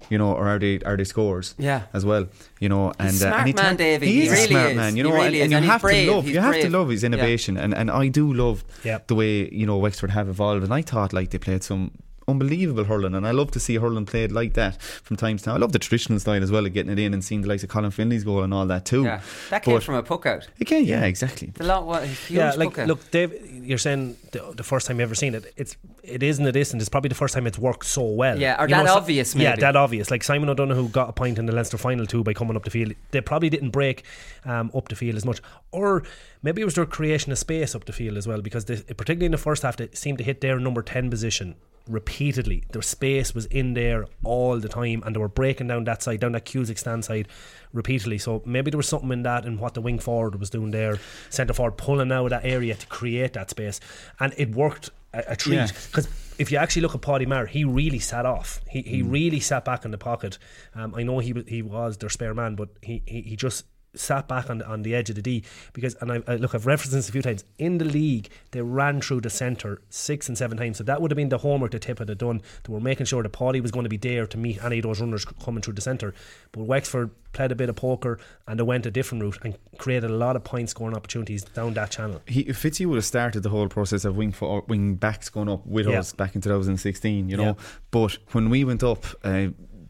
You 0.09 0.17
know, 0.17 0.33
or 0.33 0.49
are 0.49 0.59
they 0.59 0.81
are 0.81 0.97
they 0.97 1.05
scorers? 1.05 1.55
Yeah. 1.59 1.83
as 1.93 2.07
well. 2.07 2.27
You 2.59 2.71
know, 2.71 2.93
and 2.99 3.11
He's 3.11 3.23
a 3.23 3.27
uh, 3.27 3.31
smart 3.31 3.39
and 3.41 3.47
he 3.49 3.53
man, 3.67 3.77
turn- 3.77 3.87
Davy. 3.87 4.07
He 4.07 4.13
He 4.13 4.27
is 4.27 4.33
a 4.33 4.37
smart 4.49 4.71
is. 4.71 4.77
man. 4.77 4.97
You 4.97 5.05
He 5.05 5.09
know, 5.11 5.17
really 5.17 5.27
and, 5.27 5.37
and 5.43 5.51
you 5.53 5.57
And 5.59 5.67
have 5.67 5.81
brave. 5.83 6.07
to 6.09 6.15
love 6.15 6.25
He's 6.25 6.35
you 6.35 6.41
have 6.41 6.53
brave. 6.53 6.65
to 6.65 6.71
love 6.79 6.89
his 6.89 7.03
Yeah. 7.03 7.07
innovation, 7.09 7.57
and 7.57 7.75
and 7.75 7.91
I 7.91 8.09
do 8.09 8.33
love 8.33 8.65
Yep. 8.85 9.07
the 9.09 9.15
way 9.15 9.49
you 9.53 9.67
know 9.67 9.77
Wexford 9.79 10.11
have 10.11 10.29
evolved, 10.29 10.63
and 10.65 10.73
I 10.73 10.83
thought 10.83 11.13
like 11.13 11.31
they 11.31 11.39
played 11.39 11.63
some 11.63 11.91
unbelievable 12.29 12.85
hurling, 12.85 13.15
and 13.15 13.27
I 13.27 13.31
love 13.31 13.51
to 13.53 13.61
see 13.61 13.77
hurling 13.77 14.07
played 14.07 14.33
like 14.33 14.55
that 14.55 14.81
from 14.83 15.17
time 15.17 15.37
to 15.39 15.45
time. 15.45 15.55
I 15.55 15.59
love 15.59 15.73
the 15.73 15.79
traditional 15.79 16.19
style 16.19 16.43
as 16.43 16.51
well 16.51 16.67
of 16.67 16.73
getting 16.73 16.91
it 16.93 16.99
in 16.99 17.15
and 17.15 17.25
seeing 17.25 17.43
the 17.43 17.49
likes 17.49 17.63
of 17.63 17.69
Colin 17.69 17.91
Fennelly's 17.91 18.25
goal 18.25 18.43
and 18.43 18.53
all 18.53 18.67
that 18.67 18.85
too. 18.85 19.05
Yeah, 19.05 19.21
that 19.51 19.63
came 19.63 19.75
But- 19.75 19.85
from 19.85 19.95
a 19.95 20.03
puck 20.03 20.27
out. 20.27 20.47
Again, 20.61 20.85
yeah, 20.85 21.05
exactly. 21.05 21.53
The 21.55 21.65
lot, 21.65 21.87
what, 21.87 22.05
huge 22.05 22.39
yeah, 22.39 22.53
like 22.57 22.71
puck 22.71 22.79
out. 22.81 22.89
look, 22.89 23.11
Dave, 23.11 23.33
you're 23.65 23.79
saying 23.79 24.17
the, 24.33 24.53
the 24.57 24.63
first 24.65 24.87
time 24.87 24.99
you 24.99 25.03
ever 25.05 25.15
seen 25.15 25.35
it. 25.35 25.53
It's 25.57 25.77
it 26.03 26.23
isn't 26.23 26.47
it 26.47 26.55
isn't. 26.57 26.79
It's 26.81 26.89
probably 26.89 27.09
the 27.09 27.15
first 27.17 27.35
time 27.35 27.47
it's 27.47 27.59
worked 27.59 27.85
so 27.87 28.05
well. 28.05 28.39
Yeah, 28.39 28.61
or 28.63 28.69
You 28.69 28.75
that 28.77 28.87
so- 28.87 28.95
obvious, 28.97 29.35
Yeah, 29.35 29.57
that 29.57 29.77
obvious. 29.77 30.11
Like 30.11 30.23
Simon 30.25 30.49
O'Donoghue 30.49 30.89
got 30.91 31.09
a 31.09 31.13
point 31.13 31.39
in 31.39 31.47
the 31.47 31.53
Leinster 31.53 31.79
final 31.79 32.07
too 32.07 32.23
by 32.25 32.33
coming 32.33 32.57
up 32.57 32.65
the 32.65 32.71
field. 32.71 32.93
They 33.13 33.21
probably 33.21 33.51
didn't 33.51 33.71
break 33.71 34.05
um, 34.45 34.71
up 34.75 34.89
the 34.89 34.95
field 34.97 35.17
as 35.17 35.25
much, 35.25 35.41
or 35.73 36.03
maybe 36.43 36.63
it 36.63 36.65
was 36.65 36.75
their 36.75 36.87
creation 36.87 37.33
of 37.33 37.39
space 37.39 37.75
up 37.75 37.85
the 37.85 37.93
field 37.93 38.17
as 38.17 38.27
well. 38.27 38.41
Because 38.41 38.65
they, 38.67 38.77
particularly 38.77 39.27
in 39.27 39.33
the 39.33 39.39
first 39.39 39.63
half, 39.63 39.77
they 39.77 39.89
seemed 39.93 40.19
to 40.19 40.25
hit 40.25 40.41
their 40.41 40.59
number 40.59 40.83
ten 40.83 41.11
position 41.11 41.57
repeatedly. 41.89 42.65
Their 42.73 42.83
space 42.83 43.35
was 43.35 43.47
in 43.47 43.75
there 43.75 44.07
all 44.25 44.59
the 44.59 44.69
time, 44.69 45.03
and 45.05 45.15
they 45.15 45.21
were 45.21 45.29
breaking 45.29 45.69
down 45.69 45.85
that 45.85 46.03
side, 46.03 46.21
down 46.21 46.33
that 46.33 46.45
Cusack 46.45 46.79
stand 46.79 47.05
side 47.05 47.29
repeatedly. 47.73 48.19
So 48.19 48.43
maybe 48.45 48.71
there 48.71 48.79
was 48.79 48.89
something 48.89 49.13
in 49.13 49.23
that 49.23 49.45
and 49.45 49.59
what 49.59 49.75
the 49.75 49.81
wing 49.81 49.99
forward 49.99 50.39
was 50.39 50.51
doing 50.51 50.71
there, 50.71 50.99
centre 51.31 51.55
forward 51.55 51.77
pulling 51.77 52.13
out 52.13 52.25
of 52.25 52.31
that 52.31 52.45
area 52.45 52.75
to 52.75 52.87
create 52.87 53.33
that 53.35 53.51
space, 53.51 53.81
and 54.21 54.35
it 54.37 54.53
worked 54.55 54.91
a, 55.15 55.25
a 55.29 55.37
treat 55.37 55.57
Yeah. 55.57 55.69
because. 55.87 56.09
If 56.39 56.53
you 56.53 56.59
actually 56.59 56.83
look 56.83 56.95
at 56.95 57.01
Paddy 57.01 57.25
Maher, 57.25 57.47
he 57.47 57.65
really 57.65 57.99
sat 57.99 58.27
off. 58.27 58.61
He 58.69 58.83
he 58.83 59.01
really 59.01 59.41
sat 59.41 59.65
back 59.65 59.87
in 59.87 59.91
the 59.91 59.97
pocket. 59.97 60.37
Um, 60.75 60.95
I 60.95 61.03
know 61.03 61.19
he 61.19 61.33
he 61.49 61.63
was 61.63 61.97
their 61.97 62.11
spare 62.11 62.35
man, 62.35 62.57
but 62.57 62.69
he, 62.83 63.03
he, 63.07 63.23
he 63.23 63.37
just 63.37 63.65
sat 63.97 64.29
back 64.29 64.49
on 64.51 64.63
on 64.63 64.83
the 64.83 64.95
edge 64.95 65.09
of 65.11 65.17
the 65.17 65.23
D 65.23 65.43
because 65.73 65.95
and 66.01 66.13
I, 66.13 66.23
I 66.27 66.37
look 66.37 66.55
I've 66.55 66.67
referenced 66.67 66.93
this 66.93 67.09
a 67.09 67.13
few 67.13 67.23
times 67.23 67.45
in 67.59 67.79
the 67.79 67.85
league 67.85 68.29
they 68.53 68.61
ran 68.63 69.01
through 69.01 69.23
the 69.23 69.31
centre 69.31 69.81
six 69.91 70.29
and 70.29 70.37
seven 70.37 70.57
times 70.59 70.77
so 70.79 70.85
that 70.85 71.01
would 71.01 71.11
have 71.11 71.17
been 71.17 71.29
the 71.31 71.39
homework 71.39 71.73
the 71.73 71.79
tip 71.79 71.99
had 71.99 72.19
done 72.19 72.41
they 72.65 72.73
were 72.73 72.81
making 72.81 73.07
sure 73.07 73.23
that 73.23 73.31
Paddy 73.31 73.61
was 73.61 73.71
going 73.71 73.85
to 73.85 73.89
be 73.91 73.97
there 73.97 74.27
to 74.27 74.39
meet 74.39 74.63
any 74.63 74.79
of 74.79 74.83
those 74.85 75.01
runners 75.01 75.25
coming 75.25 75.63
through 75.63 75.75
the 75.75 75.81
centre 75.81 76.15
but 76.53 76.63
Wexford 76.65 77.11
played 77.33 77.53
a 77.53 77.55
bit 77.55 77.69
of 77.69 77.77
poker 77.77 78.19
and 78.47 78.59
they 78.59 78.63
went 78.65 78.87
a 78.87 78.91
different 78.91 79.23
route 79.23 79.39
and 79.43 79.57
created 79.79 80.11
a 80.11 80.15
lot 80.15 80.37
of 80.37 80.45
point 80.45 80.71
scoring 80.71 80.97
opportunities 80.97 81.43
down 81.45 81.75
that 81.75 81.91
channel 81.91 82.23
He, 82.27 82.45
Fitzy 82.45 82.87
would 82.87 82.97
have 82.97 83.05
started 83.05 83.43
the 83.43 83.51
whole 83.51 83.69
process 83.69 84.05
of 84.05 84.17
wing 84.17 84.33
for, 84.33 84.63
wing 84.69 84.95
backs 84.95 85.29
going 85.29 85.49
up 85.49 85.67
with 85.67 85.87
Yeah. 85.87 85.99
us 86.01 86.13
back 86.13 86.35
in 86.35 86.41
2016, 86.41 87.29
you 87.29 87.37
know. 87.37 87.43
Yeah. 87.45 87.53
But 87.91 88.19
when 88.33 88.49
we 88.51 88.65
went 88.65 88.83
up, 88.83 89.05
uh, 89.23 89.49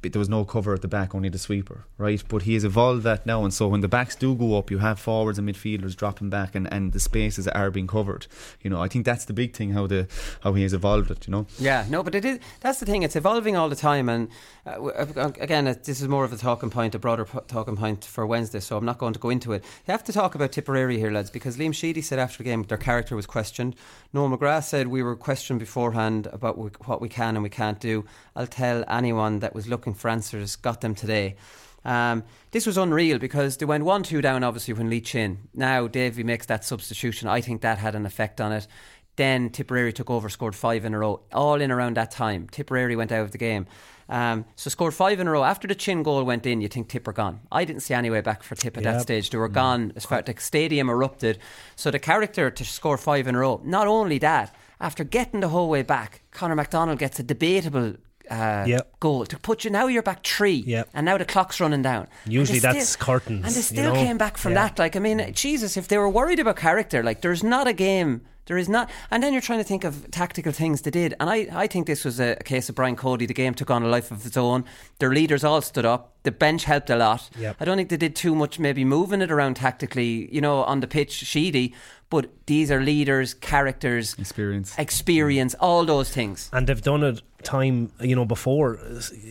there 0.08 0.18
was 0.18 0.28
no 0.28 0.44
cover 0.44 0.74
at 0.74 0.82
the 0.82 0.88
back, 0.88 1.14
only 1.14 1.28
the 1.28 1.38
sweeper, 1.38 1.84
right? 1.98 2.22
But 2.28 2.42
he 2.42 2.54
has 2.54 2.64
evolved 2.64 3.02
that 3.04 3.26
now, 3.26 3.44
and 3.44 3.52
so 3.52 3.68
when 3.68 3.80
the 3.80 3.88
backs 3.88 4.16
do 4.16 4.34
go 4.34 4.58
up, 4.58 4.70
you 4.70 4.78
have 4.78 4.98
forwards 4.98 5.38
and 5.38 5.48
midfielders 5.48 5.96
dropping 5.96 6.30
back, 6.30 6.54
and, 6.54 6.70
and 6.72 6.92
the 6.92 7.00
spaces 7.00 7.46
are 7.48 7.70
being 7.70 7.86
covered. 7.86 8.26
You 8.62 8.70
know, 8.70 8.82
I 8.82 8.88
think 8.88 9.04
that's 9.04 9.24
the 9.24 9.32
big 9.32 9.54
thing 9.54 9.70
how 9.70 9.86
the 9.86 10.08
how 10.40 10.54
he 10.54 10.62
has 10.62 10.72
evolved 10.72 11.10
it. 11.10 11.26
You 11.26 11.32
know. 11.32 11.46
Yeah, 11.58 11.86
no, 11.88 12.02
but 12.02 12.14
it 12.14 12.24
is. 12.24 12.38
That's 12.60 12.80
the 12.80 12.86
thing. 12.86 13.02
It's 13.02 13.16
evolving 13.16 13.56
all 13.56 13.68
the 13.68 13.76
time, 13.76 14.08
and 14.08 14.28
uh, 14.66 14.72
w- 14.72 14.92
uh, 14.92 15.32
again, 15.40 15.66
it, 15.66 15.84
this 15.84 16.00
is 16.00 16.08
more 16.08 16.24
of 16.24 16.32
a 16.32 16.36
talking 16.36 16.70
point, 16.70 16.94
a 16.94 16.98
broader 16.98 17.24
po- 17.24 17.44
talking 17.46 17.76
point 17.76 18.04
for 18.04 18.26
Wednesday. 18.26 18.60
So 18.60 18.76
I'm 18.76 18.84
not 18.84 18.98
going 18.98 19.12
to 19.12 19.20
go 19.20 19.30
into 19.30 19.52
it. 19.52 19.64
You 19.86 19.92
have 19.92 20.04
to 20.04 20.12
talk 20.12 20.34
about 20.34 20.52
Tipperary 20.52 20.98
here, 20.98 21.10
lads, 21.10 21.30
because 21.30 21.56
Liam 21.56 21.74
Sheedy 21.74 22.02
said 22.02 22.18
after 22.18 22.38
the 22.38 22.44
game 22.44 22.62
their 22.64 22.78
character 22.78 23.16
was 23.16 23.26
questioned. 23.26 23.76
Noel 24.12 24.36
McGrath 24.36 24.64
said 24.64 24.88
we 24.88 25.02
were 25.02 25.16
questioned 25.16 25.60
beforehand 25.60 26.28
about 26.32 26.56
what 26.86 27.00
we 27.00 27.08
can 27.08 27.36
and 27.36 27.42
we 27.42 27.50
can't 27.50 27.80
do. 27.80 28.04
I'll 28.34 28.46
tell 28.46 28.84
anyone 28.88 29.40
that 29.40 29.54
was 29.54 29.66
looking 29.66 29.94
for 29.96 30.08
answers, 30.08 30.56
got 30.56 30.80
them 30.80 30.94
today. 30.94 31.36
Um, 31.84 32.24
this 32.50 32.66
was 32.66 32.76
unreal 32.76 33.18
because 33.18 33.56
they 33.56 33.64
went 33.64 33.84
1 33.84 34.02
2 34.02 34.20
down, 34.20 34.42
obviously, 34.42 34.74
when 34.74 34.90
Lee 34.90 35.00
Chin. 35.00 35.48
Now, 35.54 35.86
Davey 35.86 36.24
makes 36.24 36.46
that 36.46 36.64
substitution. 36.64 37.28
I 37.28 37.40
think 37.40 37.62
that 37.62 37.78
had 37.78 37.94
an 37.94 38.06
effect 38.06 38.40
on 38.40 38.52
it. 38.52 38.66
Then 39.14 39.50
Tipperary 39.50 39.92
took 39.92 40.10
over, 40.10 40.28
scored 40.28 40.54
five 40.54 40.84
in 40.84 40.92
a 40.94 40.98
row, 40.98 41.20
all 41.32 41.60
in 41.60 41.70
around 41.70 41.96
that 41.96 42.10
time. 42.10 42.48
Tipperary 42.48 42.96
went 42.96 43.12
out 43.12 43.22
of 43.22 43.32
the 43.32 43.38
game. 43.38 43.66
Um, 44.08 44.44
so 44.56 44.70
scored 44.70 44.94
five 44.94 45.18
in 45.18 45.26
a 45.26 45.30
row. 45.30 45.42
After 45.42 45.66
the 45.66 45.74
Chin 45.74 46.02
goal 46.02 46.22
went 46.24 46.46
in, 46.46 46.60
you 46.60 46.68
think 46.68 46.88
Tip 46.88 47.08
are 47.08 47.12
gone. 47.12 47.40
I 47.50 47.64
didn't 47.64 47.82
see 47.82 47.94
any 47.94 48.10
way 48.10 48.20
back 48.20 48.42
for 48.42 48.54
Tip 48.54 48.76
at 48.76 48.84
that 48.84 49.00
stage. 49.00 49.30
They 49.30 49.38
were 49.38 49.48
gone 49.48 49.92
as 49.96 50.04
far 50.04 50.22
the 50.22 50.34
stadium 50.38 50.88
erupted. 50.90 51.38
So 51.74 51.90
the 51.90 51.98
character 51.98 52.50
to 52.50 52.64
score 52.64 52.98
five 52.98 53.26
in 53.26 53.34
a 53.34 53.38
row. 53.38 53.60
Not 53.64 53.86
only 53.86 54.18
that, 54.18 54.54
after 54.80 55.02
getting 55.02 55.40
the 55.40 55.48
whole 55.48 55.68
way 55.68 55.82
back, 55.82 56.22
Conor 56.30 56.54
McDonald 56.54 56.98
gets 56.98 57.18
a 57.18 57.22
debatable 57.22 57.94
uh, 58.30 58.64
Yep. 58.66 59.00
goal 59.00 59.26
to 59.26 59.38
put 59.38 59.64
you. 59.64 59.70
Now 59.70 59.86
you're 59.86 60.02
back 60.02 60.24
three, 60.24 60.62
Yep. 60.66 60.88
and 60.94 61.04
now 61.06 61.18
the 61.18 61.24
clock's 61.24 61.60
running 61.60 61.82
down. 61.82 62.08
Usually 62.26 62.58
that's 62.58 62.90
still- 62.90 63.04
curtains, 63.06 63.44
and 63.44 63.52
they 63.52 63.58
you 63.58 63.62
still 63.62 63.94
know? 63.94 64.00
came 64.00 64.18
back 64.18 64.36
from 64.38 64.52
Yeah. 64.52 64.68
that. 64.68 64.78
Like 64.78 64.96
I 64.96 64.98
mean, 65.00 65.32
Jesus, 65.34 65.76
if 65.76 65.88
they 65.88 65.98
were 65.98 66.08
worried 66.08 66.38
about 66.38 66.56
character, 66.56 67.02
like 67.02 67.20
there's 67.20 67.42
not 67.42 67.66
a 67.66 67.72
game. 67.72 68.22
There 68.46 68.56
is 68.58 68.68
not, 68.68 68.88
and 69.10 69.24
then 69.24 69.32
you're 69.32 69.42
trying 69.42 69.58
to 69.58 69.64
think 69.64 69.82
of 69.82 70.08
tactical 70.12 70.52
things 70.52 70.82
they 70.82 70.92
did, 70.92 71.14
and 71.18 71.28
I, 71.28 71.48
I 71.52 71.66
think 71.66 71.88
this 71.88 72.04
was 72.04 72.20
a, 72.20 72.36
case 72.44 72.68
of 72.68 72.76
Brian 72.76 72.94
Cody. 72.94 73.26
The 73.26 73.34
game 73.34 73.54
took 73.54 73.72
on 73.72 73.82
a 73.82 73.88
life 73.88 74.12
of 74.12 74.24
its 74.24 74.36
own. 74.36 74.64
Their 75.00 75.10
leaders 75.12 75.42
all 75.42 75.60
stood 75.62 75.84
up. 75.84 76.12
The 76.22 76.30
bench 76.30 76.62
helped 76.62 76.88
a 76.88 76.94
lot. 76.94 77.28
Yep. 77.36 77.56
I 77.58 77.64
don't 77.64 77.76
think 77.76 77.88
they 77.88 77.96
did 77.96 78.14
too 78.14 78.36
much, 78.36 78.60
maybe 78.60 78.84
moving 78.84 79.20
it 79.20 79.32
around 79.32 79.56
tactically, 79.56 80.32
you 80.32 80.40
know, 80.40 80.62
on 80.62 80.78
the 80.78 80.86
pitch, 80.86 81.10
sheedy. 81.10 81.74
But 82.08 82.30
these 82.46 82.70
are 82.70 82.80
leaders, 82.80 83.34
characters, 83.34 84.14
Experience. 84.18 84.78
experience, 84.78 85.54
all 85.58 85.84
those 85.84 86.08
things. 86.10 86.48
and 86.52 86.66
they've 86.66 86.80
done 86.82 87.02
it 87.02 87.22
time 87.42 87.92
you 88.00 88.16
know 88.16 88.24
before 88.24 88.76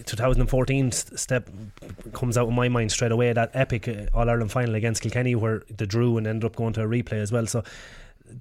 2014 0.06 0.92
step 0.92 1.50
comes 2.14 2.38
out 2.38 2.48
in 2.48 2.56
my 2.56 2.70
mind 2.70 2.90
straight 2.92 3.12
away 3.12 3.34
that 3.34 3.52
epic 3.54 3.88
uh, 3.90 4.06
All 4.14 4.30
Ireland 4.30 4.52
final 4.52 4.76
against 4.76 5.02
Kilkenny 5.02 5.36
where 5.36 5.64
they 5.70 5.86
drew 5.86 6.18
and 6.18 6.26
ended 6.26 6.46
up 6.46 6.56
going 6.56 6.72
to 6.74 6.82
a 6.84 6.88
replay 6.88 7.20
as 7.20 7.32
well 7.32 7.46
so 7.46 7.64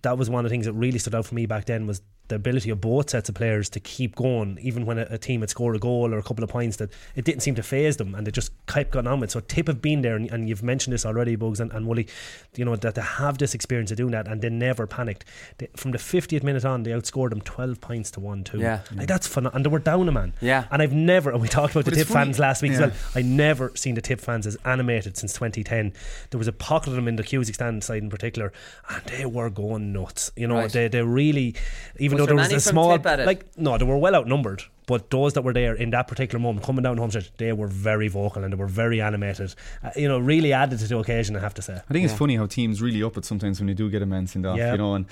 that 0.02 0.16
was 0.16 0.30
one 0.30 0.44
of 0.44 0.48
the 0.48 0.54
things 0.54 0.66
that 0.66 0.74
really 0.74 0.98
stood 0.98 1.14
out 1.14 1.26
for 1.26 1.34
me 1.34 1.46
back 1.46 1.64
then 1.64 1.86
was 1.88 2.02
the 2.28 2.36
ability 2.36 2.70
of 2.70 2.80
both 2.80 3.10
sets 3.10 3.28
of 3.28 3.34
players 3.34 3.68
to 3.68 3.78
keep 3.80 4.14
going 4.16 4.58
even 4.62 4.86
when 4.86 4.98
a, 4.98 5.06
a 5.10 5.18
team 5.18 5.40
had 5.42 5.50
scored 5.50 5.76
a 5.76 5.78
goal 5.78 6.12
or 6.14 6.18
a 6.18 6.22
couple 6.22 6.42
of 6.42 6.48
points 6.48 6.78
that 6.78 6.90
it 7.16 7.24
didn't 7.26 7.42
seem 7.42 7.54
to 7.54 7.62
phase 7.62 7.98
them 7.98 8.14
and 8.14 8.26
they 8.26 8.30
just 8.30 8.50
kept 8.66 8.92
going 8.92 9.06
on 9.06 9.20
with 9.20 9.30
so 9.30 9.40
Tip 9.40 9.66
have 9.66 9.82
been 9.82 10.00
there 10.00 10.16
and, 10.16 10.30
and 10.30 10.48
you've 10.48 10.62
mentioned 10.62 10.94
this 10.94 11.04
already 11.04 11.36
Bugs 11.36 11.60
and, 11.60 11.70
and 11.72 11.86
Wooly 11.86 12.08
you 12.56 12.64
know 12.64 12.76
that 12.76 12.94
they 12.94 13.02
have 13.02 13.36
this 13.36 13.54
experience 13.54 13.90
of 13.90 13.98
doing 13.98 14.12
that 14.12 14.26
and 14.26 14.40
they 14.40 14.48
never 14.48 14.86
panicked. 14.86 15.26
They, 15.58 15.68
from 15.76 15.90
the 15.90 15.98
50th 15.98 16.42
minute 16.42 16.64
on 16.64 16.82
they 16.84 16.92
outscored 16.92 17.30
them 17.30 17.42
12 17.42 17.80
points 17.82 18.10
to 18.12 18.20
1 18.20 18.44
2 18.44 18.58
Yeah. 18.58 18.80
like 18.94 19.06
that's 19.08 19.26
fun 19.26 19.46
and 19.46 19.62
they 19.64 19.68
were 19.68 19.78
down 19.78 20.08
a 20.08 20.12
man. 20.12 20.32
Yeah. 20.40 20.64
and 20.70 20.80
I've 20.80 20.94
never 20.94 21.30
and 21.30 21.42
we 21.42 21.48
talked 21.48 21.72
about 21.74 21.84
But 21.84 21.92
the 21.92 22.00
Tip 22.00 22.08
funny- 22.08 22.26
fans 22.26 22.38
last 22.38 22.62
week 22.62 22.72
as 22.72 22.80
well. 22.80 22.92
I 23.14 23.20
never 23.20 23.70
seen 23.76 23.96
the 23.96 24.00
Tip 24.00 24.20
fans 24.20 24.46
as 24.46 24.56
animated 24.64 25.16
since 25.18 25.34
2010 25.34 25.92
there 26.30 26.38
was 26.38 26.48
a 26.48 26.52
pocket 26.52 26.88
of 26.88 26.94
them 26.94 27.06
in 27.06 27.16
the 27.16 27.22
Cusack 27.22 27.54
stand 27.56 27.84
side 27.84 28.02
in 28.02 28.08
particular 28.08 28.50
and 28.88 29.04
they 29.06 29.26
were 29.26 29.50
going 29.50 29.92
nuts. 29.92 30.32
You 30.36 30.46
know 30.46 30.54
Right. 30.56 30.72
they, 30.72 30.88
they 30.88 31.02
really 31.02 31.54
even 31.98 32.13
Was 32.14 32.20
though 32.22 32.26
there 32.26 32.36
there 32.36 32.54
was 32.56 32.66
a 32.66 32.70
small 32.70 32.92
Tip 32.96 33.06
at 33.06 33.20
it? 33.20 33.26
like 33.26 33.56
no 33.58 33.76
they 33.78 33.84
were 33.84 33.98
well 33.98 34.14
outnumbered 34.14 34.62
but 34.86 35.10
those 35.10 35.32
that 35.32 35.42
were 35.42 35.52
there 35.52 35.74
in 35.74 35.90
that 35.90 36.08
particular 36.08 36.38
moment 36.40 36.64
coming 36.66 36.82
down 36.82 36.96
home 36.98 37.10
stretch 37.10 37.30
they 37.38 37.52
were 37.52 37.68
very 37.68 38.08
vocal 38.08 38.44
and 38.44 38.52
they 38.52 38.56
were 38.56 38.66
very 38.66 39.00
animated 39.00 39.54
uh, 39.82 39.90
you 39.96 40.08
know 40.08 40.18
really 40.18 40.52
added 40.52 40.78
to 40.78 40.86
the 40.86 40.98
occasion 40.98 41.36
I 41.36 41.40
have 41.40 41.54
to 41.54 41.62
say 41.62 41.74
I 41.88 41.92
think 41.92 42.04
it's 42.04 42.14
funny 42.14 42.36
how 42.36 42.46
teams 42.46 42.80
really 42.82 43.02
up 43.02 43.16
it 43.16 43.24
sometimes 43.24 43.60
when 43.60 43.66
they 43.66 43.74
do 43.74 43.88
get 43.90 44.02
a 44.02 44.06
man 44.06 44.26
sent 44.26 44.44
off, 44.46 44.58
Yeah. 44.58 44.72
you 44.72 44.78
know. 44.78 44.94
And 44.94 45.06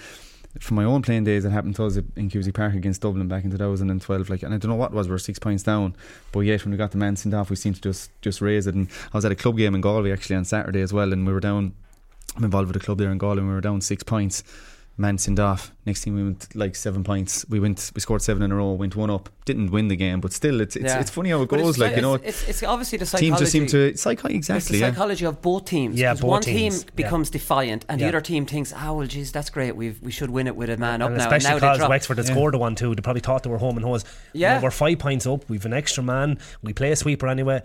from 0.60 0.76
my 0.76 0.84
own 0.84 1.00
playing 1.00 1.24
days, 1.24 1.46
it 1.46 1.50
happened 1.50 1.76
to 1.76 1.84
us 1.86 1.98
in 2.16 2.28
Cusack 2.28 2.52
Park 2.54 2.74
against 2.74 3.00
Dublin 3.00 3.26
back 3.26 3.42
in 3.42 3.50
2012. 3.50 4.28
Like, 4.28 4.42
and 4.42 4.52
I 4.52 4.58
don't 4.58 4.68
know 4.70 4.76
what 4.76 4.90
it 4.92 4.94
was, 4.94 5.08
we 5.08 5.12
were 5.12 5.18
six 5.18 5.38
points 5.38 5.62
down, 5.62 5.96
but 6.30 6.40
yet 6.40 6.62
when 6.62 6.72
we 6.72 6.76
got 6.76 6.90
the 6.90 6.98
man 6.98 7.16
sent 7.16 7.34
off, 7.34 7.48
we 7.48 7.56
seemed 7.56 7.76
to 7.76 7.80
just 7.80 8.10
just 8.20 8.42
raise 8.42 8.66
it. 8.66 8.74
And 8.74 8.88
I 9.14 9.16
was 9.16 9.24
at 9.24 9.32
a 9.32 9.34
club 9.34 9.56
game 9.56 9.74
in 9.74 9.80
Galway 9.80 10.12
actually 10.12 10.36
on 10.36 10.44
Saturday 10.44 10.82
as 10.82 10.92
well, 10.92 11.10
and 11.12 11.26
we 11.26 11.32
were 11.32 11.40
down. 11.40 11.74
I'm 12.36 12.44
involved 12.44 12.68
with 12.68 12.76
a 12.76 12.84
club 12.84 12.98
there 12.98 13.10
in 13.10 13.16
Galway, 13.16 13.38
and 13.38 13.48
we 13.48 13.54
were 13.54 13.60
down 13.62 13.80
six 13.80 14.02
points. 14.02 14.44
Man 14.98 15.16
sent 15.16 15.38
off. 15.40 15.72
Next 15.86 16.04
thing 16.04 16.14
we 16.14 16.22
went 16.22 16.54
like 16.54 16.76
seven 16.76 17.02
points. 17.02 17.46
We 17.48 17.58
went, 17.58 17.90
we 17.94 18.00
scored 18.02 18.20
seven 18.20 18.42
in 18.42 18.52
a 18.52 18.56
row. 18.56 18.72
Went 18.72 18.94
one 18.94 19.08
up. 19.08 19.30
Didn't 19.46 19.70
win 19.70 19.88
the 19.88 19.96
game, 19.96 20.20
but 20.20 20.34
still, 20.34 20.60
it's 20.60 20.76
it's, 20.76 20.84
Yeah. 20.84 21.00
it's 21.00 21.10
funny 21.10 21.30
how 21.30 21.40
it 21.42 21.48
But 21.48 21.60
goes. 21.60 21.70
it's 21.70 21.78
Like 21.78 21.96
you 21.96 22.02
know, 22.02 22.14
it's, 22.14 22.26
it's, 22.42 22.48
it's 22.48 22.62
obviously 22.62 22.98
the 22.98 23.06
psychology. 23.06 23.26
teams 23.30 23.38
just 23.40 23.52
seem 23.52 23.66
to 23.68 23.96
psych 23.96 24.18
It's 24.26 24.34
exactly. 24.34 24.78
the 24.78 24.84
Yeah. 24.84 24.90
psychology 24.90 25.24
of 25.24 25.40
both 25.40 25.64
teams. 25.64 25.98
Yeah, 25.98 26.12
both 26.12 26.22
one 26.24 26.42
teams. 26.42 26.84
team 26.84 26.90
becomes 26.94 27.30
defiant, 27.30 27.86
and 27.88 28.00
Yeah. 28.00 28.06
the 28.10 28.18
other 28.18 28.20
team 28.20 28.44
thinks, 28.44 28.74
"Oh 28.76 28.92
well, 28.98 29.06
geez, 29.06 29.32
that's 29.32 29.48
great. 29.48 29.74
We 29.74 29.96
we 30.02 30.10
should 30.12 30.28
win 30.30 30.46
it 30.46 30.56
with 30.56 30.68
a 30.68 30.76
man 30.76 31.00
up 31.00 31.08
and 31.08 31.16
now." 31.16 31.24
especially 31.24 31.52
and 31.52 31.62
now 31.62 31.72
because. 31.74 31.88
Wexford 31.88 32.18
had 32.18 32.26
scored 32.26 32.52
the 32.54 32.58
one 32.58 32.74
too. 32.74 32.94
They 32.94 33.00
probably 33.00 33.20
thought 33.22 33.42
they 33.44 33.50
were 33.50 33.58
home 33.58 33.78
and 33.78 33.86
hose. 33.86 34.04
Yeah. 34.34 34.50
You 34.50 34.58
know, 34.58 34.64
we're 34.64 34.70
five 34.72 34.98
points 34.98 35.26
up. 35.26 35.48
We've 35.48 35.64
an 35.64 35.72
extra 35.72 36.02
man. 36.04 36.38
We 36.62 36.74
play 36.74 36.92
a 36.92 36.96
sweeper 36.96 37.28
anyway. 37.28 37.62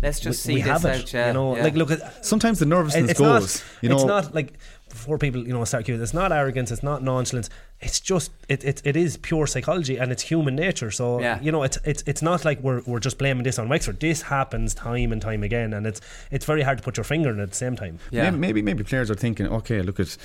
Let's 0.00 0.20
just 0.20 0.46
we, 0.46 0.52
see 0.52 0.54
we 0.54 0.62
this 0.62 0.70
have 0.70 0.84
it. 0.84 1.00
out, 1.00 1.12
yeah, 1.12 1.26
you 1.26 1.32
know, 1.32 1.56
yeah. 1.56 1.64
like 1.64 1.74
look 1.74 1.90
at 1.90 2.24
Sometimes 2.24 2.60
the 2.60 2.66
nervousness 2.66 3.10
it's 3.10 3.18
goes. 3.18 3.56
Not, 3.64 3.82
you 3.82 3.88
know, 3.88 3.96
it's 3.96 4.04
not 4.04 4.32
like 4.32 4.52
before 4.90 5.18
people 5.18 5.46
you 5.46 5.52
know 5.52 5.64
start 5.64 5.86
queuing. 5.86 6.00
It's 6.02 6.14
not 6.14 6.32
arrogance. 6.32 6.70
It's 6.70 6.82
not 6.82 7.02
nonchalance. 7.02 7.50
It's 7.80 8.00
just 8.00 8.32
it, 8.48 8.64
it, 8.64 8.82
it 8.84 8.96
is 8.96 9.16
pure 9.16 9.46
psychology 9.46 9.96
and 9.98 10.10
it's 10.10 10.22
human 10.22 10.56
nature. 10.56 10.90
So 10.90 11.20
Yeah. 11.20 11.40
you 11.40 11.52
know 11.52 11.62
it's 11.62 11.78
it's 11.84 12.02
it's 12.06 12.22
not 12.22 12.44
like 12.44 12.60
we're 12.60 12.82
we're 12.86 12.98
just 13.00 13.18
blaming 13.18 13.44
this 13.44 13.58
on 13.58 13.68
Wexford. 13.68 14.00
This 14.00 14.22
happens 14.22 14.74
time 14.74 15.12
and 15.12 15.22
time 15.22 15.42
again, 15.42 15.72
and 15.72 15.86
it's 15.86 16.00
it's 16.30 16.44
very 16.44 16.62
hard 16.62 16.78
to 16.78 16.84
put 16.84 16.96
your 16.96 17.04
finger 17.04 17.30
on 17.30 17.38
it 17.38 17.42
at 17.44 17.50
the 17.50 17.56
same 17.56 17.76
time. 17.76 17.98
Yeah. 18.10 18.24
Maybe, 18.30 18.36
maybe 18.38 18.62
maybe 18.62 18.84
players 18.84 19.10
are 19.10 19.14
thinking, 19.14 19.46
okay, 19.46 19.82
look 19.82 20.00
at 20.00 20.16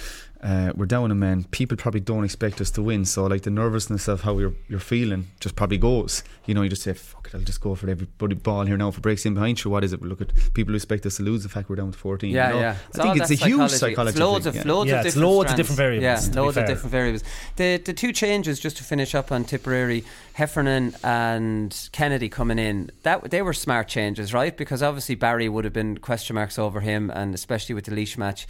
uh, 0.44 0.74
we're 0.76 0.86
down 0.86 1.10
a 1.10 1.16
man. 1.16 1.46
People 1.52 1.78
probably 1.78 2.02
don't 2.02 2.26
expect 2.26 2.60
us 2.60 2.70
to 2.72 2.82
win, 2.84 3.06
so 3.06 3.26
like 3.26 3.44
the 3.44 3.50
nervousness 3.50 4.10
of 4.10 4.22
how 4.22 4.38
you're 4.40 4.54
you're 4.68 4.80
feeling 4.80 5.28
just 5.40 5.56
probably 5.56 5.78
goes. 5.78 6.22
You 6.46 6.54
know, 6.54 6.64
you 6.64 6.70
just 6.70 6.82
say, 6.82 6.94
fuck 6.94 7.28
it, 7.28 7.34
I'll 7.36 7.42
just 7.42 7.62
go 7.62 7.76
for 7.76 7.90
everybody 7.90 8.36
ball 8.36 8.66
here 8.66 8.76
now. 8.76 8.90
If 8.90 8.98
it 8.98 9.02
breaks 9.02 9.26
in 9.26 9.36
behind 9.36 9.64
you, 9.64 9.72
what 9.72 9.86
is 9.86 9.94
it? 9.94 10.02
Look 10.02 10.20
at 10.20 10.34
people 10.54 10.74
who 10.74 10.76
expect 10.76 11.06
us 11.06 11.16
to 11.18 11.24
lose. 11.24 11.44
The 11.44 11.50
fact 11.50 11.70
we're 11.70 11.78
down 11.78 11.94
to 11.94 11.98
fourteen. 11.98 12.32
Yeah, 12.32 12.50
you 12.50 12.54
know? 12.56 12.60
yeah. 12.60 12.76
I 12.94 13.04
think 13.04 13.18
it's 13.22 13.32
a 13.32 13.36
that 13.36 13.46
huge 13.46 13.72
psychology. 13.72 13.78
psychology. 13.78 14.10
It's 14.10 14.20
loads 14.20 14.44
thing, 14.44 14.50
of 14.50 14.56
yeah. 14.56 14.72
loads 14.74 14.90
Yeah, 14.90 15.00
of 15.00 15.06
it's 15.06 15.16
different 15.16 15.32
loads 15.32 15.52
of 15.52 15.58
different 15.58 15.78
variables, 15.78 16.04
Yeah, 16.04 16.16
to 16.16 16.30
be 16.30 16.38
loads 16.38 16.58
of 16.58 16.66
different 16.66 16.92
variables. 16.92 17.24
The 17.56 17.78
the 17.78 17.94
two 17.94 18.12
changes 18.12 18.60
just 18.60 18.76
to 18.78 18.84
finish 18.84 19.16
up 19.16 19.32
on 19.32 19.46
Tipperary, 19.46 20.04
Heffernan 20.34 20.96
and 21.06 21.90
Kennedy 21.94 22.28
coming 22.28 22.60
in. 22.60 22.92
That 23.04 23.32
they 23.32 23.42
were 23.42 23.54
smart 23.54 23.88
changes, 23.88 24.34
right? 24.34 24.58
Because 24.58 24.84
obviously 24.84 25.16
Barry 25.16 25.48
would 25.48 25.64
have 25.64 25.74
been 25.74 26.00
question 26.00 26.34
marks 26.36 26.60
over 26.60 26.82
him, 26.82 27.10
and 27.12 27.34
especially 27.34 27.76
with 27.76 27.86
the 27.86 27.92
Laois 27.92 28.18
match. 28.18 28.46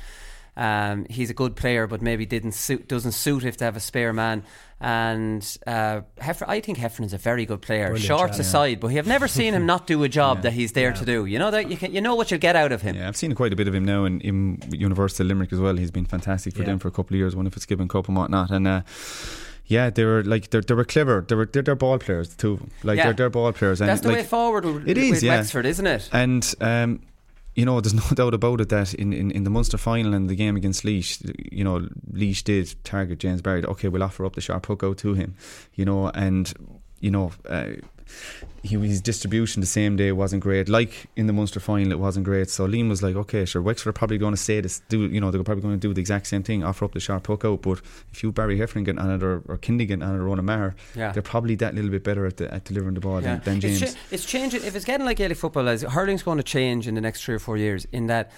Um, 0.55 1.05
he's 1.09 1.29
a 1.29 1.33
good 1.33 1.55
player, 1.55 1.87
but 1.87 2.01
maybe 2.01 2.25
didn't 2.25 2.51
suit, 2.51 2.87
doesn't 2.87 3.13
suit 3.13 3.43
if 3.43 3.57
they 3.57 3.65
have 3.65 3.75
a 3.75 3.79
spare 3.79 4.13
man. 4.13 4.43
And 4.79 5.41
uh, 5.65 6.01
Heffer, 6.17 6.43
I 6.47 6.59
think 6.59 6.77
Heffernan's 6.77 7.13
a 7.13 7.17
very 7.17 7.45
good 7.45 7.61
player. 7.61 7.85
Brilliant 7.87 8.05
Shorts 8.05 8.37
yeah. 8.37 8.41
aside, 8.41 8.79
but 8.81 8.87
we 8.87 8.95
have 8.95 9.07
never 9.07 9.27
seen 9.27 9.53
him 9.53 9.65
not 9.65 9.87
do 9.87 10.03
a 10.03 10.09
job 10.09 10.41
that 10.43 10.53
he's 10.53 10.73
there 10.73 10.91
to 10.91 11.05
do. 11.05 11.25
You 11.25 11.39
know 11.39 11.51
that 11.51 11.71
you 11.71 11.77
can, 11.77 11.93
you 11.93 12.01
know 12.01 12.15
what 12.15 12.29
you'll 12.31 12.39
get 12.39 12.55
out 12.55 12.71
of 12.71 12.81
him. 12.81 12.95
Yeah, 12.95 13.07
I've 13.07 13.15
seen 13.15 13.33
quite 13.33 13.53
a 13.53 13.55
bit 13.55 13.67
of 13.67 13.73
him 13.73 13.85
now 13.85 14.03
in, 14.05 14.19
in 14.21 14.61
University 14.71 15.23
of 15.23 15.27
Limerick 15.27 15.53
as 15.53 15.59
well. 15.59 15.75
He's 15.77 15.91
been 15.91 16.05
fantastic 16.05 16.53
for 16.53 16.59
Yeah. 16.59 16.65
them 16.67 16.79
for 16.79 16.89
a 16.89 16.91
couple 16.91 17.15
of 17.15 17.19
years, 17.19 17.35
won 17.35 17.49
Fitzgibbon 17.49 17.87
Cup 17.87 18.07
and 18.07 18.17
whatnot. 18.17 18.51
And 18.51 18.67
uh, 18.67 18.81
yeah, 19.65 19.89
they 19.89 20.03
were 20.03 20.23
like 20.23 20.49
they 20.49 20.59
they 20.59 20.73
were 20.73 20.83
clever. 20.83 21.25
They 21.27 21.35
were 21.35 21.45
they're, 21.45 21.63
they're 21.63 21.75
ball 21.75 21.97
players, 21.97 22.29
the 22.29 22.35
two 22.35 22.53
of 22.53 22.59
them. 22.59 22.71
Like 22.83 22.97
Yeah. 22.97 23.05
they're, 23.05 23.13
they're 23.13 23.29
ball 23.29 23.53
players. 23.53 23.79
And 23.79 23.89
That's 23.89 24.01
the 24.01 24.09
like, 24.09 24.17
way 24.17 24.23
forward 24.23 24.65
with, 24.65 24.87
It 24.87 24.97
is, 24.97 25.11
with 25.11 25.23
yeah. 25.23 25.37
Wexford, 25.37 25.65
isn't 25.65 25.87
it? 25.87 26.09
And 26.11 26.53
um, 26.59 27.01
you 27.55 27.65
know, 27.65 27.81
there's 27.81 27.93
no 28.11 28.15
doubt 28.15 28.33
about 28.33 28.61
it 28.61 28.69
that 28.69 28.93
in, 28.93 29.13
in, 29.13 29.31
in 29.31 29.43
the 29.43 29.49
Munster 29.49 29.77
final 29.77 30.13
and 30.13 30.29
the 30.29 30.35
game 30.35 30.55
against 30.55 30.83
Laois, 30.83 31.19
you 31.51 31.63
know, 31.63 31.87
Laois 32.11 32.43
did 32.43 32.73
target 32.83 33.19
James 33.19 33.41
Barry. 33.41 33.63
Okay, 33.65 33.87
we'll 33.87 34.03
offer 34.03 34.25
up 34.25 34.35
the 34.35 34.41
sharp 34.41 34.65
hook 34.65 34.83
out 34.83 34.97
to 34.99 35.13
him, 35.13 35.35
you 35.75 35.85
know, 35.85 36.09
and 36.09 36.53
you 36.99 37.11
know. 37.11 37.31
Uh, 37.47 37.73
he, 38.61 38.77
his 38.79 39.01
distribution 39.01 39.59
the 39.59 39.67
same 39.67 39.95
day 39.97 40.11
wasn't 40.11 40.41
great. 40.41 40.69
Like 40.69 41.07
in 41.15 41.27
the 41.27 41.33
Munster 41.33 41.59
final, 41.59 41.91
it 41.91 41.99
wasn't 41.99 42.25
great. 42.25 42.49
So 42.49 42.65
Liam 42.67 42.87
was 42.89 43.03
like, 43.03 43.15
"Okay, 43.15 43.43
sure, 43.45 43.61
Wexford 43.61 43.89
are 43.89 43.93
probably 43.93 44.17
going 44.17 44.33
to 44.33 44.41
say 44.41 44.61
this. 44.61 44.81
Do 44.89 45.01
you 45.07 45.19
know 45.19 45.31
they're 45.31 45.43
probably 45.43 45.61
going 45.61 45.79
to 45.79 45.87
do 45.87 45.93
the 45.93 45.99
exact 46.01 46.27
same 46.27 46.43
thing, 46.43 46.63
offer 46.63 46.85
up 46.85 46.93
the 46.93 46.99
sharp 46.99 47.27
hook 47.27 47.43
out. 47.45 47.61
But 47.61 47.81
if 48.11 48.23
you 48.23 48.31
Barry 48.31 48.57
Heffernan 48.57 48.85
getting 48.85 48.99
on 49.01 49.11
it 49.11 49.21
or, 49.23 49.43
or 49.47 49.57
Kindy 49.57 49.87
getting 49.87 50.03
on 50.03 50.15
it 50.15 50.19
or 50.19 50.23
Ronan 50.23 50.45
Maher, 50.45 50.75
Yeah. 50.95 51.11
they're 51.11 51.21
probably 51.21 51.55
that 51.55 51.75
little 51.75 51.91
bit 51.91 52.03
better 52.03 52.25
at, 52.25 52.37
the, 52.37 52.53
at 52.53 52.63
delivering 52.63 52.93
the 52.95 53.01
ball 53.01 53.21
Yeah. 53.21 53.35
than, 53.35 53.59
than 53.59 53.59
James. 53.61 53.81
It's, 53.81 53.95
it's 54.11 54.25
changing. 54.25 54.63
If 54.63 54.75
it's 54.75 54.85
getting 54.85 55.05
like 55.05 55.17
Gaelic 55.17 55.37
football, 55.37 55.67
as 55.67 55.81
hurling's 55.81 56.23
going 56.23 56.37
to 56.37 56.43
change 56.43 56.87
in 56.87 56.95
the 56.95 57.01
next 57.01 57.23
three 57.23 57.35
or 57.35 57.39
four 57.39 57.57
years. 57.57 57.85
In 57.91 58.07
that 58.07 58.31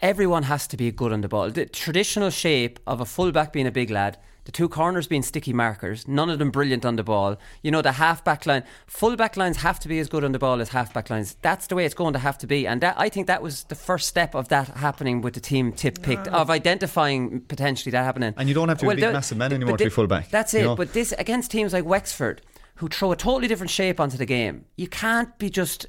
everyone 0.00 0.42
has 0.44 0.66
to 0.66 0.76
be 0.76 0.90
good 0.90 1.12
on 1.12 1.20
the 1.20 1.28
ball. 1.28 1.50
The 1.50 1.66
traditional 1.66 2.30
shape 2.30 2.80
of 2.86 3.00
a 3.00 3.04
fullback 3.04 3.52
being 3.52 3.66
a 3.66 3.70
big 3.70 3.90
lad, 3.90 4.18
the 4.44 4.52
two 4.52 4.68
corners 4.68 5.06
being 5.06 5.22
sticky 5.22 5.52
markers, 5.52 6.08
none 6.08 6.28
of 6.28 6.38
them 6.38 6.50
brilliant 6.50 6.84
on 6.84 6.96
the 6.96 7.02
ball. 7.04 7.36
You 7.62 7.70
know, 7.70 7.82
the 7.82 7.92
half 7.92 8.24
back 8.24 8.46
line, 8.46 8.64
full 8.86 9.16
back 9.16 9.36
lines 9.36 9.58
have 9.58 9.78
to 9.80 9.88
be 9.88 9.98
as 9.98 10.08
good 10.08 10.24
on 10.24 10.32
the 10.32 10.38
ball 10.38 10.60
as 10.60 10.70
half 10.70 10.92
back 10.92 11.10
lines. 11.10 11.36
That's 11.42 11.66
the 11.68 11.74
way 11.74 11.84
it's 11.84 11.94
going 11.94 12.12
to 12.14 12.18
have 12.18 12.38
to 12.38 12.46
be. 12.46 12.66
And 12.66 12.80
that, 12.80 12.94
I 12.98 13.08
think 13.08 13.26
that 13.28 13.42
was 13.42 13.64
the 13.64 13.74
first 13.74 14.08
step 14.08 14.34
of 14.34 14.48
that 14.48 14.68
happening 14.68 15.20
with 15.20 15.34
the 15.34 15.40
team 15.40 15.72
tip 15.72 16.02
picked, 16.02 16.28
of 16.28 16.50
identifying 16.50 17.40
potentially 17.42 17.90
that 17.92 18.04
happening. 18.04 18.34
And 18.36 18.48
you 18.48 18.54
don't 18.54 18.68
have 18.68 18.78
to 18.78 18.86
be 18.86 18.92
a 18.92 19.06
the- 19.06 19.12
massive 19.12 19.38
man 19.38 19.50
but 19.50 19.56
anymore 19.56 19.78
to 19.78 19.84
be 19.84 19.90
full-back, 19.90 20.30
That's 20.30 20.54
it. 20.54 20.62
know? 20.62 20.76
But 20.76 20.92
this, 20.92 21.12
against 21.18 21.50
teams 21.50 21.72
like 21.72 21.84
Wexford, 21.84 22.42
who 22.76 22.88
throw 22.88 23.12
a 23.12 23.16
totally 23.16 23.46
different 23.46 23.70
shape 23.70 24.00
onto 24.00 24.16
the 24.16 24.26
game, 24.26 24.64
you 24.76 24.88
can't 24.88 25.38
be 25.38 25.50
just 25.50 25.86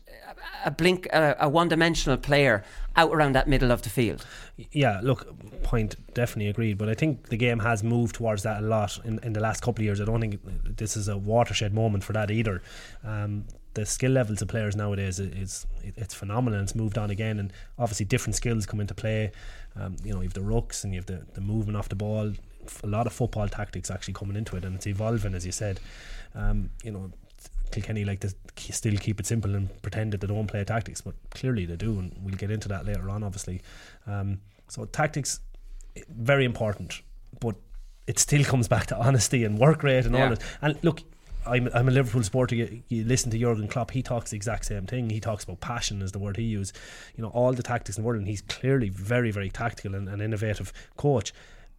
a 0.65 0.71
blink, 0.71 1.07
a, 1.07 1.35
a 1.39 1.49
one 1.49 1.67
dimensional 1.69 2.17
player 2.17 2.63
out 2.95 3.11
around 3.11 3.33
that 3.33 3.47
middle 3.47 3.71
of 3.71 3.81
the 3.81 3.89
field. 3.89 4.25
Yeah, 4.71 4.99
look, 5.01 5.27
point 5.63 5.95
definitely 6.13 6.49
agreed. 6.49 6.77
But 6.77 6.89
I 6.89 6.93
think 6.93 7.29
the 7.29 7.37
game 7.37 7.59
has 7.59 7.83
moved 7.83 8.15
towards 8.15 8.43
that 8.43 8.61
a 8.61 8.65
lot 8.65 8.99
in, 9.03 9.19
in 9.23 9.33
the 9.33 9.39
last 9.39 9.61
couple 9.61 9.81
of 9.81 9.85
years. 9.85 9.99
I 9.99 10.05
don't 10.05 10.21
think 10.21 10.39
this 10.77 10.95
is 10.95 11.07
a 11.07 11.17
watershed 11.17 11.73
moment 11.73 12.03
for 12.03 12.13
that 12.13 12.29
either. 12.31 12.61
Um, 13.03 13.45
the 13.73 13.85
skill 13.85 14.11
levels 14.11 14.41
of 14.41 14.47
players 14.47 14.75
nowadays 14.75 15.19
is, 15.19 15.33
is 15.33 15.67
it's 15.83 16.13
phenomenal. 16.13 16.61
It's 16.61 16.75
moved 16.75 16.97
on 16.97 17.09
again, 17.09 17.39
and 17.39 17.51
obviously 17.79 18.05
different 18.05 18.35
skills 18.35 18.65
come 18.65 18.79
into 18.79 18.93
play. 18.93 19.31
Um, 19.75 19.95
you 20.03 20.13
know, 20.13 20.19
you 20.19 20.27
have 20.27 20.33
the 20.33 20.41
rucks 20.41 20.83
and 20.83 20.93
you 20.93 20.99
have 20.99 21.07
the, 21.07 21.25
the 21.33 21.41
movement 21.41 21.77
off 21.77 21.89
the 21.89 21.95
ball. 21.95 22.33
A 22.83 22.87
lot 22.87 23.07
of 23.07 23.13
football 23.13 23.47
tactics 23.47 23.89
actually 23.89 24.13
coming 24.13 24.37
into 24.37 24.55
it, 24.55 24.63
and 24.63 24.75
it's 24.75 24.85
evolving, 24.85 25.33
as 25.33 25.45
you 25.45 25.51
said. 25.51 25.79
Um, 26.35 26.69
you 26.83 26.91
know, 26.91 27.11
Kilkenny 27.73 28.05
like 28.05 28.19
to 28.21 28.33
still 28.57 28.95
keep 28.97 29.19
it 29.19 29.25
simple 29.25 29.55
and 29.55 29.69
pretend 29.81 30.13
that 30.13 30.21
they 30.21 30.27
don't 30.27 30.47
play 30.47 30.63
tactics, 30.63 31.01
but 31.01 31.15
clearly 31.31 31.65
they 31.65 31.75
do, 31.75 31.99
and 31.99 32.15
we'll 32.21 32.35
get 32.35 32.51
into 32.51 32.67
that 32.69 32.85
later 32.85 33.09
on, 33.09 33.23
obviously. 33.23 33.61
Um, 34.07 34.39
so 34.69 34.85
tactics 34.85 35.39
eh, 35.95 36.01
very 36.09 36.45
important, 36.45 37.01
but 37.39 37.55
it 38.07 38.19
still 38.19 38.43
comes 38.43 38.67
back 38.67 38.85
to 38.87 38.97
honesty 38.97 39.43
and 39.43 39.57
work 39.59 39.83
rate 39.83 40.05
and 40.05 40.15
Yeah. 40.15 40.23
all 40.23 40.29
that. 40.29 40.41
And 40.61 40.77
look, 40.83 41.01
I'm, 41.45 41.67
I'm 41.73 41.89
a 41.89 41.91
Liverpool 41.91 42.23
supporter. 42.23 42.55
You, 42.55 42.83
you 42.87 43.03
listen 43.03 43.29
to 43.31 43.37
Jurgen 43.37 43.67
Klopp; 43.67 43.91
he 43.91 44.01
talks 44.01 44.29
the 44.31 44.37
exact 44.37 44.65
same 44.65 44.85
thing. 44.85 45.09
He 45.09 45.19
talks 45.19 45.43
about 45.43 45.59
passion, 45.59 46.01
is 46.01 46.13
the 46.13 46.19
word 46.19 46.37
he 46.37 46.43
used. 46.43 46.73
You 47.17 47.23
know, 47.23 47.29
all 47.29 47.51
the 47.53 47.63
tactics 47.63 47.97
in 47.97 48.03
the 48.03 48.07
world, 48.07 48.19
and 48.19 48.27
he's 48.27 48.41
clearly 48.41 48.89
very, 48.89 49.29
very 49.31 49.49
tactical 49.49 49.93
and, 49.95 50.07
and 50.07 50.21
innovative 50.21 50.71
coach. 50.95 51.33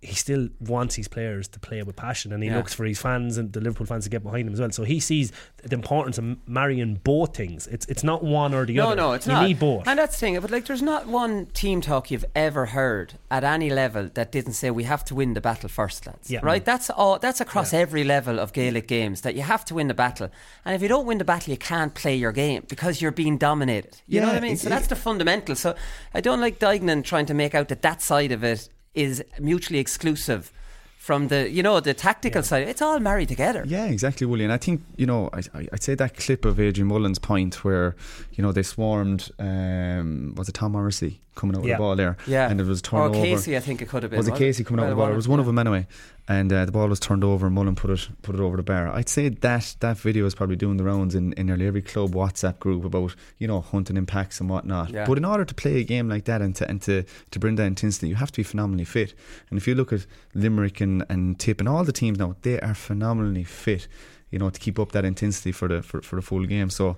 He 0.05 0.15
still 0.15 0.49
wants 0.61 0.95
his 0.95 1.09
players 1.09 1.49
to 1.49 1.59
play 1.59 1.83
with 1.83 1.97
passion, 1.97 2.33
and 2.33 2.43
he 2.43 2.49
Yeah. 2.51 2.57
looks 2.59 2.75
for 2.75 2.85
his 2.85 2.99
fans 3.01 3.39
and 3.39 3.53
the 3.53 3.61
Liverpool 3.61 3.87
fans 3.87 4.05
to 4.05 4.11
get 4.11 4.23
behind 4.23 4.47
him 4.49 4.53
as 4.55 4.61
well. 4.61 4.71
So 4.71 4.85
he 4.85 5.01
sees 5.01 5.33
the 5.63 5.75
importance 5.75 6.19
of 6.19 6.37
marrying 6.47 7.01
both 7.03 7.37
things. 7.37 7.67
It's 7.69 7.87
it's 7.87 8.05
not 8.05 8.23
one 8.23 8.53
or 8.55 8.67
the 8.67 8.75
No, 8.75 8.87
other. 8.89 8.97
no, 8.97 9.09
no, 9.09 9.13
it's 9.15 9.27
you 9.27 9.33
not. 9.33 9.47
need 9.47 9.59
both. 9.59 9.89
And 9.89 9.99
that's 9.99 10.15
the 10.17 10.21
thing. 10.21 10.39
But 10.41 10.51
like, 10.51 10.67
there's 10.67 10.83
not 10.83 11.07
one 11.07 11.47
team 11.55 11.81
talk 11.81 12.11
you've 12.11 12.25
ever 12.35 12.67
heard 12.67 13.15
at 13.31 13.45
any 13.45 13.71
level 13.71 14.11
that 14.15 14.31
didn't 14.31 14.53
say 14.55 14.71
we 14.71 14.85
have 14.85 15.05
to 15.07 15.15
win 15.15 15.35
the 15.35 15.41
battle 15.41 15.69
first, 15.69 16.07
lads. 16.07 16.31
Yeah. 16.31 16.41
Right? 16.43 16.65
That's 16.65 16.91
all. 16.91 17.19
That's 17.19 17.41
across 17.41 17.73
every 17.73 18.05
level 18.05 18.39
of 18.39 18.53
Gaelic 18.53 18.87
games 18.87 19.23
that 19.23 19.35
you 19.35 19.43
have 19.43 19.65
to 19.67 19.75
win 19.75 19.89
the 19.89 19.95
battle. 19.95 20.29
And 20.65 20.75
if 20.75 20.83
you 20.83 20.89
don't 20.89 21.07
win 21.07 21.19
the 21.19 21.25
battle, 21.25 21.51
you 21.53 21.59
can't 21.59 21.95
play 21.95 22.15
your 22.15 22.33
game 22.33 22.65
because 22.69 23.01
you're 23.01 23.11
being 23.13 23.39
dominated. 23.39 23.97
You 24.07 24.21
know 24.21 24.27
what 24.29 24.37
I 24.37 24.41
mean? 24.41 24.57
So 24.57 24.69
that's 24.69 24.87
the 24.89 24.97
fundamental. 24.97 25.55
So 25.57 25.75
I 26.13 26.21
don't 26.21 26.41
like 26.41 26.59
Duignan 26.59 27.05
trying 27.05 27.27
to 27.27 27.35
make 27.35 27.55
out 27.55 27.69
that 27.69 27.83
that 27.83 28.03
side 28.03 28.33
of 28.33 28.45
it 28.45 28.69
is 28.95 29.23
mutually 29.41 29.79
exclusive. 29.79 30.53
From 30.97 31.29
the, 31.29 31.51
you 31.51 31.63
know, 31.63 31.81
the 31.81 31.93
tactical 31.93 32.43
side, 32.43 32.67
it's 32.67 32.81
all 32.81 32.99
married 32.99 33.29
together. 33.29 33.63
Yeah, 33.67 33.85
exactly, 33.85 34.27
Willie. 34.27 34.45
And 34.45 34.53
I 34.55 34.57
think 34.57 34.83
you 34.97 35.05
know, 35.05 35.29
I, 35.35 35.41
I- 35.53 35.69
I'd 35.71 35.83
say 35.83 35.95
that 35.97 36.17
clip 36.17 36.47
of 36.47 36.59
Adrian 36.59 36.89
Mullen's 36.89 37.19
point 37.19 37.63
where 37.63 37.95
you 38.33 38.41
know 38.43 38.53
they 38.53 38.63
swarmed. 38.63 39.31
Um, 39.39 40.35
was 40.35 40.49
it 40.49 40.53
Tom 40.55 40.73
Morrissey 40.73 41.21
coming 41.35 41.57
out 41.57 41.63
with 41.63 41.69
Yeah. 41.71 41.77
the 41.77 41.81
ball 41.81 41.97
there? 41.97 42.17
Yeah. 42.27 42.49
and 42.51 42.61
it 42.61 42.67
was 42.67 42.81
Or 42.81 42.83
turned 42.83 43.15
over. 43.17 43.25
Casey, 43.25 43.57
I 43.57 43.61
think 43.61 43.83
it 43.83 43.89
could 43.89 44.03
have 44.03 44.11
been. 44.11 44.19
was 44.19 44.29
it 44.29 44.35
Casey 44.37 44.65
coming 44.65 44.81
out 44.85 44.89
with 44.89 44.97
the 44.97 45.03
ball? 45.03 45.13
It 45.13 45.17
was 45.17 45.29
one 45.29 45.41
of 45.41 45.47
them 45.47 45.59
anyway. 45.59 45.87
And 46.27 46.51
uh, 46.51 46.65
the 46.65 46.73
ball 46.73 46.89
was 46.89 46.99
turned 47.01 47.23
over, 47.23 47.45
and 47.45 47.55
Mullen 47.55 47.75
put 47.75 47.91
it 47.91 48.09
put 48.23 48.35
it 48.35 48.41
over 48.41 48.57
the 48.57 48.63
bar. 48.63 48.89
I'd 48.89 49.11
say 49.11 49.29
that 49.29 49.77
that 49.81 49.99
video 49.99 50.25
is 50.25 50.35
probably 50.35 50.57
doing 50.57 50.79
the 50.79 50.85
rounds 50.85 51.15
in, 51.15 51.35
in 51.35 51.47
nearly 51.49 51.67
every 51.67 51.83
club 51.83 52.15
WhatsApp 52.15 52.59
group 52.61 52.83
about 52.87 53.15
you 53.37 53.47
know 53.47 53.61
hunting 53.61 53.99
in 53.99 54.07
packs 54.07 54.41
and 54.41 54.49
whatnot. 54.49 54.89
Yeah. 54.91 55.05
But 55.07 55.19
in 55.19 55.27
order 55.27 55.45
to 55.45 55.55
play 55.55 55.81
a 55.81 55.85
game 55.85 56.09
like 56.09 56.25
that 56.25 56.41
and 56.41 56.57
to 56.57 56.67
and 56.67 56.81
to, 56.83 57.05
to 57.31 57.39
bring 57.39 57.57
that 57.57 57.67
intensity, 57.67 58.09
you 58.09 58.15
have 58.15 58.33
to 58.33 58.39
be 58.39 58.43
phenomenally 58.43 58.87
fit. 58.87 59.13
And 59.51 59.59
if 59.59 59.69
you 59.69 59.75
look 59.75 59.93
at 59.93 60.07
Limerick 60.35 60.81
and, 60.81 61.05
and 61.11 61.39
Tip 61.39 61.61
and 61.61 61.69
all 61.69 61.85
the 61.85 61.93
teams 61.93 62.19
now, 62.19 62.37
they 62.41 62.59
are 62.61 62.75
phenomenally 62.75 63.45
fit. 63.45 63.87
You 64.31 64.39
know 64.39 64.49
to 64.49 64.59
keep 64.59 64.79
up 64.79 64.93
that 64.93 65.05
intensity 65.05 65.53
for 65.53 65.69
the 65.69 65.83
for, 65.83 66.01
for 66.01 66.17
the 66.17 66.23
full 66.23 66.47
game. 66.47 66.71
So 66.71 66.97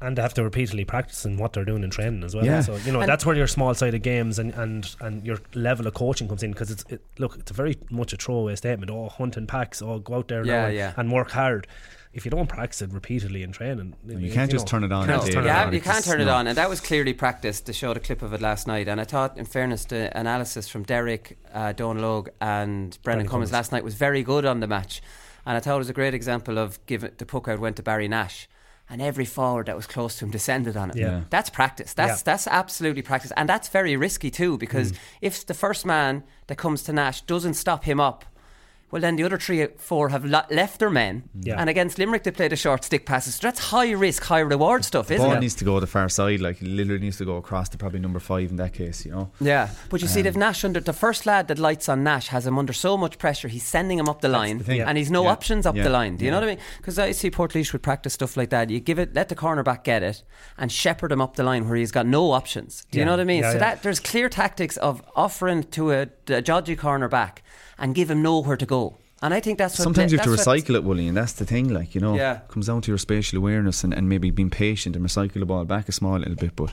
and 0.00 0.16
they 0.16 0.22
have 0.22 0.34
to 0.34 0.44
repeatedly 0.44 0.84
practice 0.84 1.24
in 1.24 1.36
what 1.36 1.52
they're 1.52 1.64
doing 1.64 1.82
in 1.82 1.90
training 1.90 2.22
as 2.24 2.34
well. 2.34 2.44
Yeah. 2.44 2.60
So 2.60 2.76
you 2.76 2.92
know 2.92 3.00
And- 3.00 3.08
that's 3.08 3.24
where 3.26 3.36
your 3.36 3.46
small 3.46 3.74
sided 3.74 4.02
games 4.02 4.38
and, 4.38 4.52
and, 4.54 4.94
and 5.00 5.24
your 5.26 5.38
level 5.54 5.86
of 5.86 5.94
coaching 5.94 6.28
comes 6.28 6.42
in 6.42 6.52
because 6.52 6.70
it's 6.70 6.84
it, 6.88 7.00
look 7.18 7.36
it's 7.38 7.50
a 7.50 7.54
very 7.54 7.76
much 7.90 8.12
a 8.12 8.16
throwaway 8.16 8.54
statement. 8.56 8.90
Oh, 8.90 9.08
hunting 9.08 9.46
packs. 9.46 9.82
Oh, 9.82 9.98
go 9.98 10.14
out 10.14 10.28
there 10.28 10.44
now 10.44 10.52
Yeah, 10.52 10.66
and, 10.66 10.76
yeah. 10.76 10.92
and 10.96 11.12
work 11.12 11.30
hard. 11.32 11.66
If 12.14 12.24
you 12.24 12.30
don't 12.30 12.48
practice 12.48 12.80
it 12.82 12.90
repeatedly 12.92 13.42
in 13.42 13.52
training, 13.52 13.94
You 14.06 14.32
can't 14.32 14.50
just 14.50 14.66
turn 14.66 14.82
it 14.82 14.90
on 14.90 15.02
You 15.06 15.12
can't 15.14 15.22
turn 15.24 15.32
to 15.34 15.40
it. 15.40 15.44
Yeah, 15.44 15.66
on. 15.66 15.72
you 15.74 15.80
can't 15.80 16.04
turn 16.04 16.20
it 16.22 16.26
on, 16.28 16.46
and 16.46 16.56
that 16.56 16.68
was 16.68 16.80
clearly 16.80 17.12
practiced. 17.12 17.66
They 17.66 17.72
showed 17.74 17.96
a 17.98 18.00
clip 18.00 18.22
of 18.22 18.32
it 18.32 18.40
last 18.40 18.66
night, 18.66 18.88
and 18.88 18.98
I 18.98 19.04
thought, 19.04 19.36
in 19.36 19.44
fairness, 19.44 19.84
the 19.84 20.10
analysis 20.18 20.68
from 20.68 20.84
Derek, 20.84 21.38
uh, 21.52 21.74
Dónal 21.76 22.00
Óg, 22.00 22.28
and 22.40 22.90
Brendan 22.90 22.98
Brendan 23.02 23.26
Cummins 23.28 23.30
Cummins. 23.30 23.52
last 23.52 23.72
night 23.72 23.84
was 23.84 23.94
very 23.94 24.22
good 24.22 24.46
on 24.46 24.60
the 24.60 24.66
match, 24.66 25.02
and 25.44 25.56
I 25.56 25.60
thought 25.60 25.74
it 25.76 25.78
was 25.78 25.90
a 25.90 25.92
great 25.94 26.14
example 26.14 26.58
of 26.58 26.84
give 26.86 27.04
it, 27.04 27.18
the 27.18 27.26
puck 27.26 27.46
out 27.46 27.60
went 27.60 27.76
to 27.76 27.82
Barry 27.82 28.08
Nash. 28.08 28.48
And 28.90 29.02
every 29.02 29.26
forward 29.26 29.66
that 29.66 29.76
was 29.76 29.86
close 29.86 30.18
to 30.18 30.24
him 30.24 30.30
descended 30.30 30.76
on 30.76 30.90
it. 30.90 30.96
Yeah. 30.96 31.22
That's 31.28 31.50
practice. 31.50 31.92
That's 31.92 32.20
Yeah. 32.20 32.22
that's 32.24 32.46
absolutely 32.46 33.02
practice, 33.02 33.32
and 33.36 33.48
that's 33.48 33.68
very 33.68 33.96
risky 33.96 34.30
too. 34.30 34.56
Because 34.56 34.92
Mm. 34.92 34.96
if 35.20 35.46
the 35.46 35.52
first 35.54 35.84
man 35.84 36.24
that 36.46 36.56
comes 36.56 36.82
to 36.84 36.92
Nash 36.92 37.20
doesn't 37.22 37.54
stop 37.54 37.84
him 37.84 38.00
up, 38.00 38.24
Well, 38.90 39.02
then 39.02 39.16
the 39.16 39.24
other 39.24 39.36
three, 39.38 39.66
four 39.76 40.08
have 40.08 40.24
lo- 40.24 40.46
left 40.50 40.78
their 40.78 40.88
men, 40.88 41.24
Yeah. 41.42 41.60
and 41.60 41.68
against 41.68 41.98
Limerick 41.98 42.22
they 42.22 42.30
played 42.30 42.54
a 42.54 42.56
short 42.56 42.84
stick 42.84 43.04
passes. 43.04 43.34
So 43.34 43.40
that's 43.46 43.60
high 43.70 43.90
risk, 43.90 44.24
high 44.24 44.40
reward 44.40 44.82
stuff, 44.84 45.08
The 45.08 45.14
isn't 45.14 45.24
ball 45.26 45.32
it? 45.32 45.34
Ball 45.36 45.40
needs 45.42 45.54
to 45.56 45.64
go 45.64 45.78
the 45.78 45.86
far 45.86 46.08
side, 46.08 46.40
like 46.40 46.62
it 46.62 46.68
literally 46.68 47.00
needs 47.00 47.18
to 47.18 47.26
go 47.26 47.36
across 47.36 47.68
to 47.70 47.76
probably 47.76 47.98
number 48.00 48.18
five 48.18 48.48
in 48.50 48.56
that 48.56 48.72
case, 48.72 49.04
you 49.04 49.12
know. 49.12 49.30
Yeah, 49.40 49.68
but 49.90 50.00
you 50.00 50.08
see, 50.08 50.20
Um, 50.20 50.24
they've 50.24 50.36
Nash 50.38 50.64
under 50.64 50.80
the 50.80 50.94
first 50.94 51.26
lad 51.26 51.48
that 51.48 51.58
lights 51.58 51.88
on 51.88 52.02
Nash 52.02 52.28
has 52.28 52.46
him 52.46 52.58
under 52.58 52.72
so 52.72 52.96
much 52.96 53.18
pressure. 53.18 53.48
He's 53.48 53.62
sending 53.66 53.98
him 53.98 54.08
up 54.08 54.22
the 54.22 54.28
line, 54.28 54.58
the 54.58 54.80
and 54.80 54.96
he's 54.96 55.10
no 55.10 55.24
Yeah. 55.24 55.30
options 55.32 55.66
up 55.66 55.76
Yeah. 55.76 55.82
the 55.84 55.90
line. 55.90 56.16
Do 56.16 56.24
you 56.24 56.30
know 56.30 56.38
what 56.38 56.44
I 56.44 56.52
mean? 56.54 56.58
Because 56.78 56.98
I 56.98 57.12
see 57.12 57.30
Portlaoise 57.30 57.72
would 57.74 57.82
practice 57.82 58.14
stuff 58.14 58.36
like 58.38 58.48
that. 58.50 58.70
You 58.70 58.80
give 58.80 58.98
it, 58.98 59.14
let 59.14 59.28
the 59.28 59.36
cornerback 59.36 59.84
get 59.84 60.02
it, 60.02 60.22
and 60.56 60.72
shepherd 60.72 61.12
him 61.12 61.20
up 61.20 61.36
the 61.36 61.42
line 61.42 61.66
where 61.68 61.76
he's 61.76 61.92
got 61.92 62.06
no 62.06 62.30
options. 62.32 62.86
Do 62.90 62.96
you 62.98 63.02
Yeah. 63.02 63.04
know 63.06 63.12
what 63.12 63.20
I 63.20 63.24
mean? 63.24 63.42
Yeah, 63.42 63.50
so 63.50 63.54
yeah. 63.56 63.58
that 63.60 63.82
there's 63.82 64.00
clear 64.00 64.30
tactics 64.30 64.78
of 64.78 65.02
offering 65.14 65.64
to 65.64 65.92
a, 65.92 66.06
a 66.28 66.40
dodgy 66.40 66.74
cornerback 66.74 67.38
and 67.78 67.94
give 67.94 68.10
him 68.10 68.22
nowhere 68.22 68.56
to 68.56 68.66
go. 68.66 68.96
And 69.20 69.34
I 69.34 69.40
think 69.40 69.58
that's 69.58 69.78
what 69.78 69.82
Sometimes 69.82 70.12
you 70.12 70.18
have 70.18 70.26
to 70.26 70.32
recycle 70.32 70.76
it, 70.76 70.84
Willie, 70.84 71.08
and 71.08 71.16
that's 71.16 71.32
the 71.32 71.44
thing, 71.44 71.70
like, 71.70 71.94
you 71.94 72.00
know. 72.00 72.14
Yeah. 72.14 72.40
comes 72.48 72.66
down 72.66 72.82
to 72.82 72.90
your 72.90 72.98
spatial 72.98 73.38
awareness 73.38 73.82
and, 73.82 73.92
and 73.92 74.08
maybe 74.08 74.30
being 74.30 74.50
patient 74.50 74.94
and 74.94 75.04
recycle 75.04 75.40
the 75.40 75.46
ball 75.46 75.64
back 75.64 75.88
a 75.88 75.92
small 75.92 76.18
little 76.18 76.36
bit. 76.36 76.54
But 76.54 76.72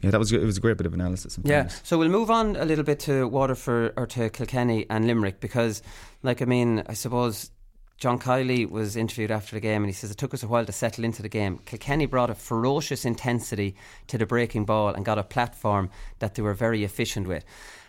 yeah, 0.00 0.10
that 0.10 0.18
was 0.18 0.32
it 0.32 0.42
was 0.42 0.56
a 0.56 0.60
great 0.60 0.78
bit 0.78 0.86
of 0.86 0.94
analysis. 0.94 1.38
Yeah, 1.42 1.62
fairness. 1.62 1.80
so 1.84 1.98
we'll 1.98 2.08
move 2.08 2.30
on 2.30 2.56
a 2.56 2.64
little 2.64 2.84
bit 2.84 3.00
to 3.00 3.26
Waterford 3.28 3.94
or 3.96 4.06
to 4.06 4.30
Kilkenny 4.30 4.86
and 4.88 5.06
Limerick 5.06 5.40
because, 5.40 5.82
like, 6.22 6.40
I 6.40 6.46
mean, 6.46 6.84
I 6.86 6.94
suppose 6.94 7.50
John 7.98 8.20
Kiely 8.20 8.70
was 8.70 8.96
interviewed 8.96 9.32
after 9.32 9.56
the 9.56 9.60
game 9.60 9.82
and 9.82 9.86
he 9.86 9.92
says 9.92 10.10
it 10.10 10.16
took 10.16 10.32
us 10.32 10.44
a 10.44 10.48
while 10.48 10.64
to 10.64 10.72
settle 10.72 11.04
into 11.04 11.20
the 11.20 11.28
game. 11.28 11.58
Kilkenny 11.66 12.06
brought 12.06 12.30
a 12.30 12.34
ferocious 12.34 13.04
intensity 13.04 13.74
to 14.06 14.16
the 14.16 14.24
breaking 14.24 14.64
ball 14.64 14.90
and 14.90 15.04
got 15.04 15.18
a 15.18 15.24
platform 15.24 15.90
that 16.20 16.36
they 16.36 16.42
were 16.42 16.54
very 16.54 16.84
efficient 16.84 17.26
with. 17.26 17.44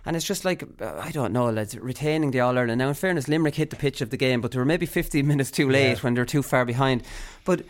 And 0.05 0.15
it's 0.15 0.25
just 0.25 0.45
like, 0.45 0.63
uh, 0.81 0.93
I 0.99 1.11
don't 1.11 1.33
know, 1.33 1.49
lads, 1.49 1.77
retaining 1.77 2.31
the 2.31 2.39
All 2.39 2.57
Ireland. 2.57 2.79
Now, 2.79 2.87
in 2.87 2.93
fairness, 2.93 3.27
Limerick 3.27 3.55
hit 3.55 3.69
the 3.69 3.75
pitch 3.75 4.01
of 4.01 4.09
the 4.09 4.17
game, 4.17 4.41
but 4.41 4.51
they 4.51 4.57
were 4.59 4.65
maybe 4.65 4.85
15 4.85 5.25
minutes 5.31 5.51
too 5.51 5.69
late 5.69 5.89
Yeah. 5.97 5.99
when 5.99 6.13
they 6.13 6.21
were 6.21 6.25
too 6.25 6.41
far 6.43 6.65
behind. 6.65 7.03
But 7.45 7.63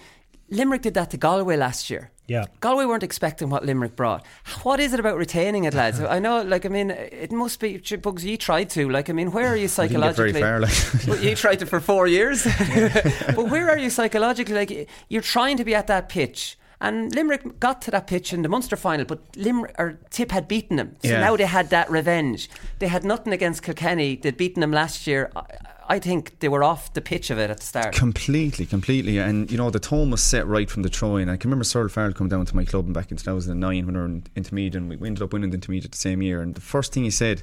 Limerick 0.49 0.81
did 0.81 0.93
that 0.95 1.09
to 1.11 1.17
Galway 1.17 1.57
last 1.57 1.89
year. 1.89 2.11
Yeah. 2.27 2.45
Galway 2.59 2.85
weren't 2.85 3.01
expecting 3.03 3.49
what 3.49 3.65
Limerick 3.65 3.95
brought. 3.95 4.23
What 4.61 4.79
is 4.79 4.93
it 4.93 4.99
about 4.99 5.17
retaining 5.17 5.63
it, 5.63 5.73
lads? 5.73 5.99
I 6.17 6.19
know, 6.19 6.43
like, 6.43 6.65
I 6.65 6.69
mean, 6.69 6.91
it 6.91 7.31
must 7.31 7.59
be 7.59 7.77
Bugs. 8.01 8.23
You 8.23 8.37
tried 8.37 8.69
to, 8.71 8.87
like, 8.89 9.09
I 9.09 9.13
mean, 9.13 9.31
where 9.31 9.47
are 9.47 9.55
you 9.55 9.67
I 9.77 9.87
didn't 9.87 10.01
get 10.01 10.15
psychologically? 10.15 10.31
very 10.33 10.43
far, 10.43 10.59
like. 10.59 11.07
Well, 11.07 11.19
you 11.23 11.35
tried 11.35 11.61
it 11.63 11.65
for 11.65 11.79
four 11.79 12.05
years, 12.07 12.43
but 12.43 13.49
where 13.49 13.69
are 13.69 13.77
you 13.79 13.89
psychologically? 13.89 14.53
Like, 14.55 14.89
you're 15.09 15.23
trying 15.23 15.57
to 15.57 15.65
be 15.65 15.73
at 15.73 15.87
that 15.87 16.09
pitch. 16.09 16.57
And 16.81 17.13
Limerick 17.13 17.59
got 17.59 17.81
to 17.83 17.91
that 17.91 18.07
pitch 18.07 18.31
in 18.33 18.41
the 18.41 18.49
Munster 18.49 18.77
final, 18.77 19.05
but 19.05 19.19
Limerick 19.35 19.75
or 19.77 19.99
Tip 20.09 20.31
had 20.31 20.47
beaten 20.47 20.77
them, 20.77 20.95
so 21.03 21.09
Yeah. 21.09 21.19
now 21.19 21.35
they 21.35 21.45
had 21.45 21.69
that 21.71 21.89
revenge. 21.91 22.49
They 22.79 22.87
had 22.87 23.03
nothing 23.03 23.33
against 23.33 23.63
Kilkenny; 23.63 24.15
they'd 24.15 24.37
beaten 24.37 24.61
them 24.61 24.71
last 24.71 25.05
year. 25.05 25.29
I, 25.89 25.99
think 25.99 26.39
they 26.39 26.47
were 26.47 26.63
off 26.63 26.93
the 26.93 27.01
pitch 27.01 27.29
of 27.29 27.39
it 27.39 27.49
at 27.49 27.57
the 27.57 27.65
start. 27.65 27.95
Completely, 27.95 28.65
completely. 28.65 29.17
And, 29.17 29.51
you 29.51 29.57
know, 29.57 29.69
the 29.69 29.79
tone 29.79 30.11
was 30.11 30.21
set 30.21 30.45
right 30.47 30.69
from 30.69 30.83
the 30.83 30.89
throw 30.89 31.17
in. 31.17 31.29
I 31.29 31.37
can 31.37 31.49
remember 31.49 31.63
Cyril 31.63 31.89
Farrell 31.89 32.13
come 32.13 32.29
down 32.29 32.45
to 32.45 32.55
my 32.55 32.63
club 32.63 32.91
back 32.93 33.11
in 33.11 33.17
2009 33.17 33.85
when 33.85 33.95
we 33.95 33.99
were 33.99 34.05
in 34.05 34.23
intermediate 34.35 34.75
and 34.75 34.89
we 34.89 35.07
ended 35.07 35.23
up 35.23 35.33
winning 35.33 35.49
the 35.49 35.55
intermediate 35.55 35.91
the 35.91 35.97
same 35.97 36.21
year. 36.21 36.41
And 36.41 36.55
the 36.55 36.61
first 36.61 36.93
thing 36.93 37.03
he 37.03 37.11
said 37.11 37.41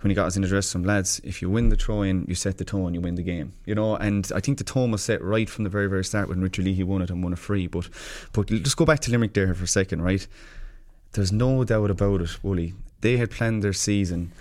when 0.00 0.10
he 0.10 0.14
got 0.14 0.26
us 0.26 0.36
in 0.36 0.42
the 0.42 0.48
dressing 0.48 0.82
room, 0.82 0.88
lads, 0.88 1.20
if 1.24 1.40
you 1.40 1.48
win 1.48 1.70
the 1.70 1.76
throw 1.76 2.02
in, 2.02 2.24
you 2.28 2.34
set 2.34 2.58
the 2.58 2.64
tone, 2.64 2.94
you 2.94 3.00
win 3.00 3.14
the 3.14 3.22
game. 3.22 3.54
You 3.64 3.74
know, 3.74 3.96
and 3.96 4.30
I 4.34 4.40
think 4.40 4.58
the 4.58 4.64
tone 4.64 4.90
was 4.90 5.02
set 5.02 5.22
right 5.22 5.48
from 5.48 5.64
the 5.64 5.70
very, 5.70 5.88
very 5.88 6.04
start 6.04 6.28
when 6.28 6.40
Richard 6.40 6.64
Leahy 6.64 6.82
won 6.82 7.02
it 7.02 7.10
and 7.10 7.22
won 7.22 7.32
a 7.32 7.36
free. 7.36 7.66
But, 7.66 7.88
but 8.32 8.46
just 8.46 8.76
go 8.76 8.84
back 8.84 9.00
to 9.00 9.10
Limerick 9.10 9.34
there 9.34 9.54
for 9.54 9.64
a 9.64 9.68
second, 9.68 10.02
right? 10.02 10.26
There's 11.12 11.32
no 11.32 11.64
doubt 11.64 11.90
about 11.90 12.20
it, 12.20 12.44
Wooly. 12.44 12.74
They 13.00 13.16
had 13.16 13.30
planned 13.30 13.62
their 13.62 13.72
season 13.72 14.32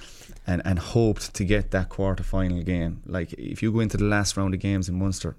and, 0.47 0.61
and 0.65 0.79
hoped 0.79 1.33
to 1.33 1.43
get 1.43 1.71
that 1.71 1.89
quarter 1.89 2.23
final 2.23 2.61
game. 2.63 3.01
Like, 3.05 3.33
if 3.33 3.63
you 3.63 3.71
go 3.71 3.79
into 3.79 3.97
the 3.97 4.05
last 4.05 4.37
round 4.37 4.53
of 4.53 4.59
games 4.59 4.89
in 4.89 4.99
Munster, 4.99 5.35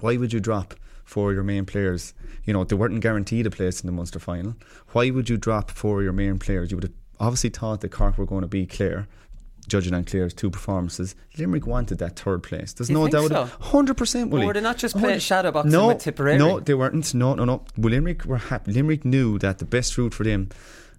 why 0.00 0.16
would 0.16 0.32
you 0.32 0.40
drop 0.40 0.74
four 1.04 1.30
of 1.30 1.34
your 1.34 1.44
main 1.44 1.64
players? 1.66 2.14
You 2.44 2.52
know, 2.52 2.64
they 2.64 2.76
weren't 2.76 3.00
guaranteed 3.00 3.46
a 3.46 3.50
place 3.50 3.80
in 3.80 3.86
the 3.86 3.92
Munster 3.92 4.18
final. 4.18 4.54
Why 4.92 5.10
would 5.10 5.28
you 5.28 5.36
drop 5.36 5.70
four 5.70 5.98
of 5.98 6.04
your 6.04 6.12
main 6.12 6.38
players? 6.38 6.70
You 6.70 6.76
would 6.78 6.84
have 6.84 6.92
obviously 7.20 7.50
thought 7.50 7.80
that 7.80 7.90
Cork 7.90 8.18
were 8.18 8.26
going 8.26 8.42
to 8.42 8.48
be 8.48 8.66
Clare, 8.66 9.06
judging 9.68 9.94
on 9.94 10.04
Clare's 10.04 10.34
two 10.34 10.50
performances. 10.50 11.14
Limerick 11.38 11.66
wanted 11.66 11.98
that 11.98 12.18
third 12.18 12.42
place. 12.42 12.72
There's 12.72 12.90
You 12.90 12.96
no 12.96 13.08
doubt. 13.08 13.28
so? 13.28 13.44
Hundred 13.60 13.96
percent. 13.96 14.32
Or 14.32 14.44
were 14.44 14.52
they 14.52 14.60
not 14.60 14.76
just 14.76 14.96
playing 14.96 15.20
shadow 15.20 15.52
boxing 15.52 15.72
no, 15.72 15.88
with 15.88 16.00
Tipperary? 16.00 16.36
No, 16.38 16.60
they 16.60 16.74
weren't. 16.74 17.14
No, 17.14 17.34
no, 17.34 17.44
no. 17.44 17.64
Well, 17.78 17.90
Limerick 17.90 18.24
were 18.24 18.38
happy. 18.38 18.72
Limerick 18.72 19.04
knew 19.04 19.38
that 19.38 19.58
the 19.58 19.64
best 19.64 19.96
route 19.96 20.12
for 20.12 20.24
them, 20.24 20.50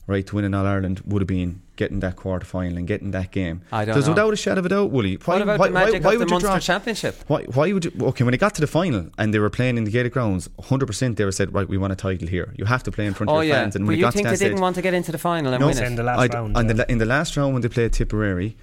right, 0.08 0.26
to 0.28 0.36
win 0.36 0.46
in 0.46 0.54
All 0.54 0.66
Ireland 0.66 1.02
would 1.06 1.22
have 1.22 1.28
been 1.28 1.62
getting 1.76 2.00
that 2.00 2.16
quarter 2.16 2.46
final 2.46 2.78
and 2.78 2.88
getting 2.88 3.12
that 3.12 3.32
game. 3.32 3.62
I 3.72 3.84
don't 3.84 3.94
There's 3.96 4.06
know. 4.06 4.12
without 4.14 4.34
a 4.34 4.36
shadow 4.38 4.60
of 4.60 4.66
a 4.66 4.70
doubt, 4.70 4.92
Willie. 4.92 5.16
Why, 5.26 5.34
what 5.36 5.42
about 5.42 5.60
why, 5.60 5.68
the 5.68 5.74
magic 5.74 6.04
why, 6.04 6.08
why 6.10 6.14
of 6.14 6.20
the 6.20 6.26
would 6.26 6.30
you 6.30 6.34
Munster 6.36 6.48
drop? 6.48 6.62
Championship? 6.62 7.24
Why, 7.28 7.44
why 7.44 7.74
would 7.74 7.86
you? 7.86 7.92
Okay, 8.02 8.24
when 8.24 8.34
it 8.34 8.38
got 8.38 8.56
to 8.56 8.62
the 8.62 8.68
final 8.68 9.10
and 9.18 9.34
they 9.34 9.40
were 9.40 9.50
playing 9.50 9.78
in 9.78 9.84
the 9.84 9.92
Gaelic 9.92 10.14
grounds, 10.14 10.48
100% 10.62 11.16
they 11.18 11.26
were 11.26 11.32
said, 11.32 11.54
right, 11.54 11.68
we 11.68 11.78
want 11.78 11.92
a 11.92 11.96
title 11.98 12.28
here. 12.28 12.54
You 12.56 12.66
have 12.66 12.84
to 12.84 12.92
play 12.92 13.06
in 13.06 13.14
front 13.14 13.30
Oh 13.30 13.38
of 13.40 13.44
your 13.44 13.56
yeah, 13.56 13.62
fans. 13.64 13.76
And 13.76 13.84
but 13.86 13.88
when 13.90 13.94
it 13.96 13.98
you 13.98 14.06
got 14.06 14.14
think 14.14 14.28
to 14.28 14.30
they 14.32 14.36
that 14.38 14.40
didn't 14.44 14.58
stage, 14.58 14.62
want 14.62 14.76
to 14.76 14.82
get 14.82 14.94
into 14.94 15.12
the 15.12 15.18
final 15.18 15.54
and 15.54 15.60
no, 15.60 15.68
win 15.68 15.84
in 15.84 15.96
the 15.96 16.04
last 16.04 16.20
I'd- 16.20 16.34
round, 16.36 16.56
yeah. 16.56 16.74
the, 16.74 16.92
in 16.92 16.98
the 17.00 17.06
last 17.06 17.36
round 17.36 17.54
when 17.54 17.62
they 17.62 17.70
played 17.70 17.92
Tipperary, 17.94 18.56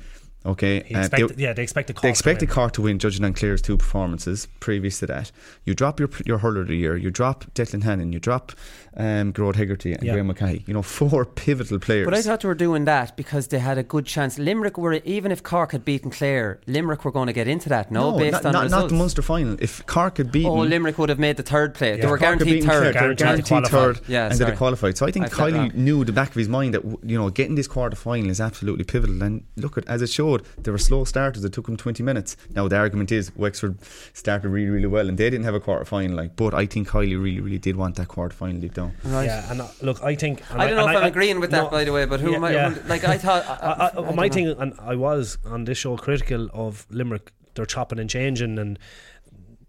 okay, 0.47 0.83
He 0.87 0.95
uh, 0.95 1.01
expected, 1.01 1.37
they, 1.37 1.43
yeah, 1.43 1.53
they 1.53 1.63
expected 1.63 1.95
Cork 1.97 2.03
they 2.03 2.09
to 2.09 2.11
expected 2.11 2.49
win. 2.49 2.55
Cork 2.55 2.73
to 2.73 2.83
win, 2.83 2.99
judging 2.99 3.25
on 3.25 3.33
Clare's 3.35 3.63
two 3.63 3.77
performances 3.77 4.49
previous 4.61 4.99
to 5.01 5.07
that. 5.07 5.31
You 5.65 5.75
drop 5.75 5.99
your 6.01 6.11
your 6.27 6.39
hurler 6.39 6.63
of 6.63 6.69
the 6.69 6.77
year, 6.77 6.97
you 6.97 7.11
drop 7.11 7.45
Declan 7.55 7.83
Hannon, 7.83 8.13
you 8.13 8.19
drop 8.21 8.53
um, 8.97 9.33
Gerard 9.33 9.57
Hegarty 9.57 9.93
and 9.95 10.03
Yeah. 10.03 10.13
Graeme 10.13 10.27
Mulcahy. 10.27 10.65
You 10.67 10.75
know, 10.75 10.83
four 11.01 11.25
pivotal 11.25 11.79
players. 11.79 12.05
But 12.05 12.15
I 12.15 12.23
thought 12.23 12.41
they 12.41 12.49
were 12.49 12.55
doing 12.55 12.85
that 12.85 13.17
because 13.17 13.49
they 13.49 13.59
had 13.59 13.79
a 13.79 13.83
good 13.83 14.05
chance. 14.07 14.39
Limerick 14.39 14.77
were 14.77 14.95
even 14.95 15.33
if 15.33 15.43
Cork 15.43 15.73
had 15.73 15.85
beaten 15.85 16.11
Clare, 16.11 16.61
Limerick 16.67 17.05
were 17.05 17.13
going 17.13 17.27
to 17.29 17.33
get 17.33 17.49
into 17.49 17.69
that. 17.71 17.91
No, 17.91 18.19
based 18.19 18.33
not, 18.35 18.47
on 18.47 18.53
not, 18.53 18.63
results. 18.65 18.83
not 18.83 18.89
the 18.91 18.95
Munster 18.97 19.23
final. 19.23 19.57
If 19.61 19.85
Cork 19.87 20.19
had 20.19 20.31
beaten, 20.33 20.51
Oh, 20.51 20.57
Limerick 20.61 20.99
would 20.99 21.09
have 21.09 21.19
made 21.19 21.37
the 21.37 21.43
third 21.43 21.75
place. 21.75 21.97
Yeah. 21.97 22.03
They 22.03 22.11
were 22.11 22.19
Cork 22.19 22.39
guaranteed 22.39 22.65
third. 22.65 22.69
Clare, 22.69 22.81
they 22.81 22.87
were 22.87 22.93
Guaranteed 23.15 23.19
guaranteed 23.19 23.47
qualified. 23.49 23.71
third, 23.97 24.01
Yeah, 24.09 24.25
and 24.25 24.33
they'd 24.33 24.39
sorry. 24.39 24.51
have 24.51 24.59
qualified. 24.59 24.99
So 24.99 25.07
I 25.07 25.11
think 25.11 25.27
I 25.27 25.29
said 25.29 25.37
Kiely 25.55 25.75
knew 25.75 26.05
the 26.05 26.13
back 26.13 26.29
of 26.29 26.35
his 26.35 26.49
mind 26.49 26.75
that 26.75 26.85
you 26.85 27.17
know 27.17 27.31
getting 27.31 27.55
this 27.55 27.69
quarter 27.69 27.97
final 27.97 28.29
is 28.31 28.41
absolutely 28.41 28.85
pivotal. 28.85 29.23
And 29.23 29.45
look 29.57 29.79
at 29.79 29.89
as 29.89 30.03
it 30.03 30.09
showed, 30.33 30.47
they 30.65 30.71
were 30.71 30.79
slow 30.79 31.05
starters. 31.05 31.45
It 31.45 31.53
took 31.53 31.67
them 31.67 31.77
twenty 31.77 32.03
minutes. 32.03 32.37
Now 32.55 32.69
the 32.69 32.77
argument 32.77 33.13
is 33.13 33.35
Wexford 33.37 33.79
started 34.13 34.49
really, 34.49 34.71
really 34.71 34.87
well, 34.87 35.09
and 35.09 35.17
they 35.19 35.31
didn't 35.31 35.45
have 35.45 35.55
a 35.55 35.61
quarter 35.61 35.85
final. 35.85 36.17
Like, 36.17 36.37
but 36.37 36.55
I 36.55 36.67
think 36.67 36.89
Kiely 36.89 37.21
really, 37.23 37.41
really 37.41 37.59
did 37.59 37.77
want 37.77 37.97
that 37.97 38.09
quarter 38.09 38.35
final 38.35 38.61
deep 38.61 38.75
down. 38.75 38.93
Right. 39.05 39.25
Yeah, 39.27 39.51
and 39.51 39.61
uh, 39.61 39.69
look, 39.83 40.03
I 40.03 40.15
think. 40.15 40.43
and 40.51 40.61
I 40.63 40.67
don't 40.67 40.77
know 40.77 40.87
and 40.87 40.97
if 40.97 41.03
I'm 41.03 41.09
agreeing 41.09 41.41
with 41.41 41.51
that, 41.51 41.65
no, 41.65 41.71
by 41.71 41.85
the 41.85 41.93
way, 41.93 42.05
but 42.07 42.21
who 42.21 42.31
yeah, 42.31 42.37
am 42.37 42.45
I? 42.45 42.53
yeah. 42.53 42.71
who- 42.71 42.89
Like 42.89 43.05
I 43.05 43.19
thought. 43.19 43.45
I, 43.49 43.53
I, 43.53 44.03
I, 44.03 44.09
I 44.09 44.15
my 44.15 44.29
thing, 44.29 44.49
and 44.49 44.75
I 44.81 44.95
was 44.97 45.39
on 45.45 45.65
this 45.65 45.79
show 45.79 45.97
critical 45.97 46.49
of 46.53 46.87
Limerick. 46.91 47.33
They're 47.55 47.67
chopping 47.67 47.99
and 47.99 48.09
changing, 48.09 48.59
and 48.59 48.79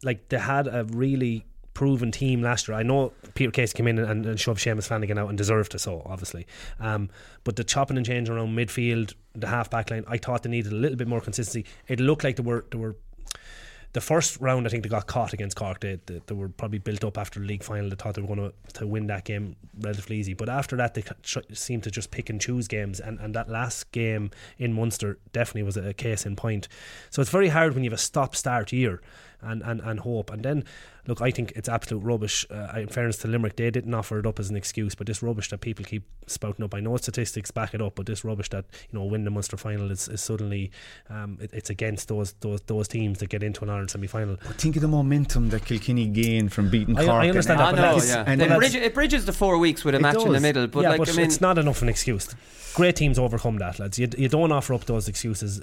like 0.03 0.29
they 0.29 0.39
had 0.39 0.67
a 0.67 0.85
really 0.85 1.45
proven 1.73 2.11
team 2.11 2.41
last 2.41 2.67
year. 2.67 2.77
I 2.77 2.83
know 2.83 3.13
Peter 3.33 3.51
Casey 3.51 3.75
came 3.75 3.87
in 3.87 3.97
and, 3.97 4.25
and 4.25 4.39
shoved 4.39 4.59
Seamus 4.59 4.85
Flanagan 4.87 5.17
out 5.17 5.29
and 5.29 5.37
deserved 5.37 5.71
to 5.71 5.79
so, 5.79 6.03
obviously. 6.05 6.45
Um, 6.79 7.09
but 7.43 7.55
the 7.55 7.63
chopping 7.63 7.97
and 7.97 8.05
changing 8.05 8.35
around 8.35 8.55
midfield, 8.55 9.13
the 9.35 9.47
half 9.47 9.69
back 9.69 9.89
line, 9.89 10.05
I 10.07 10.17
thought 10.17 10.43
they 10.43 10.49
needed 10.49 10.71
a 10.71 10.75
little 10.75 10.97
bit 10.97 11.07
more 11.07 11.21
consistency. 11.21 11.65
It 11.87 11.99
looked 11.99 12.23
like 12.23 12.35
they 12.35 12.43
were 12.43 12.65
they 12.71 12.77
were 12.77 12.95
the 13.93 14.01
first 14.01 14.41
round, 14.41 14.65
I 14.65 14.69
think 14.71 14.81
they 14.81 14.89
got 14.89 15.05
caught 15.05 15.33
against 15.33 15.55
Cork. 15.55 15.79
They, 15.79 15.99
they, 16.07 16.19
they 16.25 16.33
were 16.33 16.49
probably 16.49 16.79
built 16.79 17.03
up 17.03 17.15
after 17.15 17.39
the 17.39 17.45
league 17.45 17.63
final. 17.63 17.89
They 17.89 17.95
thought 17.95 18.15
they 18.15 18.21
were 18.23 18.35
going 18.35 18.51
to, 18.51 18.73
to 18.79 18.87
win 18.87 19.05
that 19.07 19.23
game 19.23 19.55
relatively 19.79 20.17
easy. 20.17 20.33
But 20.33 20.49
after 20.49 20.75
that, 20.77 20.95
they 20.95 21.03
seemed 21.53 21.83
to 21.83 21.91
just 21.91 22.09
pick 22.09 22.29
and 22.31 22.41
choose 22.41 22.67
games. 22.67 22.99
And, 22.99 23.19
and 23.19 23.35
that 23.35 23.49
last 23.49 23.91
game 23.91 24.31
in 24.57 24.73
Munster 24.73 25.19
definitely 25.31 25.63
was 25.63 25.77
a 25.77 25.93
case 25.93 26.25
in 26.25 26.35
point. 26.35 26.67
So 27.11 27.21
it's 27.21 27.29
very 27.29 27.49
hard 27.49 27.75
when 27.75 27.83
you 27.83 27.91
have 27.91 27.99
a 27.99 28.01
stop 28.01 28.35
start 28.35 28.73
year 28.73 28.99
and, 29.43 29.61
and, 29.63 29.81
and 29.81 29.99
hope. 29.99 30.31
And 30.31 30.43
then, 30.43 30.63
look, 31.07 31.21
I 31.21 31.31
think 31.31 31.53
it's 31.55 31.67
absolute 31.69 32.01
rubbish. 32.03 32.45
Uh, 32.49 32.79
in 32.79 32.87
fairness 32.87 33.17
to 33.19 33.27
Limerick, 33.27 33.55
they 33.55 33.69
didn't 33.71 33.93
offer 33.93 34.19
it 34.19 34.25
up 34.25 34.39
as 34.39 34.49
an 34.49 34.55
excuse, 34.55 34.95
but 34.95 35.07
this 35.07 35.21
rubbish 35.21 35.49
that 35.49 35.61
people 35.61 35.85
keep 35.85 36.03
spouting 36.27 36.63
up. 36.65 36.73
I 36.73 36.79
know 36.79 36.95
statistics 36.97 37.51
back 37.51 37.73
it 37.73 37.81
up, 37.81 37.95
but 37.95 38.05
this 38.05 38.23
rubbish 38.23 38.49
that 38.49 38.65
you 38.91 38.97
know 38.99 39.05
win 39.05 39.23
the 39.25 39.31
Munster 39.31 39.57
final 39.57 39.91
is, 39.91 40.07
is 40.07 40.21
suddenly 40.21 40.71
um, 41.09 41.37
it, 41.41 41.51
it's 41.53 41.69
against 41.69 42.07
those 42.07 42.33
those 42.39 42.61
those 42.61 42.87
teams 42.87 43.19
that 43.19 43.29
get 43.29 43.43
into 43.43 43.63
an 43.63 43.69
Ireland 43.69 43.91
semi 43.91 44.07
final. 44.07 44.37
But 44.45 44.55
think 44.55 44.75
of 44.75 44.81
the 44.81 44.87
momentum 44.87 45.49
that 45.49 45.65
Kilkenny 45.65 46.07
gained 46.07 46.53
from 46.53 46.69
beating 46.69 46.97
I- 46.97 47.05
Cork. 47.05 47.09
I 47.15 47.21
and- 47.21 47.29
understand 47.31 47.61
I 47.61 47.65
that, 47.65 47.75
but 47.75 47.81
know, 47.81 47.87
that's- 47.99 48.09
yeah. 48.09 48.23
and 48.25 48.41
it, 48.41 48.49
that's- 48.49 48.57
bridges, 48.59 48.75
it 48.87 48.93
bridges 48.93 49.25
the 49.25 49.33
four 49.33 49.57
weeks 49.57 49.83
with 49.83 49.95
a 49.95 49.97
It 49.97 50.01
match 50.01 50.15
in 50.23 50.31
the 50.31 50.39
middle, 50.39 50.67
but 50.67 50.81
yeah, 50.81 50.89
like 50.89 50.99
but 50.99 51.09
I 51.09 51.13
mean, 51.13 51.25
it's 51.25 51.41
not 51.41 51.57
enough 51.57 51.81
an 51.81 51.89
excuse. 51.89 52.33
Great 52.75 52.95
teams 52.95 53.19
overcome 53.19 53.57
that, 53.57 53.77
lads. 53.79 53.99
You, 53.99 54.07
you 54.17 54.29
don't 54.29 54.51
offer 54.51 54.73
up 54.73 54.85
those 54.85 55.07
excuses. 55.07 55.61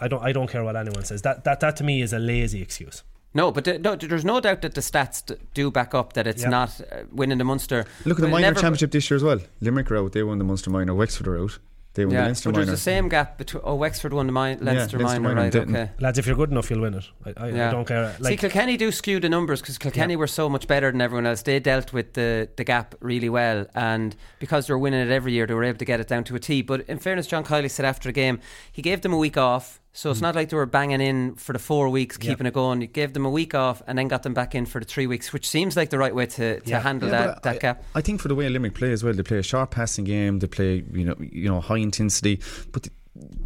I 0.00 0.06
don't. 0.08 0.22
I 0.22 0.32
don't 0.32 0.48
care 0.48 0.62
what 0.62 0.76
anyone 0.76 1.04
says. 1.04 1.22
That 1.22 1.44
that 1.44 1.60
that 1.60 1.76
to 1.76 1.84
me 1.84 2.02
is 2.02 2.12
a 2.12 2.18
lazy 2.18 2.60
excuse. 2.62 3.02
No, 3.34 3.50
but 3.50 3.64
th- 3.64 3.80
no, 3.80 3.96
there's 3.96 4.24
no 4.24 4.38
doubt 4.40 4.62
that 4.62 4.74
the 4.74 4.80
stats 4.80 5.36
do 5.54 5.70
back 5.70 5.92
up 5.94 6.12
that 6.12 6.26
it's 6.26 6.42
Yeah. 6.42 6.48
not 6.50 6.80
uh, 6.92 7.02
winning 7.10 7.38
the 7.38 7.44
Munster. 7.44 7.84
Look 8.04 8.18
at 8.18 8.22
the 8.22 8.28
minor 8.28 8.52
championship 8.54 8.92
this 8.92 9.10
year 9.10 9.16
as 9.16 9.24
well. 9.24 9.40
Limerick 9.60 9.90
are 9.90 9.96
out. 9.98 10.12
They 10.12 10.22
won 10.22 10.38
the 10.38 10.44
Munster 10.44 10.70
minor. 10.70 10.94
Wexford 10.94 11.26
are 11.26 11.38
out. 11.38 11.58
They 11.94 12.04
won 12.04 12.14
the 12.16 12.22
Leinster 12.22 12.50
but 12.50 12.56
there's 12.56 12.68
the 12.68 12.76
same 12.76 13.08
gap 13.08 13.38
between. 13.38 13.62
Oh, 13.64 13.76
Wexford 13.76 14.12
won 14.12 14.26
the 14.26 14.32
mi- 14.32 14.56
Leinster, 14.56 14.64
Leinster 14.64 14.98
minor, 14.98 15.20
minor 15.20 15.40
right? 15.42 15.52
didn't. 15.52 15.76
Okay. 15.76 15.90
Lads, 16.00 16.18
if 16.18 16.26
you're 16.26 16.34
good 16.34 16.50
enough, 16.50 16.68
you'll 16.68 16.80
win 16.80 16.94
it. 16.94 17.04
I, 17.24 17.30
I, 17.36 17.46
I 17.68 17.70
don't 17.70 17.86
care. 17.86 18.12
See, 18.16 18.22
Like 18.24 18.40
Kilkenny 18.40 18.76
do 18.76 18.90
skew 18.90 19.20
the 19.20 19.28
numbers 19.28 19.60
because 19.60 19.78
Kilkenny 19.78 20.14
Yeah. 20.14 20.18
were 20.18 20.26
so 20.26 20.48
much 20.48 20.66
better 20.66 20.90
than 20.90 21.00
everyone 21.00 21.24
else. 21.26 21.42
They 21.42 21.60
dealt 21.60 21.92
with 21.92 22.14
the, 22.14 22.48
the 22.56 22.64
gap 22.64 22.96
really 23.00 23.28
well, 23.28 23.66
and 23.76 24.16
because 24.40 24.66
they 24.66 24.74
were 24.74 24.78
winning 24.78 25.06
it 25.06 25.12
every 25.12 25.32
year, 25.32 25.46
they 25.46 25.54
were 25.54 25.62
able 25.62 25.78
to 25.78 25.84
get 25.84 26.00
it 26.00 26.08
down 26.08 26.24
to 26.24 26.34
a 26.34 26.40
T. 26.40 26.62
But 26.62 26.80
in 26.88 26.98
fairness, 26.98 27.28
John 27.28 27.44
Kiely 27.44 27.70
said 27.70 27.86
after 27.86 28.08
the 28.08 28.12
game, 28.12 28.40
he 28.72 28.82
gave 28.82 29.02
them 29.02 29.12
a 29.12 29.18
week 29.18 29.36
off. 29.36 29.80
So 29.96 30.10
it's 30.10 30.20
not 30.20 30.34
like 30.34 30.48
they 30.48 30.56
were 30.56 30.66
banging 30.66 31.00
in 31.00 31.36
for 31.36 31.52
the 31.52 31.58
four 31.60 31.88
weeks, 31.88 32.18
Yep. 32.20 32.28
keeping 32.32 32.46
it 32.46 32.52
going. 32.52 32.80
You 32.80 32.88
gave 32.88 33.12
them 33.12 33.24
a 33.24 33.30
week 33.30 33.54
off 33.54 33.80
and 33.86 33.96
then 33.96 34.08
got 34.08 34.24
them 34.24 34.34
back 34.34 34.54
in 34.56 34.66
for 34.66 34.80
the 34.80 34.84
three 34.84 35.06
weeks, 35.06 35.32
which 35.32 35.48
seems 35.48 35.76
like 35.76 35.90
the 35.90 35.98
right 35.98 36.12
way 36.14 36.26
to, 36.26 36.58
to 36.60 36.68
Yeah. 36.68 36.80
handle 36.80 37.08
Yeah, 37.10 37.18
that, 37.26 37.34
but 37.36 37.42
that 37.44 37.54
I, 37.54 37.58
gap. 37.58 37.84
I 37.94 38.00
think 38.00 38.20
for 38.20 38.26
the 38.26 38.34
way 38.34 38.48
Limerick 38.48 38.74
play 38.74 38.90
as 38.92 39.04
well, 39.04 39.14
they 39.14 39.22
play 39.22 39.38
a 39.38 39.42
sharp 39.44 39.70
passing 39.70 40.04
game. 40.04 40.40
They 40.40 40.48
play, 40.48 40.82
you 40.92 41.04
know, 41.04 41.14
you 41.20 41.48
know, 41.48 41.60
high 41.60 41.78
intensity, 41.78 42.40
but. 42.72 42.82
They, 42.82 42.90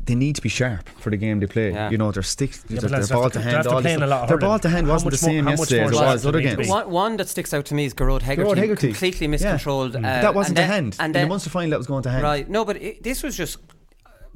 they 0.06 0.14
need 0.14 0.34
to 0.36 0.40
be 0.40 0.48
sharp 0.48 0.88
for 0.98 1.10
the 1.10 1.18
game 1.18 1.40
they 1.40 1.46
play. 1.46 1.72
Yeah. 1.72 1.90
You 1.90 1.98
know, 1.98 2.10
their 2.10 2.22
stick, 2.22 2.52
Yeah, 2.70 2.80
their, 2.80 2.80
but 2.80 2.80
their 2.88 2.98
lads, 3.00 3.12
ball 3.12 3.26
after- 3.26 3.38
to 3.40 3.44
hand, 3.44 3.56
after 3.58 3.68
all 3.68 3.76
this 3.76 3.82
playing 3.82 3.96
a 4.02 4.06
stuff. 4.06 4.10
lot 4.10 4.22
of 4.22 4.28
their 4.30 4.38
ball 4.38 4.58
to 4.60 4.68
hand 4.70 4.86
how 4.86 4.92
wasn't 4.94 5.10
the 5.10 5.18
same 5.18 5.44
how 5.44 5.50
much 5.50 5.58
yesterday 5.58 5.82
more 5.82 5.90
as 5.92 5.98
it 6.00 6.04
was 6.06 6.26
other 6.26 6.38
they 6.38 6.44
need 6.44 6.50
to 6.52 6.56
games. 6.56 6.68
One, 6.70 6.90
one 6.90 7.16
that 7.18 7.28
sticks 7.28 7.52
out 7.52 7.66
to 7.66 7.74
me 7.74 7.84
is 7.84 7.92
Gearóid 7.92 8.22
Hegarty, 8.22 8.50
Gearóid 8.50 8.56
Hegarty. 8.56 8.86
completely 8.88 9.26
Yeah. 9.26 9.30
miscontrolled. 9.32 9.94
uh, 9.96 10.00
that 10.00 10.34
wasn't 10.34 10.56
and 10.56 10.56
the 10.56 10.60
then- 10.62 10.70
hand. 10.70 10.96
And 10.98 11.06
In 11.08 11.12
then, 11.12 11.22
the 11.24 11.28
Munster 11.28 11.50
final, 11.50 11.68
that 11.68 11.76
was 11.76 11.86
going 11.86 12.02
to 12.04 12.08
hand. 12.10 12.22
Right. 12.22 12.48
No, 12.48 12.64
but 12.64 12.80
it, 12.80 13.02
this 13.02 13.22
was 13.22 13.36
just 13.36 13.58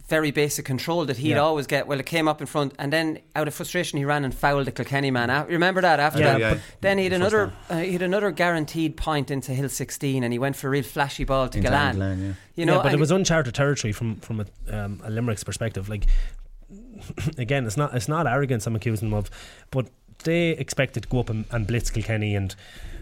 very 0.08 0.30
basic 0.30 0.64
control 0.64 1.04
that 1.06 1.16
he'd 1.18 1.30
Yeah. 1.30 1.38
always 1.38 1.66
get. 1.66 1.86
Well, 1.86 1.98
it 2.00 2.06
came 2.06 2.28
up 2.28 2.40
in 2.40 2.46
front, 2.46 2.74
and 2.78 2.92
then 2.92 3.18
out 3.34 3.48
of 3.48 3.54
frustration, 3.54 3.98
he 3.98 4.04
ran 4.04 4.24
and 4.24 4.34
fouled 4.34 4.66
the 4.66 4.72
Kilkenny 4.72 5.10
man. 5.10 5.30
Out. 5.30 5.48
Remember 5.48 5.80
that 5.80 6.00
after 6.00 6.18
Yeah, 6.20 6.32
that? 6.32 6.40
yeah. 6.40 6.50
But 6.54 6.60
then 6.80 6.98
he 6.98 7.04
had 7.04 7.12
another, 7.14 7.52
uh, 7.70 7.78
he 7.78 7.92
had 7.92 8.02
another 8.02 8.30
guaranteed 8.30 8.96
point 8.96 9.30
into 9.30 9.52
Hill 9.52 9.68
16, 9.68 10.22
and 10.24 10.32
he 10.32 10.38
went 10.38 10.56
for 10.56 10.66
a 10.66 10.70
real 10.70 10.82
flashy 10.82 11.24
ball 11.24 11.48
to 11.48 11.58
Into 11.58 11.70
Gillane. 11.70 11.94
Gillane, 11.96 12.20
yeah. 12.26 12.32
You 12.56 12.66
know, 12.66 12.76
yeah, 12.76 12.82
but 12.82 12.92
it 12.92 12.98
was 13.00 13.10
uncharted 13.10 13.54
territory 13.54 13.92
from 13.92 14.16
from 14.16 14.40
a, 14.40 14.46
um, 14.76 15.00
a 15.04 15.10
Limerick's 15.10 15.44
perspective. 15.44 15.88
Like 15.88 16.06
again, 17.38 17.66
it's 17.66 17.76
not 17.76 17.94
it's 17.94 18.08
not 18.08 18.26
arrogance 18.26 18.66
I'm 18.66 18.76
accusing 18.76 19.10
them 19.10 19.18
of, 19.18 19.30
but 19.70 19.88
they 20.24 20.50
expected 20.50 21.04
to 21.04 21.08
go 21.08 21.20
up 21.20 21.30
and, 21.30 21.44
and 21.50 21.66
blitz 21.66 21.90
Kilkenny 21.90 22.34
and 22.36 22.54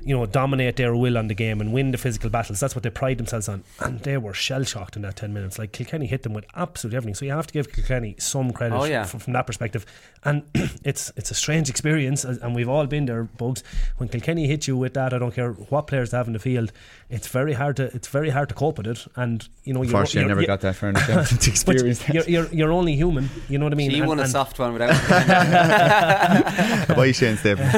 you 0.04 0.16
know 0.16 0.26
dominate 0.26 0.76
their 0.76 0.94
will 0.96 1.18
on 1.18 1.28
the 1.28 1.34
game 1.34 1.60
and 1.60 1.72
win 1.72 1.90
the 1.90 1.98
physical 1.98 2.30
battles. 2.30 2.60
That's 2.60 2.74
what 2.74 2.82
they 2.82 2.90
pride 2.90 3.18
themselves 3.18 3.48
on, 3.48 3.64
and 3.80 4.00
they 4.00 4.16
were 4.16 4.34
shell 4.34 4.64
shocked 4.64 4.96
in 4.96 5.02
that 5.02 5.16
ten 5.16 5.32
minutes. 5.32 5.58
Like 5.58 5.72
Kilkenny 5.72 6.06
hit 6.06 6.22
them 6.22 6.32
with 6.34 6.44
absolutely 6.54 6.96
everything. 6.96 7.14
So 7.14 7.24
you 7.24 7.32
have 7.32 7.46
to 7.46 7.52
give 7.52 7.72
Kilkenny 7.72 8.16
some 8.18 8.52
credit 8.52 8.76
Oh, 8.76 8.84
yeah. 8.84 9.04
from, 9.04 9.20
from 9.20 9.32
that 9.34 9.46
perspective. 9.46 9.86
And 10.24 10.42
it's 10.84 11.12
it's 11.16 11.30
a 11.30 11.34
strange 11.34 11.68
experience, 11.70 12.24
and 12.24 12.54
we've 12.54 12.68
all 12.68 12.86
been 12.86 13.06
there, 13.06 13.24
bugs. 13.24 13.62
When 13.98 14.08
Kilkenny 14.08 14.46
hit 14.46 14.66
you 14.68 14.76
with 14.76 14.94
that, 14.94 15.12
I 15.14 15.18
don't 15.18 15.34
care 15.34 15.52
what 15.52 15.86
players 15.86 16.10
they 16.10 16.16
have 16.16 16.26
in 16.26 16.32
the 16.34 16.38
field. 16.38 16.72
It's 17.08 17.26
very 17.28 17.52
hard 17.54 17.76
to 17.76 17.84
it's 17.94 18.08
very 18.08 18.30
hard 18.30 18.48
to 18.50 18.54
cope 18.54 18.78
with 18.78 18.86
it. 18.86 19.06
And 19.16 19.46
you 19.64 19.72
know, 19.74 19.80
you're, 19.82 19.86
Unfortunately, 19.90 20.20
you're- 20.22 20.28
never 20.28 20.40
you're- 20.40 20.46
got 20.46 20.60
that 20.62 20.76
far 20.76 20.88
in 20.90 20.94
to 20.94 21.06
but 21.06 21.46
experience 21.48 22.08
you're, 22.08 22.24
you're, 22.24 22.46
you're 22.52 22.72
only 22.72 22.94
human, 22.96 23.28
you 23.48 23.58
know 23.58 23.64
what 23.66 23.72
I 23.72 23.76
mean? 23.76 23.90
So 23.90 23.96
you 23.96 24.02
And- 24.02 24.08
won 24.08 24.20
a 24.20 24.26
soft 24.28 24.58
one 24.58 24.72
without. 24.74 24.90
Why 26.96 27.12
Shane 27.12 27.36
Stephen? 27.36 27.66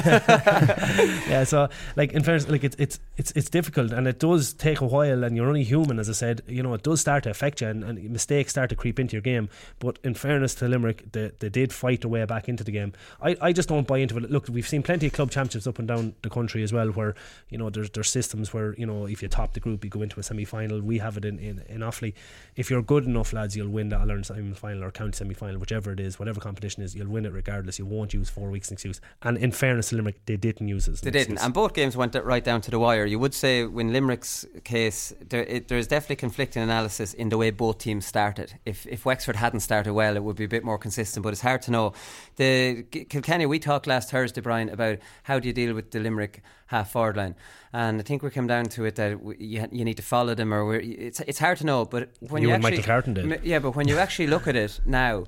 yeah, 1.29 1.45
so 1.45 1.69
like 1.97 2.12
in 2.13 2.23
fairness, 2.23 2.49
like 2.49 2.63
it's 2.63 2.77
it's 2.79 3.01
it's 3.17 3.33
it's 3.33 3.49
difficult 3.49 3.93
and 3.93 4.07
it 4.07 4.19
does 4.19 4.53
take 4.53 4.81
a 4.81 4.87
while, 4.87 5.25
and 5.25 5.37
you're 5.37 5.49
only 5.49 5.65
human, 5.65 5.99
as 5.99 6.09
I 6.09 6.13
said. 6.13 6.43
You 6.47 6.63
know, 6.63 6.75
it 6.75 6.83
does 6.83 7.01
start 7.01 7.25
to 7.25 7.31
affect 7.31 7.61
you, 7.61 7.69
and, 7.69 7.83
and 7.83 8.11
mistakes 8.11 8.53
start 8.53 8.69
to 8.71 8.77
creep 8.77 9.01
into 9.01 9.15
your 9.15 9.23
game. 9.23 9.49
But 9.79 9.99
in 10.05 10.15
fairness 10.15 10.55
to 10.57 10.69
Limerick, 10.69 11.13
they, 11.13 11.33
they 11.39 11.49
did 11.49 11.73
fight 11.73 12.03
their 12.03 12.11
way 12.11 12.25
back 12.27 12.49
into 12.49 12.65
the 12.65 12.71
game. 12.71 12.93
I, 13.21 13.37
I 13.41 13.53
just 13.53 13.69
don't 13.69 13.87
buy 13.87 13.99
into 13.99 14.17
it. 14.19 14.31
Look, 14.31 14.49
we've 14.49 14.69
seen 14.69 14.83
plenty 14.83 15.07
of 15.07 15.15
club 15.15 15.31
championships 15.31 15.67
up 15.67 15.79
and 15.79 15.89
down 15.89 16.15
the 16.23 16.31
country 16.31 16.63
as 16.63 16.73
well, 16.73 16.89
where 16.89 17.15
you 17.49 17.57
know 17.57 17.71
there's 17.71 17.91
there's 17.91 18.11
systems 18.11 18.53
where 18.53 18.75
you 18.75 18.87
know 18.87 19.07
if 19.07 19.23
you 19.23 19.29
top 19.29 19.55
the 19.55 19.61
group, 19.61 19.83
you 19.83 19.91
go 19.91 20.03
into 20.03 20.21
a 20.21 20.23
semi 20.23 20.45
final. 20.45 20.81
We 20.81 20.99
have 20.99 21.17
it 21.17 21.25
in 21.25 21.39
in, 21.39 21.63
in 21.69 21.81
Offaly. 21.81 22.13
If 22.57 22.71
you're 22.71 22.83
good 22.83 23.07
enough, 23.07 23.33
lads, 23.33 23.57
you'll 23.57 23.71
win 23.71 23.89
the 23.89 23.97
Ireland 23.97 24.27
semi 24.27 24.53
final 24.53 24.85
or 24.85 24.91
county 24.91 25.17
semi 25.17 25.35
final, 25.35 25.59
whichever 25.59 25.93
it 25.93 26.01
is, 26.01 26.19
whatever 26.19 26.41
competition 26.41 26.83
is, 26.83 26.95
you'll 26.95 27.09
win 27.09 27.25
it 27.25 27.33
regardless. 27.33 27.79
You 27.79 27.87
won't 27.87 28.13
use 28.13 28.29
four 28.29 28.51
weeks 28.51 28.71
excuse. 28.71 29.01
And 29.23 29.39
in 29.39 29.53
fairness 29.53 29.89
to 29.89 29.97
Limerick, 29.97 30.27
they 30.27 30.37
didn't 30.37 30.69
use 30.69 30.89
it. 30.89 31.01
They 31.01 31.11
didn't, 31.11 31.39
and 31.39 31.55
both 31.55 31.73
games 31.73 31.97
went 32.03 32.15
right 32.35 32.45
down 32.45 32.61
to 32.61 32.71
the 32.71 32.79
wire. 32.79 33.07
You 33.07 33.19
would 33.19 33.35
say, 33.35 33.61
in 33.83 33.93
Limerick's 33.93 34.47
case, 34.65 35.15
there, 35.31 35.45
it, 35.45 35.69
there's 35.69 35.87
definitely 35.87 36.17
conflicting 36.27 36.63
analysis 36.63 37.15
in 37.15 37.29
the 37.29 37.39
way 37.39 37.51
both 37.51 37.79
teams 37.79 38.05
started. 38.07 38.49
If 38.65 38.79
if 38.87 39.01
Wexford 39.05 39.37
hadn't 39.37 39.61
started 39.61 39.93
well, 39.95 40.17
it 40.17 40.23
would 40.25 40.37
be 40.37 40.45
a 40.45 40.55
bit 40.57 40.65
more 40.65 40.79
consistent. 40.79 41.23
But 41.25 41.33
it's 41.35 41.43
hard 41.43 41.63
to 41.63 41.71
know. 41.71 41.93
The 42.37 42.83
Kilkenny, 43.13 43.47
we 43.47 43.59
talked 43.59 43.87
last 43.87 44.11
Thursday, 44.11 44.41
Brian, 44.43 44.69
about 44.69 44.99
how 45.23 45.39
do 45.41 45.47
you 45.49 45.55
deal 45.55 45.75
with 45.75 45.91
the 45.91 46.01
Limerick 46.01 46.43
half 46.67 46.91
forward 46.91 47.17
line, 47.17 47.35
and 47.73 48.01
I 48.01 48.03
think 48.03 48.23
we 48.23 48.31
come 48.31 48.47
down 48.49 48.65
to 48.77 48.85
it 48.87 48.95
that 48.97 49.11
you, 49.39 49.69
you 49.79 49.85
need 49.85 49.97
to 49.99 50.03
follow 50.15 50.35
them, 50.35 50.53
or 50.55 50.65
we're- 50.65 50.89
it's 51.09 51.21
it's 51.31 51.39
hard 51.39 51.59
to 51.59 51.65
know. 51.67 51.85
But 51.85 52.03
when 52.21 52.43
You 52.43 52.49
you, 52.49 52.55
and 52.55 52.65
actually, 52.65 52.79
Michael 52.79 52.93
Carton 52.93 53.15
did. 53.15 53.45
Yeah, 53.45 53.61
but 53.65 53.73
when 53.77 53.89
you 53.89 53.99
actually 53.99 54.29
look 54.35 54.47
at 54.49 54.57
it 54.57 54.81
now, 54.87 55.25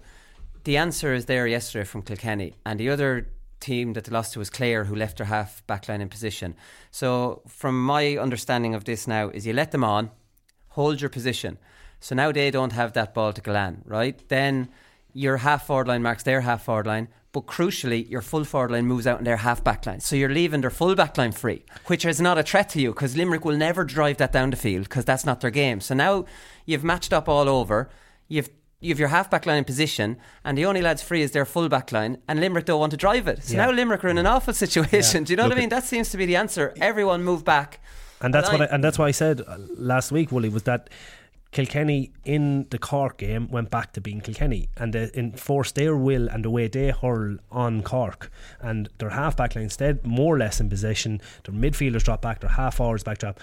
the 0.64 0.76
answer 0.78 1.14
is 1.14 1.24
there 1.26 1.46
yesterday 1.46 1.84
from 1.84 2.02
Kilkenny, 2.02 2.50
and 2.64 2.80
the 2.80 2.88
other 2.94 3.26
team 3.60 3.92
that 3.94 4.04
they 4.04 4.12
lost 4.12 4.32
to 4.32 4.38
was 4.38 4.50
Clare, 4.50 4.84
who 4.84 4.94
left 4.94 5.18
their 5.18 5.26
half 5.26 5.62
backline 5.66 6.00
in 6.00 6.08
position. 6.08 6.54
So, 6.90 7.42
from 7.48 7.84
my 7.84 8.16
understanding 8.16 8.74
of 8.74 8.84
this 8.84 9.06
now, 9.06 9.30
is 9.30 9.46
you 9.46 9.52
let 9.52 9.70
them 9.70 9.84
on, 9.84 10.10
hold 10.68 11.00
your 11.00 11.10
position. 11.10 11.58
So 12.00 12.14
now 12.14 12.32
they 12.32 12.50
don't 12.50 12.72
have 12.72 12.92
that 12.92 13.14
ball 13.14 13.32
to 13.32 13.40
Gillane, 13.40 13.78
right? 13.86 14.20
Then 14.28 14.68
your 15.14 15.38
half 15.38 15.66
forward 15.66 15.88
line 15.88 16.02
marks 16.02 16.22
their 16.22 16.42
half 16.42 16.64
forward 16.64 16.86
line. 16.86 17.08
But 17.32 17.46
crucially, 17.46 18.08
your 18.10 18.20
full 18.20 18.44
forward 18.44 18.72
line 18.72 18.86
moves 18.86 19.06
out 19.06 19.18
in 19.18 19.24
their 19.24 19.38
half 19.38 19.64
back 19.64 19.86
line. 19.86 20.00
So 20.00 20.14
you're 20.14 20.28
leaving 20.28 20.60
their 20.60 20.70
full 20.70 20.94
back 20.94 21.16
line 21.16 21.32
free, 21.32 21.64
which 21.86 22.04
is 22.04 22.20
not 22.20 22.36
a 22.36 22.42
threat 22.42 22.68
to 22.70 22.80
you 22.80 22.90
because 22.90 23.16
Limerick 23.16 23.44
will 23.44 23.56
never 23.56 23.84
drive 23.84 24.18
that 24.18 24.32
down 24.32 24.50
the 24.50 24.56
field 24.56 24.84
because 24.84 25.04
that's 25.06 25.24
not 25.24 25.40
their 25.40 25.50
game. 25.50 25.80
So 25.80 25.94
now 25.94 26.26
you've 26.66 26.84
matched 26.84 27.12
up 27.12 27.28
all 27.28 27.48
over. 27.48 27.88
You've 28.28 28.50
you've 28.84 28.98
your 28.98 29.08
half 29.08 29.30
back 29.30 29.46
line 29.46 29.58
in 29.58 29.64
position, 29.64 30.16
and 30.44 30.56
the 30.58 30.64
only 30.66 30.82
lads 30.82 31.02
free 31.02 31.22
is 31.22 31.30
their 31.32 31.44
full 31.44 31.68
back 31.68 31.90
line, 31.92 32.18
and 32.28 32.40
Limerick 32.40 32.66
don't 32.66 32.80
want 32.80 32.90
to 32.92 32.96
drive 32.96 33.26
it. 33.28 33.42
So 33.44 33.54
Yeah. 33.54 33.66
now 33.66 33.72
Limerick 33.72 34.04
are 34.04 34.08
in 34.08 34.18
an 34.18 34.26
awful 34.26 34.54
situation. 34.64 35.24
Do 35.24 35.32
you 35.32 35.36
know 35.36 35.44
what 35.48 35.52
I 35.56 35.60
mean? 35.60 35.68
That 35.70 35.84
seems 35.84 36.10
to 36.10 36.16
be 36.16 36.26
the 36.26 36.36
answer. 36.36 36.72
Everyone 36.80 37.24
move 37.24 37.44
back. 37.44 37.80
And 38.20 38.32
that's 38.34 38.50
what 38.50 38.60
I- 38.62 38.66
and 38.74 38.82
that's 38.84 38.98
why 38.98 39.06
I 39.08 39.10
said 39.12 39.40
uh, 39.46 39.56
last 39.76 40.12
week, 40.12 40.30
Wooly, 40.32 40.48
was 40.48 40.62
that 40.64 40.88
Kilkenny 41.52 42.10
in 42.24 42.66
the 42.70 42.78
Cork 42.78 43.18
game 43.18 43.48
went 43.48 43.70
back 43.70 43.92
to 43.92 44.00
being 44.00 44.20
Kilkenny 44.20 44.68
and 44.76 44.92
they 44.92 45.08
enforced 45.14 45.76
their 45.76 45.94
will 45.96 46.28
and 46.28 46.44
the 46.44 46.50
way 46.50 46.66
they 46.66 46.90
hurl 46.90 47.36
on 47.52 47.82
Cork. 47.82 48.30
And 48.60 48.88
their 48.98 49.10
half 49.10 49.36
back 49.36 49.54
line 49.54 49.70
stayed 49.70 50.04
more 50.04 50.34
or 50.34 50.38
less 50.38 50.60
in 50.60 50.68
possession. 50.68 51.20
Their 51.44 51.54
midfielders 51.54 52.02
drop 52.02 52.22
back, 52.22 52.40
their 52.40 52.50
half 52.50 52.76
forwards 52.76 53.04
back 53.04 53.18
drop 53.18 53.38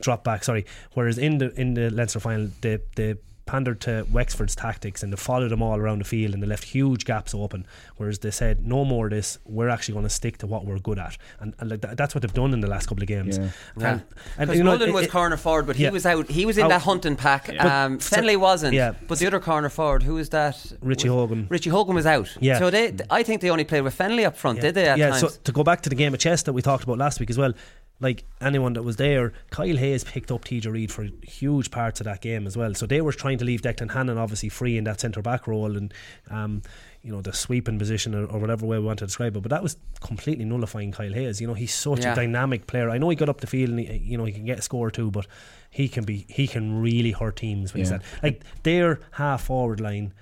drop 0.00 0.24
back, 0.24 0.44
sorry. 0.44 0.64
Whereas 0.94 1.18
in 1.18 1.38
the 1.38 1.52
in 1.60 1.74
the 1.74 1.90
Leinster 1.90 2.20
final 2.20 2.48
they 2.62 2.78
they 2.94 3.16
pandered 3.46 3.80
to 3.80 4.04
Wexford's 4.12 4.56
tactics 4.56 5.02
and 5.02 5.12
they 5.12 5.16
followed 5.16 5.48
them 5.50 5.62
all 5.62 5.76
around 5.78 6.00
the 6.00 6.04
field 6.04 6.34
and 6.34 6.42
they 6.42 6.46
left 6.46 6.64
huge 6.64 7.04
gaps 7.04 7.32
open. 7.34 7.64
Whereas 7.96 8.18
they 8.18 8.32
said, 8.32 8.66
no 8.66 8.84
more 8.84 9.06
of 9.06 9.12
this, 9.12 9.38
we're 9.44 9.68
actually 9.68 9.92
going 9.94 10.04
to 10.04 10.10
stick 10.10 10.38
to 10.38 10.46
what 10.48 10.66
we're 10.66 10.80
good 10.80 10.98
at. 10.98 11.16
And, 11.40 11.54
and 11.60 11.70
like 11.70 11.80
that, 11.82 11.96
that's 11.96 12.14
what 12.14 12.22
they've 12.22 12.34
done 12.34 12.52
in 12.52 12.60
the 12.60 12.66
last 12.66 12.88
couple 12.88 13.02
of 13.04 13.08
games. 13.08 13.38
Yeah. 13.38 13.50
Yeah. 13.78 13.90
And, 13.92 14.00
and 14.00 14.48
Because 14.48 14.58
you 14.58 14.64
know, 14.64 14.72
Mullen 14.72 14.88
it- 14.90 14.92
was 14.94 15.04
it- 15.06 15.10
corner 15.10 15.36
forward, 15.36 15.66
but 15.66 15.78
yeah. 15.78 15.88
he 15.88 15.92
was 15.92 16.04
out. 16.04 16.28
He 16.28 16.44
was 16.44 16.58
in 16.58 16.64
Out. 16.64 16.68
that 16.70 16.82
hunting 16.82 17.16
pack. 17.16 17.46
But- 17.46 17.64
Um, 17.64 17.98
Fennelly 17.98 18.36
wasn't. 18.36 18.74
Yeah. 18.74 18.94
But 19.06 19.18
the 19.20 19.26
other 19.28 19.40
corner 19.40 19.68
forward, 19.68 20.02
who 20.02 20.14
was 20.14 20.28
that? 20.30 20.60
Richie 20.82 21.08
was- 21.08 21.16
Hogan. 21.16 21.46
Richie 21.48 21.70
Hogan 21.70 21.94
was 21.94 22.06
out. 22.06 22.36
Yeah. 22.40 22.58
So 22.58 22.70
they, 22.70 22.94
I 23.10 23.22
think 23.22 23.40
they 23.42 23.50
only 23.50 23.64
played 23.64 23.82
with 23.82 23.96
Fennelly 23.96 24.26
up 24.26 24.36
front, 24.36 24.60
did 24.60 24.74
they? 24.74 24.88
At 24.88 24.98
yeah, 24.98 25.10
times? 25.10 25.20
so 25.20 25.28
to 25.44 25.52
go 25.52 25.62
back 25.62 25.82
to 25.82 25.88
the 25.88 25.94
game 25.96 26.12
of 26.12 26.20
chess 26.20 26.42
that 26.42 26.52
we 26.52 26.62
talked 26.62 26.82
about 26.84 26.98
last 26.98 27.20
week 27.20 27.30
as 27.30 27.38
well, 27.38 27.52
like 27.98 28.24
anyone 28.42 28.74
that 28.74 28.82
was 28.82 28.96
there, 28.96 29.32
Kyle 29.50 29.76
Hayes 29.76 30.04
picked 30.04 30.30
up 30.30 30.44
TJ 30.44 30.70
Reid 30.70 30.92
for 30.92 31.08
huge 31.22 31.70
parts 31.70 31.98
of 32.00 32.04
that 32.04 32.20
game 32.20 32.46
as 32.46 32.54
well. 32.56 32.74
So 32.74 32.84
they 32.86 33.00
were 33.00 33.12
trying 33.12 33.38
to 33.38 33.44
leave 33.46 33.62
Declan 33.62 33.92
Hannon 33.92 34.18
obviously 34.18 34.50
free 34.50 34.76
in 34.76 34.84
that 34.84 35.00
centre 35.00 35.22
back 35.22 35.46
role 35.46 35.76
and 35.78 35.94
um, 36.30 36.60
you 37.02 37.10
know, 37.10 37.22
the 37.22 37.32
sweeping 37.32 37.78
position 37.78 38.14
or, 38.14 38.26
or 38.26 38.38
whatever 38.38 38.66
way 38.66 38.78
we 38.78 38.84
want 38.84 38.98
to 38.98 39.06
describe 39.06 39.34
it. 39.36 39.40
But 39.40 39.50
that 39.50 39.62
was 39.62 39.76
completely 40.00 40.44
nullifying 40.44 40.92
Kyle 40.92 41.12
Hayes. 41.12 41.40
You 41.40 41.46
know, 41.46 41.54
he's 41.54 41.72
such 41.72 42.00
Yeah. 42.00 42.12
a 42.12 42.16
dynamic 42.16 42.66
player. 42.66 42.90
I 42.90 42.98
know 42.98 43.08
he 43.08 43.16
got 43.16 43.28
up 43.30 43.40
the 43.40 43.46
field 43.46 43.70
and 43.70 43.78
he, 43.80 43.96
you 43.96 44.18
know 44.18 44.24
he 44.24 44.32
can 44.32 44.44
get 44.44 44.58
a 44.58 44.62
score 44.62 44.88
or 44.88 44.90
two, 44.90 45.10
but 45.10 45.26
he 45.70 45.88
can 45.88 46.04
be 46.04 46.26
he 46.28 46.46
can 46.46 46.82
really 46.82 47.12
hurt 47.12 47.36
teams 47.36 47.72
when 47.72 47.80
he's 47.80 47.90
Yeah. 47.90 47.98
that. 47.98 48.22
Like 48.22 48.42
their 48.62 49.00
half 49.12 49.44
forward 49.44 49.80
line, 49.80 50.12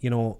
you 0.00 0.08
know, 0.08 0.38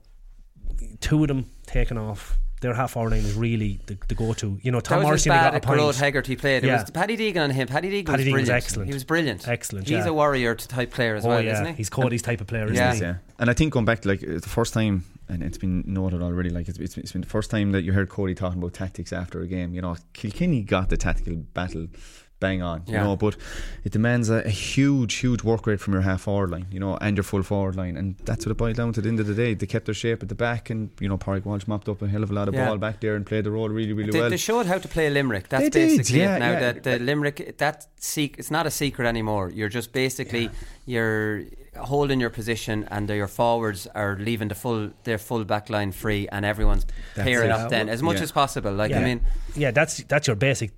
two 1.01 1.23
of 1.23 1.29
them 1.29 1.51
taken 1.67 1.99
off. 1.99 2.39
Their 2.61 2.75
half 2.75 2.91
forward 2.93 3.11
line 3.13 3.21
is 3.21 3.35
really 3.35 3.79
the, 3.87 3.97
the 4.09 4.15
go 4.15 4.33
to. 4.35 4.59
You 4.63 4.73
know, 4.73 4.81
Tom 4.81 4.99
was 4.99 5.05
as 5.05 5.07
Morrissey 5.07 5.31
got 5.31 5.53
a 5.55 5.57
at 5.57 5.63
Gearóid 5.63 5.79
point. 5.85 5.97
Hegarty 5.97 6.37
played. 6.37 6.65
It 6.65 6.67
Yeah. 6.69 6.81
was 6.83 6.91
Paddy 6.91 7.17
Deegan 7.17 7.45
on 7.45 7.51
him. 7.51 7.69
Paddy 7.69 7.89
Deegan 7.91 8.07
Paddy 8.07 8.25
was 8.25 8.27
Deegan 8.27 8.33
was 8.33 8.33
brilliant. 8.33 8.51
excellent. 8.51 8.89
He 8.89 8.95
was 8.95 9.05
brilliant. 9.05 9.49
Excellent, 9.49 9.89
He's 9.89 9.99
yeah. 9.99 10.07
a 10.09 10.13
warrior 10.13 10.55
type 10.57 10.91
player 10.91 11.15
as 11.15 11.25
oh 11.25 11.29
well, 11.29 11.43
yeah, 11.43 11.53
isn't 11.53 11.67
he? 11.67 11.73
he's 11.75 11.89
Cody's 11.91 12.23
type 12.23 12.41
of 12.41 12.47
player, 12.49 12.65
isn't 12.65 12.77
Yeah. 12.77 12.95
he? 12.95 13.01
Yeah, 13.01 13.15
and 13.39 13.49
I 13.49 13.53
think 13.55 13.73
going 13.73 13.85
back 13.85 14.01
to 14.01 14.09
like 14.09 14.21
the 14.21 14.41
first 14.41 14.75
time, 14.75 15.05
and 15.29 15.43
it's 15.43 15.59
been 15.59 15.85
noted 15.87 16.21
already. 16.23 16.51
Like 16.51 16.69
it's, 16.69 16.79
it's, 16.79 16.97
it's 16.99 17.13
been 17.13 17.21
the 17.23 17.29
first 17.29 17.51
time 17.51 17.73
that 17.73 17.83
you 17.83 17.93
heard 17.93 18.09
Cody 18.09 18.35
talking 18.35 18.59
about 18.59 18.73
tactics 18.75 19.13
after 19.13 19.41
a 19.41 19.47
game. 19.47 19.73
You 19.75 19.83
know, 19.83 19.97
Kilkenny 20.13 20.63
got 20.63 20.89
the 20.89 20.97
tactical 20.97 21.37
battle 21.37 21.87
bang 22.41 22.63
on. 22.63 22.83
You 22.87 22.95
Yeah. 22.95 23.05
know, 23.05 23.17
but 23.17 23.37
it 23.85 23.93
demands 23.93 24.31
a, 24.31 24.37
a 24.47 24.49
huge, 24.51 25.15
huge 25.17 25.43
work 25.43 25.67
rate 25.67 25.81
from 25.81 25.93
your 25.95 26.03
half 26.03 26.21
forward 26.23 26.51
line. 26.51 26.67
You 26.71 26.81
know, 26.81 26.97
and 27.01 27.17
your 27.17 27.25
full 27.25 27.43
forward 27.43 27.75
line, 27.77 27.97
and 27.97 28.15
that's 28.25 28.47
what 28.47 28.53
it 28.53 28.57
boiled 28.57 28.77
down 28.77 28.93
to. 28.93 29.01
At 29.01 29.05
the 29.05 29.09
end 29.11 29.21
of 29.21 29.27
the 29.27 29.35
day, 29.35 29.55
they 29.55 29.67
kept 29.67 29.87
their 29.87 29.95
shape 29.95 30.23
at 30.23 30.29
the 30.29 30.35
back, 30.35 30.71
and 30.71 30.91
you 31.01 31.09
know, 31.09 31.17
Park 31.19 31.45
Walsh 31.47 31.67
mopped 31.67 31.89
up 31.89 32.01
a 32.03 32.09
hell 32.09 32.23
of 32.23 32.31
a 32.31 32.35
lot 32.35 32.49
of 32.49 32.55
Yeah. 32.55 32.67
ball 32.67 32.79
back 32.79 33.01
there 33.01 33.17
and 33.17 33.27
played 33.27 33.45
the 33.45 33.51
role 33.51 33.69
really, 33.69 33.93
really 33.93 34.11
They, 34.13 34.21
well. 34.21 34.31
they 34.31 34.37
showed 34.37 34.67
how 34.67 34.79
to 34.79 34.89
play 34.89 35.11
Limerick. 35.11 35.49
That's 35.49 35.65
They 35.65 35.71
did, 35.71 35.99
basically 35.99 36.21
yeah, 36.21 36.37
it 36.37 36.39
now. 36.39 36.51
yeah. 36.53 36.61
That 36.61 36.83
the 36.85 36.99
Limerick, 36.99 37.59
that 37.59 37.87
sec- 37.97 38.39
it's 38.39 38.51
not 38.51 38.67
a 38.67 38.71
secret 38.71 39.07
anymore. 39.07 39.51
You're 39.51 39.69
just 39.69 39.93
basically 39.93 40.51
you're 40.87 41.43
holding 41.77 42.19
your 42.21 42.31
position, 42.31 42.87
and 42.91 43.09
your 43.09 43.29
forwards 43.29 43.87
are 43.95 44.17
leaving 44.19 44.49
the 44.49 44.55
full 44.55 44.91
their 45.05 45.19
full 45.19 45.45
back 45.45 45.71
line 45.71 45.93
free, 45.93 46.27
and 46.33 46.45
everyone's 46.45 46.87
That's 47.15 47.27
pairing 47.29 47.51
it. 47.51 47.53
up 47.53 47.71
then 47.71 47.89
as 47.89 48.03
much 48.03 48.17
Yeah. 48.17 48.23
as 48.25 48.33
possible. 48.33 48.73
Like 48.73 48.91
yeah. 48.91 49.01
I 49.01 49.05
mean, 49.05 49.21
yeah, 49.57 49.71
that's 49.71 50.03
that's 50.05 50.27
your 50.27 50.37
basic 50.37 50.71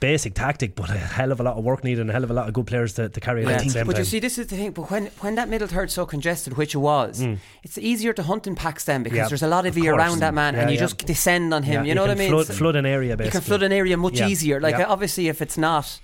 basic 0.00 0.34
tactic, 0.34 0.74
but 0.74 0.90
a 0.90 0.94
hell 0.98 1.32
of 1.32 1.40
a 1.40 1.42
lot 1.42 1.56
of 1.56 1.64
work 1.64 1.82
needed 1.84 2.00
and 2.02 2.10
a 2.10 2.12
hell 2.12 2.24
of 2.24 2.30
a 2.30 2.34
lot 2.34 2.46
of 2.48 2.54
good 2.54 2.66
players 2.66 2.92
to, 2.94 3.08
to 3.08 3.20
carry 3.20 3.42
it 3.42 3.46
out 3.46 3.52
at 3.54 3.62
the 3.64 3.70
same 3.70 3.86
but 3.86 3.92
time. 3.94 4.00
you 4.00 4.04
see, 4.04 4.18
this 4.20 4.36
is 4.38 4.46
the 4.46 4.56
thing. 4.56 4.72
But 4.72 4.90
when 4.90 5.06
when 5.20 5.34
that 5.36 5.48
middle 5.48 5.66
third's 5.68 5.94
so 5.94 6.04
congested, 6.06 6.56
which 6.56 6.74
it 6.74 6.78
was, 6.78 7.24
it's 7.62 7.78
easier 7.78 8.12
to 8.12 8.22
hunt 8.22 8.46
in 8.46 8.54
packs 8.54 8.84
then 8.84 9.02
because 9.02 9.16
Mm. 9.16 9.22
Yeah, 9.22 9.28
there's 9.28 9.42
a 9.42 9.48
lot 9.48 9.64
of, 9.66 9.76
of 9.76 9.82
you 9.82 9.94
around 9.94 10.18
that 10.20 10.34
man, 10.34 10.54
Yeah, 10.54 10.60
and 10.62 10.70
you 10.70 10.74
yeah. 10.76 10.80
just 10.80 10.98
descend 10.98 11.52
on 11.54 11.62
him. 11.62 11.72
Yeah, 11.74 11.82
you 11.82 11.88
you 11.88 11.94
know 11.94 12.02
what 12.02 12.10
I 12.10 12.14
mean? 12.14 12.30
flood- 12.30 12.46
flood 12.48 12.76
an 12.76 12.86
area, 12.86 13.16
You 13.22 13.30
can 13.30 13.40
flood 13.40 13.62
an 13.62 13.72
area 13.72 13.96
much 13.96 14.18
Yeah, 14.18 14.28
easier. 14.28 14.60
Like 14.60 14.76
yeah. 14.78 14.86
obviously, 14.86 15.28
if 15.28 15.40
it's 15.40 15.56
not 15.58 16.00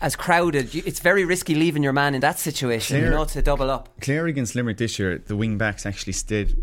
as 0.00 0.16
crowded, 0.16 0.74
it's 0.74 1.00
very 1.00 1.24
risky 1.24 1.54
leaving 1.54 1.82
your 1.82 1.92
man 1.92 2.14
in 2.14 2.20
that 2.20 2.38
situation. 2.38 2.96
Claire- 2.96 3.10
you 3.10 3.16
know, 3.16 3.24
to 3.26 3.42
double 3.42 3.70
up. 3.70 3.88
Clare 4.00 4.26
against 4.26 4.54
Limerick 4.54 4.78
this 4.78 4.98
year, 4.98 5.18
the 5.18 5.36
wing 5.36 5.58
backs 5.58 5.84
actually 5.86 6.14
stayed 6.14 6.56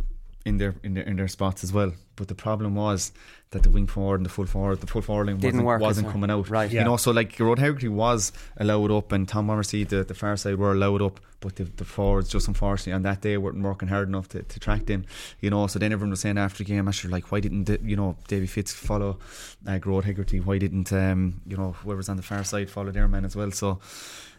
in 0.46 0.58
their 0.58 0.74
in 0.84 0.94
their 0.96 1.04
in 1.04 1.16
their 1.18 1.28
spots 1.28 1.64
as 1.64 1.72
well. 1.72 1.94
But 2.16 2.28
the 2.28 2.36
problem 2.36 2.76
was 2.76 3.12
that 3.52 3.64
the 3.64 3.70
wing 3.70 3.88
forward 3.88 4.16
and 4.16 4.26
the 4.26 4.30
full 4.30 4.46
forward, 4.46 4.80
the 4.80 4.88
full 4.88 5.02
forward 5.02 5.28
line 5.28 5.38
Didn't 5.38 5.64
wasn't, 5.64 5.66
work 5.66 5.82
wasn't 5.82 6.10
coming 6.10 6.30
out. 6.32 6.50
Right. 6.50 6.72
You 6.72 6.84
know, 6.84 6.98
so 6.98 7.12
like 7.12 7.38
Rod 7.40 7.60
Hegarty 7.60 7.90
was 7.90 8.32
allowed 8.58 8.92
up, 8.92 9.12
and 9.12 9.28
Tom 9.28 9.48
Morrissey, 9.48 9.84
the, 9.84 10.04
the 10.04 10.14
far 10.14 10.38
side, 10.38 10.56
were 10.58 10.72
allowed 10.72 11.02
up, 11.02 11.20
but 11.42 11.56
the, 11.58 11.64
the 11.64 11.84
forwards 11.86 12.30
just 12.30 12.48
unfortunately 12.48 12.94
on 12.94 13.02
that 13.04 13.22
day 13.22 13.38
weren't 13.38 13.62
working 13.62 13.90
hard 13.90 14.08
enough 14.08 14.30
to, 14.30 14.44
to 14.44 14.60
track 14.60 14.86
them. 14.86 15.06
You 15.42 15.50
know, 15.50 15.68
so 15.68 15.80
then 15.80 15.92
everyone 15.92 16.12
was 16.12 16.22
saying 16.22 16.38
after 16.38 16.64
the 16.64 16.68
game, 16.70 16.88
actually, 16.88 17.12
like, 17.12 17.32
why 17.32 17.40
didn't 17.40 17.66
the, 17.66 17.80
you 17.84 17.96
know 17.96 18.16
Davy 18.28 18.48
Fitz 18.48 18.74
follow 18.74 19.20
uh, 19.68 19.80
Rod 19.84 20.06
Hegarty? 20.06 20.40
Why 20.40 20.58
didn't 20.58 20.94
um, 20.94 21.42
you 21.46 21.58
know 21.58 21.72
whoever's 21.72 22.10
on 22.10 22.18
the 22.18 22.24
far 22.24 22.44
side 22.44 22.70
follow 22.70 22.92
their 22.92 23.08
man 23.08 23.26
as 23.26 23.36
well? 23.36 23.52
So. 23.52 23.80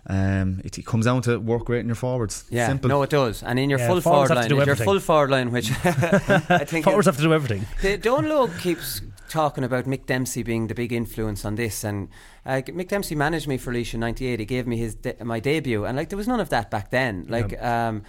Um, 0.05 0.61
it, 0.64 0.77
it 0.79 0.85
comes 0.85 1.05
down 1.05 1.23
to 1.23 1.39
work 1.39 1.68
rate 1.68 1.79
in 1.79 1.87
your 1.87 1.95
forwards. 1.95 2.45
Yeah, 2.51 2.66
Simple. 2.66 2.89
no, 2.89 3.03
it 3.03 3.11
does. 3.11 3.45
And 3.45 3.57
in 3.57 3.70
your 3.70 3.79
Yeah, 3.79 3.87
full 3.87 4.01
forward 4.01 4.31
line, 4.31 4.51
your 4.51 4.75
full 4.75 4.99
forward 4.99 5.31
line, 5.31 5.53
which 5.53 5.70
I 5.85 6.64
think 6.64 6.85
Forwards 6.85 7.07
have 7.07 7.16
to 7.18 7.23
do 7.23 7.33
everything. 7.33 7.61
The 7.80 7.98
Dónal 7.98 8.48
Óg 8.48 8.60
keeps 8.60 9.00
talking 9.28 9.64
about 9.64 9.86
Mick 9.86 10.06
Dempsey 10.06 10.42
being 10.42 10.66
the 10.66 10.74
big 10.74 10.92
influence 10.92 11.44
on 11.44 11.54
this, 11.54 11.84
and 11.84 12.08
uh, 12.44 12.62
Mick 12.66 12.88
Dempsey 12.88 13.14
managed 13.14 13.48
me 13.48 13.56
for 13.56 13.72
Laois 13.72 13.94
in 13.94 14.00
'98. 14.00 14.40
He 14.40 14.46
gave 14.46 14.66
me 14.66 14.76
his 14.76 14.94
de- 14.94 15.24
my 15.24 15.40
debut, 15.40 15.84
and 15.84 15.96
like 15.96 16.08
there 16.10 16.16
was 16.18 16.28
none 16.28 16.40
of 16.40 16.50
that 16.50 16.70
back 16.70 16.90
then. 16.90 17.26
Like. 17.28 17.60
Um, 17.62 18.02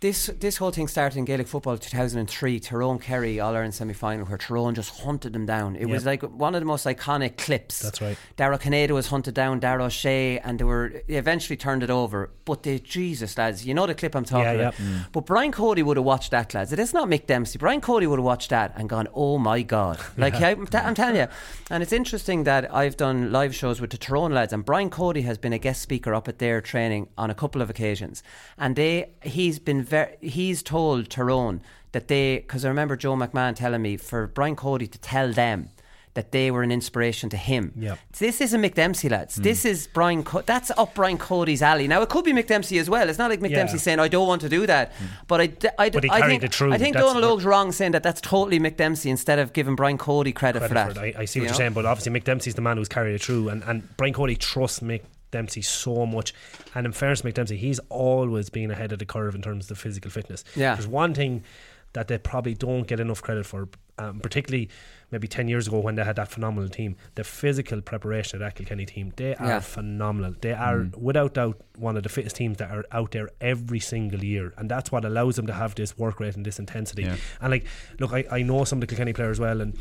this 0.00 0.26
this 0.40 0.58
whole 0.58 0.70
thing 0.70 0.88
started 0.88 1.18
in 1.18 1.24
Gaelic 1.24 1.48
football 1.48 1.78
2003 1.78 2.60
Tyrone 2.60 2.98
Kerry 2.98 3.40
All 3.40 3.54
Ireland 3.54 3.74
semi 3.74 3.94
final 3.94 4.26
where 4.26 4.36
Tyrone 4.36 4.74
just 4.74 5.00
hunted 5.00 5.32
them 5.32 5.46
down. 5.46 5.74
It 5.74 5.86
was 5.86 6.04
like 6.04 6.22
one 6.22 6.54
of 6.54 6.60
the 6.60 6.66
most 6.66 6.84
iconic 6.84 7.38
clips. 7.38 7.80
That's 7.80 8.02
right. 8.02 8.18
Darragh 8.36 8.60
Canada 8.60 8.92
was 8.92 9.06
hunted 9.06 9.32
down 9.34 9.58
Darragh 9.58 9.86
O'Shea 9.86 10.38
and 10.40 10.58
they 10.58 10.64
were 10.64 10.92
they 11.08 11.14
eventually 11.14 11.56
turned 11.56 11.82
it 11.82 11.88
over. 11.88 12.30
But 12.44 12.62
they 12.62 12.78
Jesus 12.78 13.38
lads 13.38 13.64
you 13.66 13.72
know 13.72 13.86
the 13.86 13.94
clip 13.94 14.14
I'm 14.14 14.26
talking 14.26 14.44
Yeah, 14.44 14.68
about. 14.68 14.78
yeah. 14.78 14.84
Mm. 14.86 15.06
but 15.12 15.24
Brian 15.24 15.50
Cody 15.50 15.82
would 15.82 15.96
have 15.96 16.04
watched 16.04 16.30
that 16.32 16.52
lads. 16.52 16.74
It 16.74 16.78
is 16.78 16.92
not 16.92 17.08
Mick 17.08 17.26
Dempsey. 17.26 17.58
Brian 17.58 17.80
Cody 17.80 18.06
would 18.06 18.18
have 18.18 18.24
watched 18.24 18.50
that 18.50 18.74
and 18.76 18.90
gone 18.90 19.08
oh 19.14 19.38
my 19.38 19.62
god. 19.62 19.98
Like 20.18 20.34
I, 20.34 20.50
am 20.50 20.68
I'm 20.74 20.94
telling 20.94 21.16
you. 21.16 21.28
And 21.70 21.82
it's 21.82 21.92
interesting 21.92 22.44
that 22.44 22.72
I've 22.74 22.98
done 22.98 23.32
live 23.32 23.54
shows 23.54 23.80
with 23.80 23.90
the 23.90 23.98
Tyrone 23.98 24.32
lads 24.34 24.52
and 24.52 24.62
Brian 24.62 24.90
Cody 24.90 25.22
has 25.22 25.38
been 25.38 25.54
a 25.54 25.58
guest 25.58 25.80
speaker 25.80 26.14
up 26.14 26.28
at 26.28 26.38
their 26.38 26.60
training 26.60 27.08
on 27.16 27.30
a 27.30 27.34
couple 27.34 27.62
of 27.62 27.70
occasions. 27.70 28.22
And 28.58 28.76
they 28.76 29.12
he's 29.22 29.58
been 29.58 29.85
very 29.88 30.16
he's 30.20 30.62
told 30.62 31.08
Tyrone 31.10 31.60
that 31.92 32.08
they 32.08 32.38
because 32.38 32.64
I 32.64 32.68
remember 32.68 32.96
Joe 32.96 33.14
McMahon 33.16 33.54
telling 33.54 33.82
me 33.82 33.96
for 33.96 34.26
Brian 34.26 34.56
Cody 34.56 34.86
to 34.86 34.98
tell 34.98 35.32
them 35.32 35.70
that 36.16 36.32
they 36.32 36.50
were 36.50 36.62
an 36.62 36.72
inspiration 36.72 37.28
to 37.28 37.36
him. 37.36 37.72
Yep. 37.76 37.98
This 38.18 38.40
isn't 38.40 38.60
Mick 38.62 38.74
Dempsey, 38.74 39.08
lads. 39.08 39.36
Hmm. 39.36 39.42
This 39.42 39.66
is 39.66 39.86
Brian. 39.86 40.24
Co- 40.24 40.40
that's 40.40 40.70
up 40.70 40.94
Brian 40.94 41.18
Cody's 41.18 41.60
alley. 41.60 41.86
Now 41.86 42.00
it 42.00 42.08
could 42.08 42.24
be 42.24 42.32
Mick 42.32 42.46
Dempsey 42.46 42.78
as 42.78 42.88
well. 42.88 43.08
It's 43.08 43.18
not 43.18 43.30
like 43.30 43.40
Mick 43.40 43.50
Yeah. 43.50 43.66
Saying 43.66 43.98
I 44.00 44.08
don't 44.08 44.26
want 44.26 44.40
to 44.40 44.48
do 44.48 44.66
that, 44.66 44.94
hmm. 44.94 45.04
but 45.28 45.40
I, 45.42 45.52
I, 45.78 45.90
But 45.90 46.04
he 46.04 46.10
I 46.10 46.20
carried 46.20 46.40
think. 46.40 46.72
I 46.72 46.78
think 46.78 46.96
That's 46.96 47.06
Dónal 47.06 47.22
Óg's 47.22 47.44
wrong 47.44 47.70
saying 47.70 47.92
that 47.92 48.02
that's 48.02 48.22
totally 48.22 48.58
Mick 48.58 48.76
Dempsey 48.76 49.10
instead 49.10 49.38
of 49.38 49.52
giving 49.52 49.76
Brian 49.76 49.98
Cody 49.98 50.32
credit, 50.32 50.62
for 50.66 50.74
that. 50.74 50.94
For. 50.94 51.00
I, 51.00 51.14
I 51.18 51.24
see 51.26 51.38
You 51.38 51.44
what 51.44 51.48
you're 51.50 51.54
saying, 51.54 51.74
but 51.74 51.84
obviously 51.84 52.18
Mick 52.18 52.24
Dempsey's 52.24 52.54
the 52.54 52.62
man 52.62 52.78
who's 52.78 52.88
carried 52.88 53.14
it 53.14 53.22
through, 53.22 53.50
and, 53.50 53.62
and 53.64 53.96
Brian 53.98 54.14
Cody 54.14 54.36
trusts 54.36 54.80
Mick 54.80 55.02
Dempsey 55.36 55.62
so 55.62 56.06
much. 56.06 56.32
And 56.74 56.86
in 56.86 56.92
fairness, 56.92 57.20
to 57.20 57.28
Mick 57.28 57.34
Dempsey, 57.34 57.56
he's 57.56 57.78
always 57.90 58.48
been 58.50 58.70
ahead 58.70 58.92
of 58.92 58.98
the 58.98 59.06
curve 59.06 59.34
in 59.34 59.42
terms 59.42 59.64
of 59.66 59.68
the 59.68 59.74
physical 59.84 60.10
fitness. 60.10 60.44
Yeah. 60.54 60.74
There's 60.74 60.86
one 60.88 61.12
thing 61.14 61.44
that 61.92 62.08
they 62.08 62.18
probably 62.18 62.54
don't 62.54 62.86
get 62.86 63.00
enough 63.00 63.22
credit 63.22 63.46
for, 63.46 63.68
um, 63.98 64.20
particularly 64.20 64.68
maybe 65.10 65.26
10 65.28 65.48
years 65.48 65.66
ago 65.68 65.78
when 65.78 65.94
they 65.94 66.04
had 66.04 66.16
that 66.16 66.28
phenomenal 66.28 66.68
team. 66.68 66.96
The 67.14 67.24
physical 67.24 67.80
preparation 67.80 68.36
of 68.36 68.40
that 68.40 68.54
Kilkenny 68.56 68.84
team, 68.86 69.12
they 69.16 69.34
are 69.36 69.46
Yeah. 69.46 69.60
phenomenal. 69.60 70.34
They 70.40 70.52
are, 70.52 70.88
without 70.96 71.34
doubt, 71.34 71.58
one 71.76 71.96
of 71.96 72.02
the 72.02 72.08
fittest 72.10 72.36
teams 72.36 72.58
that 72.58 72.70
are 72.70 72.84
out 72.92 73.12
there 73.12 73.28
every 73.40 73.80
single 73.80 74.22
year. 74.24 74.52
And 74.58 74.68
that's 74.70 74.90
what 74.92 75.04
allows 75.04 75.36
them 75.36 75.46
to 75.46 75.54
have 75.54 75.74
this 75.74 75.96
work 75.96 76.18
rate 76.20 76.34
and 76.36 76.44
this 76.44 76.58
intensity. 76.58 77.04
Yeah. 77.04 77.16
And 77.40 77.50
like, 77.50 77.64
look, 78.00 78.12
I, 78.12 78.24
I 78.30 78.42
know 78.42 78.64
some 78.64 78.78
of 78.78 78.80
the 78.80 78.88
Kilkenny 78.88 79.12
players 79.14 79.38
well, 79.40 79.60
and 79.62 79.78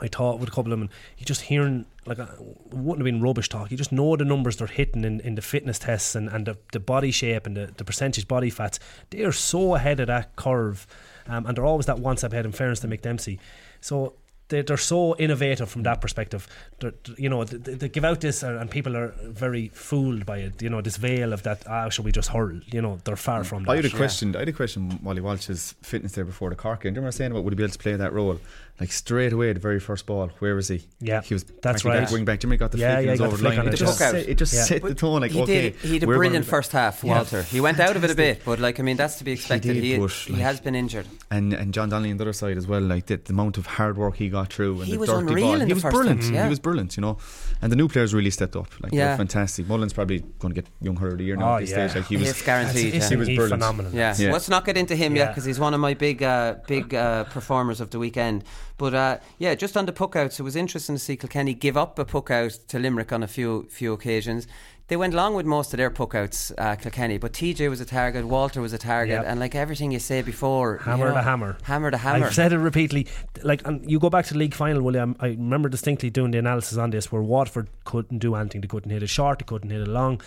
I 0.00 0.08
talked 0.08 0.40
with 0.40 0.48
a 0.48 0.52
couple 0.52 0.72
of 0.72 0.78
them, 0.78 0.82
and 0.82 0.90
you 1.18 1.24
just 1.24 1.42
hearing 1.42 1.86
like 2.04 2.18
uh, 2.18 2.26
it 2.38 2.74
wouldn't 2.74 3.06
have 3.06 3.12
been 3.12 3.22
rubbish 3.22 3.48
talk. 3.48 3.70
You 3.70 3.76
just 3.76 3.92
know 3.92 4.16
the 4.16 4.24
numbers 4.24 4.56
they're 4.56 4.66
hitting 4.66 5.04
in, 5.04 5.20
in 5.20 5.34
the 5.34 5.42
fitness 5.42 5.78
tests 5.78 6.14
and, 6.14 6.28
and 6.28 6.46
the, 6.46 6.56
the 6.72 6.80
body 6.80 7.10
shape 7.10 7.46
and 7.46 7.56
the, 7.56 7.72
the 7.76 7.84
percentage 7.84 8.28
body 8.28 8.50
fats. 8.50 8.78
They 9.10 9.22
are 9.24 9.32
so 9.32 9.74
ahead 9.74 10.00
of 10.00 10.06
that 10.08 10.36
curve, 10.36 10.86
um, 11.26 11.46
and 11.46 11.56
they're 11.56 11.64
always 11.64 11.86
that 11.86 11.98
one 11.98 12.16
step 12.16 12.32
ahead. 12.32 12.46
In 12.46 12.52
fairness 12.52 12.80
to 12.80 12.88
Mick 12.88 13.02
Dempsey, 13.02 13.38
so. 13.80 14.14
They, 14.48 14.62
they're 14.62 14.76
so 14.76 15.16
innovative 15.16 15.68
from 15.68 15.82
that 15.82 16.00
perspective. 16.00 16.46
They're, 16.78 16.92
you 17.18 17.28
know, 17.28 17.42
they, 17.42 17.74
they 17.74 17.88
give 17.88 18.04
out 18.04 18.20
this, 18.20 18.44
uh, 18.44 18.58
and 18.60 18.70
people 18.70 18.96
are 18.96 19.12
very 19.24 19.70
fooled 19.70 20.24
by 20.24 20.38
it. 20.38 20.62
You 20.62 20.70
know, 20.70 20.80
this 20.80 20.98
veil 20.98 21.32
of 21.32 21.42
that. 21.42 21.64
Ah, 21.68 21.88
should 21.88 22.04
we 22.04 22.12
just 22.12 22.28
hurl? 22.28 22.60
You 22.66 22.80
know, 22.80 23.00
they're 23.02 23.16
far 23.16 23.42
from 23.42 23.64
that. 23.64 23.72
I 23.72 23.74
had 23.74 23.86
a 23.86 23.90
question. 23.90 24.36
I 24.36 24.38
had 24.38 24.48
a 24.48 24.52
question. 24.52 25.00
Wally 25.02 25.20
Walsh's 25.20 25.74
fitness 25.82 26.12
there 26.12 26.24
before 26.24 26.50
the 26.50 26.54
Cork 26.54 26.84
game. 26.84 26.92
Do 26.92 26.98
you 26.98 27.00
remember 27.00 27.10
saying 27.10 27.32
about 27.32 27.42
would 27.42 27.54
he 27.54 27.56
be 27.56 27.64
able 27.64 27.72
to 27.72 27.78
play 27.80 27.96
that 27.96 28.12
role? 28.12 28.38
Like 28.78 28.92
straight 28.92 29.32
away, 29.32 29.50
the 29.54 29.60
very 29.60 29.80
first 29.80 30.04
ball. 30.04 30.28
Where 30.40 30.54
was 30.54 30.68
he? 30.68 30.86
Yeah, 31.00 31.22
he 31.22 31.32
was. 31.32 31.44
that's 31.62 31.82
practically 31.82 31.90
right. 31.92 32.10
Wing 32.12 32.24
back. 32.26 32.40
Do 32.40 32.46
you 32.48 32.52
he 32.52 32.58
got 32.58 32.72
the 32.72 32.78
Yeah, 32.78 32.96
flick 32.96 33.06
yeah, 33.06 33.14
he 33.14 33.20
was 33.20 33.20
over 33.22 33.36
the 33.38 33.42
the 33.42 33.48
line. 33.48 33.58
on 33.60 33.68
It 33.68 33.72
it, 33.74 33.76
just, 33.78 33.98
yeah. 34.00 34.10
set, 34.10 34.28
it 34.28 34.34
just 34.36 34.52
Yeah. 34.54 34.62
set 34.64 34.82
the 34.82 34.94
tone. 34.94 35.22
Like 35.22 35.30
he 35.30 35.40
okay, 35.42 35.62
did. 35.70 35.76
He 35.76 35.94
had 35.94 36.02
a 36.02 36.06
brilliant 36.06 36.44
first 36.44 36.72
half, 36.72 37.02
Yeah. 37.02 37.14
Walter. 37.14 37.42
He 37.42 37.58
went 37.58 37.80
out 37.80 37.96
of 37.96 38.04
it 38.04 38.10
a 38.10 38.14
bit, 38.14 38.42
but 38.44 38.58
like 38.60 38.78
I 38.78 38.82
mean, 38.82 38.98
that's 38.98 39.14
to 39.16 39.24
be 39.24 39.32
expected. 39.32 39.72
did, 39.72 39.82
He, 39.82 39.96
but, 39.96 40.10
he 40.10 40.34
has 40.42 40.60
been 40.60 40.74
injured. 40.74 41.06
And 41.30 41.54
and 41.54 41.72
John 41.72 41.88
Donnelly 41.88 42.10
on 42.10 42.18
the 42.18 42.24
other 42.24 42.34
side 42.34 42.58
as 42.58 42.66
well. 42.66 42.82
Like 42.82 43.06
the, 43.06 43.16
the 43.16 43.32
amount 43.32 43.56
of 43.56 43.64
hard 43.64 43.96
work 43.96 44.16
he 44.16 44.28
got 44.28 44.52
through 44.52 44.74
and 44.80 44.84
He 44.84 44.92
the 44.92 44.98
was 44.98 45.08
dirty 45.08 45.20
unreal 45.26 45.46
ball. 45.46 45.54
in 45.54 45.60
he 45.62 45.66
the 45.68 45.74
was 45.74 45.82
first 45.82 45.94
brilliant. 45.94 46.22
time, 46.22 46.34
yeah. 46.34 46.42
He 46.44 46.50
was 46.50 46.60
brilliant. 46.60 46.96
You 46.98 47.00
know, 47.00 47.16
and 47.62 47.72
the 47.72 47.76
new 47.76 47.88
players 47.88 48.12
really 48.12 48.30
stepped 48.30 48.56
up. 48.56 48.68
Like 48.82 48.92
Yeah. 48.92 49.06
they're 49.08 49.16
fantastic. 49.16 49.66
Mullen's 49.68 49.94
probably 49.94 50.18
going 50.38 50.52
to 50.54 50.60
get 50.60 50.70
young 50.82 50.96
hurler 50.96 51.12
of 51.12 51.18
the 51.18 51.24
year 51.24 51.36
now 51.36 51.52
Oh, 51.52 51.56
at 51.56 51.60
this 51.60 51.70
yeah. 51.70 51.86
stage. 51.88 52.02
Like 52.02 52.08
he 52.10 52.18
was. 52.18 52.28
It's 52.28 52.42
guaranteed. 52.42 52.92
He 52.92 52.98
was 52.98 53.08
brilliant. 53.26 53.48
phenomenal. 53.48 53.92
Yeah. 53.94 54.14
Yeah. 54.18 54.32
let's 54.32 54.50
not 54.50 54.66
get 54.66 54.76
into 54.76 54.94
him 54.94 55.16
yet 55.16 55.28
because 55.28 55.46
he's 55.46 55.58
one 55.58 55.72
of 55.72 55.80
my 55.80 55.94
big, 55.94 56.22
uh, 56.22 56.56
big 56.68 56.94
uh, 56.94 57.24
performers 57.24 57.80
of 57.80 57.88
the 57.88 57.98
weekend. 57.98 58.44
But 58.78 58.94
uh, 58.94 59.18
yeah, 59.38 59.54
just 59.54 59.76
on 59.76 59.86
the 59.86 59.92
puck 59.92 60.16
outs, 60.16 60.38
it 60.38 60.42
was 60.42 60.56
interesting 60.56 60.96
to 60.96 60.98
see 60.98 61.16
Kilkenny 61.16 61.54
give 61.54 61.76
up 61.76 61.98
a 61.98 62.04
puck 62.04 62.30
out 62.30 62.50
to 62.68 62.78
Limerick 62.78 63.12
on 63.12 63.22
a 63.22 63.28
few 63.28 63.66
few 63.70 63.92
occasions. 63.92 64.46
They 64.88 64.96
went 64.96 65.14
along 65.14 65.34
with 65.34 65.46
most 65.46 65.72
of 65.72 65.78
their 65.78 65.90
puck 65.90 66.14
outs, 66.14 66.52
uh, 66.58 66.76
Kilkenny, 66.76 67.18
but 67.18 67.32
TJ 67.32 67.68
was 67.68 67.80
a 67.80 67.84
target, 67.84 68.24
Walter 68.24 68.60
was 68.60 68.72
a 68.72 68.78
target, 68.78 69.14
Yep. 69.16 69.24
and 69.26 69.40
like 69.40 69.56
everything 69.56 69.90
you 69.90 69.98
say 69.98 70.22
before, 70.22 70.74
you 70.74 70.84
Hammer 70.90 71.08
know, 71.08 71.14
the 71.14 71.22
hammer. 71.22 71.58
hammer 71.64 71.90
the 71.90 71.96
hammer. 71.98 72.26
I've 72.26 72.34
said 72.34 72.52
it 72.52 72.58
repeatedly. 72.58 73.08
Like, 73.42 73.66
and 73.66 73.90
you 73.90 73.98
go 73.98 74.10
back 74.10 74.26
to 74.26 74.34
the 74.34 74.38
league 74.38 74.54
final, 74.54 74.82
William. 74.82 75.16
I 75.18 75.28
remember 75.30 75.68
distinctly 75.68 76.08
doing 76.10 76.30
the 76.30 76.38
analysis 76.38 76.78
on 76.78 76.90
this, 76.90 77.10
where 77.10 77.20
Waterford 77.20 77.68
couldn't 77.84 78.18
do 78.20 78.36
anything. 78.36 78.60
They 78.60 78.68
couldn't 78.68 78.90
hit 78.92 79.02
a 79.02 79.08
short. 79.08 79.40
They 79.40 79.44
couldn't 79.44 79.70
hit 79.70 79.88
a 79.88 79.90
long. 79.90 80.20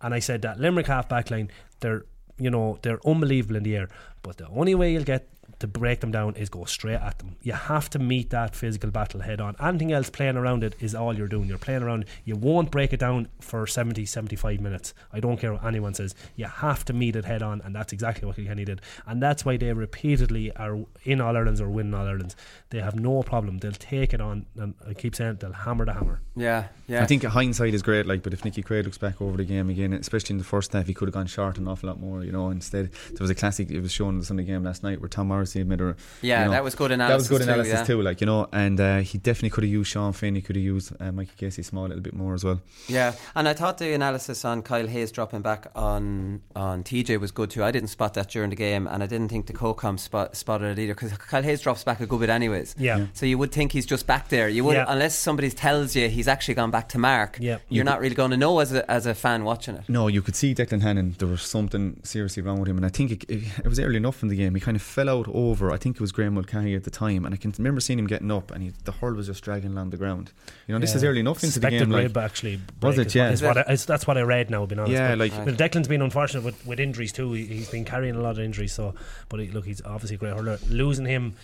And 0.00 0.14
I 0.14 0.20
said 0.20 0.42
that 0.42 0.60
Limerick 0.60 0.86
half 0.86 1.08
back 1.08 1.30
line, 1.32 1.50
they're 1.80 2.04
you 2.38 2.50
know 2.50 2.78
they're 2.82 3.00
unbelievable 3.04 3.56
in 3.56 3.64
the 3.64 3.74
air. 3.74 3.88
But 4.22 4.36
the 4.36 4.46
only 4.50 4.76
way 4.76 4.92
you'll 4.92 5.02
get 5.04 5.26
to 5.58 5.66
break 5.66 6.00
them 6.00 6.10
down 6.10 6.34
is 6.36 6.48
go 6.48 6.64
straight 6.64 7.00
at 7.00 7.18
them. 7.18 7.36
You 7.42 7.52
have 7.52 7.88
to 7.90 7.98
meet 7.98 8.30
that 8.30 8.54
physical 8.54 8.90
battle 8.90 9.20
head 9.20 9.40
on. 9.40 9.56
Anything 9.60 9.92
else 9.92 10.10
playing 10.10 10.36
around 10.36 10.64
it 10.64 10.74
is 10.80 10.94
all 10.94 11.16
you're 11.16 11.28
doing. 11.28 11.48
You're 11.48 11.58
playing 11.58 11.82
around. 11.82 12.04
You 12.24 12.36
won't 12.36 12.70
break 12.70 12.92
it 12.92 13.00
down 13.00 13.28
for 13.40 13.66
70, 13.66 14.04
75 14.06 14.60
minutes. 14.60 14.94
I 15.12 15.20
don't 15.20 15.38
care 15.38 15.52
what 15.52 15.64
anyone 15.64 15.94
says. 15.94 16.14
You 16.36 16.46
have 16.46 16.84
to 16.86 16.92
meet 16.92 17.16
it 17.16 17.24
head 17.24 17.42
on, 17.42 17.60
and 17.62 17.74
that's 17.74 17.92
exactly 17.92 18.26
what 18.26 18.36
Kilkenny 18.36 18.64
did. 18.64 18.80
And 19.06 19.22
that's 19.22 19.44
why 19.44 19.56
they 19.56 19.72
repeatedly 19.72 20.54
are 20.56 20.78
in 21.04 21.20
All 21.20 21.36
Irelands 21.36 21.60
or 21.60 21.68
winning 21.68 21.94
All 21.94 22.06
Irelands. 22.06 22.36
They 22.70 22.80
have 22.80 22.98
no 22.98 23.22
problem. 23.22 23.58
They'll 23.58 23.72
take 23.72 24.12
it 24.12 24.20
on, 24.20 24.46
and 24.56 24.74
I 24.86 24.94
keep 24.94 25.14
saying 25.14 25.32
it, 25.32 25.40
they'll 25.40 25.52
hammer 25.52 25.84
the 25.84 25.94
hammer. 25.94 26.20
yeah, 26.34 26.68
yeah. 26.86 27.02
I 27.02 27.06
think 27.06 27.22
hindsight 27.22 27.74
is 27.74 27.82
great, 27.82 28.06
like, 28.06 28.22
but 28.22 28.32
if 28.32 28.44
Nicky 28.44 28.62
Quaid 28.62 28.84
looks 28.84 28.98
back 28.98 29.20
over 29.20 29.36
the 29.36 29.44
game 29.44 29.70
again, 29.70 29.92
especially 29.92 30.34
in 30.34 30.38
the 30.38 30.44
first 30.44 30.72
half, 30.72 30.86
he 30.86 30.94
could 30.94 31.08
have 31.08 31.14
gone 31.14 31.26
short 31.26 31.58
an 31.58 31.68
awful 31.68 31.88
lot 31.88 32.00
more. 32.00 32.24
You 32.24 32.32
know, 32.32 32.50
instead 32.50 32.92
there 32.92 33.18
was 33.20 33.30
a 33.30 33.34
classic. 33.34 33.70
It 33.70 33.80
was 33.80 33.92
shown 33.92 34.14
in 34.14 34.18
the 34.18 34.24
Sunday 34.24 34.44
game 34.44 34.64
last 34.64 34.82
night 34.82 35.00
where 35.00 35.08
Tom 35.08 35.30
Morrissey 35.36 35.64
made 35.64 35.80
a 35.80 35.94
Yeah, 36.22 36.40
you 36.40 36.44
know, 36.46 36.50
that 36.52 36.64
was 36.64 36.74
good 36.74 36.90
That 36.90 36.94
analysis 36.94 37.30
was 37.30 37.38
good 37.46 37.62
too, 37.64 37.68
yeah. 37.68 37.84
too, 37.84 38.02
like 38.02 38.20
you 38.20 38.26
know, 38.26 38.48
and 38.52 38.80
uh, 38.80 38.98
he 38.98 39.18
definitely 39.18 39.50
could 39.50 39.64
have 39.64 39.72
used 39.72 39.90
Sean 39.90 40.12
Finn. 40.12 40.34
He 40.34 40.40
could 40.42 40.56
have 40.56 40.64
used 40.64 40.92
uh, 41.00 41.12
Mikey 41.12 41.32
Casey 41.36 41.62
Small 41.62 41.86
a 41.86 41.88
little 41.88 42.02
bit 42.02 42.14
more 42.14 42.34
as 42.34 42.44
well. 42.44 42.60
Yeah, 42.88 43.12
and 43.34 43.46
I 43.48 43.52
thought 43.52 43.78
the 43.78 43.92
analysis 43.92 44.44
on 44.44 44.62
Kyle 44.62 44.86
Hayes 44.86 45.12
dropping 45.12 45.42
back 45.42 45.66
on 45.74 46.40
on 46.54 46.82
TJ 46.84 47.20
was 47.20 47.30
good 47.30 47.50
too. 47.50 47.62
I 47.62 47.70
didn't 47.70 47.88
spot 47.88 48.14
that 48.14 48.28
during 48.30 48.50
the 48.50 48.56
game, 48.56 48.86
and 48.86 49.02
I 49.02 49.06
didn't 49.06 49.28
think 49.28 49.46
the 49.46 49.52
co-com 49.52 49.98
spot, 49.98 50.36
spotted 50.36 50.78
it 50.78 50.82
either 50.82 50.94
because 50.94 51.12
Kyle 51.18 51.42
Hayes 51.42 51.60
drops 51.60 51.84
back 51.84 52.00
a 52.00 52.06
good 52.06 52.20
bit 52.20 52.30
anyways. 52.30 52.74
Yeah. 52.78 52.86
Yeah. 52.98 53.06
So 53.12 53.26
you 53.26 53.36
would 53.38 53.52
think 53.52 53.72
he's 53.72 53.84
just 53.86 54.06
back 54.06 54.28
there. 54.28 54.48
You 54.48 54.64
would, 54.64 54.76
Yeah. 54.76 54.84
unless 54.88 55.14
somebody 55.18 55.50
tells 55.50 55.94
you 55.96 56.08
he's 56.08 56.28
actually 56.28 56.54
gone 56.54 56.70
back 56.70 56.88
to 56.90 56.98
mark. 56.98 57.36
Yeah. 57.40 57.58
You're 57.68 57.84
not 57.84 58.00
really 58.00 58.14
going 58.14 58.30
to 58.30 58.36
know 58.36 58.60
as 58.60 58.72
a 58.72 58.88
as 58.90 59.06
a 59.06 59.14
fan 59.14 59.44
watching 59.44 59.74
it. 59.76 59.82
No, 59.88 60.06
you 60.08 60.22
could 60.22 60.36
see 60.36 60.54
Declan 60.54 60.82
Hannon. 60.82 61.14
There 61.18 61.28
was 61.28 61.42
something 61.42 62.00
seriously 62.04 62.42
wrong 62.42 62.58
with 62.60 62.68
him, 62.68 62.76
and 62.76 62.86
I 62.86 62.90
think 62.90 63.10
it, 63.10 63.24
it, 63.28 63.42
it 63.64 63.68
was 63.68 63.78
early 63.80 63.96
enough 63.96 64.22
in 64.22 64.28
the 64.28 64.36
game. 64.36 64.54
He 64.54 64.60
kind 64.60 64.76
of 64.76 64.82
fell 64.82 65.10
out 65.10 65.25
over. 65.34 65.70
I 65.72 65.76
think 65.76 65.96
it 65.96 66.00
was 66.00 66.12
Graeme 66.12 66.34
Mulcahy 66.34 66.74
at 66.74 66.84
the 66.84 66.90
time, 66.90 67.24
and 67.24 67.34
I 67.34 67.36
can 67.38 67.52
remember 67.58 67.80
seeing 67.80 67.98
him 67.98 68.06
getting 68.06 68.30
up, 68.30 68.50
and 68.50 68.62
he, 68.62 68.72
the 68.84 68.92
hurl 68.92 69.14
was 69.14 69.26
just 69.26 69.42
dragging 69.44 69.72
along 69.72 69.90
the 69.90 69.96
ground. 69.96 70.32
You 70.66 70.74
know, 70.74 70.78
this 70.80 70.94
is 70.94 71.04
early 71.04 71.20
enough 71.20 71.36
into 71.36 71.46
the 71.46 71.52
Suspected 71.52 71.78
game. 71.80 71.90
Like, 71.90 72.16
actually. 72.16 72.60
was 72.82 72.98
it? 72.98 73.14
Yeah. 73.14 73.34
what- 73.42 73.68
I- 73.68 73.76
that's 73.76 74.06
what 74.06 74.18
I 74.18 74.22
read 74.22 74.50
now. 74.50 74.66
Being 74.66 74.78
honest. 74.78 74.92
Yeah, 74.92 75.10
but, 75.10 75.18
like- 75.18 75.44
but 75.44 75.56
Declan's 75.56 75.88
been 75.88 76.02
unfortunate 76.02 76.44
with, 76.44 76.66
with 76.66 76.80
injuries 76.80 77.12
too. 77.12 77.32
He, 77.32 77.46
he's 77.46 77.70
been 77.70 77.84
carrying 77.84 78.16
a 78.16 78.20
lot 78.20 78.32
of 78.32 78.40
injuries. 78.40 78.72
So, 78.72 78.94
but 79.28 79.40
he, 79.40 79.48
look, 79.50 79.64
he's 79.64 79.82
obviously 79.82 80.16
a 80.16 80.18
great 80.18 80.34
hurler. 80.34 80.58
Losing 80.68 81.06
him, 81.06 81.34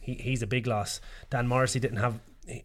he, 0.00 0.14
he's 0.14 0.42
a 0.42 0.46
big 0.46 0.66
loss. 0.66 1.00
Dan 1.30 1.46
Morrissey 1.46 1.80
didn't 1.80 1.98
have. 1.98 2.18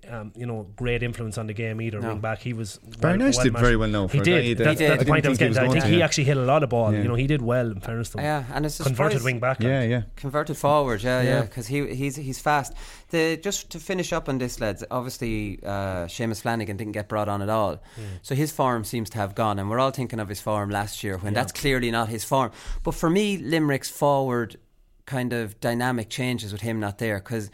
Um, 0.09 0.33
you 0.35 0.47
know, 0.47 0.65
great 0.75 1.03
influence 1.03 1.37
on 1.37 1.45
the 1.45 1.53
game 1.53 1.79
either. 1.81 1.99
No. 2.01 2.07
Wing 2.09 2.19
back, 2.19 2.39
he 2.39 2.51
was 2.51 2.77
Barry 2.99 3.15
Nash 3.19 3.37
did 3.37 3.53
matched. 3.53 3.63
very 3.63 3.75
well 3.77 3.87
now 3.87 4.07
He 4.07 4.17
for 4.17 4.23
a 4.23 4.25
guy 4.25 4.41
did. 4.41 4.57
that- 4.57 4.63
That's, 4.63 4.79
He 4.79 4.85
did. 4.87 4.91
that's 4.91 5.01
I 5.01 5.03
the 5.03 5.09
point 5.09 5.17
I 5.17 5.21
didn't 5.21 5.29
was 5.29 5.37
think 5.37 5.37
getting. 5.37 5.49
was 5.49 5.57
to. 5.57 5.61
I 5.61 5.67
think 5.71 5.83
to, 5.83 5.89
he 5.91 5.97
yeah. 5.99 6.05
actually 6.05 6.23
hit 6.23 6.37
a 6.37 6.41
lot 6.41 6.63
of 6.63 6.69
ball. 6.69 6.91
Yeah. 6.91 7.01
You 7.03 7.07
know, 7.09 7.13
he 7.13 7.27
did 7.27 7.43
well. 7.43 7.69
In 7.69 7.79
fairness 7.79 8.09
to 8.09 8.17
him. 8.17 8.23
Yeah, 8.23 8.43
and 8.55 8.65
it's 8.65 8.79
a 8.79 8.83
converted 8.85 9.19
surprise- 9.19 9.23
wing 9.25 9.39
back. 9.39 9.61
yeah, 9.61 9.83
yeah. 9.83 10.01
Converted 10.15 10.57
forward, 10.57 11.03
yeah, 11.03 11.21
yeah, 11.21 11.29
Yeah. 11.29 11.41
because 11.43 11.67
he 11.67 11.93
he's 11.93 12.15
he's 12.15 12.39
fast. 12.39 12.73
The 13.11 13.37
just 13.37 13.69
to 13.69 13.79
finish 13.79 14.11
up 14.11 14.27
on 14.27 14.39
this, 14.39 14.59
lads. 14.59 14.83
Obviously, 14.89 15.59
uh, 15.63 16.07
Seamus 16.07 16.41
Flanagan 16.41 16.75
didn't 16.75 16.93
get 16.93 17.07
brought 17.07 17.29
on 17.29 17.43
at 17.43 17.49
all, 17.49 17.75
Hmm. 17.95 18.01
so 18.23 18.33
his 18.33 18.51
form 18.51 18.83
seems 18.83 19.11
to 19.11 19.19
have 19.19 19.35
gone, 19.35 19.59
and 19.59 19.69
we're 19.69 19.79
all 19.79 19.91
thinking 19.91 20.19
of 20.19 20.27
his 20.27 20.41
form 20.41 20.71
last 20.71 21.03
year 21.03 21.17
when 21.19 21.35
that's 21.35 21.51
clearly 21.51 21.91
not 21.91 22.09
his 22.09 22.23
form. 22.23 22.51
But 22.83 22.95
for 22.95 23.11
me, 23.11 23.37
Limerick's 23.37 23.91
forward 23.91 24.57
kind 25.05 25.33
of 25.33 25.59
dynamic 25.59 26.09
changes 26.09 26.51
with 26.51 26.61
him 26.61 26.79
not 26.79 26.97
there 26.97 27.19
because. 27.19 27.51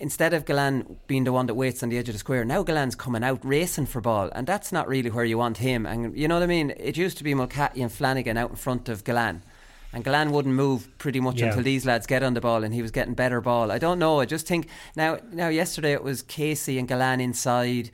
Instead 0.00 0.32
of 0.32 0.46
Gillane 0.46 0.96
being 1.06 1.24
the 1.24 1.32
one 1.32 1.44
that 1.46 1.54
waits 1.54 1.82
on 1.82 1.90
the 1.90 1.98
edge 1.98 2.08
of 2.08 2.14
the 2.14 2.18
square, 2.18 2.42
now 2.42 2.64
Gillane's 2.64 2.94
coming 2.94 3.22
out 3.22 3.38
racing 3.44 3.84
for 3.84 4.00
ball, 4.00 4.30
and 4.34 4.46
that's 4.46 4.72
not 4.72 4.88
really 4.88 5.10
where 5.10 5.26
you 5.26 5.36
want 5.36 5.58
him. 5.58 5.84
And 5.84 6.16
you 6.16 6.26
know 6.26 6.36
what 6.36 6.42
I 6.42 6.46
mean? 6.46 6.72
It 6.78 6.96
used 6.96 7.18
to 7.18 7.24
be 7.24 7.34
Mulcahy 7.34 7.82
and 7.82 7.92
Flanagan 7.92 8.38
out 8.38 8.48
in 8.48 8.56
front 8.56 8.88
of 8.88 9.04
Gillane, 9.04 9.42
and 9.92 10.02
Gillane 10.02 10.30
wouldn't 10.30 10.54
move 10.54 10.88
pretty 10.96 11.20
much 11.20 11.40
Yeah. 11.40 11.48
until 11.48 11.62
these 11.62 11.84
lads 11.84 12.06
get 12.06 12.22
on 12.22 12.32
the 12.32 12.40
ball, 12.40 12.64
and 12.64 12.72
he 12.72 12.80
was 12.80 12.90
getting 12.90 13.12
better 13.12 13.42
ball. 13.42 13.70
I 13.70 13.76
don't 13.78 13.98
know. 13.98 14.20
I 14.20 14.24
just 14.24 14.46
think 14.46 14.68
now. 14.96 15.18
Now 15.32 15.48
yesterday 15.48 15.92
it 15.92 16.02
was 16.02 16.22
Casey 16.22 16.78
and 16.78 16.88
Gillane 16.88 17.20
inside. 17.20 17.90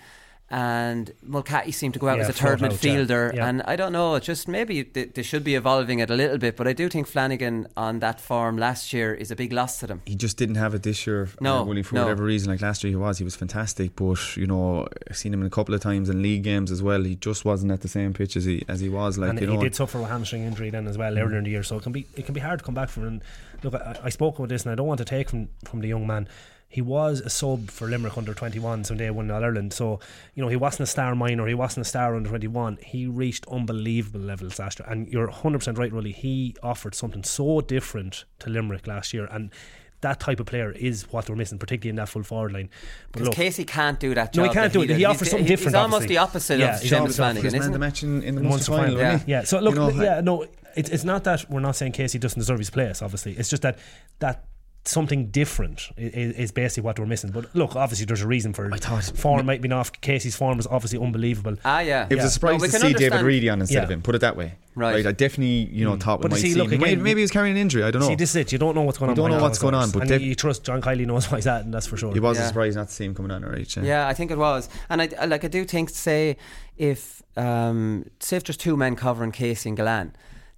And 0.49 1.13
Mulcahy 1.25 1.73
seemed 1.73 1.95
to 1.95 2.01
go 2.01 2.09
out 2.09 2.19
Yeah, 2.19 2.23
as 2.25 2.29
a 2.29 2.33
third 2.33 2.61
float 2.61 2.73
out, 2.73 2.85
yeah. 2.85 2.95
midfielder, 2.95 3.35
Yeah. 3.35 3.49
and 3.49 3.63
I 3.63 3.75
don't 3.75 3.91
know. 3.93 4.15
it's 4.15 4.27
Just 4.27 4.47
maybe 4.47 4.83
they, 4.83 5.07
they 5.07 5.25
should 5.25 5.43
be 5.43 5.57
evolving 5.57 5.99
it 5.99 6.09
a 6.09 6.15
little 6.15 6.39
bit, 6.39 6.57
but 6.57 6.69
I 6.69 6.73
do 6.73 6.89
think 6.89 7.09
Flanagan 7.09 7.67
on 7.77 7.99
that 7.99 8.21
form 8.21 8.57
last 8.57 8.93
year 8.93 9.13
is 9.13 9.33
a 9.33 9.37
big 9.37 9.53
loss 9.53 9.81
to 9.81 9.89
them. 9.89 10.03
He 10.07 10.15
just 10.15 10.37
didn't 10.37 10.55
have 10.55 10.73
it 10.73 10.85
this 10.85 11.05
year. 11.05 11.29
No, 11.41 11.59
uh, 11.59 11.65
Willie, 11.65 11.83
for 11.83 11.97
no. 11.97 12.03
whatever 12.05 12.23
reason. 12.23 12.49
Like 12.53 12.61
last 12.63 12.85
year, 12.85 12.91
he 12.91 12.97
was. 12.97 13.19
He 13.19 13.25
was 13.25 13.35
fantastic, 13.35 13.97
but 13.97 14.37
you 14.37 14.47
know, 14.47 14.87
I've 15.11 15.17
seen 15.17 15.35
him 15.35 15.43
a 15.43 15.51
couple 15.51 15.75
of 15.75 15.81
times 15.81 16.09
in 16.09 16.23
league 16.23 16.45
games 16.45 16.71
as 16.71 16.81
well. 16.81 17.03
He 17.03 17.17
just 17.17 17.45
wasn't 17.45 17.73
at 17.73 17.81
the 17.81 17.89
same 17.89 18.13
pitch 18.15 18.37
as 18.37 18.45
he 18.45 18.65
as 18.69 18.79
he 18.79 18.89
was. 18.89 19.19
Like 19.19 19.31
and 19.31 19.41
you 19.41 19.49
he 19.49 19.55
know, 19.57 19.63
did 19.63 19.75
suffer 19.75 19.99
a 20.01 20.07
hamstring 20.07 20.45
injury 20.45 20.71
then 20.71 20.87
as 20.87 20.97
well 20.97 21.19
earlier 21.19 21.39
in 21.39 21.45
the 21.45 21.51
year, 21.51 21.65
so 21.65 21.77
it 21.79 21.83
can 21.83 21.91
be 21.91 22.07
it 22.15 22.25
can 22.25 22.35
be 22.35 22.41
hard 22.41 22.61
to 22.61 22.65
come 22.65 22.75
back 22.75 22.89
from. 22.89 23.03
And 23.05 23.23
look, 23.65 23.75
I, 23.75 23.99
I 24.05 24.09
spoke 24.11 24.39
about 24.39 24.51
this, 24.51 24.63
and 24.65 24.71
I 24.71 24.77
don't 24.77 24.87
want 24.87 24.99
to 24.99 25.05
take 25.05 25.29
from 25.29 25.49
from 25.65 25.81
the 25.81 25.89
young 25.89 26.07
man. 26.07 26.29
He 26.69 26.83
was 26.83 27.21
a 27.21 27.31
sub 27.31 27.71
for 27.71 27.87
Limerick 27.87 28.19
under 28.19 28.35
21s 28.35 28.91
when 28.91 28.99
they 28.99 29.11
won 29.11 29.31
All 29.31 29.43
Ireland. 29.43 29.73
So, 29.73 30.01
you 30.35 30.43
know, 30.43 30.49
he 30.49 30.57
wasn't 30.57 30.83
a 30.83 30.87
star 30.87 31.15
minor, 31.15 31.47
he 31.47 31.55
wasn't 31.55 31.87
a 31.87 31.89
star 31.89 32.15
under 32.17 32.29
21. 32.29 32.79
He 32.83 33.07
reached 33.07 33.47
unbelievable 33.49 34.21
levels 34.21 34.59
last 34.59 34.81
year. 34.81 34.89
And 34.89 35.09
you're 35.09 35.29
100% 35.29 35.79
right, 35.79 35.93
Rolly. 35.93 36.13
He 36.13 36.55
offered 36.63 36.95
something 36.95 37.23
so 37.23 37.61
different 37.61 38.25
to 38.41 38.51
Limerick 38.51 38.87
last 38.87 39.15
year. 39.15 39.27
And 39.31 39.51
that 40.03 40.21
type 40.21 40.41
of 40.41 40.47
player 40.47 40.73
is 40.73 41.11
what 41.11 41.25
they're 41.25 41.37
missing, 41.37 41.59
particularly 41.59 41.91
in 41.91 41.97
that 41.97 42.09
full 42.11 42.23
forward 42.23 42.53
line. 42.53 42.69
But 43.13 43.23
look, 43.23 43.35
Casey 43.35 43.65
can't 43.65 43.99
do 43.99 44.15
that 44.15 44.33
job. 44.35 44.45
No, 44.45 44.51
he 44.51 44.55
can't 44.55 44.73
that 44.73 44.79
do 44.79 44.83
it. 44.83 44.89
does. 44.89 44.97
He 44.97 45.03
He's- 45.05 45.15
offers 45.15 45.31
something 45.31 45.45
he's 45.47 45.51
different, 45.59 45.77
almost 45.77 45.95
obviously. 45.95 46.15
the 46.17 46.21
opposite 46.21 46.59
Yeah, 46.59 46.75
of 46.75 46.83
he's 46.83 46.91
Seamus 46.91 46.97
almost 46.99 47.17
the 47.17 47.17
Flanagan, 47.23 47.43
first 47.43 47.53
man 47.53 47.61
isn't 47.61 47.73
to 47.73 47.77
he? 47.79 47.81
match 47.81 48.03
in, 48.03 48.23
in 48.23 48.35
the 48.35 48.43
Munster 48.43 48.73
Munster 48.73 48.73
final. 48.73 48.97
final, 48.99 49.13
wasn't? 49.13 49.29
Yeah, 49.29 49.45
so 49.45 49.61
look, 49.61 49.75
You 49.75 49.81
know, 49.81 49.91
yeah, 50.03 50.21
no, 50.21 50.47
it's 50.77 50.91
it's 50.91 51.05
not 51.05 51.25
that 51.25 51.49
we're 51.51 51.61
not 51.61 51.77
saying 51.77 51.93
Casey 51.93 52.19
doesn't 52.19 52.39
deserve 52.39 52.59
his 52.59 52.69
place. 52.71 53.01
Obviously, 53.01 53.33
it's 53.39 53.49
just 53.49 53.63
that 53.63 53.79
that 54.19 54.45
something 54.89 55.27
different 55.27 55.91
is, 55.97 56.35
is 56.37 56.53
basically 56.53 56.85
what 56.85 56.99
we're 56.99 57.07
missing. 57.07 57.31
But 57.31 57.55
look, 57.55 57.75
obviously, 57.77 58.07
there's 58.07 58.23
a 58.23 58.27
reason 58.27 58.53
for 58.53 58.67
it. 58.67 58.73
I 58.73 58.77
thought- 58.79 59.17
form 59.17 59.45
might 59.47 59.61
be 59.63 59.71
off. 59.73 59.93
Casey's 60.01 60.37
form 60.37 60.59
is 60.59 60.67
obviously 60.67 60.99
unbelievable. 60.99 61.57
Ah, 61.65 61.81
yeah. 61.81 62.07
It 62.09 62.15
was 62.15 62.23
Yeah. 62.25 62.27
a 62.27 62.31
surprise 62.31 62.61
No, 62.61 62.67
to 62.67 62.71
can 62.73 62.81
see 62.81 62.87
David 62.93 62.97
understand- 63.13 63.27
Reidy 63.27 63.49
on 63.51 63.61
instead 63.61 63.77
Yeah. 63.77 63.83
of 63.85 63.91
him. 63.91 64.03
Put 64.03 64.15
it 64.15 64.21
that 64.21 64.37
way. 64.37 64.55
Right. 64.75 65.07
I 65.07 65.13
definitely, 65.13 65.71
you 65.73 65.85
know, 65.87 65.97
thought 65.97 66.19
we 66.19 66.23
But 66.25 66.31
might 66.33 66.41
see, 66.41 66.51
see. 66.51 66.59
look, 66.59 66.67
him. 66.67 66.75
again, 66.83 66.91
maybe, 66.99 67.01
maybe 67.03 67.21
he 67.21 67.25
was 67.25 67.31
carrying 67.31 67.57
an 67.57 67.61
injury. 67.63 67.83
I 67.83 67.91
don't 67.91 68.03
know. 68.03 68.09
See, 68.09 68.15
this 68.15 68.31
is 68.31 68.37
it. 68.37 68.53
You 68.53 68.59
don't 68.59 68.75
know 68.75 68.83
what's 68.83 68.99
going 68.99 69.09
You 69.09 69.23
on. 69.23 69.31
don't 69.31 69.39
know 69.39 69.43
what's 69.43 69.59
going 69.59 69.75
on, 69.75 69.85
doors. 69.85 69.93
but 69.93 70.01
and 70.03 70.11
Dave- 70.11 70.21
you 70.21 70.35
trust 70.35 70.65
John 70.65 70.83
Kiely 70.83 71.07
knows 71.07 71.31
why 71.31 71.39
he's 71.39 71.47
at, 71.47 71.65
and 71.65 71.73
that's 71.73 71.87
for 71.87 71.97
sure. 71.97 72.13
He 72.13 72.21
was 72.21 72.37
Yeah. 72.37 72.45
a 72.45 72.49
surprise 72.49 72.77
not 72.77 72.89
to 72.89 72.95
see 72.95 73.07
him 73.07 73.15
coming 73.15 73.31
on 73.31 73.43
right? 73.43 73.75
Yeah. 73.77 73.83
Yeah, 73.83 74.07
I 74.09 74.13
think 74.13 74.31
it 74.31 74.37
was, 74.39 74.69
and 74.91 75.01
I 75.01 75.09
I- 75.19 75.25
like. 75.25 75.45
I 75.45 75.49
do 75.49 75.65
think, 75.65 75.89
say, 75.91 76.37
if 76.77 77.23
um, 77.39 78.05
say 78.21 78.37
if 78.37 78.45
there's 78.45 78.57
two 78.59 78.77
men 78.77 78.97
covering 78.97 79.33
Casey 79.33 79.71
and 79.71 79.79
Gillane, 79.79 80.11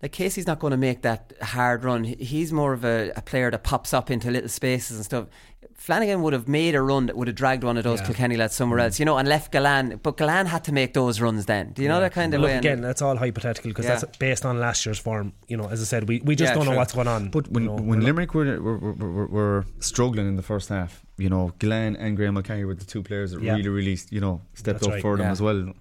like 0.02 0.12
Casey's 0.12 0.46
not 0.46 0.58
going 0.60 0.70
to 0.70 0.76
make 0.76 1.02
that 1.02 1.32
hard 1.42 1.84
run. 1.84 2.04
He's 2.04 2.52
more 2.52 2.72
of 2.72 2.84
a, 2.84 3.10
a 3.16 3.22
player 3.22 3.50
that 3.50 3.64
pops 3.64 3.92
up 3.92 4.10
into 4.10 4.30
little 4.30 4.48
spaces 4.48 4.96
and 4.96 5.04
stuff. 5.04 5.26
Flanagan 5.74 6.22
would 6.22 6.32
have 6.32 6.48
made 6.48 6.74
a 6.74 6.82
run 6.82 7.06
that 7.06 7.16
would 7.16 7.28
have 7.28 7.36
dragged 7.36 7.62
one 7.64 7.76
of 7.76 7.84
those 7.84 8.00
Yeah. 8.00 8.06
Kilkenny 8.06 8.36
lads 8.36 8.54
somewhere 8.54 8.80
mm. 8.80 8.84
else, 8.84 8.98
you 8.98 9.04
know, 9.04 9.16
and 9.16 9.28
left 9.28 9.52
Gillane. 9.52 10.00
But 10.02 10.16
Gillane 10.16 10.46
had 10.46 10.64
to 10.64 10.72
make 10.72 10.92
those 10.92 11.20
runs 11.20 11.46
then. 11.46 11.72
Do 11.72 11.82
you 11.82 11.88
know 11.88 12.00
that 12.00 12.12
kind 12.12 12.34
of 12.34 12.40
Look, 12.40 12.48
way? 12.50 12.58
Again, 12.58 12.80
that's 12.80 13.00
all 13.00 13.16
hypothetical 13.16 13.70
because 13.70 13.84
Yeah. 13.86 13.96
that's 13.96 14.16
based 14.18 14.44
on 14.44 14.58
last 14.58 14.84
year's 14.86 14.98
form. 14.98 15.32
You 15.46 15.56
know, 15.56 15.68
as 15.68 15.80
I 15.80 15.84
said, 15.84 16.08
we, 16.08 16.20
we 16.24 16.34
just 16.34 16.50
Yeah, 16.50 16.54
don't 16.56 16.66
know 16.66 16.76
what's 16.76 16.94
going 16.94 17.08
on. 17.08 17.30
But 17.30 17.48
when 17.50 17.64
you 17.64 17.68
know, 17.70 17.76
when 17.76 18.00
we're 18.00 18.06
Limerick 18.06 18.34
were 18.34 18.60
were, 18.60 18.78
were, 18.78 18.92
were 18.92 19.26
were 19.26 19.66
struggling 19.78 20.26
in 20.28 20.36
the 20.36 20.42
first 20.42 20.68
half, 20.68 21.04
you 21.16 21.28
know, 21.28 21.52
Glenn 21.58 21.94
and 21.96 22.16
Graeme 22.16 22.34
Mulcahy 22.34 22.64
were 22.64 22.74
the 22.74 22.84
two 22.84 23.02
players 23.02 23.30
that 23.32 23.40
Yeah. 23.42 23.54
really, 23.54 23.68
really, 23.68 23.98
you 24.10 24.20
know, 24.20 24.42
stepped 24.54 24.80
That's 24.80 24.86
up 24.88 24.92
right. 24.94 25.02
for 25.02 25.16
them 25.16 25.26
Yeah. 25.26 25.32
as 25.32 25.40
well. 25.42 25.72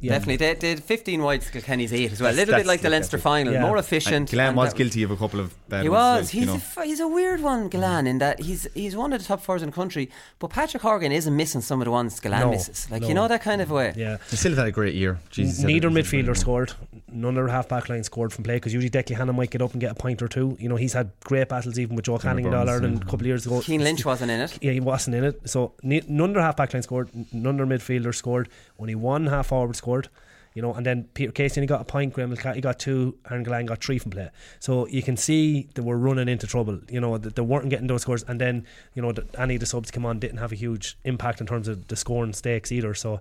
Yeah. 0.00 0.12
Definitely, 0.12 0.36
they 0.36 0.54
did 0.54 0.84
15 0.84 1.22
wide 1.22 1.40
to 1.42 1.50
Kilkenny's 1.50 1.92
eight 1.92 2.12
as 2.12 2.20
well. 2.20 2.30
A 2.30 2.32
That's- 2.32 2.46
little 2.46 2.60
bit 2.60 2.66
like 2.66 2.82
the 2.82 2.90
Leinster 2.90 3.18
final, 3.18 3.52
Yeah. 3.52 3.62
more 3.62 3.78
efficient. 3.78 4.30
Glenn 4.30 4.54
was 4.54 4.72
guilty 4.72 5.02
of 5.02 5.10
a 5.10 5.16
couple 5.16 5.40
of 5.40 5.52
bad 5.68 5.82
He 5.82 5.88
was. 5.88 6.22
like, 6.26 6.30
he's 6.30 6.40
you 6.40 6.46
know. 6.46 6.60
a 6.76 6.84
he's 6.84 7.00
a 7.00 7.08
weird 7.08 7.40
one, 7.42 7.68
Gillane, 7.68 8.06
in 8.06 8.18
that 8.18 8.40
he's 8.40 8.68
he's 8.74 8.94
one 8.94 9.12
of 9.12 9.20
the 9.20 9.26
top 9.26 9.42
fours 9.42 9.60
in 9.62 9.70
the 9.70 9.74
country. 9.74 10.08
But 10.38 10.48
Patrick 10.50 10.82
Horgan 10.84 11.10
isn't 11.10 11.34
missing 11.36 11.60
some 11.62 11.80
of 11.80 11.86
the 11.86 11.90
ones 11.90 12.20
Gillane 12.20 12.40
No, 12.40 12.50
misses. 12.50 12.86
Like 12.90 13.02
no. 13.02 13.08
you 13.08 13.14
know 13.14 13.26
that 13.26 13.42
kind 13.42 13.60
of 13.60 13.70
way. 13.72 13.92
Yeah. 13.96 14.18
He 14.30 14.36
still 14.36 14.54
had 14.54 14.68
a 14.68 14.70
great 14.70 14.94
year. 14.94 15.18
Jesus, 15.30 15.58
Neither 15.64 15.88
he 15.88 15.94
had 15.96 16.04
a- 16.04 16.08
midfielder 16.08 16.36
scored. 16.36 16.74
None 17.10 17.30
of 17.30 17.34
their 17.36 17.48
half 17.48 17.68
back 17.68 17.88
line 17.88 18.02
scored 18.04 18.32
from 18.32 18.44
play 18.44 18.56
because 18.56 18.72
usually 18.74 18.90
Declan 18.90 19.16
Hannon 19.16 19.36
might 19.36 19.50
get 19.50 19.62
up 19.62 19.72
and 19.72 19.80
get 19.80 19.90
a 19.92 19.94
point 19.94 20.20
or 20.22 20.28
two. 20.28 20.56
You 20.60 20.68
know, 20.68 20.76
he's 20.76 20.92
had 20.92 21.10
great 21.24 21.48
battles 21.48 21.78
even 21.78 21.96
with 21.96 22.04
Joe 22.04 22.18
Canning 22.18 22.44
in 22.46 22.54
All 22.54 22.68
Ireland 22.68 23.02
a 23.02 23.04
couple 23.04 23.20
of 23.20 23.26
years 23.26 23.46
ago. 23.46 23.60
Cian 23.60 23.82
Lynch 23.82 24.04
wasn't 24.04 24.30
in 24.30 24.40
it. 24.40 24.58
Yeah, 24.62 24.72
he 24.72 24.80
wasn't 24.80 25.16
in 25.16 25.24
it. 25.24 25.48
So 25.48 25.74
ne- 25.82 26.02
none 26.08 26.30
of 26.30 26.34
their 26.34 26.42
half 26.42 26.56
back 26.56 26.74
line 26.74 26.82
scored. 26.82 27.08
n- 27.14 27.26
None 27.32 27.58
of 27.60 27.68
their 27.68 27.78
midfielders 27.78 28.16
scored. 28.16 28.48
Only 28.78 28.94
one 28.94 29.26
half 29.26 29.48
forward 29.48 29.76
scored. 29.76 30.08
You 30.54 30.62
know, 30.62 30.74
and 30.74 30.84
then 30.84 31.04
Peter 31.14 31.30
Casey 31.30 31.60
only 31.60 31.66
got 31.68 31.80
a 31.82 31.84
point. 31.84 32.14
Graeme 32.14 32.34
he 32.54 32.60
got 32.60 32.78
two, 32.80 33.16
and 33.26 33.46
Gillane 33.46 33.66
got 33.66 33.84
three 33.84 33.98
from 33.98 34.10
play. 34.10 34.28
So 34.58 34.88
you 34.88 35.02
can 35.02 35.16
see 35.16 35.68
they 35.74 35.82
were 35.82 35.96
running 35.96 36.26
into 36.28 36.46
trouble. 36.48 36.80
You 36.90 37.00
know, 37.00 37.16
that 37.16 37.36
they 37.36 37.42
weren't 37.42 37.68
getting 37.68 37.86
those 37.86 38.02
scores, 38.02 38.24
and 38.24 38.40
then 38.40 38.66
you 38.94 39.02
know 39.02 39.12
any 39.38 39.54
of 39.54 39.60
the 39.60 39.66
subs 39.66 39.90
came 39.92 40.04
on 40.04 40.18
didn't 40.18 40.38
have 40.38 40.50
a 40.50 40.56
huge 40.56 40.98
impact 41.04 41.40
in 41.40 41.46
terms 41.46 41.68
of 41.68 41.86
the 41.86 41.96
scoring 41.96 42.32
stakes 42.32 42.72
either. 42.72 42.92
So 42.94 43.20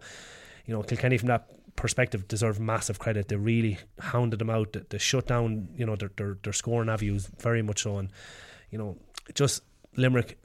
you 0.66 0.74
know, 0.74 0.82
Kilkenny 0.82 1.18
from 1.18 1.28
that 1.28 1.48
perspective 1.78 2.28
deserve 2.28 2.60
massive 2.60 3.00
credit. 3.00 3.30
They 3.30 3.38
really 3.38 3.78
hounded 4.00 4.40
them 4.40 4.50
out. 4.50 4.74
They, 4.74 4.82
they 4.90 4.98
shut 4.98 5.28
down, 5.28 5.70
you 5.78 5.86
know, 5.86 5.96
their, 5.96 6.12
their 6.18 6.38
their 6.44 6.54
scoring 6.54 6.90
avenues 6.90 7.30
very 7.40 7.62
much 7.62 7.84
so. 7.84 7.98
And 8.00 8.10
you 8.70 8.78
know, 8.78 8.98
just 9.34 9.64
Limerick. 9.96 10.38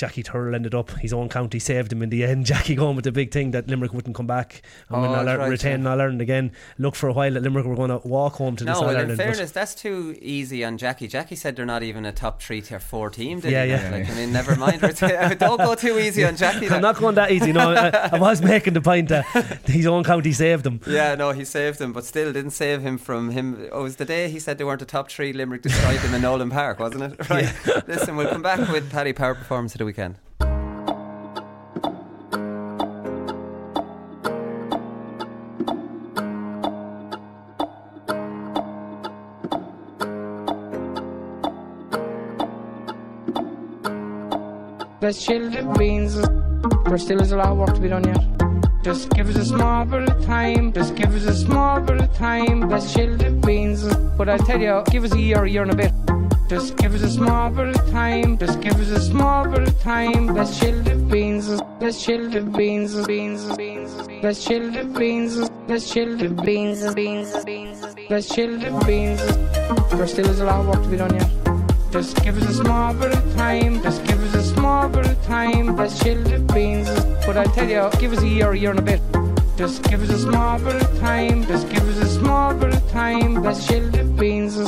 Jackie 0.00 0.22
Tyrrell 0.22 0.54
ended 0.54 0.74
up 0.74 0.90
his 0.92 1.12
own 1.12 1.28
county 1.28 1.58
saved 1.58 1.92
him 1.92 2.00
in 2.02 2.08
the 2.08 2.24
end. 2.30 2.46
Jackie 2.46 2.74
going 2.74 2.96
with 2.96 3.04
the 3.04 3.12
big 3.12 3.30
thing 3.32 3.50
that 3.50 3.68
Limerick 3.68 3.92
wouldn't 3.92 4.16
come 4.16 4.26
back 4.26 4.62
and 4.88 5.02
win 5.02 5.10
Oh, 5.10 5.14
All 5.14 5.24
right, 5.26 5.48
retain 5.50 5.82
yeah. 5.82 5.90
All 5.90 6.00
Ireland 6.00 6.22
again. 6.22 6.52
Look 6.78 6.94
for 6.94 7.10
a 7.10 7.12
while 7.12 7.32
that 7.34 7.42
Limerick 7.42 7.66
were 7.66 7.76
going 7.76 7.90
to 7.90 8.00
walk 8.08 8.36
home 8.36 8.56
to 8.56 8.64
this 8.64 8.74
No, 8.74 8.80
well, 8.86 8.90
Ireland. 8.96 9.10
in 9.10 9.16
fairness, 9.18 9.50
that's 9.50 9.74
too 9.74 10.16
easy 10.22 10.64
on 10.64 10.78
Jackie. 10.78 11.06
Jackie 11.06 11.36
said 11.36 11.54
they're 11.54 11.66
not 11.66 11.82
even 11.82 12.06
a 12.06 12.12
top 12.12 12.40
three 12.40 12.62
to 12.62 12.78
four 12.80 13.10
team. 13.10 13.40
Did 13.40 13.52
Yeah, 13.52 13.64
he? 13.66 13.70
yeah. 13.72 13.90
Like, 13.90 14.10
I 14.10 14.14
mean, 14.14 14.32
never 14.32 14.56
mind. 14.56 14.80
Don't 15.38 15.58
go 15.58 15.74
too 15.74 15.98
easy 15.98 16.24
on 16.24 16.34
Jackie. 16.36 16.70
I'm 16.70 16.80
not 16.80 16.96
going 16.96 17.16
that 17.16 17.30
easy. 17.30 17.52
No, 17.52 17.70
I, 17.72 18.08
I 18.12 18.18
was 18.18 18.40
making 18.40 18.72
the 18.72 18.80
point 18.80 19.10
that 19.10 19.26
his 19.66 19.86
own 19.86 20.02
county 20.02 20.32
saved 20.32 20.64
him. 20.66 20.80
Yeah, 20.86 21.14
no, 21.14 21.32
he 21.32 21.44
saved 21.44 21.78
him, 21.78 21.92
but 21.92 22.06
still 22.06 22.32
didn't 22.32 22.52
save 22.52 22.80
him 22.80 22.96
from 22.96 23.30
him. 23.30 23.68
Oh, 23.70 23.80
it 23.80 23.82
was 23.82 23.96
the 23.96 24.06
day 24.06 24.30
he 24.30 24.38
said 24.38 24.56
they 24.56 24.64
weren't 24.64 24.80
a 24.80 24.86
top 24.86 25.10
three. 25.10 25.34
Limerick 25.34 25.60
destroyed 25.62 25.98
them 25.98 26.06
in 26.06 26.12
the 26.12 26.18
Nolan 26.20 26.48
Park, 26.48 26.78
wasn't 26.78 27.02
it? 27.12 27.28
Right. 27.28 27.52
Listen, 27.86 28.16
we'll 28.16 28.28
come 28.30 28.40
back 28.42 28.66
with 28.70 28.90
Paddy 28.90 29.12
Power 29.12 29.34
performance 29.34 29.74
of 29.74 29.78
the 29.80 29.84
Let's 45.02 45.24
chill 45.24 45.50
the 45.50 45.62
beans. 45.78 46.14
There 46.84 46.98
still 46.98 47.20
is 47.22 47.32
a 47.32 47.36
lot 47.38 47.48
of 47.48 47.58
work 47.58 47.74
to 47.74 47.80
be 47.80 47.88
done 47.88 48.04
yet. 48.04 48.20
Just 48.84 49.10
give 49.10 49.28
us 49.28 49.36
a 49.36 49.44
small 49.44 49.84
bit 49.86 50.08
of 50.08 50.24
time. 50.24 50.72
Just 50.72 50.94
give 50.94 51.14
us 51.14 51.24
a 51.24 51.34
small 51.34 51.80
bit 51.80 52.00
of 52.00 52.14
time. 52.14 52.68
Let's 52.68 52.92
chill 52.94 53.16
the 53.16 53.30
beans. 53.30 53.82
But 54.18 54.28
I 54.28 54.36
tell 54.36 54.60
you, 54.60 54.84
give 54.90 55.04
us 55.04 55.12
a 55.14 55.20
year, 55.20 55.44
a 55.44 55.48
year 55.48 55.62
and 55.62 55.72
a 55.72 55.76
bit. 55.76 56.09
Just 56.50 56.76
give 56.78 56.96
us 56.96 57.02
a 57.02 57.08
small 57.08 57.48
bit 57.48 57.76
of 57.76 57.90
time. 57.92 58.36
Just 58.36 58.60
give 58.60 58.74
us 58.74 58.88
a 58.88 59.00
small 59.00 59.48
bit 59.48 59.68
of 59.68 59.80
time. 59.82 60.34
Let's 60.34 60.58
chill 60.58 60.82
the 60.82 60.96
beans. 60.96 61.48
Let's 61.80 62.04
chill 62.04 62.28
the 62.28 62.40
beans. 62.40 63.06
Beans. 63.06 63.56
Beans. 63.56 63.94
Let's 64.20 64.44
chill 64.44 64.72
the 64.72 64.82
beans. 64.82 65.48
Let's 65.68 65.88
chill 65.92 66.16
the 66.16 66.28
beans. 66.28 66.92
Beans. 66.92 67.44
Beans. 67.44 67.86
Let's 68.10 68.34
chill 68.34 68.58
the 68.58 68.72
beans. 68.84 69.20
There 69.96 70.08
still 70.08 70.28
is 70.28 70.40
a 70.40 70.46
lot 70.46 70.62
of 70.62 70.66
work 70.66 70.82
to 70.82 70.88
be 70.88 70.96
done 70.96 71.14
yet. 71.14 71.30
Just 71.92 72.20
give 72.24 72.36
us 72.36 72.48
a 72.48 72.64
small 72.64 72.94
bit 72.94 73.12
of 73.12 73.36
time. 73.36 73.80
Just 73.80 74.04
give 74.06 74.20
us 74.20 74.34
a 74.34 74.42
small 74.42 74.88
bit 74.88 75.06
of 75.06 75.24
time. 75.26 75.76
Let's 75.76 76.02
chill 76.02 76.20
the 76.20 76.40
beans. 76.52 76.88
But 77.26 77.36
I 77.36 77.44
tell 77.44 77.68
you, 77.68 77.88
give 78.00 78.12
us 78.12 78.22
a 78.22 78.26
year, 78.26 78.50
a 78.50 78.58
year 78.58 78.70
and 78.70 78.80
a 78.80 78.82
bit. 78.82 79.00
Just 79.56 79.84
give 79.84 80.02
us 80.02 80.10
a 80.10 80.18
small 80.18 80.58
bit 80.58 80.82
of 80.82 80.98
time. 80.98 81.46
Just 81.46 81.68
give 81.68 81.88
us 81.88 81.98
a 81.98 82.08
small 82.08 82.54
bit 82.54 82.74
of 82.74 82.90
time. 82.90 83.40
Let's 83.40 83.68
chill 83.68 83.88
the 83.88 84.02
beans. 84.02 84.58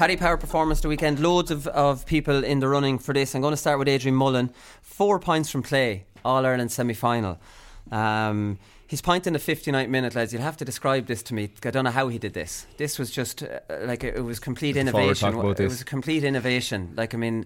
Paddy 0.00 0.16
Power 0.16 0.38
performance 0.38 0.80
the 0.80 0.88
weekend. 0.88 1.20
Loads 1.20 1.50
of, 1.50 1.66
of 1.66 2.06
people 2.06 2.42
in 2.42 2.60
the 2.60 2.68
running 2.68 2.98
for 2.98 3.12
this. 3.12 3.34
I'm 3.34 3.42
going 3.42 3.52
to 3.52 3.56
start 3.58 3.78
with 3.78 3.86
Adrian 3.86 4.14
Mullen. 4.14 4.50
Four 4.80 5.18
points 5.18 5.50
from 5.50 5.62
play, 5.62 6.06
All 6.24 6.46
Ireland 6.46 6.72
semi 6.72 6.94
final. 6.94 7.38
Um, 7.92 8.58
his 8.86 9.02
point 9.02 9.26
in 9.26 9.34
the 9.34 9.38
59th 9.38 9.90
minute, 9.90 10.14
lads, 10.14 10.32
you'll 10.32 10.40
have 10.40 10.56
to 10.56 10.64
describe 10.64 11.04
this 11.04 11.22
to 11.24 11.34
me. 11.34 11.50
I 11.66 11.70
don't 11.70 11.84
know 11.84 11.90
how 11.90 12.08
he 12.08 12.16
did 12.16 12.32
this. 12.32 12.66
This 12.78 12.98
was 12.98 13.10
just 13.10 13.42
uh, 13.42 13.60
like 13.82 14.02
it, 14.02 14.16
it 14.16 14.22
was 14.22 14.40
complete 14.40 14.78
innovation. 14.78 15.34
It 15.34 15.60
was 15.60 15.82
a 15.82 15.84
complete 15.84 16.24
innovation. 16.24 16.94
Like, 16.96 17.12
I 17.12 17.18
mean, 17.18 17.44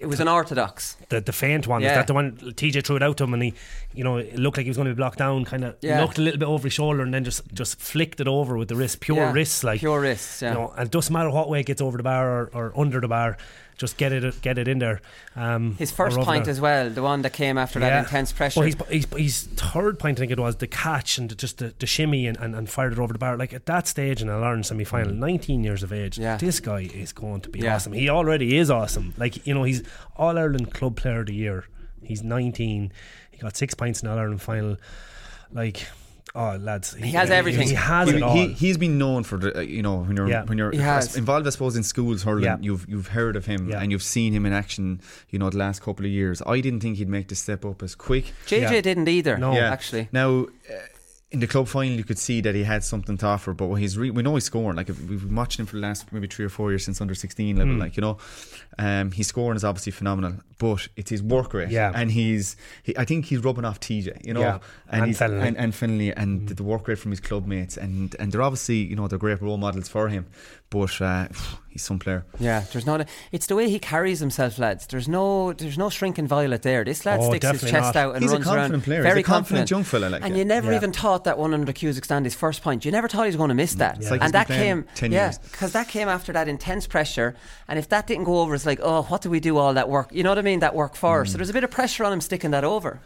it 0.00 0.06
was 0.06 0.20
unorthodox. 0.20 0.96
The 1.08 1.20
the 1.20 1.32
faint 1.32 1.66
one, 1.66 1.82
Yeah. 1.82 1.90
is 1.90 1.94
that 1.96 2.06
the 2.06 2.14
one 2.14 2.32
TJ 2.36 2.84
threw 2.84 2.96
it 2.96 3.02
out 3.02 3.16
to 3.18 3.24
him 3.24 3.34
and 3.34 3.42
he, 3.42 3.54
you 3.94 4.04
know, 4.04 4.18
it 4.18 4.38
looked 4.38 4.56
like 4.56 4.64
he 4.64 4.70
was 4.70 4.76
going 4.76 4.88
to 4.88 4.94
be 4.94 4.96
blocked 4.96 5.18
down, 5.18 5.44
kind 5.44 5.64
of 5.64 5.76
Yeah. 5.80 6.00
looked 6.02 6.18
a 6.18 6.22
little 6.22 6.38
bit 6.38 6.46
over 6.48 6.64
his 6.64 6.72
shoulder 6.72 7.02
and 7.02 7.12
then 7.14 7.24
just 7.24 7.42
just 7.54 7.78
flicked 7.80 8.20
it 8.20 8.28
over 8.28 8.56
with 8.56 8.68
the 8.68 8.76
wrist, 8.76 9.00
pure 9.00 9.16
Yeah, 9.18 9.32
wrists, 9.32 9.64
like 9.64 9.80
pure 9.80 10.00
wrists, 10.00 10.42
yeah. 10.42 10.48
You 10.50 10.54
know, 10.54 10.74
and 10.76 10.86
it 10.86 10.92
doesn't 10.92 11.12
matter 11.12 11.30
what 11.30 11.48
way 11.48 11.60
it 11.60 11.66
gets 11.66 11.80
over 11.80 11.96
the 11.96 12.02
bar 12.02 12.28
or, 12.30 12.50
or 12.52 12.72
under 12.80 13.00
the 13.00 13.08
bar, 13.08 13.36
just 13.76 13.96
get 13.96 14.12
it 14.12 14.40
get 14.42 14.58
it 14.58 14.68
in 14.68 14.78
there. 14.78 15.00
Um, 15.34 15.74
His 15.76 15.90
first 15.90 16.16
or 16.16 16.20
over 16.20 16.26
point 16.26 16.44
there. 16.44 16.52
as 16.52 16.60
well, 16.60 16.88
the 16.88 17.02
one 17.02 17.22
that 17.22 17.32
came 17.32 17.58
after 17.58 17.78
that 17.80 18.04
intense 18.04 18.32
pressure. 18.32 18.60
Well, 18.60 18.70
his, 18.88 19.42
third 19.44 19.98
point, 19.98 20.18
I 20.18 20.20
think 20.20 20.32
it 20.32 20.38
was, 20.40 20.56
the 20.56 20.66
catch 20.66 21.18
and 21.18 21.28
the, 21.28 21.34
just 21.34 21.58
the, 21.58 21.74
the 21.78 21.86
shimmy 21.86 22.26
and, 22.26 22.38
and, 22.38 22.54
and 22.54 22.68
fired 22.70 22.92
it 22.94 22.98
over 22.98 23.12
the 23.12 23.18
bar. 23.18 23.36
Like 23.36 23.52
at 23.52 23.66
that 23.66 23.86
stage 23.86 24.22
in 24.22 24.28
a 24.28 24.32
Ireland 24.38 24.64
semi 24.66 24.84
final, 24.84 25.12
19 25.12 25.62
years 25.62 25.82
of 25.82 25.92
age, 25.92 26.18
Yeah. 26.18 26.36
this 26.38 26.58
guy 26.60 26.80
is 26.92 27.12
going 27.12 27.42
to 27.42 27.50
be 27.50 27.60
Yeah. 27.60 27.74
awesome. 27.74 27.92
He 27.92 28.08
already 28.08 28.56
is 28.56 28.70
awesome. 28.70 29.12
Like, 29.18 29.46
you 29.46 29.54
know, 29.54 29.64
he's 29.64 29.82
All 30.16 30.38
Ireland 30.38 30.72
Club 30.72 30.96
Player 30.96 31.20
of 31.20 31.26
the 31.26 31.34
Year. 31.34 31.64
He's 32.02 32.22
19. 32.22 32.92
He 33.30 33.38
got 33.38 33.56
six 33.56 33.74
points 33.74 34.02
in 34.02 34.08
All 34.08 34.18
Ireland 34.18 34.40
final. 34.40 34.76
Like, 35.52 35.86
oh, 36.36 36.56
lads. 36.58 36.94
He 36.94 37.10
has 37.12 37.30
everything. 37.30 37.68
He 37.68 37.74
has 37.74 38.10
he, 38.10 38.16
it 38.16 38.22
all. 38.22 38.34
He, 38.34 38.48
he's 38.52 38.76
been 38.78 38.98
known 38.98 39.24
for 39.24 39.36
the, 39.38 39.56
uh, 39.58 39.60
you 39.62 39.82
know 39.82 39.96
when 39.98 40.16
you're 40.16 40.28
Yeah. 40.28 40.44
when 40.44 40.58
you're 40.58 40.70
involved, 40.70 41.46
I 41.46 41.50
suppose, 41.50 41.74
in 41.76 41.82
schools 41.82 42.22
hurling. 42.22 42.44
Yeah. 42.44 42.58
You've 42.60 42.86
you've 42.88 43.08
heard 43.08 43.34
of 43.36 43.46
him 43.46 43.70
Yeah. 43.70 43.80
and 43.80 43.90
you've 43.90 44.02
seen 44.02 44.32
him 44.32 44.46
in 44.46 44.52
action. 44.52 45.00
You 45.30 45.38
know 45.38 45.50
the 45.50 45.58
last 45.58 45.82
couple 45.82 46.04
of 46.04 46.10
years. 46.12 46.42
I 46.46 46.60
didn't 46.60 46.80
think 46.80 46.98
he'd 46.98 47.08
make 47.08 47.28
the 47.28 47.34
step 47.34 47.64
up 47.64 47.82
as 47.82 47.94
quick. 47.94 48.32
JJ 48.46 48.60
Yeah. 48.60 48.80
didn't 48.80 49.08
either, 49.08 49.36
No. 49.38 49.52
Yeah. 49.54 49.72
actually. 49.72 50.08
Now, 50.12 50.42
uh, 50.70 50.74
in 51.32 51.40
the 51.40 51.46
club 51.48 51.66
final, 51.66 51.96
you 51.96 52.04
could 52.04 52.18
see 52.18 52.40
that 52.42 52.54
he 52.54 52.62
had 52.62 52.84
something 52.84 53.18
to 53.18 53.26
offer, 53.26 53.52
but 53.52 53.74
he's 53.74 53.98
re- 53.98 54.10
we 54.12 54.22
know 54.22 54.34
he's 54.34 54.44
scoring. 54.44 54.76
Like 54.76 54.86
we've 54.88 55.22
been 55.26 55.34
watching 55.34 55.62
him 55.62 55.66
for 55.66 55.74
the 55.74 55.82
last 55.82 56.12
maybe 56.12 56.28
three 56.28 56.44
or 56.44 56.48
four 56.48 56.70
years 56.70 56.84
since 56.84 57.00
under 57.00 57.16
sixteen 57.16 57.56
level. 57.56 57.74
Hmm. 57.74 57.80
Like 57.80 57.96
you 57.96 58.00
know, 58.00 58.18
um, 58.78 59.10
his 59.10 59.26
scoring 59.26 59.56
is 59.56 59.64
obviously 59.64 59.92
phenomenal, 59.92 60.34
but 60.58 60.88
it's 60.96 61.10
his 61.10 61.22
work 61.22 61.54
rate. 61.54 61.70
Yeah. 61.70 61.92
and 61.94 62.10
he's 62.10 62.56
he, 62.82 62.96
I 62.98 63.04
think 63.04 63.24
he's 63.26 63.40
rubbing 63.40 63.64
off 63.64 63.80
TJ. 63.80 64.24
You 64.26 64.34
know, 64.34 64.40
Yeah. 64.40 64.58
And 64.90 65.06
he's, 65.06 65.18
Fennelly. 65.18 65.46
and, 65.48 65.56
and 65.56 65.72
Fennelly 65.72 66.12
and 66.16 66.48
the 66.48 66.62
work 66.62 66.86
rate 66.88 66.98
from 66.98 67.10
his 67.10 67.20
club 67.20 67.46
mates, 67.46 67.76
and 67.76 68.14
and 68.18 68.32
they're 68.32 68.42
obviously 68.42 68.76
you 68.76 68.96
know 68.96 69.08
they're 69.08 69.18
great 69.18 69.40
role 69.42 69.56
models 69.56 69.88
for 69.88 70.08
him, 70.08 70.26
but 70.70 71.00
uh, 71.00 71.28
he's 71.70 71.82
some 71.82 71.98
player. 71.98 72.24
Yeah, 72.38 72.60
there's 72.72 72.86
not. 72.86 73.00
A, 73.02 73.06
it's 73.32 73.46
the 73.46 73.56
way 73.56 73.68
he 73.68 73.78
carries 73.78 74.20
himself, 74.20 74.58
lads. 74.58 74.86
There's 74.86 75.08
no, 75.08 75.52
there's 75.54 75.76
no 75.78 75.90
shrinking 75.90 76.26
violet 76.26 76.62
there. 76.62 76.84
This 76.84 77.04
lad 77.04 77.20
Oh, 77.20 77.28
sticks 77.30 77.46
his 77.48 77.60
chest 77.70 77.94
not. 77.94 77.96
out 77.96 78.14
and 78.14 78.22
He's 78.22 78.30
a 78.32 78.34
runs 78.36 78.44
confident 78.46 78.72
around. 78.74 78.82
player. 78.84 78.98
He's 79.02 79.08
Very 79.12 79.20
a 79.20 79.24
confident 79.24 79.70
young 79.70 79.82
fella, 79.84 80.08
like, 80.08 80.22
and 80.22 80.32
yeah. 80.34 80.38
you 80.38 80.44
never 80.44 80.70
Yeah. 80.70 80.76
even 80.78 80.92
thought 80.92 81.24
that 81.24 81.38
one 81.38 81.52
under 81.54 81.72
Cusack 81.72 82.04
stand 82.04 82.24
his 82.26 82.34
first 82.34 82.62
point. 82.62 82.84
You 82.84 82.92
never 82.92 83.08
thought 83.08 83.22
he 83.22 83.28
was 83.28 83.36
going 83.36 83.48
to 83.48 83.54
miss 83.54 83.74
that. 83.74 83.98
It's 83.98 84.10
like 84.10 84.22
and 84.22 84.32
that 84.32 84.46
came, 84.48 84.86
10 84.94 85.12
yeah, 85.12 85.32
because 85.50 85.72
that 85.72 85.88
came 85.88 86.08
after 86.08 86.32
that 86.32 86.46
intense 86.48 86.86
pressure. 86.86 87.34
And 87.68 87.78
if 87.78 87.88
that 87.90 88.06
didn't 88.06 88.24
go 88.24 88.40
over, 88.40 88.56
it's 88.66 88.80
like, 88.80 88.86
oh, 88.86 89.02
what 89.04 89.22
do 89.22 89.30
we 89.30 89.40
do 89.40 89.56
all 89.56 89.74
that 89.74 89.88
work? 89.88 90.08
You 90.12 90.22
know 90.22 90.30
what 90.30 90.38
I 90.38 90.42
mean? 90.42 90.60
That 90.60 90.74
work 90.74 90.96
for. 90.96 91.24
Mm. 91.24 91.28
So 91.28 91.38
there's 91.38 91.50
a 91.50 91.52
bit 91.52 91.64
of 91.64 91.70
pressure 91.70 92.04
on 92.04 92.12
him 92.12 92.20
sticking 92.20 92.50
that 92.50 92.64
over. 92.64 93.00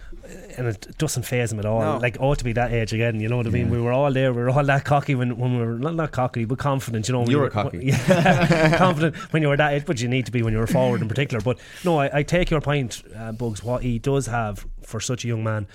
and 0.56 0.66
it 0.68 0.96
doesn't 0.98 1.24
phase 1.24 1.52
him 1.52 1.58
at 1.58 1.66
all. 1.66 1.80
No. 1.80 1.98
Like 1.98 2.16
ought 2.20 2.38
to 2.38 2.44
be 2.44 2.52
that 2.54 2.72
age 2.72 2.92
again. 2.92 3.20
You 3.20 3.28
know 3.28 3.36
what 3.36 3.46
I 3.46 3.50
mean? 3.50 3.68
We 3.70 3.80
were 3.80 3.92
all 3.92 4.12
there. 4.12 4.32
We 4.32 4.42
were 4.42 4.50
all 4.50 4.64
that 4.64 4.84
cocky 4.84 5.14
when, 5.14 5.36
when 5.36 5.58
we 5.58 5.64
were 5.64 5.78
not, 5.78 5.94
not 5.94 6.12
cocky, 6.12 6.44
but 6.46 6.58
confident. 6.58 7.08
You 7.08 7.12
know, 7.12 7.20
when 7.20 7.30
You 7.30 7.38
were 7.38 7.44
were 7.44 7.50
cocky. 7.50 7.80
yeah, 7.84 8.76
confident 8.78 9.16
when 9.32 9.42
you 9.42 9.48
were 9.48 9.56
that 9.56 9.72
age, 9.74 9.84
but 9.86 10.00
you 10.00 10.08
need 10.08 10.26
to 10.26 10.32
be 10.32 10.42
when 10.42 10.52
you 10.52 10.58
were 10.58 10.66
forward 10.66 11.02
in 11.02 11.08
particular. 11.08 11.40
But 11.42 11.58
no, 11.84 11.98
I, 11.98 12.18
I 12.18 12.22
take 12.22 12.50
your 12.50 12.60
point, 12.60 13.02
uh, 13.16 13.32
Bugs. 13.32 13.62
What 13.62 13.82
he 13.82 13.98
does 13.98 14.26
have 14.26 14.66
for 14.82 15.00
such 15.00 15.24
a 15.24 15.28
young 15.28 15.44
man, 15.44 15.66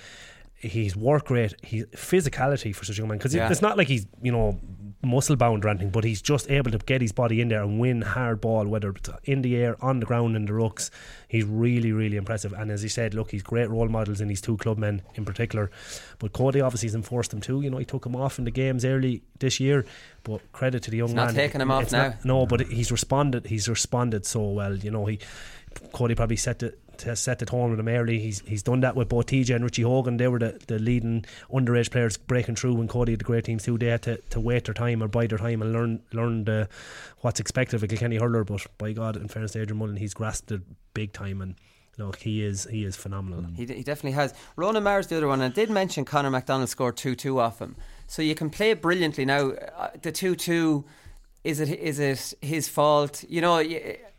his 0.54 0.96
work 0.96 1.30
rate, 1.30 1.54
his 1.62 1.84
physicality 1.94 2.74
for 2.74 2.84
such 2.84 2.96
a 2.98 3.02
young 3.02 3.08
man, 3.08 3.18
because 3.18 3.34
Yeah. 3.34 3.50
it's 3.50 3.62
not 3.62 3.76
like 3.76 3.88
he's 3.88 4.06
you 4.22 4.32
know 4.32 4.58
muscle 5.02 5.36
bound 5.36 5.64
or 5.64 5.68
anything, 5.68 5.90
but 5.90 6.02
he's 6.04 6.20
just 6.22 6.50
able 6.50 6.70
to 6.70 6.78
get 6.78 7.00
his 7.00 7.12
body 7.12 7.40
in 7.40 7.48
there 7.48 7.62
and 7.62 7.78
win 7.78 8.02
hard 8.02 8.40
ball, 8.40 8.66
whether 8.66 8.90
it's 8.90 9.08
in 9.24 9.42
the 9.42 9.54
air, 9.56 9.76
on 9.84 10.00
the 10.00 10.06
ground, 10.06 10.34
in 10.34 10.46
the 10.46 10.52
rucks. 10.52 10.90
He's 11.28 11.44
really, 11.44 11.92
really 11.92 12.16
impressive. 12.16 12.52
And 12.52 12.70
as 12.70 12.82
he 12.82 12.88
said, 12.88 13.14
look, 13.14 13.30
he's 13.30 13.42
great 13.42 13.68
role 13.70 13.88
models 13.88 14.20
in 14.20 14.28
these 14.28 14.40
two 14.40 14.56
clubmen 14.56 15.02
in 15.14 15.24
particular. 15.24 15.70
But 16.18 16.32
Cody 16.32 16.60
obviously 16.60 16.88
has 16.88 16.94
enforced 16.94 17.30
them 17.30 17.40
too. 17.40 17.60
You 17.60 17.70
know, 17.70 17.78
he 17.78 17.84
took 17.84 18.04
him 18.06 18.16
off 18.16 18.38
in 18.38 18.44
the 18.46 18.50
games 18.50 18.84
early 18.84 19.22
this 19.38 19.60
year. 19.60 19.84
But 20.24 20.40
credit 20.52 20.82
to 20.84 20.90
the 20.90 20.96
young 20.96 21.08
He's 21.08 21.16
man. 21.16 21.26
not 21.26 21.34
taking 21.34 21.60
him 21.60 21.70
off 21.70 21.84
It's 21.84 21.92
now. 21.92 22.08
not- 22.08 22.24
no, 22.24 22.46
but 22.46 22.62
he's 22.62 22.90
responded. 22.90 23.46
He's 23.46 23.68
responded 23.68 24.26
so 24.26 24.42
well. 24.50 24.76
You 24.76 24.90
know, 24.90 25.06
he 25.06 25.18
Cody 25.92 26.14
probably 26.14 26.36
set 26.36 26.58
the 26.60 26.74
to 26.98 27.16
set 27.16 27.38
the 27.38 27.46
tone 27.46 27.70
with 27.70 27.80
him 27.80 27.88
early. 27.88 28.18
He's 28.18 28.40
he's 28.40 28.62
done 28.62 28.80
that 28.80 28.96
with 28.96 29.08
both 29.08 29.26
TJ 29.26 29.54
and 29.54 29.64
Richie 29.64 29.82
Hogan. 29.82 30.16
They 30.16 30.28
were 30.28 30.38
the, 30.38 30.60
the 30.66 30.78
leading 30.78 31.24
underage 31.52 31.90
players 31.90 32.16
breaking 32.16 32.56
through 32.56 32.74
when 32.74 32.88
Cody 32.88 33.12
had 33.12 33.20
the 33.20 33.24
great 33.24 33.44
teams 33.44 33.64
too. 33.64 33.78
They 33.78 33.86
had 33.86 34.02
to, 34.02 34.16
to 34.30 34.40
wait 34.40 34.64
their 34.64 34.74
time 34.74 35.02
or 35.02 35.08
bide 35.08 35.30
their 35.30 35.38
time 35.38 35.62
and 35.62 35.72
learn 35.72 36.02
learn 36.12 36.44
the, 36.44 36.68
what's 37.20 37.40
expected 37.40 37.76
of 37.76 37.82
a 37.82 37.88
Kilkenny 37.88 38.16
hurler. 38.16 38.44
But 38.44 38.66
by 38.78 38.92
God, 38.92 39.16
in 39.16 39.28
fairness 39.28 39.52
to 39.52 39.62
Adrian 39.62 39.78
Mullen, 39.78 39.96
he's 39.96 40.14
grasped 40.14 40.50
it 40.52 40.62
big 40.94 41.12
time 41.12 41.42
and 41.42 41.54
look, 41.98 42.16
he 42.16 42.44
is 42.44 42.66
he 42.70 42.84
is 42.84 42.96
phenomenal. 42.96 43.44
He, 43.54 43.66
he 43.66 43.82
definitely 43.82 44.12
has. 44.12 44.34
Ronan 44.56 44.82
Maher's 44.82 45.06
the 45.06 45.16
other 45.16 45.28
one. 45.28 45.40
I 45.40 45.48
did 45.48 45.70
mention 45.70 46.04
Conor 46.04 46.30
McDonald 46.30 46.68
scored 46.68 46.96
2 46.96 47.14
2 47.14 47.40
off 47.40 47.60
him. 47.60 47.76
So 48.06 48.22
you 48.22 48.34
can 48.34 48.50
play 48.50 48.74
brilliantly. 48.74 49.24
Now, 49.24 49.50
uh, 49.50 49.90
the 50.00 50.12
2 50.12 50.36
2, 50.36 50.84
is 51.44 51.60
it 51.60 51.68
is 51.70 51.98
it 51.98 52.34
his 52.40 52.68
fault? 52.68 53.24
You 53.28 53.40
know, 53.40 53.58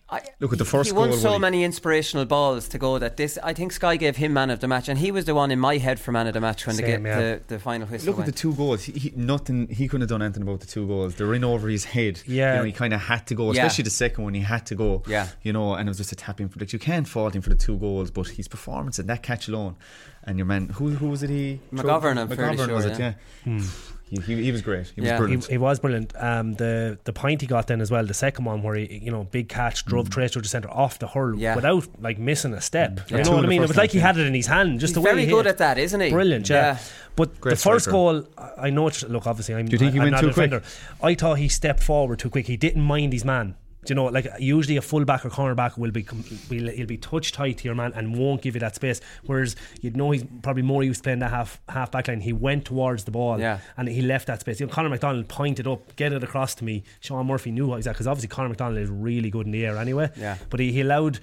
I, 0.09 0.21
Look 0.39 0.53
at 0.53 0.57
the 0.59 0.63
first 0.63 0.89
He 0.91 0.95
won 0.95 1.09
goal, 1.09 1.17
so 1.17 1.29
Willie. 1.31 1.39
many 1.39 1.63
inspirational 1.65 2.25
balls 2.25 2.69
to 2.69 2.77
go 2.77 2.97
that 2.97 3.17
this. 3.17 3.38
I 3.43 3.51
think 3.53 3.73
Sky 3.73 3.97
gave 3.97 4.15
him 4.15 4.31
man 4.31 4.49
of 4.49 4.61
the 4.61 4.67
match, 4.67 4.88
and 4.88 4.97
he 4.97 5.11
was 5.11 5.25
the 5.25 5.35
one 5.35 5.51
in 5.51 5.59
my 5.59 5.77
head 5.77 5.99
for 5.99 6.13
man 6.13 6.27
of 6.27 6.34
the 6.34 6.39
match 6.39 6.65
when 6.65 6.77
they 6.77 6.84
Same, 6.84 7.03
get 7.03 7.09
yeah. 7.09 7.19
the, 7.19 7.41
the 7.47 7.59
final 7.59 7.88
whistle. 7.88 8.11
Look 8.11 8.19
at 8.21 8.25
the 8.25 8.31
two 8.31 8.53
goals. 8.53 8.85
He, 8.85 8.93
he, 8.93 9.13
nothing. 9.17 9.67
He 9.67 9.89
couldn't 9.89 10.03
have 10.03 10.09
done 10.09 10.21
anything 10.21 10.43
about 10.43 10.61
the 10.61 10.65
two 10.67 10.88
goals. 10.88 11.15
They're 11.15 11.34
in 11.34 11.43
over 11.43 11.67
his 11.67 11.84
head. 11.84 12.21
Yeah. 12.25 12.53
you 12.53 12.59
know, 12.59 12.63
he 12.63 12.71
kind 12.71 12.93
of 12.93 13.01
had 13.01 13.27
to 13.27 13.35
go, 13.35 13.51
Yeah. 13.51 13.65
especially 13.65 13.84
the 13.84 13.89
second 13.89 14.23
one. 14.23 14.34
He 14.34 14.39
had 14.41 14.65
to 14.67 14.75
go. 14.75 15.03
Yeah. 15.07 15.27
you 15.43 15.51
know, 15.51 15.73
and 15.73 15.89
it 15.89 15.91
was 15.91 15.97
just 15.97 16.13
a 16.13 16.15
tapping 16.15 16.47
for. 16.47 16.59
Like, 16.59 16.71
you 16.71 16.79
can't 16.79 17.07
fault 17.07 17.35
him 17.35 17.41
for 17.41 17.49
the 17.49 17.55
two 17.55 17.77
goals, 17.77 18.09
but 18.09 18.29
his 18.29 18.47
performance 18.47 18.99
and 18.99 19.09
that 19.09 19.23
catch 19.23 19.49
alone, 19.49 19.75
and 20.23 20.38
your 20.38 20.45
man, 20.45 20.69
who 20.69 20.91
who 20.91 21.09
was 21.09 21.21
it? 21.21 21.29
He 21.29 21.59
McGovern, 21.73 22.17
I'm 22.17 22.29
fairly 22.29 22.55
McGovern 22.55 22.73
was 22.73 22.85
sure, 22.85 22.93
it? 22.93 22.99
yeah. 22.99 23.13
Yeah, 23.45 23.59
hmm. 23.59 23.65
He, 24.09 24.17
he, 24.21 24.43
he 24.43 24.51
was 24.51 24.61
great. 24.61 24.88
He 24.95 25.01
was 25.01 25.07
Yeah. 25.07 25.13
He, 25.15 25.17
brilliant. 25.19 25.45
he 25.47 25.57
was 25.57 25.79
brilliant. 25.79 26.13
Um, 26.15 26.53
the 26.55 26.97
the 27.03 27.11
point 27.13 27.41
he 27.41 27.47
got 27.47 27.67
then 27.67 27.81
as 27.81 27.91
well, 27.91 28.05
the 28.05 28.13
second 28.13 28.45
one 28.45 28.63
where 28.63 28.75
he, 28.75 28.99
you 29.03 29.11
know, 29.11 29.25
big 29.25 29.49
catch, 29.49 29.84
drove 29.85 30.09
trace 30.09 30.31
through 30.31 30.43
the 30.43 30.47
centre 30.47 30.69
off 30.71 30.99
the 30.99 31.07
hurl 31.07 31.35
Mm. 31.35 31.39
Yeah. 31.41 31.55
without 31.55 31.88
like 32.01 32.17
missing 32.17 32.53
a 32.53 32.61
step. 32.61 33.01
Yeah. 33.09 33.17
You 33.17 33.23
Two 33.23 33.29
know 33.31 33.35
what 33.35 33.39
I 33.39 33.41
the 33.43 33.47
mean? 33.49 33.63
It 33.63 33.67
was 33.67 33.77
like 33.77 33.91
he 33.91 33.99
had 33.99 34.17
it 34.17 34.25
in 34.27 34.34
his 34.34 34.47
hand, 34.47 34.79
just 34.79 34.91
He's 34.91 34.95
the 34.95 35.01
way 35.01 35.11
very 35.11 35.25
he 35.25 35.31
good 35.31 35.45
hit. 35.45 35.51
at 35.51 35.57
that, 35.59 35.77
isn't 35.77 35.99
he? 35.99 36.09
Brilliant, 36.11 36.47
yeah. 36.49 36.77
But 37.15 37.41
Great 37.41 37.51
the 37.51 37.55
first 37.57 37.85
striker. 37.85 37.91
goal, 37.91 38.27
I 38.38 38.67
I 38.67 38.69
know. 38.69 38.88
It's, 38.88 39.03
look, 39.03 39.25
obviously, 39.27 39.55
I'm. 39.55 39.65
Do 39.65 39.71
you 39.73 39.77
think 39.79 39.93
he 39.93 39.99
I'm 39.99 40.03
went 40.05 40.11
not 40.13 40.21
too 40.21 40.29
a 40.29 40.34
quick? 40.34 40.51
defender. 40.51 40.65
I 41.03 41.15
thought 41.15 41.38
he 41.39 41.49
stepped 41.49 41.84
forward 41.84 42.19
too 42.19 42.29
quick. 42.29 42.47
He 42.47 42.55
didn't 42.57 42.84
mind 42.84 43.11
his 43.13 43.25
man. 43.25 43.55
You 43.89 43.95
know, 43.95 44.05
like 44.05 44.27
usually 44.39 44.77
a 44.77 44.81
fullback 44.81 45.26
or 45.26 45.30
cornerback 45.30 45.77
will 45.77 45.91
be 45.91 46.05
will 46.49 46.69
he'll 46.72 46.85
be 46.88 46.97
touch 46.97 47.31
tight 47.31 47.59
to 47.59 47.65
your 47.65 47.76
man 47.76 47.93
and 47.95 48.18
won't 48.18 48.41
give 48.41 48.55
you 48.55 48.59
that 48.59 48.76
space. 48.76 49.01
Whereas 49.26 49.55
you'd 49.81 49.95
know 49.97 50.11
he's 50.11 50.26
probably 50.41 50.64
more 50.64 50.84
used 50.84 50.99
to 50.99 51.03
playing 51.03 51.19
that 51.19 51.31
half 51.31 51.59
half 51.69 51.91
back 51.91 52.07
line. 52.07 52.22
He 52.22 52.34
went 52.34 52.65
towards 52.65 53.03
the 53.05 53.11
ball 53.11 53.39
Yeah. 53.39 53.59
and 53.77 53.88
he 53.88 54.01
left 54.01 54.27
that 54.27 54.41
space. 54.41 54.59
You 54.59 54.68
know, 54.68 54.73
Conor 54.73 54.89
McDonald 54.89 55.27
pointed 55.27 55.68
up, 55.68 55.95
get 55.95 56.14
it 56.14 56.23
across 56.23 56.55
to 56.55 56.64
me. 56.64 56.84
Sean 56.99 57.26
Murphy 57.27 57.51
knew 57.51 57.68
what 57.68 57.77
exactly 57.77 57.97
because 57.97 58.07
obviously 58.07 58.30
Conor 58.30 58.49
McDonald 58.49 58.77
is 58.80 58.89
really 58.89 59.30
good 59.30 59.45
in 59.45 59.51
the 59.51 59.65
air 59.65 59.77
anyway. 59.77 60.09
Yeah. 60.18 60.38
But 60.49 60.59
he, 60.59 60.72
he 60.72 60.81
allowed 60.81 61.19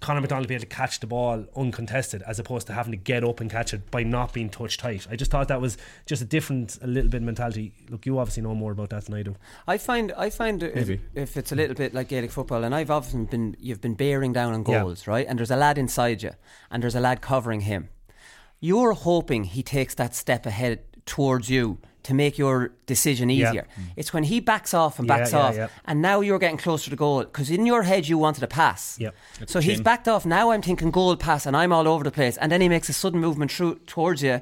Conor 0.00 0.22
McDonald 0.22 0.44
to 0.44 0.48
be 0.48 0.54
able 0.54 0.62
to 0.62 0.66
catch 0.66 1.00
the 1.00 1.06
ball 1.06 1.44
uncontested 1.54 2.22
as 2.26 2.38
opposed 2.38 2.66
to 2.68 2.72
having 2.72 2.90
to 2.92 2.96
get 2.96 3.22
up 3.22 3.38
and 3.40 3.50
catch 3.50 3.74
it 3.74 3.90
by 3.90 4.02
not 4.02 4.32
being 4.32 4.48
touch 4.48 4.78
tight. 4.78 5.06
I 5.10 5.16
just 5.16 5.30
thought 5.30 5.48
that 5.48 5.60
was 5.60 5.76
just 6.06 6.22
a 6.22 6.24
different, 6.24 6.78
a 6.80 6.86
little 6.86 7.10
bit 7.10 7.20
mentality. 7.20 7.74
Look, 7.90 8.06
you 8.06 8.18
obviously 8.18 8.42
know 8.42 8.54
more 8.54 8.72
about 8.72 8.90
that 8.90 9.04
than 9.04 9.14
I 9.14 9.22
do. 9.22 9.36
I 9.68 9.76
find 9.76 10.10
I 10.16 10.30
find 10.30 10.62
if, 10.62 10.74
Maybe. 10.74 11.00
if 11.14 11.36
it's 11.36 11.52
a 11.52 11.54
little 11.54 11.74
bit 11.76 11.92
like 11.92 12.08
Gaelic 12.08 12.30
football, 12.30 12.64
and 12.64 12.74
I've 12.74 12.90
often 12.90 13.26
been 13.26 13.56
you've 13.60 13.80
been 13.82 13.94
bearing 13.94 14.32
down 14.32 14.54
on 14.54 14.64
Yeah. 14.66 14.80
goals, 14.82 15.06
right? 15.06 15.26
And 15.28 15.38
there's 15.38 15.50
a 15.50 15.56
lad 15.56 15.76
inside 15.76 16.22
you, 16.22 16.30
and 16.70 16.82
there's 16.82 16.94
a 16.94 17.00
lad 17.00 17.20
covering 17.20 17.60
him. 17.62 17.90
You're 18.58 18.92
hoping 18.92 19.44
he 19.44 19.62
takes 19.62 19.94
that 19.96 20.14
step 20.14 20.46
ahead 20.46 20.80
towards 21.06 21.48
you 21.50 21.78
to 22.02 22.14
make 22.14 22.38
your 22.38 22.72
decision 22.86 23.28
Yeah. 23.30 23.48
easier. 23.48 23.66
Mm. 23.78 23.82
It's 23.96 24.12
when 24.12 24.24
he 24.24 24.40
backs 24.40 24.72
off 24.74 24.98
and 24.98 25.06
backs 25.08 25.32
yeah, 25.32 25.38
off, 25.38 25.54
yeah. 25.54 25.68
and 25.84 26.00
now 26.00 26.20
you're 26.20 26.38
getting 26.38 26.56
closer 26.58 26.90
to 26.90 26.96
goal 26.96 27.20
because 27.20 27.50
in 27.50 27.66
your 27.66 27.82
head 27.82 28.08
you 28.08 28.18
wanted 28.18 28.42
a 28.42 28.46
pass. 28.46 28.98
Yep. 28.98 29.14
So 29.46 29.60
he's 29.60 29.80
backed 29.80 30.08
off. 30.08 30.24
Now 30.24 30.50
I'm 30.50 30.62
thinking 30.62 30.90
goal 30.90 31.16
pass, 31.16 31.46
and 31.46 31.56
I'm 31.56 31.72
all 31.72 31.86
over 31.86 32.04
the 32.04 32.10
place. 32.10 32.36
And 32.36 32.50
then 32.50 32.60
he 32.60 32.68
makes 32.68 32.88
a 32.88 32.92
sudden 32.92 33.20
movement 33.20 33.52
through 33.52 33.80
towards 33.86 34.22
you. 34.22 34.40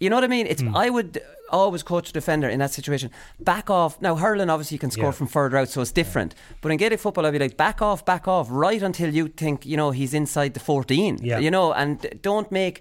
You 0.00 0.10
know 0.10 0.16
what 0.16 0.24
I 0.24 0.28
mean? 0.28 0.46
It's 0.46 0.62
hmm. 0.62 0.76
I 0.76 0.90
would 0.90 1.20
always 1.50 1.82
coach 1.82 2.10
a 2.10 2.12
defender 2.12 2.48
in 2.48 2.58
that 2.60 2.70
situation. 2.72 3.10
Back 3.40 3.68
off. 3.70 4.00
Now 4.00 4.14
hurling 4.14 4.50
obviously 4.50 4.76
you 4.76 4.78
can 4.78 4.90
score 4.90 5.06
Yeah. 5.06 5.10
from 5.12 5.26
further 5.26 5.56
out, 5.56 5.68
so 5.70 5.80
it's 5.80 5.90
different. 5.90 6.34
But 6.60 6.70
in 6.70 6.78
Gaelic 6.78 7.00
football, 7.00 7.26
I'd 7.26 7.32
be 7.32 7.38
like, 7.38 7.56
back 7.56 7.82
off, 7.82 8.04
back 8.04 8.28
off, 8.28 8.46
right 8.50 8.82
until 8.82 9.12
you 9.12 9.28
think 9.28 9.66
you 9.66 9.76
know 9.76 9.90
he's 9.90 10.14
inside 10.14 10.54
the 10.54 10.60
fourteen. 10.60 11.18
Yeah. 11.20 11.38
You 11.40 11.50
know, 11.50 11.72
and 11.72 12.06
don't 12.22 12.50
make. 12.52 12.80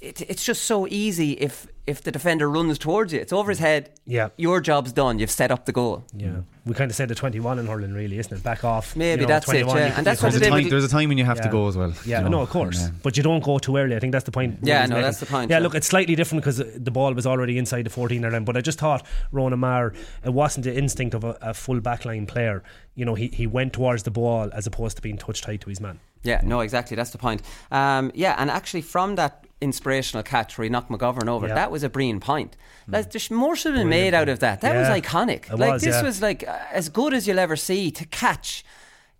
It, 0.00 0.20
it's 0.22 0.44
just 0.44 0.62
so 0.64 0.86
easy 0.88 1.32
if 1.32 1.66
if 1.88 2.02
the 2.02 2.12
defender 2.12 2.50
runs 2.50 2.78
towards 2.78 3.14
you, 3.14 3.18
it's 3.18 3.32
over 3.32 3.50
his 3.50 3.58
head. 3.58 3.90
Yeah. 4.04 4.28
Your 4.36 4.60
job's 4.60 4.92
done. 4.92 5.18
You've 5.18 5.30
set 5.30 5.50
up 5.50 5.64
the 5.64 5.72
goal. 5.72 6.04
Yeah, 6.14 6.42
we 6.66 6.74
kind 6.74 6.90
of 6.90 6.94
said 6.94 7.08
the 7.08 7.14
21 7.14 7.58
in 7.58 7.66
hurling, 7.66 7.94
really, 7.94 8.18
isn't 8.18 8.36
it? 8.36 8.42
Back 8.42 8.62
off. 8.62 8.94
Maybe 8.94 9.22
you 9.22 9.26
know, 9.26 9.32
that's 9.32 9.48
it, 9.48 9.66
yeah. 9.66 9.94
And 9.96 10.06
that's 10.06 10.20
you 10.20 10.26
what 10.26 10.32
There's 10.34 10.46
a, 10.46 10.50
time, 10.50 10.68
there's 10.68 10.84
a 10.84 10.88
time 10.88 11.08
when 11.08 11.16
you 11.16 11.24
have 11.24 11.40
to 11.40 11.48
go 11.48 11.66
as 11.66 11.78
well. 11.78 11.94
Yeah, 12.04 12.18
you 12.18 12.24
know, 12.24 12.30
no, 12.30 12.42
of 12.42 12.50
course, 12.50 12.84
and, 12.84 12.94
uh, 12.94 12.98
but 13.02 13.16
you 13.16 13.22
don't 13.22 13.42
go 13.42 13.58
too 13.58 13.78
early. 13.78 13.96
I 13.96 14.00
think 14.00 14.12
that's 14.12 14.26
the 14.26 14.30
point. 14.30 14.58
Yeah, 14.62 14.84
no, 14.84 14.96
making. 14.96 15.02
that's 15.02 15.20
the 15.20 15.26
point, 15.26 15.50
Yeah, 15.50 15.56
yeah. 15.56 15.62
look, 15.62 15.74
it's 15.74 15.86
slightly 15.86 16.14
different 16.14 16.44
because 16.44 16.58
the 16.58 16.90
ball 16.90 17.14
was 17.14 17.26
already 17.26 17.56
inside 17.56 17.86
the 17.86 17.90
14 17.90 18.22
or 18.22 18.30
then, 18.30 18.44
but 18.44 18.56
I 18.56 18.60
just 18.60 18.78
thought 18.78 19.06
Ronan 19.32 19.58
Maher, 19.58 19.94
it 20.24 20.34
wasn't 20.34 20.64
the 20.64 20.76
instinct 20.76 21.14
of 21.14 21.24
a, 21.24 21.38
a 21.40 21.54
full 21.54 21.80
backline 21.80 22.28
player. 22.28 22.62
You 22.96 23.06
know, 23.06 23.14
he, 23.14 23.28
he 23.28 23.46
went 23.46 23.72
towards 23.72 24.02
the 24.02 24.10
ball 24.10 24.50
as 24.52 24.66
opposed 24.66 24.96
to 24.96 25.02
being 25.02 25.16
touch 25.16 25.40
tight 25.40 25.62
to 25.62 25.70
his 25.70 25.80
man. 25.80 26.00
Yeah, 26.22 26.42
no, 26.44 26.60
exactly. 26.60 26.96
That's 26.96 27.10
the 27.10 27.18
point. 27.18 27.42
Um, 27.70 28.10
yeah, 28.14 28.34
and 28.36 28.50
actually, 28.50 28.82
from 28.82 29.14
that 29.14 29.46
inspirational 29.60 30.22
catch 30.22 30.56
where 30.56 30.64
he 30.64 30.68
knocked 30.70 30.90
McGovern 30.90 31.28
over, 31.28 31.48
Yeah. 31.48 31.54
that 31.54 31.70
was 31.70 31.82
a 31.82 31.88
brilliant 31.88 32.22
point. 32.22 32.56
Like, 32.86 33.10
there's 33.10 33.30
more 33.30 33.56
should 33.56 33.72
have 33.74 33.80
been 33.80 33.88
made 33.88 34.14
out 34.14 34.28
of 34.28 34.38
that. 34.40 34.60
That 34.60 34.74
Yeah. 34.74 34.88
was 34.92 35.00
iconic. 35.02 35.50
It 35.52 35.56
like 35.58 35.72
was, 35.74 35.82
this 35.82 35.96
yeah. 35.96 36.02
was 36.02 36.22
like 36.22 36.42
as 36.44 36.88
good 36.88 37.12
as 37.12 37.26
you'll 37.26 37.38
ever 37.40 37.56
see 37.56 37.90
to 37.90 38.04
catch 38.06 38.64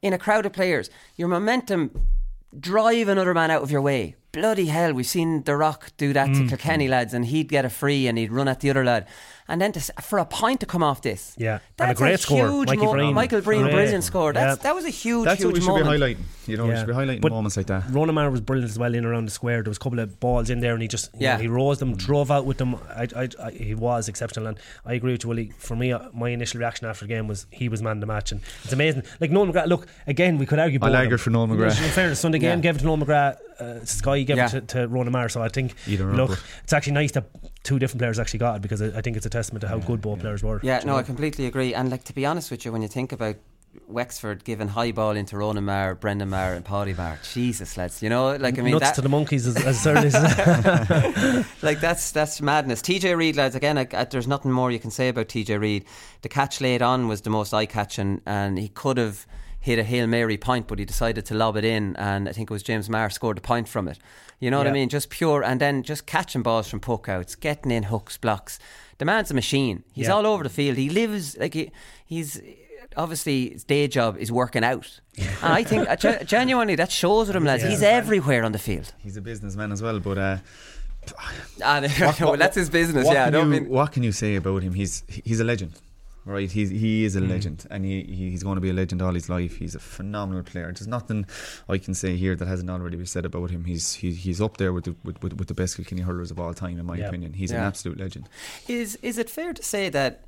in 0.00 0.12
a 0.12 0.18
crowd 0.18 0.46
of 0.46 0.52
players. 0.52 0.90
Your 1.16 1.28
momentum 1.28 1.90
drive 2.58 3.08
another 3.08 3.34
man 3.34 3.50
out 3.50 3.62
of 3.62 3.70
your 3.70 3.82
way. 3.82 4.14
Bloody 4.32 4.66
hell, 4.66 4.92
we've 4.92 5.06
seen 5.06 5.42
The 5.42 5.56
Rock 5.56 5.90
do 5.96 6.12
that 6.12 6.28
Mm. 6.28 6.34
to 6.44 6.56
Kilkenny 6.56 6.86
lads, 6.86 7.12
and 7.14 7.26
he'd 7.26 7.48
get 7.48 7.64
a 7.64 7.70
free 7.70 8.06
and 8.06 8.16
he'd 8.16 8.30
run 8.30 8.46
at 8.46 8.60
the 8.60 8.70
other 8.70 8.84
lad. 8.84 9.06
And 9.50 9.60
then 9.62 9.72
to, 9.72 9.80
for 10.02 10.18
a 10.18 10.26
point 10.26 10.60
to 10.60 10.66
come 10.66 10.82
off 10.82 11.00
this, 11.00 11.34
Yeah, 11.38 11.52
and 11.54 11.60
a 11.62 11.62
that's 11.78 11.98
great 12.00 12.20
score. 12.20 12.48
huge 12.48 12.68
Mikey 12.68 12.82
mo- 12.84 12.92
Breen. 12.92 13.14
Michael 13.14 13.40
Breen, 13.40 13.62
Great. 13.62 13.72
brilliant 13.72 14.04
score. 14.04 14.32
That's, 14.34 14.58
Yeah. 14.58 14.62
That 14.62 14.74
was 14.74 14.84
a 14.84 14.90
huge, 14.90 15.24
That's 15.24 15.40
huge 15.40 15.46
what 15.46 15.54
we 15.54 15.60
should 15.60 15.68
moment. 15.68 15.86
be 15.86 16.14
highlighting. 16.14 16.18
You 16.46 16.56
know, 16.58 16.64
we 16.66 16.70
Yeah. 16.72 16.78
should 16.80 16.86
be 16.88 16.92
highlighting 16.92 17.20
But 17.22 17.32
moments 17.32 17.56
like 17.56 17.66
that. 17.66 17.84
Ronan 17.90 18.14
Maher 18.14 18.30
was 18.30 18.42
brilliant 18.42 18.70
as 18.70 18.78
well 18.78 18.94
in 18.94 19.04
around 19.06 19.24
the 19.24 19.30
square. 19.30 19.62
There 19.62 19.70
was 19.70 19.78
a 19.78 19.80
couple 19.80 20.00
of 20.00 20.20
balls 20.20 20.50
in 20.50 20.60
there, 20.60 20.74
and 20.74 20.82
he 20.82 20.88
just 20.88 21.10
Yeah. 21.18 21.36
know, 21.36 21.42
he 21.42 21.48
rose 21.48 21.78
them, 21.78 21.96
drove 21.96 22.30
out 22.30 22.44
with 22.44 22.58
them. 22.58 22.76
I, 22.94 23.08
I, 23.16 23.28
I, 23.42 23.50
he 23.52 23.74
was 23.74 24.06
exceptional, 24.08 24.46
and 24.48 24.58
I 24.84 24.92
agree 24.94 25.12
with 25.12 25.24
you, 25.24 25.28
Willie. 25.30 25.52
For 25.58 25.74
me, 25.76 25.92
uh, 25.92 26.00
my 26.12 26.28
initial 26.28 26.60
reaction 26.60 26.86
after 26.86 27.06
the 27.06 27.08
game 27.08 27.26
was 27.26 27.46
he 27.50 27.70
was 27.70 27.80
man 27.82 27.92
of 27.96 28.00
the 28.00 28.06
match, 28.06 28.32
and 28.32 28.42
it's 28.64 28.72
amazing. 28.74 29.02
Like 29.20 29.30
Noel 29.30 29.46
McGrath. 29.46 29.66
Look 29.68 29.86
again, 30.06 30.36
we 30.36 30.44
could 30.44 30.58
argue. 30.58 30.78
I'll 30.82 30.88
both 30.88 30.94
of 30.94 30.96
argue 30.96 31.10
them. 31.10 31.18
for 31.18 31.30
Noel 31.30 31.48
McGrath. 31.48 31.82
In 31.82 31.90
fairness, 31.90 32.20
Sunday 32.20 32.38
game 32.38 32.58
Yeah. 32.58 32.62
gave 32.62 32.76
it 32.76 32.78
to 32.80 32.84
Noel 32.84 32.98
McGrath. 32.98 33.36
Uh, 33.58 33.84
Sky 33.86 34.22
gave 34.22 34.36
Yeah. 34.36 34.46
it 34.46 34.68
to, 34.68 34.80
to 34.82 34.88
Ronan 34.88 35.12
Maher. 35.12 35.28
So 35.30 35.42
I 35.42 35.48
think 35.48 35.74
Either 35.86 36.12
look, 36.12 36.28
but- 36.30 36.42
it's 36.64 36.72
actually 36.72 36.92
nice 36.92 37.12
that 37.12 37.24
two 37.62 37.78
different 37.78 38.00
players 38.00 38.18
actually 38.18 38.38
got 38.38 38.56
it 38.56 38.62
because 38.62 38.80
I, 38.82 38.98
I 38.98 39.00
think 39.00 39.16
it's 39.16 39.26
a 39.26 39.30
testament 39.30 39.62
to 39.62 39.68
how 39.68 39.78
good 39.78 40.00
both 40.00 40.20
players 40.20 40.42
were. 40.42 40.60
Yeah, 40.62 40.78
no, 40.80 40.92
know? 40.92 40.98
I 40.98 41.02
completely 41.02 41.46
agree. 41.46 41.74
And 41.74 41.90
like 41.90 42.04
to 42.04 42.12
be 42.12 42.24
honest 42.26 42.50
with 42.50 42.64
you, 42.64 42.72
when 42.72 42.82
you 42.82 42.88
think 42.88 43.12
about 43.12 43.36
Wexford 43.86 44.44
giving 44.44 44.68
high 44.68 44.92
ball 44.92 45.12
into 45.12 45.36
Ronan 45.36 45.64
Maher, 45.64 45.94
Brendan 45.94 46.30
Maher, 46.30 46.54
and 46.54 46.64
Paddy 46.64 46.94
Maher, 46.94 47.18
Jesus, 47.32 47.76
lads, 47.76 48.02
you 48.02 48.08
know, 48.08 48.36
like 48.36 48.58
I 48.58 48.62
mean, 48.62 48.72
nuts 48.72 48.86
that, 48.86 48.94
to 48.96 49.00
the 49.00 49.08
monkeys 49.08 49.46
as, 49.46 49.56
as 49.64 49.86
early 49.86 50.08
as 50.12 51.46
like 51.62 51.80
that's 51.80 52.10
that's 52.10 52.40
madness. 52.40 52.82
TJ 52.82 53.16
Reid, 53.16 53.36
lads, 53.36 53.54
again, 53.54 53.78
I, 53.78 53.86
I, 53.92 53.96
uh, 53.98 54.04
there's 54.04 54.26
nothing 54.26 54.52
more 54.52 54.70
you 54.70 54.78
can 54.78 54.90
say 54.90 55.08
about 55.08 55.28
TJ 55.28 55.60
Reid. 55.60 55.84
The 56.22 56.28
catch 56.28 56.60
laid 56.60 56.82
on 56.82 57.08
was 57.08 57.22
the 57.22 57.30
most 57.30 57.52
eye 57.54 57.66
catching, 57.66 58.20
and 58.26 58.58
he 58.58 58.68
could 58.68 58.96
have 58.96 59.26
hit 59.68 59.78
a 59.78 59.84
hail 59.84 60.06
mary 60.06 60.36
point, 60.38 60.66
but 60.66 60.78
he 60.78 60.84
decided 60.84 61.24
to 61.26 61.34
lob 61.34 61.56
it 61.56 61.64
in, 61.64 61.94
and 61.96 62.28
I 62.28 62.32
think 62.32 62.50
it 62.50 62.52
was 62.54 62.62
James 62.62 62.88
Marr 62.88 63.10
scored 63.10 63.38
a 63.38 63.40
point 63.40 63.68
from 63.68 63.86
it. 63.88 63.98
You 64.40 64.50
know 64.50 64.58
what 64.58 64.66
I 64.66 64.72
mean? 64.72 64.88
Just 64.88 65.10
pure, 65.10 65.42
and 65.42 65.60
then 65.60 65.82
just 65.82 66.06
catching 66.06 66.42
balls 66.42 66.68
from 66.68 66.80
puck 66.80 67.08
outs, 67.08 67.34
getting 67.34 67.70
in 67.72 67.84
hooks, 67.84 68.16
blocks. 68.16 68.58
The 68.98 69.04
man's 69.04 69.30
a 69.30 69.34
machine. 69.34 69.82
He's 69.92 70.06
Yeah. 70.06 70.14
all 70.14 70.26
over 70.26 70.42
the 70.44 70.50
field. 70.50 70.76
He 70.78 70.88
lives 70.90 71.36
like 71.36 71.54
he, 71.54 71.70
he's. 72.06 72.40
Obviously, 72.96 73.50
his 73.50 73.64
day 73.64 73.86
job 73.86 74.16
is 74.18 74.32
working 74.32 74.64
out, 74.64 75.00
and 75.18 75.52
I 75.60 75.62
think 75.64 75.88
uh, 75.88 75.96
ge- 75.96 76.24
genuinely 76.26 76.74
that 76.76 76.90
shows 76.90 77.26
with 77.28 77.36
him, 77.36 77.44
lads. 77.44 77.62
Yeah. 77.62 77.70
He's 77.70 77.82
everywhere 77.82 78.42
on 78.44 78.52
the 78.52 78.58
field. 78.58 78.92
He's 79.04 79.16
a 79.16 79.20
businessman 79.20 79.70
as 79.72 79.82
well, 79.82 80.00
but 80.00 80.18
uh, 80.18 80.36
Ah, 81.62 81.80
well, 82.20 82.36
that's 82.36 82.56
his 82.56 82.70
business. 82.70 83.04
what 83.06 83.14
yeah, 83.14 83.26
I 83.26 83.30
don't 83.30 83.50
mean. 83.50 83.68
what 83.68 83.92
can 83.92 84.02
you 84.02 84.12
say 84.12 84.36
about 84.36 84.62
him? 84.62 84.72
He's 84.74 85.02
he's 85.24 85.40
a 85.40 85.44
legend, 85.44 85.72
right? 86.28 86.50
He's 86.50 86.70
he 86.70 87.04
is 87.04 87.16
a 87.16 87.20
Mm. 87.20 87.28
legend, 87.30 87.66
and 87.70 87.84
he, 87.84 88.02
he 88.04 88.30
he's 88.30 88.42
going 88.42 88.54
to 88.56 88.60
be 88.60 88.70
a 88.70 88.72
legend 88.72 89.02
all 89.02 89.14
his 89.14 89.28
life. 89.28 89.56
He's 89.56 89.74
a 89.74 89.78
phenomenal 89.80 90.42
player. 90.42 90.66
There's 90.66 90.86
nothing 90.86 91.26
I 91.68 91.78
can 91.78 91.94
say 91.94 92.16
here 92.16 92.36
that 92.36 92.46
hasn't 92.46 92.70
already 92.70 92.96
been 92.96 93.06
said 93.06 93.24
about 93.24 93.50
him. 93.50 93.64
He's 93.64 93.94
he, 93.94 94.12
he's 94.12 94.40
up 94.40 94.58
there 94.58 94.72
with 94.72 94.84
the 94.84 94.94
with, 95.04 95.22
with, 95.22 95.32
with 95.38 95.48
the 95.48 95.54
best 95.54 95.76
Kilkenny 95.76 96.02
hurlers 96.02 96.30
of 96.30 96.38
all 96.38 96.54
time, 96.54 96.78
in 96.78 96.86
my 96.86 96.96
Yeah. 96.96 97.08
opinion. 97.08 97.32
He's 97.32 97.50
an 97.50 97.58
absolute 97.58 97.98
legend. 97.98 98.28
Is 98.68 98.96
is 99.02 99.18
it 99.18 99.28
fair 99.30 99.52
to 99.54 99.62
say 99.62 99.88
that 99.90 100.24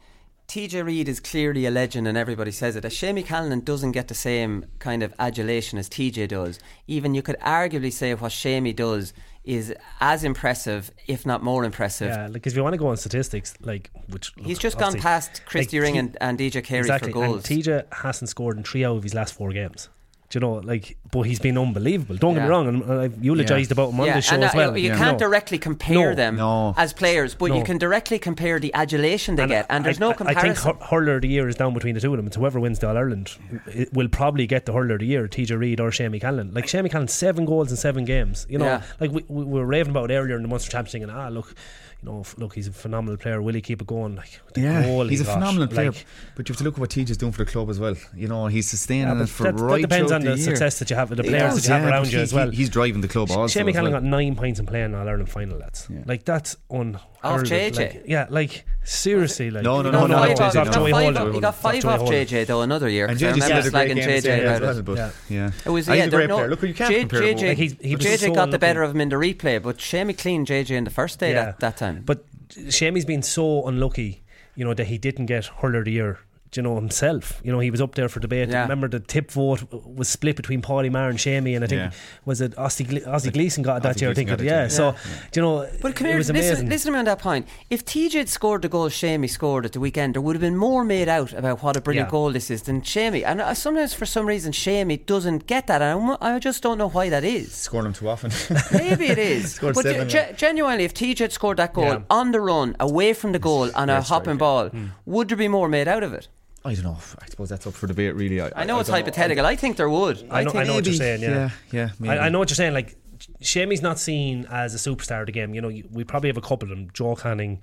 TJ 0.48 0.84
Reid 0.84 1.08
is 1.08 1.20
clearly 1.20 1.64
a 1.66 1.70
legend 1.70 2.08
and 2.08 2.18
everybody 2.18 2.50
says 2.50 2.74
it? 2.76 2.80
That 2.82 2.92
Shamie 2.92 3.24
Callanan 3.24 3.60
doesn't 3.60 3.92
get 3.92 4.08
the 4.08 4.14
same 4.14 4.66
kind 4.80 5.02
of 5.04 5.14
adulation 5.18 5.78
as 5.78 5.88
TJ 5.88 6.26
does. 6.28 6.58
Even 6.88 7.14
you 7.14 7.22
could 7.22 7.38
arguably 7.38 7.92
say 7.92 8.12
what 8.14 8.32
Shamie 8.32 8.74
does 8.74 9.12
is 9.44 9.74
as 10.00 10.24
impressive, 10.24 10.90
if 11.06 11.24
not 11.24 11.42
more 11.42 11.64
impressive. 11.64 12.08
Yeah, 12.08 12.28
like 12.28 12.46
if 12.46 12.54
you 12.54 12.62
want 12.62 12.74
to 12.74 12.78
go 12.78 12.88
on 12.88 12.96
statistics, 12.96 13.54
like 13.60 13.90
which 14.08 14.32
He's 14.36 14.56
look, 14.56 14.58
just 14.58 14.78
gone 14.78 14.98
past 14.98 15.44
Christy 15.46 15.78
like, 15.78 15.84
Ring 15.84 15.94
T- 15.94 15.98
and, 15.98 16.18
and 16.20 16.38
DJ 16.38 16.62
Carey 16.62 16.80
exactly, 16.80 17.12
for 17.12 17.20
goals. 17.20 17.48
And 17.48 17.62
TJ 17.62 17.92
hasn't 17.92 18.28
scored 18.28 18.56
in 18.58 18.64
three 18.64 18.84
out 18.84 18.96
of 18.96 19.02
his 19.02 19.14
last 19.14 19.34
four 19.34 19.52
games. 19.52 19.88
Do 20.30 20.36
you 20.36 20.40
know, 20.40 20.52
like, 20.62 20.96
but 21.10 21.22
he's 21.22 21.40
been 21.40 21.58
unbelievable. 21.58 22.14
Don't 22.16 22.34
get 22.34 22.40
Yeah. 22.42 22.44
me 22.44 22.50
wrong, 22.50 22.68
and 22.68 22.92
I've 23.02 23.24
eulogised 23.24 23.72
about 23.72 23.90
him 23.90 23.98
on 23.98 24.06
yeah, 24.06 24.14
this 24.14 24.26
show 24.26 24.36
and 24.36 24.44
as 24.44 24.54
uh, 24.54 24.58
well. 24.58 24.76
you, 24.78 24.84
you 24.84 24.88
Yeah. 24.90 24.96
can't 24.98 25.18
No. 25.20 25.26
directly 25.26 25.58
compare 25.58 26.10
No. 26.10 26.14
them 26.14 26.36
No. 26.36 26.72
as 26.76 26.92
players, 26.92 27.34
but 27.34 27.46
you 27.46 27.58
No. 27.58 27.64
can 27.64 27.78
directly 27.78 28.20
compare 28.20 28.60
the 28.60 28.72
adulation 28.72 29.34
they 29.34 29.42
And 29.42 29.50
get, 29.50 29.66
and 29.68 29.84
there's 29.84 29.98
I, 30.00 30.04
no 30.06 30.10
I- 30.10 30.14
comparison. 30.14 30.50
I 30.50 30.54
think 30.54 30.80
hur- 30.80 30.86
hurler 30.86 31.16
of 31.16 31.22
the 31.22 31.28
year 31.28 31.48
is 31.48 31.56
down 31.56 31.74
between 31.74 31.96
the 31.96 32.00
two 32.00 32.12
of 32.12 32.16
them. 32.16 32.28
It's 32.28 32.36
whoever 32.36 32.60
wins 32.60 32.78
the 32.78 32.88
All 32.88 32.96
Ireland 32.96 33.32
it 33.66 33.92
will 33.92 34.08
probably 34.08 34.46
get 34.46 34.66
the 34.66 34.72
hurler 34.72 34.94
of 34.94 35.00
the 35.00 35.06
year, 35.06 35.26
TJ 35.26 35.56
Reid 35.58 35.80
or 35.80 35.90
Shamie 35.90 36.20
Callanan. 36.20 36.54
Like 36.54 36.66
Shamie 36.66 36.90
Callanan, 36.90 37.08
seven 37.08 37.44
goals 37.44 37.72
in 37.72 37.76
seven 37.76 38.04
games. 38.04 38.46
You 38.48 38.58
know, 38.58 38.66
Yeah. 38.66 38.82
like 39.00 39.10
we, 39.10 39.24
we 39.26 39.44
were 39.44 39.66
raving 39.66 39.90
about 39.90 40.12
it 40.12 40.14
earlier 40.14 40.36
in 40.36 40.42
the 40.42 40.48
Munster 40.48 40.70
Championship, 40.70 41.02
and 41.08 41.10
ah, 41.10 41.26
look, 41.28 41.56
you 42.02 42.08
know, 42.10 42.24
look, 42.38 42.54
he's 42.54 42.66
a 42.66 42.72
phenomenal 42.72 43.18
player. 43.18 43.42
Will 43.42 43.52
he 43.54 43.60
keep 43.60 43.82
it 43.82 43.86
going? 43.86 44.16
Like 44.16 44.40
the 44.54 44.62
goal 44.62 45.06
he's 45.06 45.18
he 45.18 45.24
a 45.24 45.26
got, 45.26 45.34
phenomenal 45.34 45.68
player. 45.68 45.90
like- 45.92 46.06
but 46.34 46.48
you 46.48 46.52
have 46.54 46.58
to 46.58 46.64
look 46.64 46.74
at 46.74 46.80
what 46.80 46.90
TJ's 46.90 47.16
doing 47.18 47.32
for 47.32 47.44
the 47.44 47.50
club 47.50 47.68
as 47.68 47.78
well. 47.78 47.94
You 48.16 48.28
know, 48.28 48.46
he's 48.46 48.68
sustaining 48.70 49.08
Yeah, 49.16 49.22
it 49.24 49.28
for 49.28 49.42
that, 49.44 49.56
that 49.58 49.62
right 49.62 49.82
depends 49.82 50.10
on 50.10 50.22
throughout 50.22 50.36
the, 50.36 50.42
success 50.42 50.78
that 50.78 50.88
you 50.90 50.96
have, 50.96 51.10
the 51.14 51.22
players 51.22 51.54
does, 51.54 51.62
that 51.64 51.68
you 51.68 51.74
have 51.80 51.84
around 51.90 52.02
but 52.04 52.12
you 52.12 52.18
as 52.20 52.32
well. 52.32 52.50
he- 52.50 52.56
he's 52.56 52.70
driving 52.70 53.02
the 53.02 53.08
club 53.08 53.30
also. 53.30 53.60
Shamie 53.60 53.68
as 53.68 53.74
Callan 53.76 53.92
well. 53.92 54.00
got 54.00 54.08
nine 54.08 54.34
points 54.34 54.58
in 54.60 54.66
playing 54.66 54.94
All 54.94 55.06
Ireland 55.06 55.28
final, 55.28 55.58
lads. 55.58 55.88
Like 56.06 56.24
that's 56.24 56.56
un. 56.70 56.98
Off 57.22 57.40
JJ. 57.42 57.76
Like, 57.76 58.02
yeah, 58.06 58.26
like 58.30 58.64
seriously, 58.82 59.50
like 59.50 59.62
No, 59.62 59.82
no, 59.82 59.90
He 59.90 59.92
no, 59.92 60.00
got 60.00 60.10
no, 60.10 60.16
five 60.16 60.54
no, 60.54 60.60
off- 60.60 60.74
no, 60.74 60.84
he 60.86 60.92
no. 60.92 61.12
got 61.12 61.12
five 61.12 61.16
off- 61.16 61.34
He 61.34 61.40
got 61.40 61.54
five 61.54 61.84
off 61.84 62.08
JJ 62.08 62.46
though 62.46 62.62
another 62.62 62.88
year. 62.88 63.06
And 63.06 63.18
'cause 63.18 63.22
I 63.22 63.32
JJ 63.32 63.34
remember 63.34 63.54
had 63.54 63.66
a 63.66 63.70
great 63.70 63.72
slagging 63.90 63.94
game 63.96 64.08
JJ 64.22 64.40
about 64.40 64.62
as 64.62 64.78
it. 64.78 64.86
well, 64.86 64.96
but 64.96 64.98
Yeah. 64.98 65.10
yeah. 65.44 65.50
It 65.66 65.70
was 65.70 65.88
Ah, 65.88 65.92
he's 65.92 65.98
yeah, 65.98 66.04
a 66.06 66.10
great 66.10 66.28
no, 66.28 66.36
player. 66.36 66.48
Look, 66.48 66.62
you 66.62 66.74
can't 66.74 66.90
J- 66.90 67.00
compare 67.00 67.20
JJ. 67.22 67.48
Like, 67.48 67.58
he's- 67.58 67.74
he 67.80 67.96
JJ 67.96 68.16
so 68.28 68.34
got 68.34 68.50
the 68.50 68.58
better 68.58 68.82
of 68.82 68.90
him 68.94 69.00
in 69.02 69.08
the 69.10 69.16
replay, 69.16 69.62
but 69.62 69.76
Shamie 69.78 70.16
cleaned 70.16 70.46
JJ 70.46 70.76
in 70.76 70.84
the 70.84 70.90
first 70.90 71.18
day 71.20 71.32
Yeah. 71.32 71.44
that, 71.46 71.60
that 71.60 71.76
time. 71.76 72.02
But 72.06 72.24
Shamey's 72.70 73.04
been 73.04 73.22
so 73.22 73.66
unlucky, 73.68 74.22
you 74.56 74.64
know, 74.64 74.72
that 74.74 74.86
he 74.86 74.96
didn't 74.98 75.26
get 75.26 75.44
hurler 75.60 75.80
of 75.80 75.84
the 75.84 75.92
year. 75.92 76.18
Do 76.52 76.58
You 76.58 76.62
know 76.64 76.74
himself. 76.74 77.40
You 77.44 77.52
know 77.52 77.60
he 77.60 77.70
was 77.70 77.80
up 77.80 77.94
there 77.94 78.08
for 78.08 78.18
debate. 78.18 78.48
Yeah. 78.48 78.62
Remember 78.62 78.88
the 78.88 78.98
tip 78.98 79.30
vote 79.30 79.62
was 79.72 80.08
split 80.08 80.34
between 80.34 80.62
Paddy 80.62 80.88
Maher 80.90 81.08
and 81.08 81.20
Shamey, 81.20 81.54
and 81.54 81.64
I 81.64 81.68
think 81.68 81.80
Yeah. 81.80 81.90
was 82.24 82.40
it 82.40 82.56
Ozzy, 82.56 82.84
Gle- 82.88 83.08
Ozzy 83.12 83.32
Gleeson 83.32 83.62
got 83.62 83.76
it 83.76 83.82
that 83.84 83.96
Ozzy 83.96 84.00
year. 84.00 84.10
I 84.10 84.14
think. 84.14 84.30
it- 84.30 84.40
it, 84.40 84.44
yeah. 84.46 84.62
yeah. 84.62 84.68
So 84.68 84.96
do 85.30 85.40
you 85.40 85.42
know 85.46 85.68
But 85.80 85.94
come 85.94 86.06
it 86.06 86.10
here, 86.10 86.18
was 86.18 86.28
listen, 86.28 86.50
amazing. 86.50 86.68
listen 86.68 86.86
to 86.88 86.92
me 86.94 86.98
on 86.98 87.04
that 87.04 87.20
point. 87.20 87.46
If 87.70 87.84
TJ 87.84 88.14
had 88.18 88.28
scored 88.28 88.62
the 88.62 88.68
goal 88.68 88.88
Shamey 88.88 89.28
scored 89.28 89.64
at 89.64 89.72
the 89.74 89.80
weekend, 89.80 90.14
there 90.14 90.22
would 90.22 90.34
have 90.34 90.40
been 90.40 90.56
more 90.56 90.82
made 90.84 91.08
out 91.08 91.32
about 91.32 91.62
what 91.62 91.76
a 91.76 91.80
brilliant 91.80 92.08
Yeah. 92.08 92.10
goal 92.10 92.32
this 92.32 92.50
is 92.50 92.62
than 92.62 92.82
Shamey. 92.82 93.24
And 93.24 93.40
uh, 93.40 93.54
sometimes, 93.54 93.94
for 93.94 94.04
some 94.06 94.26
reason, 94.26 94.50
Shamey 94.50 94.96
doesn't 94.96 95.46
get 95.46 95.68
that. 95.68 95.80
And 95.82 96.16
I'm- 96.20 96.40
just 96.40 96.62
don't 96.64 96.78
know 96.78 96.88
why 96.88 97.10
that 97.10 97.22
is. 97.22 97.52
Scoring 97.52 97.86
him 97.86 97.92
too 97.92 98.08
often. 98.08 98.32
Maybe 98.72 99.06
it 99.06 99.18
is. 99.18 99.58
But 99.62 99.76
seven, 99.76 100.08
ge- 100.08 100.14
yeah. 100.14 100.32
genuinely, 100.32 100.82
if 100.84 100.94
TJ 100.94 101.18
had 101.20 101.32
scored 101.32 101.58
that 101.58 101.74
goal 101.74 101.84
Yeah. 101.84 101.98
on 102.10 102.32
the 102.32 102.40
run, 102.40 102.74
away 102.80 103.12
from 103.12 103.30
the 103.32 103.38
goal, 103.38 103.70
on 103.76 103.88
a 103.88 103.94
Great 103.94 104.06
hopping 104.08 104.24
strike, 104.30 104.38
ball, 104.38 104.68
Hmm. 104.70 104.86
would 105.06 105.28
there 105.28 105.36
be 105.36 105.46
more 105.46 105.68
made 105.68 105.86
out 105.86 106.02
of 106.02 106.12
it? 106.12 106.26
I 106.64 106.74
don't 106.74 106.84
know. 106.84 106.98
I 107.20 107.26
suppose 107.26 107.48
that's 107.48 107.66
up 107.66 107.72
for 107.74 107.86
debate, 107.86 108.14
really. 108.14 108.40
I, 108.40 108.50
I 108.54 108.64
know 108.64 108.80
it's 108.80 108.88
don't 108.88 108.96
hypothetical. 108.96 109.46
I 109.46 109.56
think 109.56 109.76
there 109.76 109.88
would. 109.88 110.26
I 110.30 110.44
know, 110.44 110.50
think 110.50 110.62
I 110.64 110.66
know 110.68 110.74
what 110.74 110.84
you're 110.86 110.94
saying. 110.94 111.22
Yeah, 111.22 111.50
yeah, 111.72 111.90
yeah. 112.00 112.12
I, 112.12 112.18
I 112.26 112.28
know 112.28 112.38
what 112.38 112.50
you're 112.50 112.54
saying. 112.56 112.74
Like 112.74 112.96
Shamey's 113.40 113.80
not 113.82 113.98
seen 113.98 114.46
as 114.50 114.74
a 114.74 114.78
superstar 114.90 115.20
of 115.20 115.26
the 115.26 115.32
game. 115.32 115.54
You 115.54 115.62
know, 115.62 115.72
we 115.90 116.04
probably 116.04 116.28
have 116.28 116.36
a 116.36 116.42
couple 116.42 116.70
of 116.70 116.76
them: 116.76 116.90
Joe 116.92 117.14
Canning, 117.16 117.60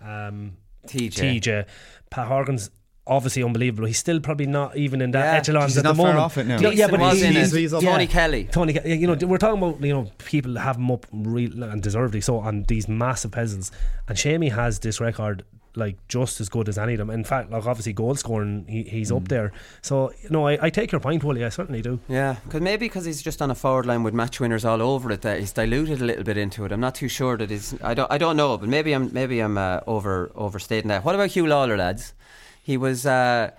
um, 0.00 0.56
TJ. 0.88 1.40
TJ, 1.40 1.66
Pat 2.10 2.28
Horgan's. 2.28 2.70
Obviously 3.04 3.42
unbelievable. 3.42 3.84
He's 3.88 3.98
still 3.98 4.20
probably 4.20 4.46
not 4.46 4.76
even 4.76 5.02
in 5.02 5.10
that 5.10 5.24
Yeah. 5.24 5.38
echelons 5.40 5.72
He's 5.72 5.78
at 5.78 5.82
not 5.82 5.96
the 5.96 6.02
far 6.04 6.06
moment. 6.14 6.24
off 6.24 6.38
it 6.38 6.46
now. 6.46 6.58
No, 6.58 6.70
yeah, 6.70 6.86
but 6.86 7.00
was 7.00 7.20
he- 7.20 7.26
in 7.26 7.32
he's, 7.32 7.50
he's 7.50 7.74
up- 7.74 7.82
yeah. 7.82 7.90
Tony 7.90 8.06
Kelly. 8.06 8.44
Tony, 8.44 8.78
you 8.84 9.08
know, 9.08 9.16
we're 9.26 9.38
talking 9.38 9.60
about 9.60 9.82
you 9.84 9.92
know 9.92 10.08
people 10.18 10.56
have 10.56 10.76
him 10.76 10.88
up 10.88 11.04
real 11.12 11.64
and 11.64 11.82
deservedly 11.82 12.20
so 12.20 12.38
on 12.38 12.62
these 12.68 12.86
massive 12.86 13.32
peasants, 13.32 13.72
and 14.06 14.16
Shamey 14.16 14.50
has 14.50 14.78
this 14.78 15.00
record 15.00 15.44
like 15.74 15.96
just 16.08 16.40
as 16.40 16.48
good 16.50 16.68
as 16.68 16.76
any 16.76 16.92
of 16.94 16.98
them. 16.98 17.08
In 17.10 17.24
fact, 17.24 17.50
like 17.50 17.64
obviously 17.66 17.92
goal 17.94 18.14
scoring, 18.14 18.66
he, 18.68 18.82
he's 18.82 19.10
Mm. 19.10 19.16
up 19.16 19.28
there. 19.28 19.52
So 19.80 20.12
no, 20.28 20.46
I, 20.46 20.58
I 20.66 20.70
take 20.70 20.92
your 20.92 21.00
point, 21.00 21.24
Willie. 21.24 21.44
I 21.44 21.48
certainly 21.48 21.80
do. 21.82 21.98
Yeah, 22.08 22.36
because 22.44 22.60
maybe 22.60 22.86
because 22.86 23.04
he's 23.06 23.22
just 23.22 23.40
on 23.40 23.50
a 23.50 23.54
forward 23.54 23.86
line 23.86 24.02
with 24.02 24.12
match 24.14 24.38
winners 24.40 24.64
all 24.64 24.82
over 24.82 25.10
it, 25.10 25.22
that 25.22 25.40
he's 25.40 25.52
diluted 25.52 26.02
a 26.02 26.04
little 26.04 26.24
bit 26.24 26.36
into 26.36 26.64
it. 26.66 26.72
I'm 26.72 26.80
not 26.80 26.94
too 26.94 27.08
sure 27.08 27.36
that 27.38 27.48
he's. 27.50 27.74
I 27.82 27.94
don't. 27.94 28.10
I 28.12 28.18
don't 28.18 28.36
know, 28.36 28.58
but 28.58 28.68
maybe 28.68 28.92
I'm. 28.92 29.12
Maybe 29.12 29.40
I'm 29.40 29.56
uh, 29.56 29.80
over 29.86 30.30
overstating 30.34 30.88
that. 30.88 31.04
What 31.04 31.14
about 31.14 31.30
Huw 31.30 31.46
Lawlor, 31.46 31.78
lads? 31.78 32.12
He 32.62 32.76
was. 32.76 33.06
Uh, 33.06 33.52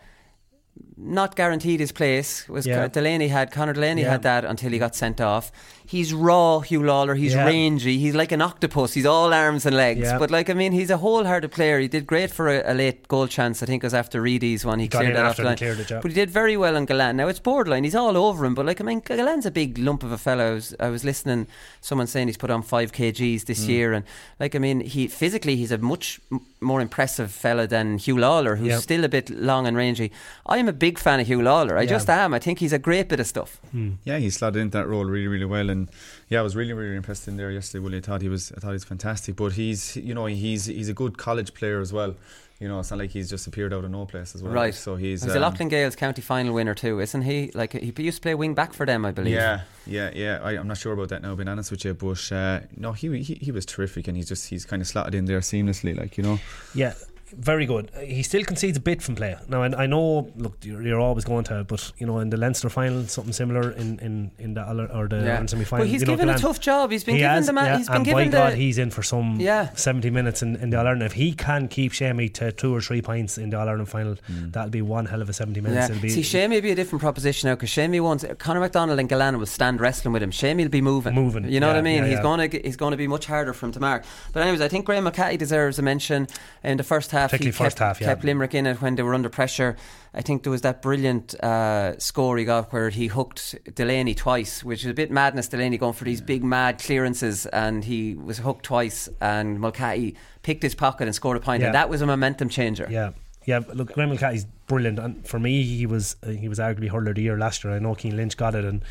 not 0.98 1.36
guaranteed 1.36 1.80
his 1.80 1.92
place. 1.92 2.48
Was 2.50 2.66
Yeah. 2.66 2.88
Delaney 2.88 3.28
had 3.28 3.52
Conor 3.52 3.74
Delaney 3.74 4.02
Yeah. 4.02 4.12
had 4.12 4.24
that 4.24 4.46
until 4.46 4.72
he 4.72 4.80
got 4.80 4.96
sent 4.96 5.20
off. 5.22 5.52
He's 5.94 6.12
raw, 6.12 6.60
Huw 6.68 6.82
Lawlor. 6.90 7.16
He's 7.16 7.34
Yeah. 7.36 7.46
rangy. 7.46 8.00
He's 8.00 8.16
like 8.16 8.32
an 8.32 8.42
octopus. 8.42 8.94
He's 8.94 9.06
all 9.06 9.32
arms 9.34 9.66
and 9.68 9.76
legs. 9.78 10.02
Yeah. 10.02 10.18
But 10.18 10.32
like 10.32 10.50
I 10.50 10.54
mean, 10.56 10.72
he's 10.72 10.90
a 10.90 10.98
wholehearted 10.98 11.52
player. 11.52 11.80
He 11.80 11.88
did 11.88 12.08
great 12.08 12.32
for 12.32 12.48
a, 12.50 12.64
a 12.72 12.74
late 12.74 13.08
goal 13.08 13.28
chance. 13.28 13.62
I 13.62 13.68
think 13.68 13.84
it 13.84 13.86
was 13.86 13.94
after 13.94 14.20
Reedy's 14.20 14.66
one. 14.66 14.80
He, 14.80 14.88
Got 14.88 15.00
cleared 15.00 15.12
in 15.16 15.18
that 15.18 15.26
after 15.28 15.30
off 15.30 15.36
the 15.36 15.42
and 15.42 15.48
line. 15.50 15.58
cleared 15.58 15.80
it, 15.80 15.90
yeah. 15.92 16.00
But 16.02 16.10
he 16.12 16.16
did 16.16 16.32
very 16.32 16.58
well 16.58 16.76
on 16.76 16.88
Gillane. 16.88 17.16
Now 17.16 17.28
it's 17.28 17.40
borderline. 17.40 17.84
He's 17.84 17.94
all 17.96 18.18
over 18.18 18.44
him. 18.44 18.56
But 18.56 18.66
like 18.66 18.82
I 18.82 18.84
mean, 18.84 19.02
Gillane's 19.02 19.46
a 19.46 19.52
big 19.52 19.78
lump 19.78 20.02
of 20.02 20.12
a 20.12 20.18
fellow. 20.18 20.50
I 20.50 20.54
was, 20.56 20.76
I 20.80 20.90
was 20.90 21.04
listening. 21.06 21.46
Someone 21.82 22.08
saying 22.08 22.28
he's 22.28 22.38
put 22.38 22.50
on 22.50 22.64
five 22.64 22.92
kgs 22.92 23.46
this 23.46 23.66
Mm. 23.66 23.70
year, 23.70 23.94
and 23.94 24.06
like 24.40 24.56
I 24.56 24.60
mean, 24.60 24.80
he 24.82 25.08
physically 25.08 25.56
he's 25.58 25.72
a 25.72 25.78
much 25.78 26.20
more 26.60 26.82
impressive 26.82 27.32
fella 27.32 27.68
than 27.68 28.00
Huw 28.00 28.18
Lawlor, 28.18 28.56
who's 28.58 28.70
Yeah. 28.70 28.80
still 28.80 29.04
a 29.04 29.10
bit 29.10 29.30
long 29.30 29.68
and 29.68 29.78
rangy. 29.78 30.12
I'm 30.48 30.68
a 30.68 30.74
big 30.74 30.98
fan 30.98 31.20
of 31.20 31.28
Huw 31.28 31.42
Lawlor. 31.44 31.78
I 31.78 31.82
Yeah. 31.82 31.90
just 31.90 32.10
am. 32.10 32.34
I 32.34 32.40
think 32.40 32.60
he's 32.60 32.74
a 32.74 32.80
great 32.80 33.10
bit 33.10 33.20
of 33.20 33.28
stuff. 33.28 33.60
Yeah, 34.06 34.18
he 34.18 34.30
slotted 34.32 34.62
into 34.62 34.78
that 34.80 34.88
role 34.88 35.06
really, 35.06 35.28
really 35.28 35.46
well, 35.46 35.70
and 35.70 35.83
yeah, 36.30 36.40
I 36.40 36.42
was 36.42 36.56
really, 36.56 36.74
really 36.74 36.96
impressed 36.96 37.28
in 37.28 37.38
there 37.38 37.52
yesterday. 37.52 37.84
Willie, 37.84 37.98
I 37.98 38.02
thought 38.02 38.22
he 38.22 38.30
was, 38.30 38.52
I 38.52 38.60
thought 38.60 38.70
he 38.70 38.74
was 38.74 38.84
fantastic. 38.84 39.36
But 39.36 39.54
he's, 39.54 39.96
you 39.96 40.14
know, 40.14 40.26
he's 40.26 40.66
he's 40.66 40.90
a 40.90 40.94
good 40.94 41.18
college 41.18 41.54
player 41.54 41.80
as 41.80 41.94
well. 41.94 42.16
You 42.60 42.70
know, 42.70 42.80
it's 42.80 42.92
not 42.92 43.00
like 43.00 43.10
he's 43.10 43.30
just 43.30 43.46
appeared 43.46 43.74
out 43.74 43.84
of 43.84 43.92
no 43.92 44.06
place 44.06 44.36
as 44.36 44.44
well. 44.44 44.54
Right. 44.54 44.74
So 44.74 44.96
he's, 44.96 45.24
he's 45.24 45.32
um, 45.32 45.38
a 45.38 45.42
Loughlin 45.42 45.70
Gaels 45.70 45.98
county 45.98 46.22
final 46.22 46.54
winner 46.54 46.74
too, 46.74 47.02
isn't 47.02 47.24
he? 47.24 47.52
Like 47.54 47.74
he 47.74 47.94
used 47.98 48.18
to 48.18 48.22
play 48.22 48.36
wing 48.36 48.54
back 48.54 48.74
for 48.74 48.86
them, 48.86 49.06
I 49.06 49.12
believe. 49.12 49.34
Yeah, 49.34 49.62
yeah, 49.86 50.12
yeah. 50.14 50.40
I, 50.42 50.52
I'm 50.52 50.68
not 50.68 50.78
sure 50.78 50.94
about 50.94 51.10
that 51.10 51.22
now, 51.22 51.36
being 51.36 51.50
honest 51.50 51.72
with 51.72 51.84
you, 51.84 51.94
but 51.94 52.32
uh, 52.32 52.62
no, 52.78 52.94
he, 52.94 53.22
he 53.22 53.34
he 53.36 53.52
was 53.52 53.66
terrific, 53.66 54.08
and 54.08 54.16
he's 54.16 54.30
just 54.30 54.50
he's 54.50 54.66
kind 54.66 54.82
of 54.82 54.88
slotted 54.88 55.14
in 55.14 55.26
there 55.26 55.40
seamlessly, 55.40 55.98
like 55.98 56.18
you 56.18 56.24
know. 56.24 56.40
Yeah, 56.74 56.94
very 57.38 57.66
good. 57.66 57.92
He 58.04 58.24
still 58.24 58.44
concedes 58.44 58.78
a 58.78 58.80
bit 58.80 59.02
from 59.02 59.16
play. 59.16 59.36
Now, 59.48 59.64
I, 59.64 59.84
I 59.84 59.86
know, 59.86 60.32
look, 60.36 60.58
you're, 60.64 60.82
you're 60.82 61.00
always 61.00 61.26
going 61.26 61.44
to, 61.46 61.64
but 61.64 61.92
you 61.98 62.06
know, 62.08 62.20
in 62.20 62.30
the 62.30 62.38
Leinster 62.38 62.70
final, 62.70 63.06
something 63.08 63.34
similar 63.34 63.72
in 63.72 64.00
in 64.00 64.32
in 64.40 64.54
the 64.54 64.62
Aller- 64.68 64.92
or 64.94 65.08
the 65.08 65.18
Yeah. 65.18 65.46
semi 65.46 65.64
final. 65.64 65.86
But 65.86 65.90
he's 65.90 66.02
you 66.02 66.08
know, 66.08 66.14
given 66.14 66.30
a 66.30 66.38
tough 66.38 66.60
job. 66.60 66.92
He's 66.92 67.04
been 67.04 67.16
he 67.16 67.22
given 67.22 67.36
has, 67.36 67.48
the 67.48 67.54
ma- 67.54 67.64
yeah, 67.64 67.78
he's 67.78 67.88
been 67.88 67.96
and 67.98 68.06
given 68.06 68.30
by 68.32 68.38
God, 68.38 68.52
the- 68.54 68.58
he's 68.58 68.78
in 68.78 68.90
for 68.92 69.04
some 69.04 69.38
Yeah. 69.40 69.70
70 69.76 70.10
minutes 70.10 70.42
in, 70.42 70.56
in 70.58 70.70
the 70.70 70.78
All 70.80 70.86
Ireland. 70.88 71.04
If 71.04 71.14
he 71.14 71.34
can 71.34 71.68
keep 71.68 71.92
Shamey 71.94 72.30
to 72.30 72.52
two 72.52 72.74
or 72.76 72.82
three 72.82 73.02
points 73.02 73.38
in 73.38 73.50
the 73.50 73.60
All 73.60 73.68
Ireland 73.68 73.90
final, 73.90 74.16
mm. 74.32 74.52
that'll 74.52 74.70
be 74.70 74.82
one 74.82 75.06
hell 75.06 75.22
of 75.22 75.30
a 75.30 75.34
70 75.34 75.62
minutes. 75.62 75.90
Yeah. 75.90 75.96
It'll 75.96 76.02
be, 76.02 76.10
See, 76.10 76.24
Shamey 76.24 76.62
be 76.62 76.72
a 76.72 76.76
different 76.76 77.02
proposition 77.02 77.50
now 77.50 77.56
because 77.56 77.70
Shamey 77.70 78.00
wants 78.00 78.26
Conor 78.38 78.60
McDonald 78.60 79.00
and 79.00 79.10
Galana 79.10 79.38
will 79.40 79.46
stand 79.46 79.80
wrestling 79.82 80.14
with 80.14 80.22
him. 80.24 80.32
Shamey 80.32 80.64
will 80.64 80.70
be 80.70 80.82
moving, 80.82 81.14
Moving, 81.16 81.46
You 81.50 81.60
know 81.60 81.68
what 81.68 81.78
I 81.78 81.82
mean? 81.82 82.04
yeah, 82.04 82.10
he's 82.10 82.18
yeah. 82.18 82.22
going 82.22 82.50
to 82.50 82.60
he's 82.60 82.76
going 82.78 82.92
to 82.92 82.98
be 82.98 83.08
much 83.08 83.26
harder 83.26 83.54
for 83.54 83.66
him 83.66 83.72
to 83.72 83.80
mark. 83.80 84.04
But 84.34 84.44
anyways, 84.44 84.62
I 84.62 84.68
think 84.68 84.86
Graeme 84.86 85.04
Mulcahy 85.06 85.38
deserves 85.38 85.80
a 85.80 85.82
mention 85.82 86.28
in 86.64 86.78
the 86.78 86.84
first 86.84 87.12
half. 87.12 87.23
He 87.32 87.38
Particularly 87.38 87.52
kept, 87.58 87.64
first 87.64 87.80
half, 87.80 88.02
yeah. 88.02 88.08
kept 88.08 88.24
Limerick 88.24 88.54
in 88.54 88.66
it 88.68 88.82
when 88.82 88.96
they 88.96 89.04
were 89.04 89.14
under 89.14 89.30
pressure. 89.30 89.76
I 90.14 90.22
think 90.22 90.44
there 90.44 90.52
was 90.52 90.62
that 90.62 90.82
brilliant 90.82 91.34
uh, 91.42 91.98
score 92.00 92.38
he 92.38 92.46
got 92.46 92.72
where 92.74 92.90
he 92.90 93.08
hooked 93.08 93.56
Delaney 93.76 94.14
twice, 94.16 94.64
which 94.64 94.84
is 94.84 94.90
a 94.92 94.94
bit 94.94 95.12
madness. 95.12 95.48
Delaney 95.48 95.78
going 95.78 95.94
for 95.94 96.04
these 96.06 96.22
big 96.22 96.44
mad 96.44 96.80
clearances, 96.80 97.46
and 97.48 97.84
he 97.84 98.16
was 98.16 98.38
hooked 98.40 98.64
twice, 98.66 99.10
and 99.22 99.60
Mulcahy 99.60 100.16
picked 100.44 100.64
his 100.64 100.76
pocket 100.76 101.06
and 101.08 101.16
scored 101.16 101.38
a 101.38 101.40
point, 101.40 101.62
Yeah. 101.62 101.68
and 101.68 101.76
that 101.76 101.90
was 101.90 102.02
a 102.02 102.06
momentum 102.06 102.50
changer. 102.50 102.88
Yeah, 102.90 103.12
yeah. 103.46 103.62
Look, 103.74 103.94
Graeme 103.94 104.10
Mulcahy's 104.10 104.46
brilliant, 104.68 105.00
and 105.00 105.26
for 105.28 105.40
me, 105.40 105.64
he 105.64 105.86
was 105.86 106.16
uh, 106.24 106.30
he 106.30 106.48
was 106.48 106.60
arguably 106.60 106.90
hurler 106.90 107.10
of 107.10 107.16
the 107.16 107.22
year 107.24 107.38
last 107.38 107.64
year. 107.64 107.74
I 107.74 107.80
know 107.80 107.96
Cian 107.96 108.16
Lynch 108.16 108.38
got 108.38 108.56
it, 108.56 108.66
and 108.66 108.84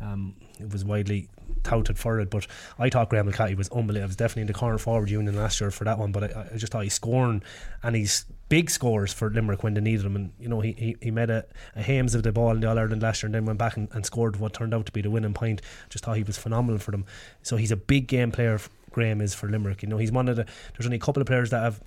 um, 0.00 0.34
it 0.58 0.72
was 0.72 0.84
widely 0.84 1.28
touted 1.64 1.98
for 1.98 2.20
it. 2.20 2.30
But 2.30 2.46
I 2.78 2.90
thought 2.90 3.10
Graeme 3.10 3.26
Mulcahy 3.26 3.54
was 3.54 3.68
unbelievable. 3.70 4.04
I 4.04 4.06
was 4.08 4.16
definitely 4.16 4.42
in 4.42 4.46
the 4.48 4.54
corner 4.54 4.78
forward 4.78 5.10
union 5.10 5.36
last 5.36 5.60
year 5.60 5.70
for 5.70 5.84
that 5.84 5.98
one. 5.98 6.12
But 6.12 6.36
I, 6.36 6.48
I 6.52 6.56
just 6.56 6.72
thought 6.72 6.82
he's 6.84 6.94
scoring 6.94 7.42
and 7.82 7.96
he's 7.96 8.24
big 8.48 8.68
scores 8.70 9.12
for 9.12 9.30
Limerick 9.30 9.62
when 9.62 9.74
they 9.74 9.80
needed 9.80 10.04
him. 10.04 10.16
And 10.16 10.32
you 10.38 10.48
know, 10.48 10.60
he 10.60 10.72
he, 10.72 10.96
he 11.00 11.10
made 11.10 11.30
a, 11.30 11.44
a 11.76 11.82
hames 11.82 12.14
of 12.14 12.22
the 12.22 12.32
ball 12.32 12.50
in 12.52 12.60
the 12.60 12.68
All 12.68 12.78
Ireland 12.78 13.02
last 13.02 13.22
year, 13.22 13.28
and 13.28 13.34
then 13.34 13.44
went 13.46 13.58
back 13.58 13.76
and, 13.76 13.88
and 13.92 14.04
scored 14.04 14.36
what 14.36 14.52
turned 14.52 14.74
out 14.74 14.86
to 14.86 14.92
be 14.92 15.02
the 15.02 15.10
winning 15.10 15.34
point. 15.34 15.62
Just 15.88 16.04
thought 16.04 16.16
he 16.16 16.22
was 16.22 16.36
phenomenal 16.38 16.78
for 16.78 16.90
them. 16.90 17.04
So 17.42 17.56
he's 17.56 17.72
a 17.72 17.76
big 17.76 18.06
game 18.06 18.30
player. 18.32 18.58
Graeme 18.90 19.20
is 19.22 19.34
for 19.34 19.48
Limerick. 19.48 19.82
You 19.82 19.88
know, 19.88 19.96
he's 19.96 20.12
one 20.12 20.28
of 20.28 20.36
the. 20.36 20.44
There's 20.76 20.86
only 20.86 20.98
a 20.98 21.00
couple 21.00 21.20
of 21.22 21.26
players 21.26 21.50
that 21.50 21.62
have 21.62 21.80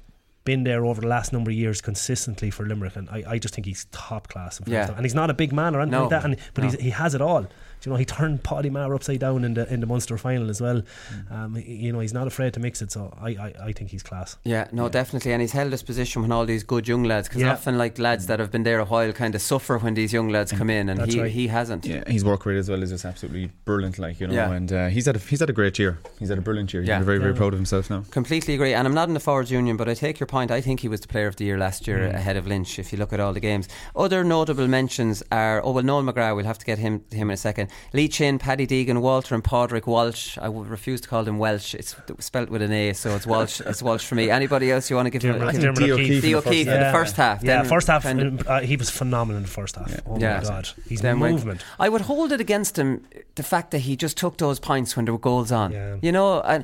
been 0.43 0.63
there 0.63 0.85
over 0.85 1.01
the 1.01 1.07
last 1.07 1.33
number 1.33 1.49
of 1.49 1.57
years 1.57 1.81
consistently 1.81 2.51
for 2.51 2.65
Limerick, 2.67 2.95
and 2.95 3.09
I, 3.09 3.23
I 3.27 3.37
just 3.39 3.55
think 3.55 3.65
he's 3.65 3.85
top 3.91 4.27
class. 4.27 4.61
Yeah. 4.67 4.91
And 4.95 5.03
he's 5.03 5.15
not 5.15 5.29
a 5.31 5.33
big 5.33 5.51
man 5.51 5.75
or 5.75 5.81
anything 5.81 5.91
No. 5.99 6.01
like 6.03 6.09
that, 6.11 6.23
and, 6.25 6.37
but 6.53 6.63
No. 6.63 6.69
he's, 6.69 6.79
he 6.79 6.89
has 6.91 7.15
it 7.15 7.21
all. 7.21 7.47
Do 7.85 7.91
You 7.91 7.93
know, 7.93 7.97
he 7.99 8.05
turned 8.05 8.41
Paddy 8.43 8.71
Maher 8.71 8.95
upside 8.95 9.19
down 9.19 9.43
in 9.43 9.53
the 9.53 9.71
in 9.71 9.79
the 9.79 9.85
Munster 9.85 10.17
final 10.17 10.49
as 10.49 10.59
well. 10.59 10.81
Um, 11.29 11.55
you 11.63 11.93
know, 11.93 11.99
he's 11.99 12.13
not 12.15 12.25
afraid 12.25 12.51
to 12.55 12.59
mix 12.59 12.81
it, 12.81 12.91
so 12.91 13.15
I, 13.21 13.29
I, 13.29 13.53
I 13.65 13.71
think 13.73 13.91
he's 13.91 14.01
class. 14.01 14.37
Yeah, 14.43 14.67
no, 14.71 14.89
definitely, 14.89 15.33
and 15.33 15.41
he's 15.41 15.51
held 15.51 15.71
his 15.71 15.83
position 15.83 16.23
when 16.23 16.31
all 16.31 16.47
these 16.47 16.63
good 16.63 16.87
young 16.87 17.03
lads, 17.03 17.27
because 17.27 17.43
Yeah. 17.43 17.51
often 17.53 17.77
like 17.77 17.99
lads 17.99 18.25
that 18.25 18.39
have 18.39 18.49
been 18.51 18.63
there 18.63 18.79
a 18.79 18.85
while 18.85 19.11
kind 19.13 19.35
of 19.35 19.41
suffer 19.41 19.77
when 19.77 19.93
these 19.93 20.11
young 20.11 20.29
lads 20.29 20.51
come 20.51 20.71
in, 20.71 20.89
and 20.89 20.99
That's 20.99 21.13
he 21.13 21.21
right. 21.21 21.31
he 21.31 21.47
hasn't. 21.47 21.85
Yeah, 21.85 22.03
his 22.09 22.25
work 22.25 22.43
rate 22.47 22.57
as 22.57 22.69
well 22.71 22.81
is 22.81 22.89
just 22.89 23.05
absolutely 23.05 23.51
brilliant, 23.65 23.99
like 23.99 24.19
you 24.19 24.25
know, 24.27 24.33
Yeah. 24.33 24.51
and 24.53 24.73
uh, 24.73 24.87
he's 24.87 25.05
had 25.05 25.15
a, 25.17 25.19
he's 25.19 25.41
had 25.41 25.51
a 25.51 25.53
great 25.53 25.77
year. 25.77 25.99
He's 26.17 26.29
had 26.29 26.39
a 26.39 26.41
brilliant 26.41 26.73
year. 26.73 26.81
Yeah. 26.81 26.97
He's 26.97 27.05
very 27.05 27.19
very 27.19 27.33
Yeah. 27.33 27.37
proud 27.37 27.53
of 27.53 27.59
himself 27.59 27.91
now. 27.91 28.03
Completely 28.09 28.55
agree, 28.55 28.73
and 28.73 28.87
I'm 28.87 28.95
not 28.95 29.09
in 29.09 29.13
the 29.13 29.19
forwards 29.19 29.51
union, 29.51 29.77
but 29.77 29.87
I 29.87 29.93
take 29.93 30.19
your 30.19 30.27
point. 30.27 30.49
I 30.49 30.59
think 30.59 30.79
he 30.79 30.87
was 30.87 31.01
the 31.01 31.07
player 31.07 31.27
of 31.27 31.35
the 31.35 31.45
year 31.45 31.59
last 31.59 31.87
year 31.87 31.99
Mm. 31.99 32.15
ahead 32.15 32.35
of 32.35 32.47
Lynch. 32.47 32.79
If 32.79 32.91
you 32.91 32.97
look 32.97 33.13
at 33.13 33.19
all 33.19 33.33
the 33.33 33.39
games, 33.39 33.67
other 33.95 34.23
notable 34.23 34.67
mentions 34.67 35.21
are 35.31 35.61
oh 35.63 35.71
well, 35.71 35.83
Noel 35.83 36.01
McGrath. 36.03 36.35
We'll 36.35 36.45
have 36.45 36.57
to 36.57 36.65
get 36.65 36.79
him 36.79 37.03
him 37.11 37.29
in 37.29 37.33
a 37.35 37.37
second. 37.37 37.69
Lee 37.93 38.07
Chin, 38.07 38.39
Paddy 38.39 38.67
Deegan, 38.67 39.01
Walter, 39.01 39.35
and 39.35 39.43
Pádraig 39.43 39.85
Walsh. 39.87 40.37
I 40.37 40.49
would 40.49 40.67
refuse 40.67 41.01
to 41.01 41.07
call 41.07 41.23
them 41.23 41.37
Welsh. 41.39 41.73
It's 41.75 41.95
spelt 42.19 42.49
with 42.49 42.61
an 42.61 42.71
A, 42.71 42.93
so 42.93 43.15
it's 43.15 43.25
Walsh. 43.27 43.61
it's 43.61 43.81
Walsh 43.81 44.05
for 44.05 44.15
me. 44.15 44.29
Anybody 44.29 44.71
else 44.71 44.89
you 44.89 44.95
want 44.95 45.05
to 45.07 45.09
give 45.09 45.21
him? 45.23 45.39
Dermot- 45.39 45.51
give 45.53 45.61
Dermot 45.61 45.89
O'Keeffe. 45.91 45.93
O'Keeffe 45.95 46.23
in 46.23 46.33
the 46.33 46.41
first 46.41 46.47
O'Keeffe 46.47 46.67
in 46.67 46.67
half. 46.67 46.79
the 46.79 46.85
Yeah. 46.85 46.91
first 46.91 47.15
half. 47.17 47.43
Yeah, 47.43 47.61
then 47.61 47.69
first 47.69 47.87
half, 47.87 48.03
kind 48.03 48.47
uh, 48.47 48.59
he 48.61 48.75
was 48.75 48.89
phenomenal 48.89 49.37
in 49.37 49.43
the 49.43 49.49
first 49.49 49.75
half. 49.75 49.89
Yeah. 49.91 49.99
Oh 50.05 50.19
Yeah. 50.19 50.37
my 50.43 50.49
god, 50.49 50.69
he's 50.89 51.01
Then 51.01 51.17
movement. 51.17 51.63
I 51.79 51.89
would 51.89 52.01
hold 52.01 52.31
it 52.31 52.41
against 52.41 52.77
him 52.77 53.01
the 53.35 53.43
fact 53.43 53.71
that 53.71 53.79
he 53.79 53.95
just 53.95 54.17
took 54.17 54.37
those 54.37 54.59
points 54.59 54.95
when 54.95 55.05
there 55.05 55.13
were 55.13 55.19
goals 55.19 55.51
on. 55.51 55.71
Yeah. 55.71 55.95
You 56.01 56.11
know, 56.11 56.41
and 56.41 56.63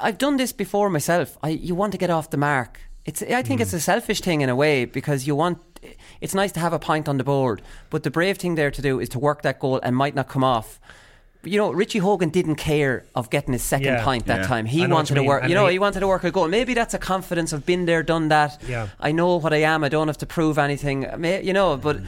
I've 0.00 0.18
done 0.18 0.36
this 0.36 0.52
before 0.52 0.88
myself. 0.90 1.36
I 1.42 1.48
you 1.50 1.74
want 1.74 1.92
to 1.92 1.98
get 1.98 2.10
off 2.10 2.30
the 2.30 2.36
mark. 2.38 2.80
It's 3.04 3.20
I 3.22 3.42
think 3.42 3.58
Mm. 3.60 3.62
it's 3.64 3.72
a 3.72 3.80
selfish 3.80 4.20
thing 4.20 4.42
in 4.42 4.48
a 4.48 4.54
way 4.56 4.84
because 4.84 5.26
you 5.26 5.34
want 5.34 5.58
it's 6.20 6.34
nice 6.34 6.52
to 6.52 6.60
have 6.60 6.72
a 6.72 6.78
point 6.78 7.08
on 7.08 7.18
the 7.18 7.24
board, 7.24 7.62
but 7.90 8.02
the 8.02 8.10
brave 8.10 8.38
thing 8.38 8.54
there 8.54 8.70
to 8.70 8.82
do 8.82 9.00
is 9.00 9.08
to 9.10 9.18
work 9.18 9.42
that 9.42 9.58
goal 9.58 9.80
and 9.82 9.96
might 9.96 10.14
not 10.14 10.28
come 10.28 10.44
off. 10.44 10.80
You 11.44 11.58
know, 11.58 11.72
Richie 11.72 11.98
Hogan 11.98 12.28
didn't 12.28 12.54
care 12.54 13.04
of 13.16 13.28
getting 13.28 13.52
his 13.52 13.62
second 13.64 13.94
Yeah. 13.94 14.04
point 14.04 14.26
that 14.26 14.42
Yeah. 14.42 14.46
time. 14.46 14.66
He 14.66 14.86
wanted 14.86 15.14
to 15.16 15.24
work. 15.24 15.48
You 15.48 15.56
know, 15.56 15.66
he- 15.66 15.72
he 15.72 15.78
wanted 15.80 15.98
to 16.00 16.06
work 16.06 16.22
a 16.22 16.30
goal. 16.30 16.46
Maybe 16.46 16.72
that's 16.72 16.94
a 16.94 16.98
confidence 16.98 17.52
of 17.52 17.66
been 17.66 17.84
there, 17.86 18.04
done 18.04 18.28
that. 18.28 18.62
Yeah. 18.68 18.88
I 19.00 19.10
know 19.10 19.36
what 19.36 19.52
I 19.52 19.62
am. 19.62 19.82
I 19.82 19.88
don't 19.88 20.06
have 20.06 20.18
to 20.18 20.26
prove 20.26 20.56
anything. 20.56 21.04
You 21.42 21.52
know, 21.52 21.76
but 21.76 21.96
mm. 21.96 22.06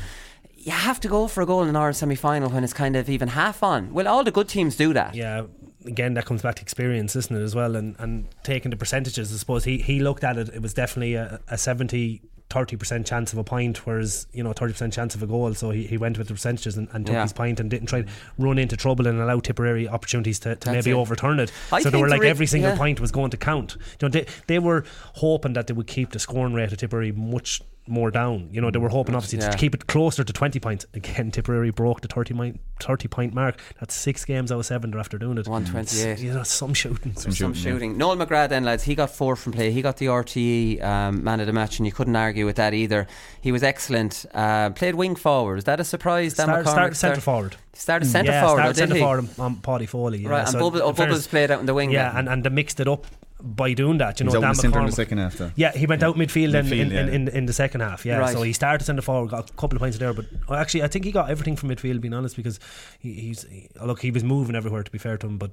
you 0.56 0.70
have 0.70 1.00
to 1.00 1.08
go 1.08 1.26
for 1.26 1.42
a 1.42 1.46
goal 1.46 1.62
in 1.64 1.68
an 1.68 1.74
Ireland 1.74 1.96
semi 1.96 2.14
final 2.14 2.48
when 2.48 2.62
it's 2.62 2.72
kind 2.72 2.94
of 2.94 3.10
even 3.10 3.28
half 3.28 3.64
on. 3.64 3.92
Well, 3.92 4.06
all 4.06 4.22
the 4.22 4.30
good 4.30 4.48
teams 4.48 4.76
do 4.76 4.92
that. 4.92 5.16
Yeah, 5.16 5.42
again, 5.84 6.14
that 6.14 6.26
comes 6.26 6.42
back 6.42 6.54
to 6.54 6.62
experience, 6.62 7.16
isn't 7.16 7.36
it, 7.36 7.42
as 7.42 7.56
well? 7.56 7.74
And 7.74 7.96
and 7.98 8.26
taking 8.44 8.70
the 8.70 8.76
percentages, 8.76 9.32
I 9.32 9.36
suppose 9.36 9.64
he, 9.64 9.78
he 9.78 9.98
looked 9.98 10.22
at 10.22 10.38
it, 10.38 10.48
it 10.54 10.62
was 10.62 10.74
definitely 10.74 11.14
a, 11.16 11.40
a 11.48 11.58
70 11.58 12.22
30% 12.54 13.04
chance 13.04 13.32
of 13.32 13.38
a 13.38 13.44
point, 13.44 13.84
whereas, 13.86 14.26
you 14.32 14.42
know, 14.44 14.52
30% 14.52 14.92
chance 14.92 15.14
of 15.14 15.22
a 15.22 15.26
goal. 15.26 15.52
So 15.54 15.70
he, 15.70 15.86
he 15.86 15.96
went 15.98 16.16
with 16.18 16.28
the 16.28 16.34
percentages 16.34 16.76
and, 16.76 16.88
and 16.92 17.04
took 17.04 17.14
Yeah. 17.14 17.22
his 17.22 17.32
point 17.32 17.58
and 17.60 17.68
didn't 17.68 17.88
try 17.88 18.02
to 18.02 18.08
run 18.38 18.58
into 18.58 18.76
trouble 18.76 19.06
and 19.06 19.20
allow 19.20 19.40
Tipperary 19.40 19.88
opportunities 19.88 20.38
to, 20.40 20.54
to 20.56 20.72
maybe 20.72 20.90
it. 20.90 20.94
overturn 20.94 21.40
it. 21.40 21.50
I 21.72 21.80
so 21.82 21.90
they 21.90 22.00
were 22.00 22.08
like 22.08 22.22
every 22.22 22.46
single 22.46 22.70
yeah. 22.70 22.76
point 22.78 23.00
was 23.00 23.10
going 23.10 23.30
to 23.30 23.36
count. 23.36 23.76
You 23.76 23.80
know, 24.02 24.08
they, 24.08 24.26
they 24.46 24.58
were 24.58 24.84
hoping 25.14 25.52
that 25.54 25.66
they 25.66 25.74
would 25.74 25.86
keep 25.88 26.10
the 26.12 26.18
scoring 26.18 26.54
rate 26.54 26.72
of 26.72 26.78
Tipperary 26.78 27.12
much 27.12 27.60
more 27.86 28.10
down. 28.10 28.48
You 28.50 28.60
know, 28.62 28.70
they 28.70 28.78
were 28.78 28.88
hoping 28.88 29.14
obviously 29.14 29.38
Yeah. 29.40 29.50
to 29.50 29.58
keep 29.58 29.74
it 29.74 29.86
closer 29.86 30.24
to 30.24 30.32
20 30.32 30.58
points. 30.58 30.86
Again, 30.94 31.30
Tipperary 31.30 31.70
broke 31.70 32.00
the 32.00 32.08
30, 32.08 32.32
mi- 32.32 32.54
30 32.80 33.08
point 33.08 33.34
mark. 33.34 33.60
That's 33.78 33.94
six 33.94 34.24
games 34.24 34.50
out 34.50 34.58
of 34.58 34.64
seven 34.66 34.90
they're 34.90 35.00
after 35.00 35.18
doing 35.18 35.36
it. 35.36 35.46
128. 35.46 36.18
You 36.18 36.32
know, 36.32 36.42
some 36.44 36.72
shooting. 36.72 37.14
Some 37.14 37.32
shooting, 37.32 37.54
shooting. 37.54 37.90
yeah. 37.92 37.96
Noel 37.98 38.16
McGrath 38.16 38.48
then, 38.48 38.64
lads, 38.64 38.84
he 38.84 38.94
got 38.94 39.10
four 39.10 39.36
from 39.36 39.52
play. 39.52 39.70
He 39.70 39.82
got 39.82 39.98
the 39.98 40.06
RTE 40.06 40.82
um, 40.82 41.22
man 41.22 41.40
of 41.40 41.46
the 41.46 41.52
match, 41.52 41.78
and 41.78 41.84
you 41.86 41.92
couldn't 41.92 42.16
argue 42.16 42.46
with 42.46 42.56
that 42.56 42.72
either. 42.72 43.06
He 43.40 43.52
was 43.52 43.62
excellent. 43.62 44.24
Uh, 44.32 44.70
played 44.70 44.94
wing 44.94 45.14
forward. 45.14 45.58
Is 45.58 45.64
that 45.64 45.78
a 45.78 45.84
surprise? 45.84 46.34
Dan 46.34 46.46
Start, 46.46 46.66
start 46.68 46.96
centre 46.96 47.20
forward. 47.20 47.56
Started 47.74 48.06
centre 48.06 48.30
yeah, 48.32 48.40
forward, 48.46 48.60
started 48.60 48.72
did 48.74 48.78
centre 48.80 48.94
he? 48.94 49.00
forward 49.00 49.28
on, 49.38 49.44
on 49.44 49.56
Paudie 49.56 49.86
Foley. 49.88 50.18
Yeah. 50.18 50.28
Right, 50.30 50.40
and 50.40 50.48
So 50.50 50.58
Bubble, 50.60 50.80
oh, 50.82 50.88
in 50.90 50.94
fairness- 50.94 51.14
Bubbles 51.16 51.26
played 51.26 51.50
out 51.50 51.60
in 51.60 51.66
the 51.66 51.74
wing. 51.74 51.90
Yeah, 51.90 52.10
then. 52.10 52.20
and, 52.20 52.28
and 52.28 52.44
they 52.44 52.48
mixed 52.50 52.80
it 52.80 52.88
up 52.88 53.06
by 53.44 53.74
doing 53.74 53.98
that, 53.98 54.18
you 54.18 54.24
He 54.24 54.28
was 54.28 54.34
know, 54.34 54.38
in 54.38 54.42
Dan 54.42 54.50
the 54.52 54.60
centre 54.62 54.80
in 54.80 54.86
the 54.86 54.92
second 54.92 55.18
half, 55.18 55.36
though. 55.36 55.50
Yeah, 55.54 55.72
he 55.72 55.84
went 55.86 56.02
out 56.02 56.16
midfield 56.16 56.54
in, 56.54 56.64
Midfield, 56.66 56.80
in, 56.80 56.90
yeah. 56.90 57.00
in, 57.02 57.08
in, 57.08 57.28
in 57.28 57.46
the 57.46 57.52
second 57.52 57.82
half. 57.82 58.06
Yeah, 58.06 58.16
Right. 58.16 58.32
so 58.32 58.40
he 58.42 58.54
started 58.54 58.84
centre 58.84 59.02
forward, 59.02 59.30
got 59.30 59.50
a 59.50 59.52
couple 59.52 59.76
of 59.76 59.80
points 59.80 59.98
there, 59.98 60.14
but 60.14 60.24
actually, 60.50 60.82
I 60.82 60.88
think 60.88 61.04
he 61.04 61.12
got 61.12 61.28
everything 61.28 61.54
from 61.54 61.68
midfield. 61.68 62.00
Being 62.00 62.14
honest, 62.14 62.36
because 62.36 62.58
he, 62.98 63.12
he's 63.12 63.42
he, 63.44 63.68
look, 63.84 64.00
he 64.00 64.10
was 64.10 64.24
moving 64.24 64.56
everywhere. 64.56 64.82
To 64.82 64.90
be 64.90 64.98
fair 64.98 65.18
to 65.18 65.26
him, 65.26 65.36
but 65.36 65.50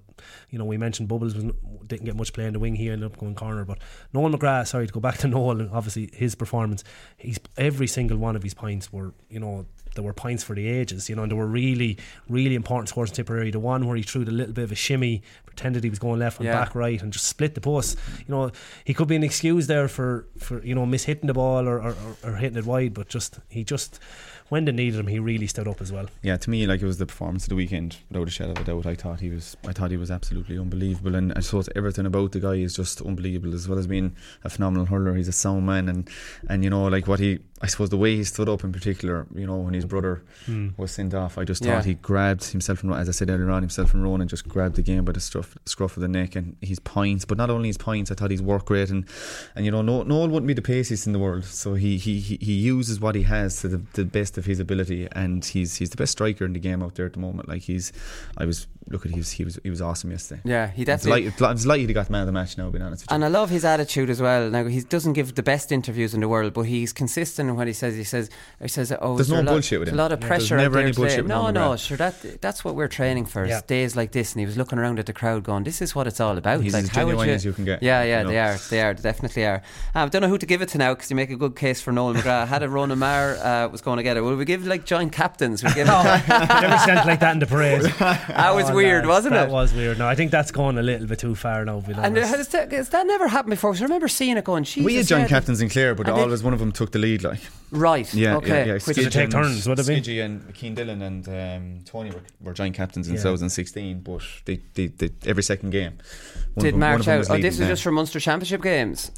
you 0.49 0.57
know, 0.57 0.65
we 0.65 0.77
mentioned 0.77 1.09
Bubbles 1.09 1.35
was, 1.35 1.43
didn't 1.87 2.05
get 2.05 2.15
much 2.15 2.31
play 2.31 2.45
in 2.45 2.53
the 2.53 2.59
wing. 2.59 2.75
He 2.75 2.89
ended 2.89 3.11
up 3.11 3.17
going 3.17 3.35
corner, 3.35 3.65
but 3.65 3.79
Noel 4.13 4.31
McGrath. 4.31 4.67
Sorry 4.67 4.87
to 4.87 4.93
go 4.93 4.99
back 5.01 5.17
to 5.19 5.27
Noel. 5.29 5.69
Obviously, 5.73 6.09
his 6.13 6.33
performance. 6.35 6.83
He's 7.17 7.39
every 7.57 7.87
single 7.87 8.17
one 8.17 8.35
of 8.37 8.43
his 8.43 8.53
points 8.53 8.91
were 8.93 9.13
you 9.29 9.39
know. 9.39 9.65
There 9.95 10.03
were 10.03 10.13
points 10.13 10.43
for 10.43 10.55
the 10.55 10.67
ages, 10.67 11.09
you 11.09 11.15
know, 11.15 11.23
and 11.23 11.31
there 11.31 11.37
were 11.37 11.47
really, 11.47 11.97
really 12.29 12.55
important 12.55 12.87
scores 12.89 13.09
in 13.09 13.15
Tipperary. 13.15 13.51
The 13.51 13.59
one 13.59 13.87
where 13.87 13.97
he 13.97 14.03
threw 14.03 14.23
the 14.23 14.31
little 14.31 14.53
bit 14.53 14.63
of 14.63 14.71
a 14.71 14.75
shimmy, 14.75 15.21
pretended 15.45 15.83
he 15.83 15.89
was 15.89 15.99
going 15.99 16.19
left 16.19 16.39
and 16.39 16.45
Yeah. 16.45 16.63
back 16.63 16.75
right, 16.75 17.01
and 17.01 17.11
just 17.11 17.25
split 17.25 17.55
the 17.55 17.61
post. 17.61 17.97
You 18.19 18.25
know, 18.33 18.51
he 18.85 18.93
could 18.93 19.09
be 19.09 19.17
an 19.17 19.23
excuse 19.23 19.67
there 19.67 19.87
for, 19.89 20.25
for 20.37 20.63
you 20.63 20.73
know 20.75 20.85
mishitting 20.85 21.27
the 21.27 21.33
ball 21.33 21.67
or, 21.67 21.77
or, 21.81 21.89
or, 22.23 22.29
or 22.31 22.35
hitting 22.37 22.57
it 22.57 22.65
wide, 22.65 22.93
but 22.93 23.09
just 23.09 23.39
he 23.49 23.63
just 23.65 23.99
when 24.51 24.65
they 24.65 24.71
needed 24.73 24.99
him, 24.99 25.07
he 25.07 25.17
really 25.17 25.47
stood 25.47 25.65
up 25.67 25.79
as 25.81 25.91
well. 25.93 26.07
Yeah, 26.21 26.35
to 26.35 26.49
me, 26.49 26.67
like 26.67 26.81
it 26.81 26.85
was 26.85 26.97
the 26.97 27.05
performance 27.05 27.43
of 27.45 27.49
the 27.49 27.55
weekend, 27.55 27.97
without 28.09 28.27
a 28.27 28.31
shadow 28.31 28.51
of 28.51 28.59
a 28.59 28.63
doubt. 28.65 28.85
I 28.85 28.95
thought 28.95 29.21
he 29.21 29.29
was, 29.29 29.55
I 29.65 29.71
thought 29.71 29.91
he 29.91 29.97
was 29.97 30.11
absolutely 30.11 30.57
unbelievable, 30.59 31.15
and 31.15 31.31
I 31.35 31.39
suppose 31.39 31.69
everything 31.75 32.05
about 32.05 32.33
the 32.33 32.39
guy 32.41 32.55
is 32.55 32.75
just 32.75 33.01
unbelievable. 33.01 33.53
As 33.55 33.67
well 33.69 33.79
as 33.79 33.87
being 33.87 34.15
a 34.43 34.49
phenomenal 34.49 34.85
hurler, 34.87 35.13
he's 35.15 35.29
a 35.29 35.31
sound 35.31 35.65
man, 35.65 35.87
and 35.89 36.09
and 36.49 36.63
you 36.63 36.69
know, 36.69 36.83
like 36.87 37.07
what 37.07 37.19
he, 37.21 37.39
I 37.61 37.67
suppose 37.67 37.89
the 37.91 37.97
way 37.97 38.15
he 38.17 38.23
stood 38.25 38.49
up 38.49 38.63
in 38.65 38.71
particular, 38.73 39.25
you 39.33 39.47
know, 39.47 39.57
when 39.57 39.73
his 39.73 39.85
brother 39.85 40.23
Hmm. 40.45 40.69
was 40.77 40.91
sent 40.91 41.13
off, 41.13 41.37
I 41.37 41.45
just 41.45 41.63
Yeah. 41.63 41.75
thought 41.77 41.85
he 41.85 41.93
grabbed 41.93 42.43
himself, 42.51 42.83
and 42.83 42.93
as 42.93 43.07
I 43.07 43.13
said 43.13 43.29
earlier 43.29 43.49
on, 43.51 43.61
himself 43.63 43.89
from 43.91 44.01
rolling 44.01 44.11
and 44.11 44.19
Ronan 44.21 44.27
just 44.27 44.47
grabbed 44.49 44.75
the 44.75 44.81
game 44.81 45.05
by 45.05 45.13
the 45.13 45.19
scruff, 45.21 45.57
scruff 45.65 45.95
of 45.95 46.01
the 46.01 46.07
neck, 46.09 46.35
and 46.35 46.57
his 46.61 46.79
points, 46.79 47.23
but 47.23 47.37
not 47.37 47.49
only 47.49 47.69
his 47.69 47.77
points, 47.77 48.11
I 48.11 48.15
thought 48.15 48.31
his 48.31 48.41
work 48.41 48.69
rate, 48.69 48.89
and 48.89 49.05
and 49.55 49.63
you 49.63 49.71
know, 49.71 49.81
no, 49.81 50.03
Noel 50.03 50.27
wouldn't 50.27 50.47
be 50.47 50.53
the 50.53 50.61
paciest 50.61 51.07
in 51.07 51.13
the 51.13 51.19
world, 51.19 51.45
so 51.45 51.75
he 51.75 51.97
he 51.97 52.19
he, 52.19 52.37
he 52.41 52.53
uses 52.53 52.99
what 52.99 53.15
he 53.15 53.23
has 53.23 53.61
to 53.61 53.69
the, 53.69 53.81
the 53.93 54.03
best 54.03 54.37
of 54.41 54.45
his 54.45 54.59
ability, 54.59 55.07
and 55.13 55.45
he's 55.45 55.75
he's 55.77 55.89
the 55.91 55.97
best 55.97 56.11
striker 56.11 56.43
in 56.45 56.53
the 56.53 56.59
game 56.59 56.81
out 56.83 56.95
there 56.95 57.05
at 57.05 57.13
the 57.13 57.19
moment. 57.19 57.47
Like 57.47 57.61
he's, 57.61 57.93
I 58.37 58.45
was 58.45 58.67
look 58.89 59.05
at 59.05 59.11
he 59.11 59.17
was 59.19 59.31
he 59.31 59.43
was 59.45 59.59
he 59.63 59.69
was 59.69 59.81
awesome 59.81 60.09
yesterday. 60.11 60.41
Yeah, 60.43 60.67
he 60.67 60.81
I'm 60.81 60.85
definitely. 60.85 61.31
I'm 61.47 61.55
delighted 61.57 61.87
he 61.87 61.93
got 61.93 62.07
the 62.07 62.11
man 62.11 62.21
of 62.21 62.27
the 62.27 62.31
match 62.33 62.57
now. 62.57 62.69
Being 62.69 62.81
honest 62.83 63.03
with 63.03 63.11
you. 63.11 63.15
And 63.15 63.23
I 63.23 63.27
love 63.29 63.49
his 63.49 63.63
attitude 63.63 64.09
as 64.09 64.21
well. 64.21 64.49
Now 64.49 64.65
he 64.65 64.81
doesn't 64.81 65.13
give 65.13 65.35
the 65.35 65.43
best 65.43 65.71
interviews 65.71 66.13
in 66.13 66.19
the 66.21 66.27
world, 66.27 66.53
but 66.53 66.63
he's 66.63 66.91
consistent 66.91 67.49
in 67.49 67.55
what 67.55 67.67
he 67.67 67.73
says. 67.73 67.95
He 67.95 68.03
says, 68.03 68.29
he 68.61 68.67
says, 68.67 68.91
"Oh, 68.99 69.15
There's 69.15 69.27
is 69.27 69.27
there 69.29 69.37
no 69.43 69.43
a 69.43 69.45
lot, 69.45 69.53
bullshit 69.53 69.79
with 69.79 69.89
him. 69.89 69.95
A 69.95 69.97
lot 69.97 70.11
of 70.11 70.19
Yeah, 70.21 70.27
there's 70.29 70.39
pressure. 70.47 70.57
never 70.57 70.79
any 70.79 70.91
bullshit 70.91 71.17
with 71.23 71.27
No, 71.27 71.39
Nolan 71.41 71.53
no, 71.53 71.75
sure. 71.77 71.97
That 71.97 72.41
that's 72.41 72.65
what 72.65 72.75
we're 72.75 72.87
training 72.87 73.25
for. 73.27 73.45
Yeah. 73.45 73.61
Days 73.67 73.95
like 73.95 74.11
this, 74.11 74.33
and 74.33 74.39
he 74.39 74.45
was 74.45 74.57
looking 74.57 74.79
around 74.79 74.99
at 74.99 75.05
the 75.05 75.13
crowd, 75.13 75.43
going, 75.43 75.63
"This 75.63 75.81
is 75.81 75.95
what 75.95 76.07
it's 76.07 76.19
all 76.19 76.37
about." 76.37 76.61
He's 76.61 76.73
like 76.73 76.83
as 76.85 76.89
how 76.89 77.05
would 77.05 77.11
genuine 77.11 77.27
you? 77.29 77.33
as 77.35 77.45
you 77.45 77.53
can 77.53 77.65
get, 77.65 77.83
Yeah, 77.83 78.03
yeah, 78.03 78.21
you 78.21 78.27
they 78.29 78.33
know. 78.33 78.41
are. 78.41 78.57
They 78.69 78.81
are. 78.81 78.93
They 78.95 79.01
definitely 79.03 79.45
are. 79.45 79.61
Um, 79.95 80.07
I 80.07 80.09
don't 80.09 80.21
know 80.23 80.27
who 80.29 80.37
to 80.39 80.45
give 80.45 80.61
it 80.61 80.69
to 80.69 80.77
now 80.79 80.93
because 80.95 81.09
you 81.09 81.15
make 81.15 81.29
a 81.29 81.35
good 81.37 81.55
case 81.55 81.81
for 81.81 81.91
Noel 81.91 82.15
McGrath. 82.15 82.47
Had 82.47 82.63
a 82.63 82.69
Ronan 82.69 82.99
Maher 82.99 83.37
uh, 83.37 83.67
was 83.69 83.81
going 83.81 83.97
to 83.97 84.03
get 84.03 84.17
it. 84.17 84.20
Will 84.23 84.35
we 84.35 84.45
give 84.45 84.65
like 84.67 84.85
joint 84.85 85.11
captains? 85.11 85.63
We 85.63 85.73
give 85.73 85.87
it. 85.91 85.91
Never 86.29 86.77
sent 86.79 87.05
like 87.07 87.19
that 87.19 87.33
in 87.33 87.39
the 87.39 87.45
parade. 87.47 87.81
that 87.81 88.53
was 88.55 88.69
Oh, 88.69 88.75
weird, 88.75 89.05
lads, 89.05 89.07
wasn't 89.07 89.33
that 89.33 89.43
it? 89.43 89.47
That 89.47 89.53
was 89.53 89.73
weird. 89.73 89.97
No, 89.99 90.07
I 90.07 90.15
think 90.15 90.31
that's 90.31 90.51
going 90.51 90.77
a 90.77 90.81
little 90.81 91.07
bit 91.07 91.19
too 91.19 91.35
far 91.35 91.65
now. 91.65 91.79
being 91.81 91.97
And 91.99 92.17
honest. 92.17 92.35
has 92.35 92.47
that, 92.49 92.71
has 92.71 92.89
that 92.89 93.05
never 93.07 93.27
happened 93.27 93.51
before? 93.51 93.71
'Cause 93.71 93.81
I 93.81 93.85
remember 93.85 94.07
seeing 94.07 94.37
it 94.37 94.43
going. 94.43 94.63
Jesus, 94.63 94.83
we 94.85 94.95
had 94.95 95.07
joint 95.07 95.23
yeah, 95.23 95.27
captains 95.27 95.61
in 95.61 95.69
Clare, 95.69 95.95
but 95.95 96.07
always 96.09 96.43
one 96.43 96.53
of 96.53 96.59
them 96.59 96.71
took 96.71 96.91
the 96.91 96.99
lead. 96.99 97.23
Like 97.23 97.39
Right. 97.71 98.13
yeah, 98.13 98.35
okay. 98.37 98.47
yeah, 98.49 98.65
yeah. 98.65 98.73
Which- 98.73 98.95
Did 98.97 99.11
take 99.11 99.29
turns, 99.29 99.67
would 99.67 99.79
it 99.79 99.87
be? 99.87 100.01
Skidgy 100.01 100.23
and 100.23 100.53
Cian 100.55 100.75
Dillon 100.75 101.01
and 101.01 101.27
um, 101.29 101.79
Tony 101.85 102.11
were, 102.11 102.21
were 102.41 102.53
joint 102.53 102.75
captains 102.75 103.07
in 103.07 103.13
Yeah. 103.15 103.21
2016, 103.23 104.01
but 104.01 104.21
they, 104.45 104.59
they, 104.73 104.87
they 104.87 105.09
every 105.25 105.43
second 105.43 105.69
game. 105.71 105.93
one 106.53 106.63
did 106.65 106.73
of 106.75 106.79
them- 106.79 106.79
one 106.79 106.79
march 106.79 106.99
of 107.01 107.05
them 107.05 107.15
out. 107.15 107.19
was 107.19 107.29
Oh, 107.29 107.37
this 107.37 107.59
is 107.59 107.67
just 107.67 107.83
for 107.83 107.91
Munster 107.91 108.19
Championship 108.19 108.61
games. 108.61 109.11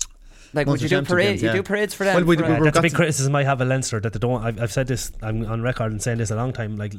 Like, 0.53 0.67
would 0.67 0.81
you 0.81 0.89
do 0.89 0.97
parades? 0.97 1.09
parade? 1.09 1.27
games, 1.39 1.43
You 1.43 1.51
do 1.51 1.63
parades 1.63 1.93
for 1.93 2.03
them? 2.03 2.15
Well, 2.15 2.25
we- 2.25 2.38
for, 2.38 2.43
we- 2.43 2.49
we're 2.49 2.63
That's 2.65 2.67
a 2.67 2.71
got 2.77 2.81
big 2.84 2.91
to- 2.91 2.95
criticism 2.97 3.35
I 3.35 3.43
have 3.43 3.59
of 3.61 3.67
Leinster 3.67 3.99
that 3.99 4.13
they 4.13 4.19
don't. 4.19 4.43
I've, 4.43 4.61
I've 4.61 4.71
said 4.71 4.88
this. 4.88 5.11
I'm 5.21 5.45
on 5.45 5.61
record 5.61 5.91
and 5.91 6.01
saying 6.01 6.19
this 6.19 6.30
a 6.31 6.35
long 6.35 6.53
time. 6.53 6.77
Like, 6.77 6.93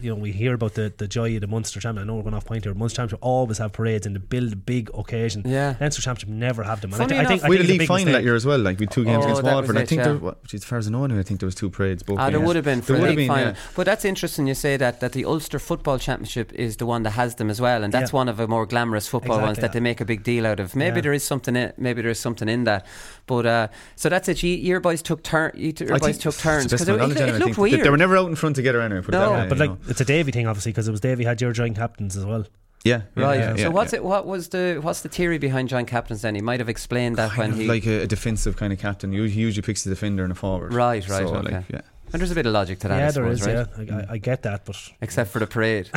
you 0.00 0.10
know, 0.10 0.16
we 0.16 0.32
hear 0.32 0.54
about 0.54 0.74
the, 0.74 0.92
the 0.96 1.06
joy 1.08 1.34
of 1.36 1.40
the 1.40 1.46
Munster 1.46 1.78
Championship. 1.80 2.04
I 2.04 2.06
know 2.08 2.16
we're 2.16 2.22
going 2.24 2.34
off 2.34 2.44
point 2.44 2.64
here. 2.64 2.74
Munster 2.74 2.96
Championship 2.96 3.18
always 3.22 3.58
have 3.58 3.72
parades 3.72 4.06
and 4.06 4.16
they 4.16 4.20
build 4.20 4.52
a 4.52 4.56
big 4.56 4.90
occasion. 4.94 5.42
Yeah. 5.46 5.76
Leinster 5.80 6.02
Championship 6.02 6.28
never 6.28 6.62
have 6.64 6.80
them. 6.80 6.90
And 6.92 6.98
Funny 6.98 7.16
I, 7.18 7.20
thi- 7.20 7.24
I 7.24 7.28
think, 7.38 7.42
we 7.44 7.48
think 7.48 7.52
had 7.56 7.60
a 7.60 7.62
it's 7.62 7.70
league 7.70 7.78
big 7.80 7.88
final 7.88 8.12
that 8.12 8.24
year 8.24 8.34
as 8.34 8.44
well. 8.44 8.58
Like 8.58 8.78
we 8.78 8.84
had 8.86 8.90
two 8.90 9.04
games 9.04 9.24
Oh, 9.24 9.28
against 9.28 9.42
Waterford. 9.44 9.74
was 9.74 9.76
I 9.76 9.82
it, 9.82 9.88
think 9.88 9.98
yeah. 10.00 10.04
there, 10.04 10.16
what, 10.16 10.44
geez, 10.44 10.60
as 10.62 10.64
far 10.64 10.78
as 10.78 10.86
I 10.88 10.90
know, 10.90 11.04
anyway, 11.04 11.20
I 11.20 11.22
think 11.22 11.40
there 11.40 11.46
was 11.46 11.54
two 11.54 11.70
parades. 11.70 12.02
Both 12.02 12.18
Ah, 12.18 12.30
there 12.30 12.40
would 12.40 12.56
have 12.56 12.64
been 12.64 12.82
for 12.82 12.92
There 12.92 13.00
would 13.02 13.10
have 13.10 13.16
league 13.16 13.28
been, 13.28 13.36
final. 13.36 13.54
But 13.76 13.86
that's 13.86 14.04
interesting 14.04 14.46
you 14.48 14.54
say 14.54 14.76
that 14.76 15.00
that 15.00 15.12
the 15.12 15.24
Ulster 15.24 15.58
Football 15.58 15.98
Championship 15.98 16.52
is 16.52 16.76
the 16.78 16.86
one 16.86 17.02
that 17.04 17.10
has 17.10 17.36
them 17.36 17.50
as 17.50 17.60
well, 17.60 17.84
and 17.84 17.92
that's 17.92 18.12
one 18.12 18.28
of 18.28 18.36
the 18.36 18.48
more 18.48 18.66
glamorous 18.66 19.06
football 19.08 19.40
ones 19.40 19.58
that 19.58 19.72
they 19.72 19.80
make 19.80 20.00
a 20.00 20.04
big 20.04 20.22
deal 20.24 20.46
out 20.46 20.60
of. 20.60 20.74
Maybe 20.74 21.00
there 21.00 21.12
is 21.12 21.22
something 21.22 21.54
maybe 21.78 22.02
there 22.02 22.10
is 22.10 22.18
something 22.20 22.48
in 22.48 22.64
that. 22.64 22.84
But 23.26 23.46
uh, 23.46 23.68
so 23.96 24.08
that's 24.08 24.28
it. 24.28 24.42
You, 24.42 24.54
your 24.54 24.80
boys 24.80 25.02
took 25.02 25.22
turn. 25.22 25.52
You 25.54 25.72
t- 25.72 25.84
your 25.84 25.98
boys 25.98 26.02
think 26.18 26.20
took 26.20 26.36
turns 26.36 26.64
the 26.66 26.76
best 26.76 26.86
because 26.86 26.88
of 26.88 27.00
it, 27.00 27.28
it, 27.34 27.38
looked. 27.40 27.56
They- 27.56 27.60
weird. 27.62 27.84
They 27.84 27.90
were 27.90 27.96
never 27.96 28.16
out 28.16 28.28
in 28.28 28.36
front 28.36 28.56
together 28.56 28.80
anyway. 28.80 29.00
Put 29.02 29.14
it 29.14 29.18
No. 29.18 29.30
that 29.32 29.42
way, 29.42 29.48
but 29.48 29.58
like 29.58 29.70
know. 29.70 29.78
it's 29.88 30.00
a 30.00 30.04
Davy 30.04 30.30
thing, 30.32 30.46
obviously, 30.46 30.72
because 30.72 30.86
it 30.88 30.90
was 30.92 31.00
Davy 31.00 31.24
had 31.24 31.40
your 31.40 31.52
joint 31.52 31.76
captains 31.76 32.16
as 32.16 32.24
well. 32.24 32.44
yeah, 32.84 33.02
yeah, 33.16 33.22
Right. 33.24 33.40
yeah, 33.40 33.54
so 33.56 33.62
yeah, 33.62 33.68
what's 33.68 33.92
yeah. 33.92 33.98
it? 33.98 34.04
What 34.04 34.26
was 34.26 34.48
the 34.50 34.78
what's 34.80 35.00
the 35.00 35.08
theory 35.08 35.38
behind 35.38 35.68
John 35.68 35.86
Captains? 35.86 36.22
Then 36.22 36.34
he 36.36 36.40
might 36.40 36.60
have 36.60 36.68
explained 36.68 37.16
that 37.16 37.30
Kind 37.30 37.38
when 37.38 37.50
of 37.52 37.58
he 37.58 37.66
like 37.66 37.86
a, 37.86 38.02
a 38.02 38.06
defensive 38.06 38.56
kind 38.56 38.72
of 38.72 38.78
captain. 38.78 39.10
He 39.12 39.28
he 39.28 39.40
usually 39.40 39.62
picks 39.62 39.82
the 39.82 39.90
defender 39.90 40.22
and 40.22 40.30
a 40.32 40.36
forward. 40.36 40.72
Right, 40.72 41.06
right, 41.08 41.26
So, 41.26 41.34
okay. 41.36 41.54
like, 41.56 41.64
yeah. 41.68 41.80
And 42.12 42.20
there's 42.20 42.30
a 42.30 42.34
bit 42.34 42.46
of 42.46 42.52
logic 42.52 42.78
to 42.80 42.88
that. 42.88 42.98
yeah, 42.98 43.06
I 43.08 43.10
suppose, 43.10 43.40
is. 43.40 43.46
right? 43.46 43.66
Yeah, 43.88 43.96
I, 43.96 44.00
I, 44.00 44.06
I 44.12 44.18
get 44.18 44.42
that, 44.42 44.64
but 44.64 44.76
Except 45.00 45.30
for 45.30 45.38
the 45.40 45.46
parade. 45.46 45.90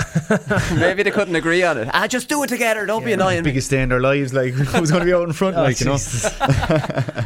Maybe 0.80 1.04
they 1.04 1.12
couldn't 1.12 1.36
agree 1.36 1.64
on 1.64 1.78
it. 1.78 1.88
Ah, 1.94 2.08
just 2.08 2.28
do 2.28 2.42
it 2.44 2.48
together. 2.48 2.86
Don't 2.86 3.06
be 3.06 3.14
annoying. 3.14 3.40
me. 3.44 3.52
Biggest 3.52 3.70
day 3.70 3.82
in 3.84 3.90
their 3.90 4.00
lives. 4.02 4.34
Like 4.34 4.54
who's 4.54 4.90
going 4.92 5.02
to 5.02 5.06
be 5.06 5.14
out 5.14 5.28
in 5.28 5.34
front? 5.34 5.56
Oh, 5.56 5.64
like 5.64 5.80
you 5.80 5.86
know. 5.86 5.98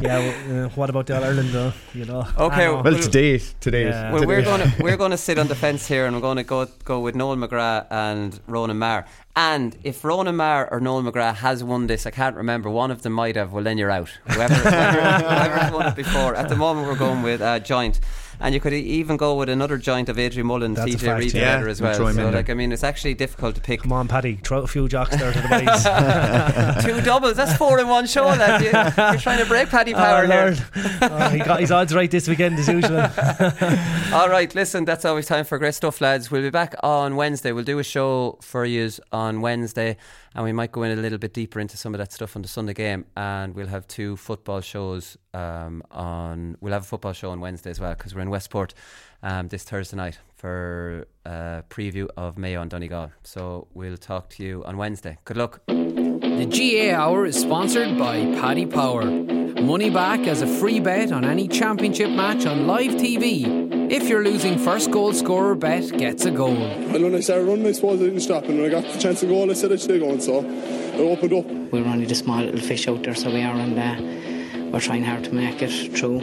Yeah. 0.01 0.19
Well, 0.19 0.65
uh, 0.65 0.69
what 0.69 0.89
about 0.89 1.07
the 1.07 1.15
All 1.15 1.23
Ireland 1.23 1.49
though? 1.49 1.71
You 1.93 2.05
know. 2.05 2.27
Okay, 2.37 2.65
know. 2.65 2.81
Well, 2.81 2.99
today, 2.99 3.39
today, 3.61 3.85
Yeah. 3.85 4.11
Well, 4.11 4.25
we're 4.27 4.43
today. 4.43 4.57
going 4.57 4.71
to 4.71 4.83
we're 4.83 4.97
going 4.97 5.11
to 5.11 5.17
sit 5.17 5.37
on 5.37 5.47
the 5.47 5.55
fence 5.55 5.87
here, 5.87 6.05
and 6.05 6.15
we're 6.15 6.21
going 6.21 6.37
to 6.37 6.43
go 6.43 6.67
go 6.83 6.99
with 6.99 7.15
Noel 7.15 7.37
McGrath 7.37 7.87
and 7.89 8.39
Ronan 8.47 8.77
Maher. 8.79 9.05
And 9.35 9.75
if 9.83 10.03
Ronan 10.03 10.35
Maher 10.35 10.71
or 10.71 10.79
Noel 10.79 11.01
McGrath 11.03 11.35
has 11.35 11.63
won 11.63 11.87
this, 11.87 12.05
I 12.05 12.11
can't 12.11 12.35
remember. 12.35 12.69
One 12.69 12.91
of 12.91 13.01
them 13.01 13.13
might 13.13 13.35
have. 13.35 13.53
Well, 13.53 13.63
then 13.63 13.77
you're 13.77 13.89
out. 13.89 14.09
Whoever, 14.29 14.53
whoever, 14.53 15.01
whoever's 15.01 15.71
won 15.71 15.85
it 15.87 15.95
before. 15.95 16.35
At 16.35 16.49
the 16.49 16.55
moment, 16.55 16.87
we're 16.87 16.95
going 16.97 17.23
with 17.23 17.41
uh, 17.41 17.59
joint. 17.59 17.99
And 18.39 18.53
you 18.53 18.59
could 18.59 18.73
even 18.73 19.17
go 19.17 19.35
with 19.35 19.49
another 19.49 19.77
joint 19.77 20.09
of 20.09 20.19
Adrian 20.19 20.47
Mullen, 20.47 20.73
That's 20.73 20.95
TJ 20.95 21.17
Reid 21.17 21.33
yeah. 21.33 21.65
as 21.67 21.81
We'll 21.81 21.93
So, 21.93 22.29
like, 22.29 22.49
I 22.49 22.53
mean, 22.53 22.71
it's 22.71 22.83
actually 22.83 23.13
difficult 23.13 23.55
to 23.55 23.61
pick. 23.61 23.81
Come 23.81 23.93
on, 23.93 24.07
Paddy, 24.07 24.39
throw 24.43 24.61
a 24.61 24.67
few 24.67 24.87
jocks 24.87 25.15
there 25.15 25.31
to 25.31 25.41
the 25.41 25.47
boys. 26.83 26.85
Two 26.85 27.01
doubles. 27.01 27.35
That's 27.35 27.55
four 27.57 27.79
in 27.79 27.87
one 27.87 28.05
show, 28.05 28.25
lad. 28.25 28.61
You, 28.61 28.71
you're 28.71 29.19
trying 29.19 29.39
to 29.39 29.45
break 29.45 29.69
Paddy 29.69 29.93
oh, 29.93 29.97
Power 29.97 30.25
oh, 30.25 30.51
here. 30.51 30.67
Oh, 31.01 31.29
he 31.29 31.39
got 31.39 31.59
his 31.59 31.71
odds 31.71 31.93
right 31.93 32.09
this 32.09 32.27
weekend 32.27 32.59
as 32.59 32.67
usual. 32.67 32.99
All 34.13 34.29
right, 34.29 34.53
listen, 34.53 34.85
that's 34.85 35.05
always 35.05 35.25
time 35.25 35.45
for 35.45 35.57
great 35.57 35.75
stuff, 35.75 36.01
lads. 36.01 36.29
We'll 36.29 36.41
be 36.41 36.49
back 36.49 36.75
on 36.83 37.15
Wednesday. 37.15 37.51
We'll 37.51 37.63
do 37.63 37.79
a 37.79 37.83
show 37.83 38.37
for 38.41 38.65
you 38.65 38.83
on 39.11 39.41
Wednesday, 39.41 39.97
and 40.35 40.43
we 40.43 40.51
might 40.51 40.71
go 40.71 40.83
in 40.83 40.97
a 40.97 41.01
little 41.01 41.17
bit 41.17 41.33
deeper 41.33 41.59
into 41.59 41.77
some 41.77 41.93
of 41.93 41.99
that 41.99 42.11
stuff 42.11 42.35
on 42.35 42.41
the 42.41 42.47
Sunday 42.47 42.73
game. 42.73 43.05
And 43.15 43.55
we'll 43.55 43.67
have 43.67 43.87
two 43.87 44.17
football 44.17 44.61
shows 44.61 45.17
um, 45.33 45.83
on. 45.91 46.57
We'll 46.61 46.73
have 46.73 46.83
a 46.83 46.85
football 46.85 47.13
show 47.13 47.29
on 47.31 47.39
Wednesday 47.39 47.69
as 47.69 47.79
well 47.79 47.93
because 47.93 48.15
we're 48.15 48.21
in 48.21 48.29
Westport 48.29 48.73
um, 49.21 49.47
this 49.47 49.63
Thursday 49.63 49.97
night 49.97 50.19
for 50.35 51.07
a 51.25 51.63
preview 51.69 52.07
of 52.17 52.37
Mayo 52.37 52.61
and 52.61 52.71
Donegal. 52.71 53.11
So 53.23 53.67
we'll 53.73 53.97
talk 53.97 54.29
to 54.31 54.43
you 54.43 54.63
on 54.65 54.77
Wednesday. 54.77 55.17
Good 55.25 55.37
luck. 55.37 55.61
The 55.67 56.47
GAA 56.49 56.95
Hour 56.95 57.25
is 57.25 57.39
sponsored 57.39 57.97
by 57.97 58.19
Paddy 58.35 58.65
Power. 58.65 59.42
Money 59.63 59.89
back 59.89 60.27
as 60.27 60.41
a 60.41 60.47
free 60.59 60.81
bet 60.81 61.13
on 61.13 61.23
any 61.23 61.47
championship 61.47 62.09
match 62.09 62.45
on 62.45 62.67
live 62.67 62.91
TV. 62.91 63.89
If 63.89 64.09
you're 64.09 64.21
losing 64.21 64.57
first 64.57 64.91
goal 64.91 65.13
scorer 65.13 65.55
bet 65.55 65.97
gets 65.97 66.25
a 66.25 66.31
goal. 66.31 66.57
And 66.57 67.01
when 67.01 67.15
I 67.15 67.21
started 67.21 67.45
running, 67.45 67.67
I 67.67 67.71
suppose 67.71 68.01
I 68.01 68.03
didn't 68.03 68.19
stop. 68.19 68.43
And 68.43 68.57
when 68.57 68.65
I 68.65 68.69
got 68.69 68.83
the 68.91 68.99
chance 68.99 69.21
to 69.21 69.25
goal, 69.25 69.49
I 69.49 69.53
said 69.53 69.71
I 69.71 69.77
should 69.77 70.01
going. 70.01 70.19
So 70.19 70.39
I 70.39 70.97
opened 70.97 71.31
up. 71.31 71.45
We're 71.71 71.85
only 71.85 72.05
the 72.05 72.13
small 72.13 72.41
little 72.41 72.59
fish 72.59 72.89
out 72.89 73.03
there, 73.03 73.15
so 73.15 73.31
we 73.31 73.41
are, 73.41 73.55
and 73.55 73.79
uh, 73.79 74.69
we're 74.69 74.81
trying 74.81 75.05
hard 75.05 75.23
to 75.23 75.33
make 75.33 75.61
it 75.61 75.97
through. 75.97 76.19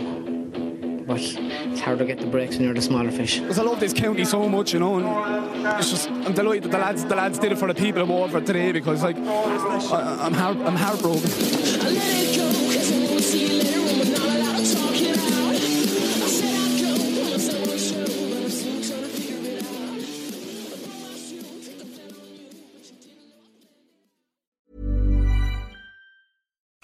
But 1.07 1.21
it's 1.23 1.81
hard 1.81 1.99
to 2.01 2.05
get 2.05 2.19
the 2.21 2.27
breaks 2.27 2.57
when 2.57 2.65
you're 2.67 2.75
the 2.75 2.83
smaller 2.83 3.11
fish. 3.11 3.41
Because 3.41 3.59
I 3.59 3.63
love 3.63 3.81
this 3.81 3.95
county 3.95 4.27
so 4.27 4.51
much, 4.51 4.75
you 4.75 4.81
know, 4.81 4.97
and 4.99 5.79
it's 5.79 5.91
just 5.91 6.11
I'm 6.11 6.35
delighted 6.35 6.65
that 6.65 6.73
the 6.73 6.79
lads 6.79 7.05
the 7.07 7.17
lads 7.17 7.39
did 7.39 7.53
it 7.53 7.59
for 7.59 7.69
the 7.69 7.75
people 7.75 8.03
of 8.03 8.11
Waterford 8.11 8.45
today 8.45 8.71
because 8.71 9.03
like 9.03 9.17
I, 9.17 10.19
I'm 10.21 10.35
heart, 10.35 10.59
I'm 10.59 10.77
heartbroken 10.77 12.70
see 13.31 13.47
you 13.47 13.63
later 13.63 13.81
when 13.83 13.99
we're 14.01 14.11
not 14.11 14.27
allowed 14.27 14.65
to 14.65 14.75
talk. 14.75 15.30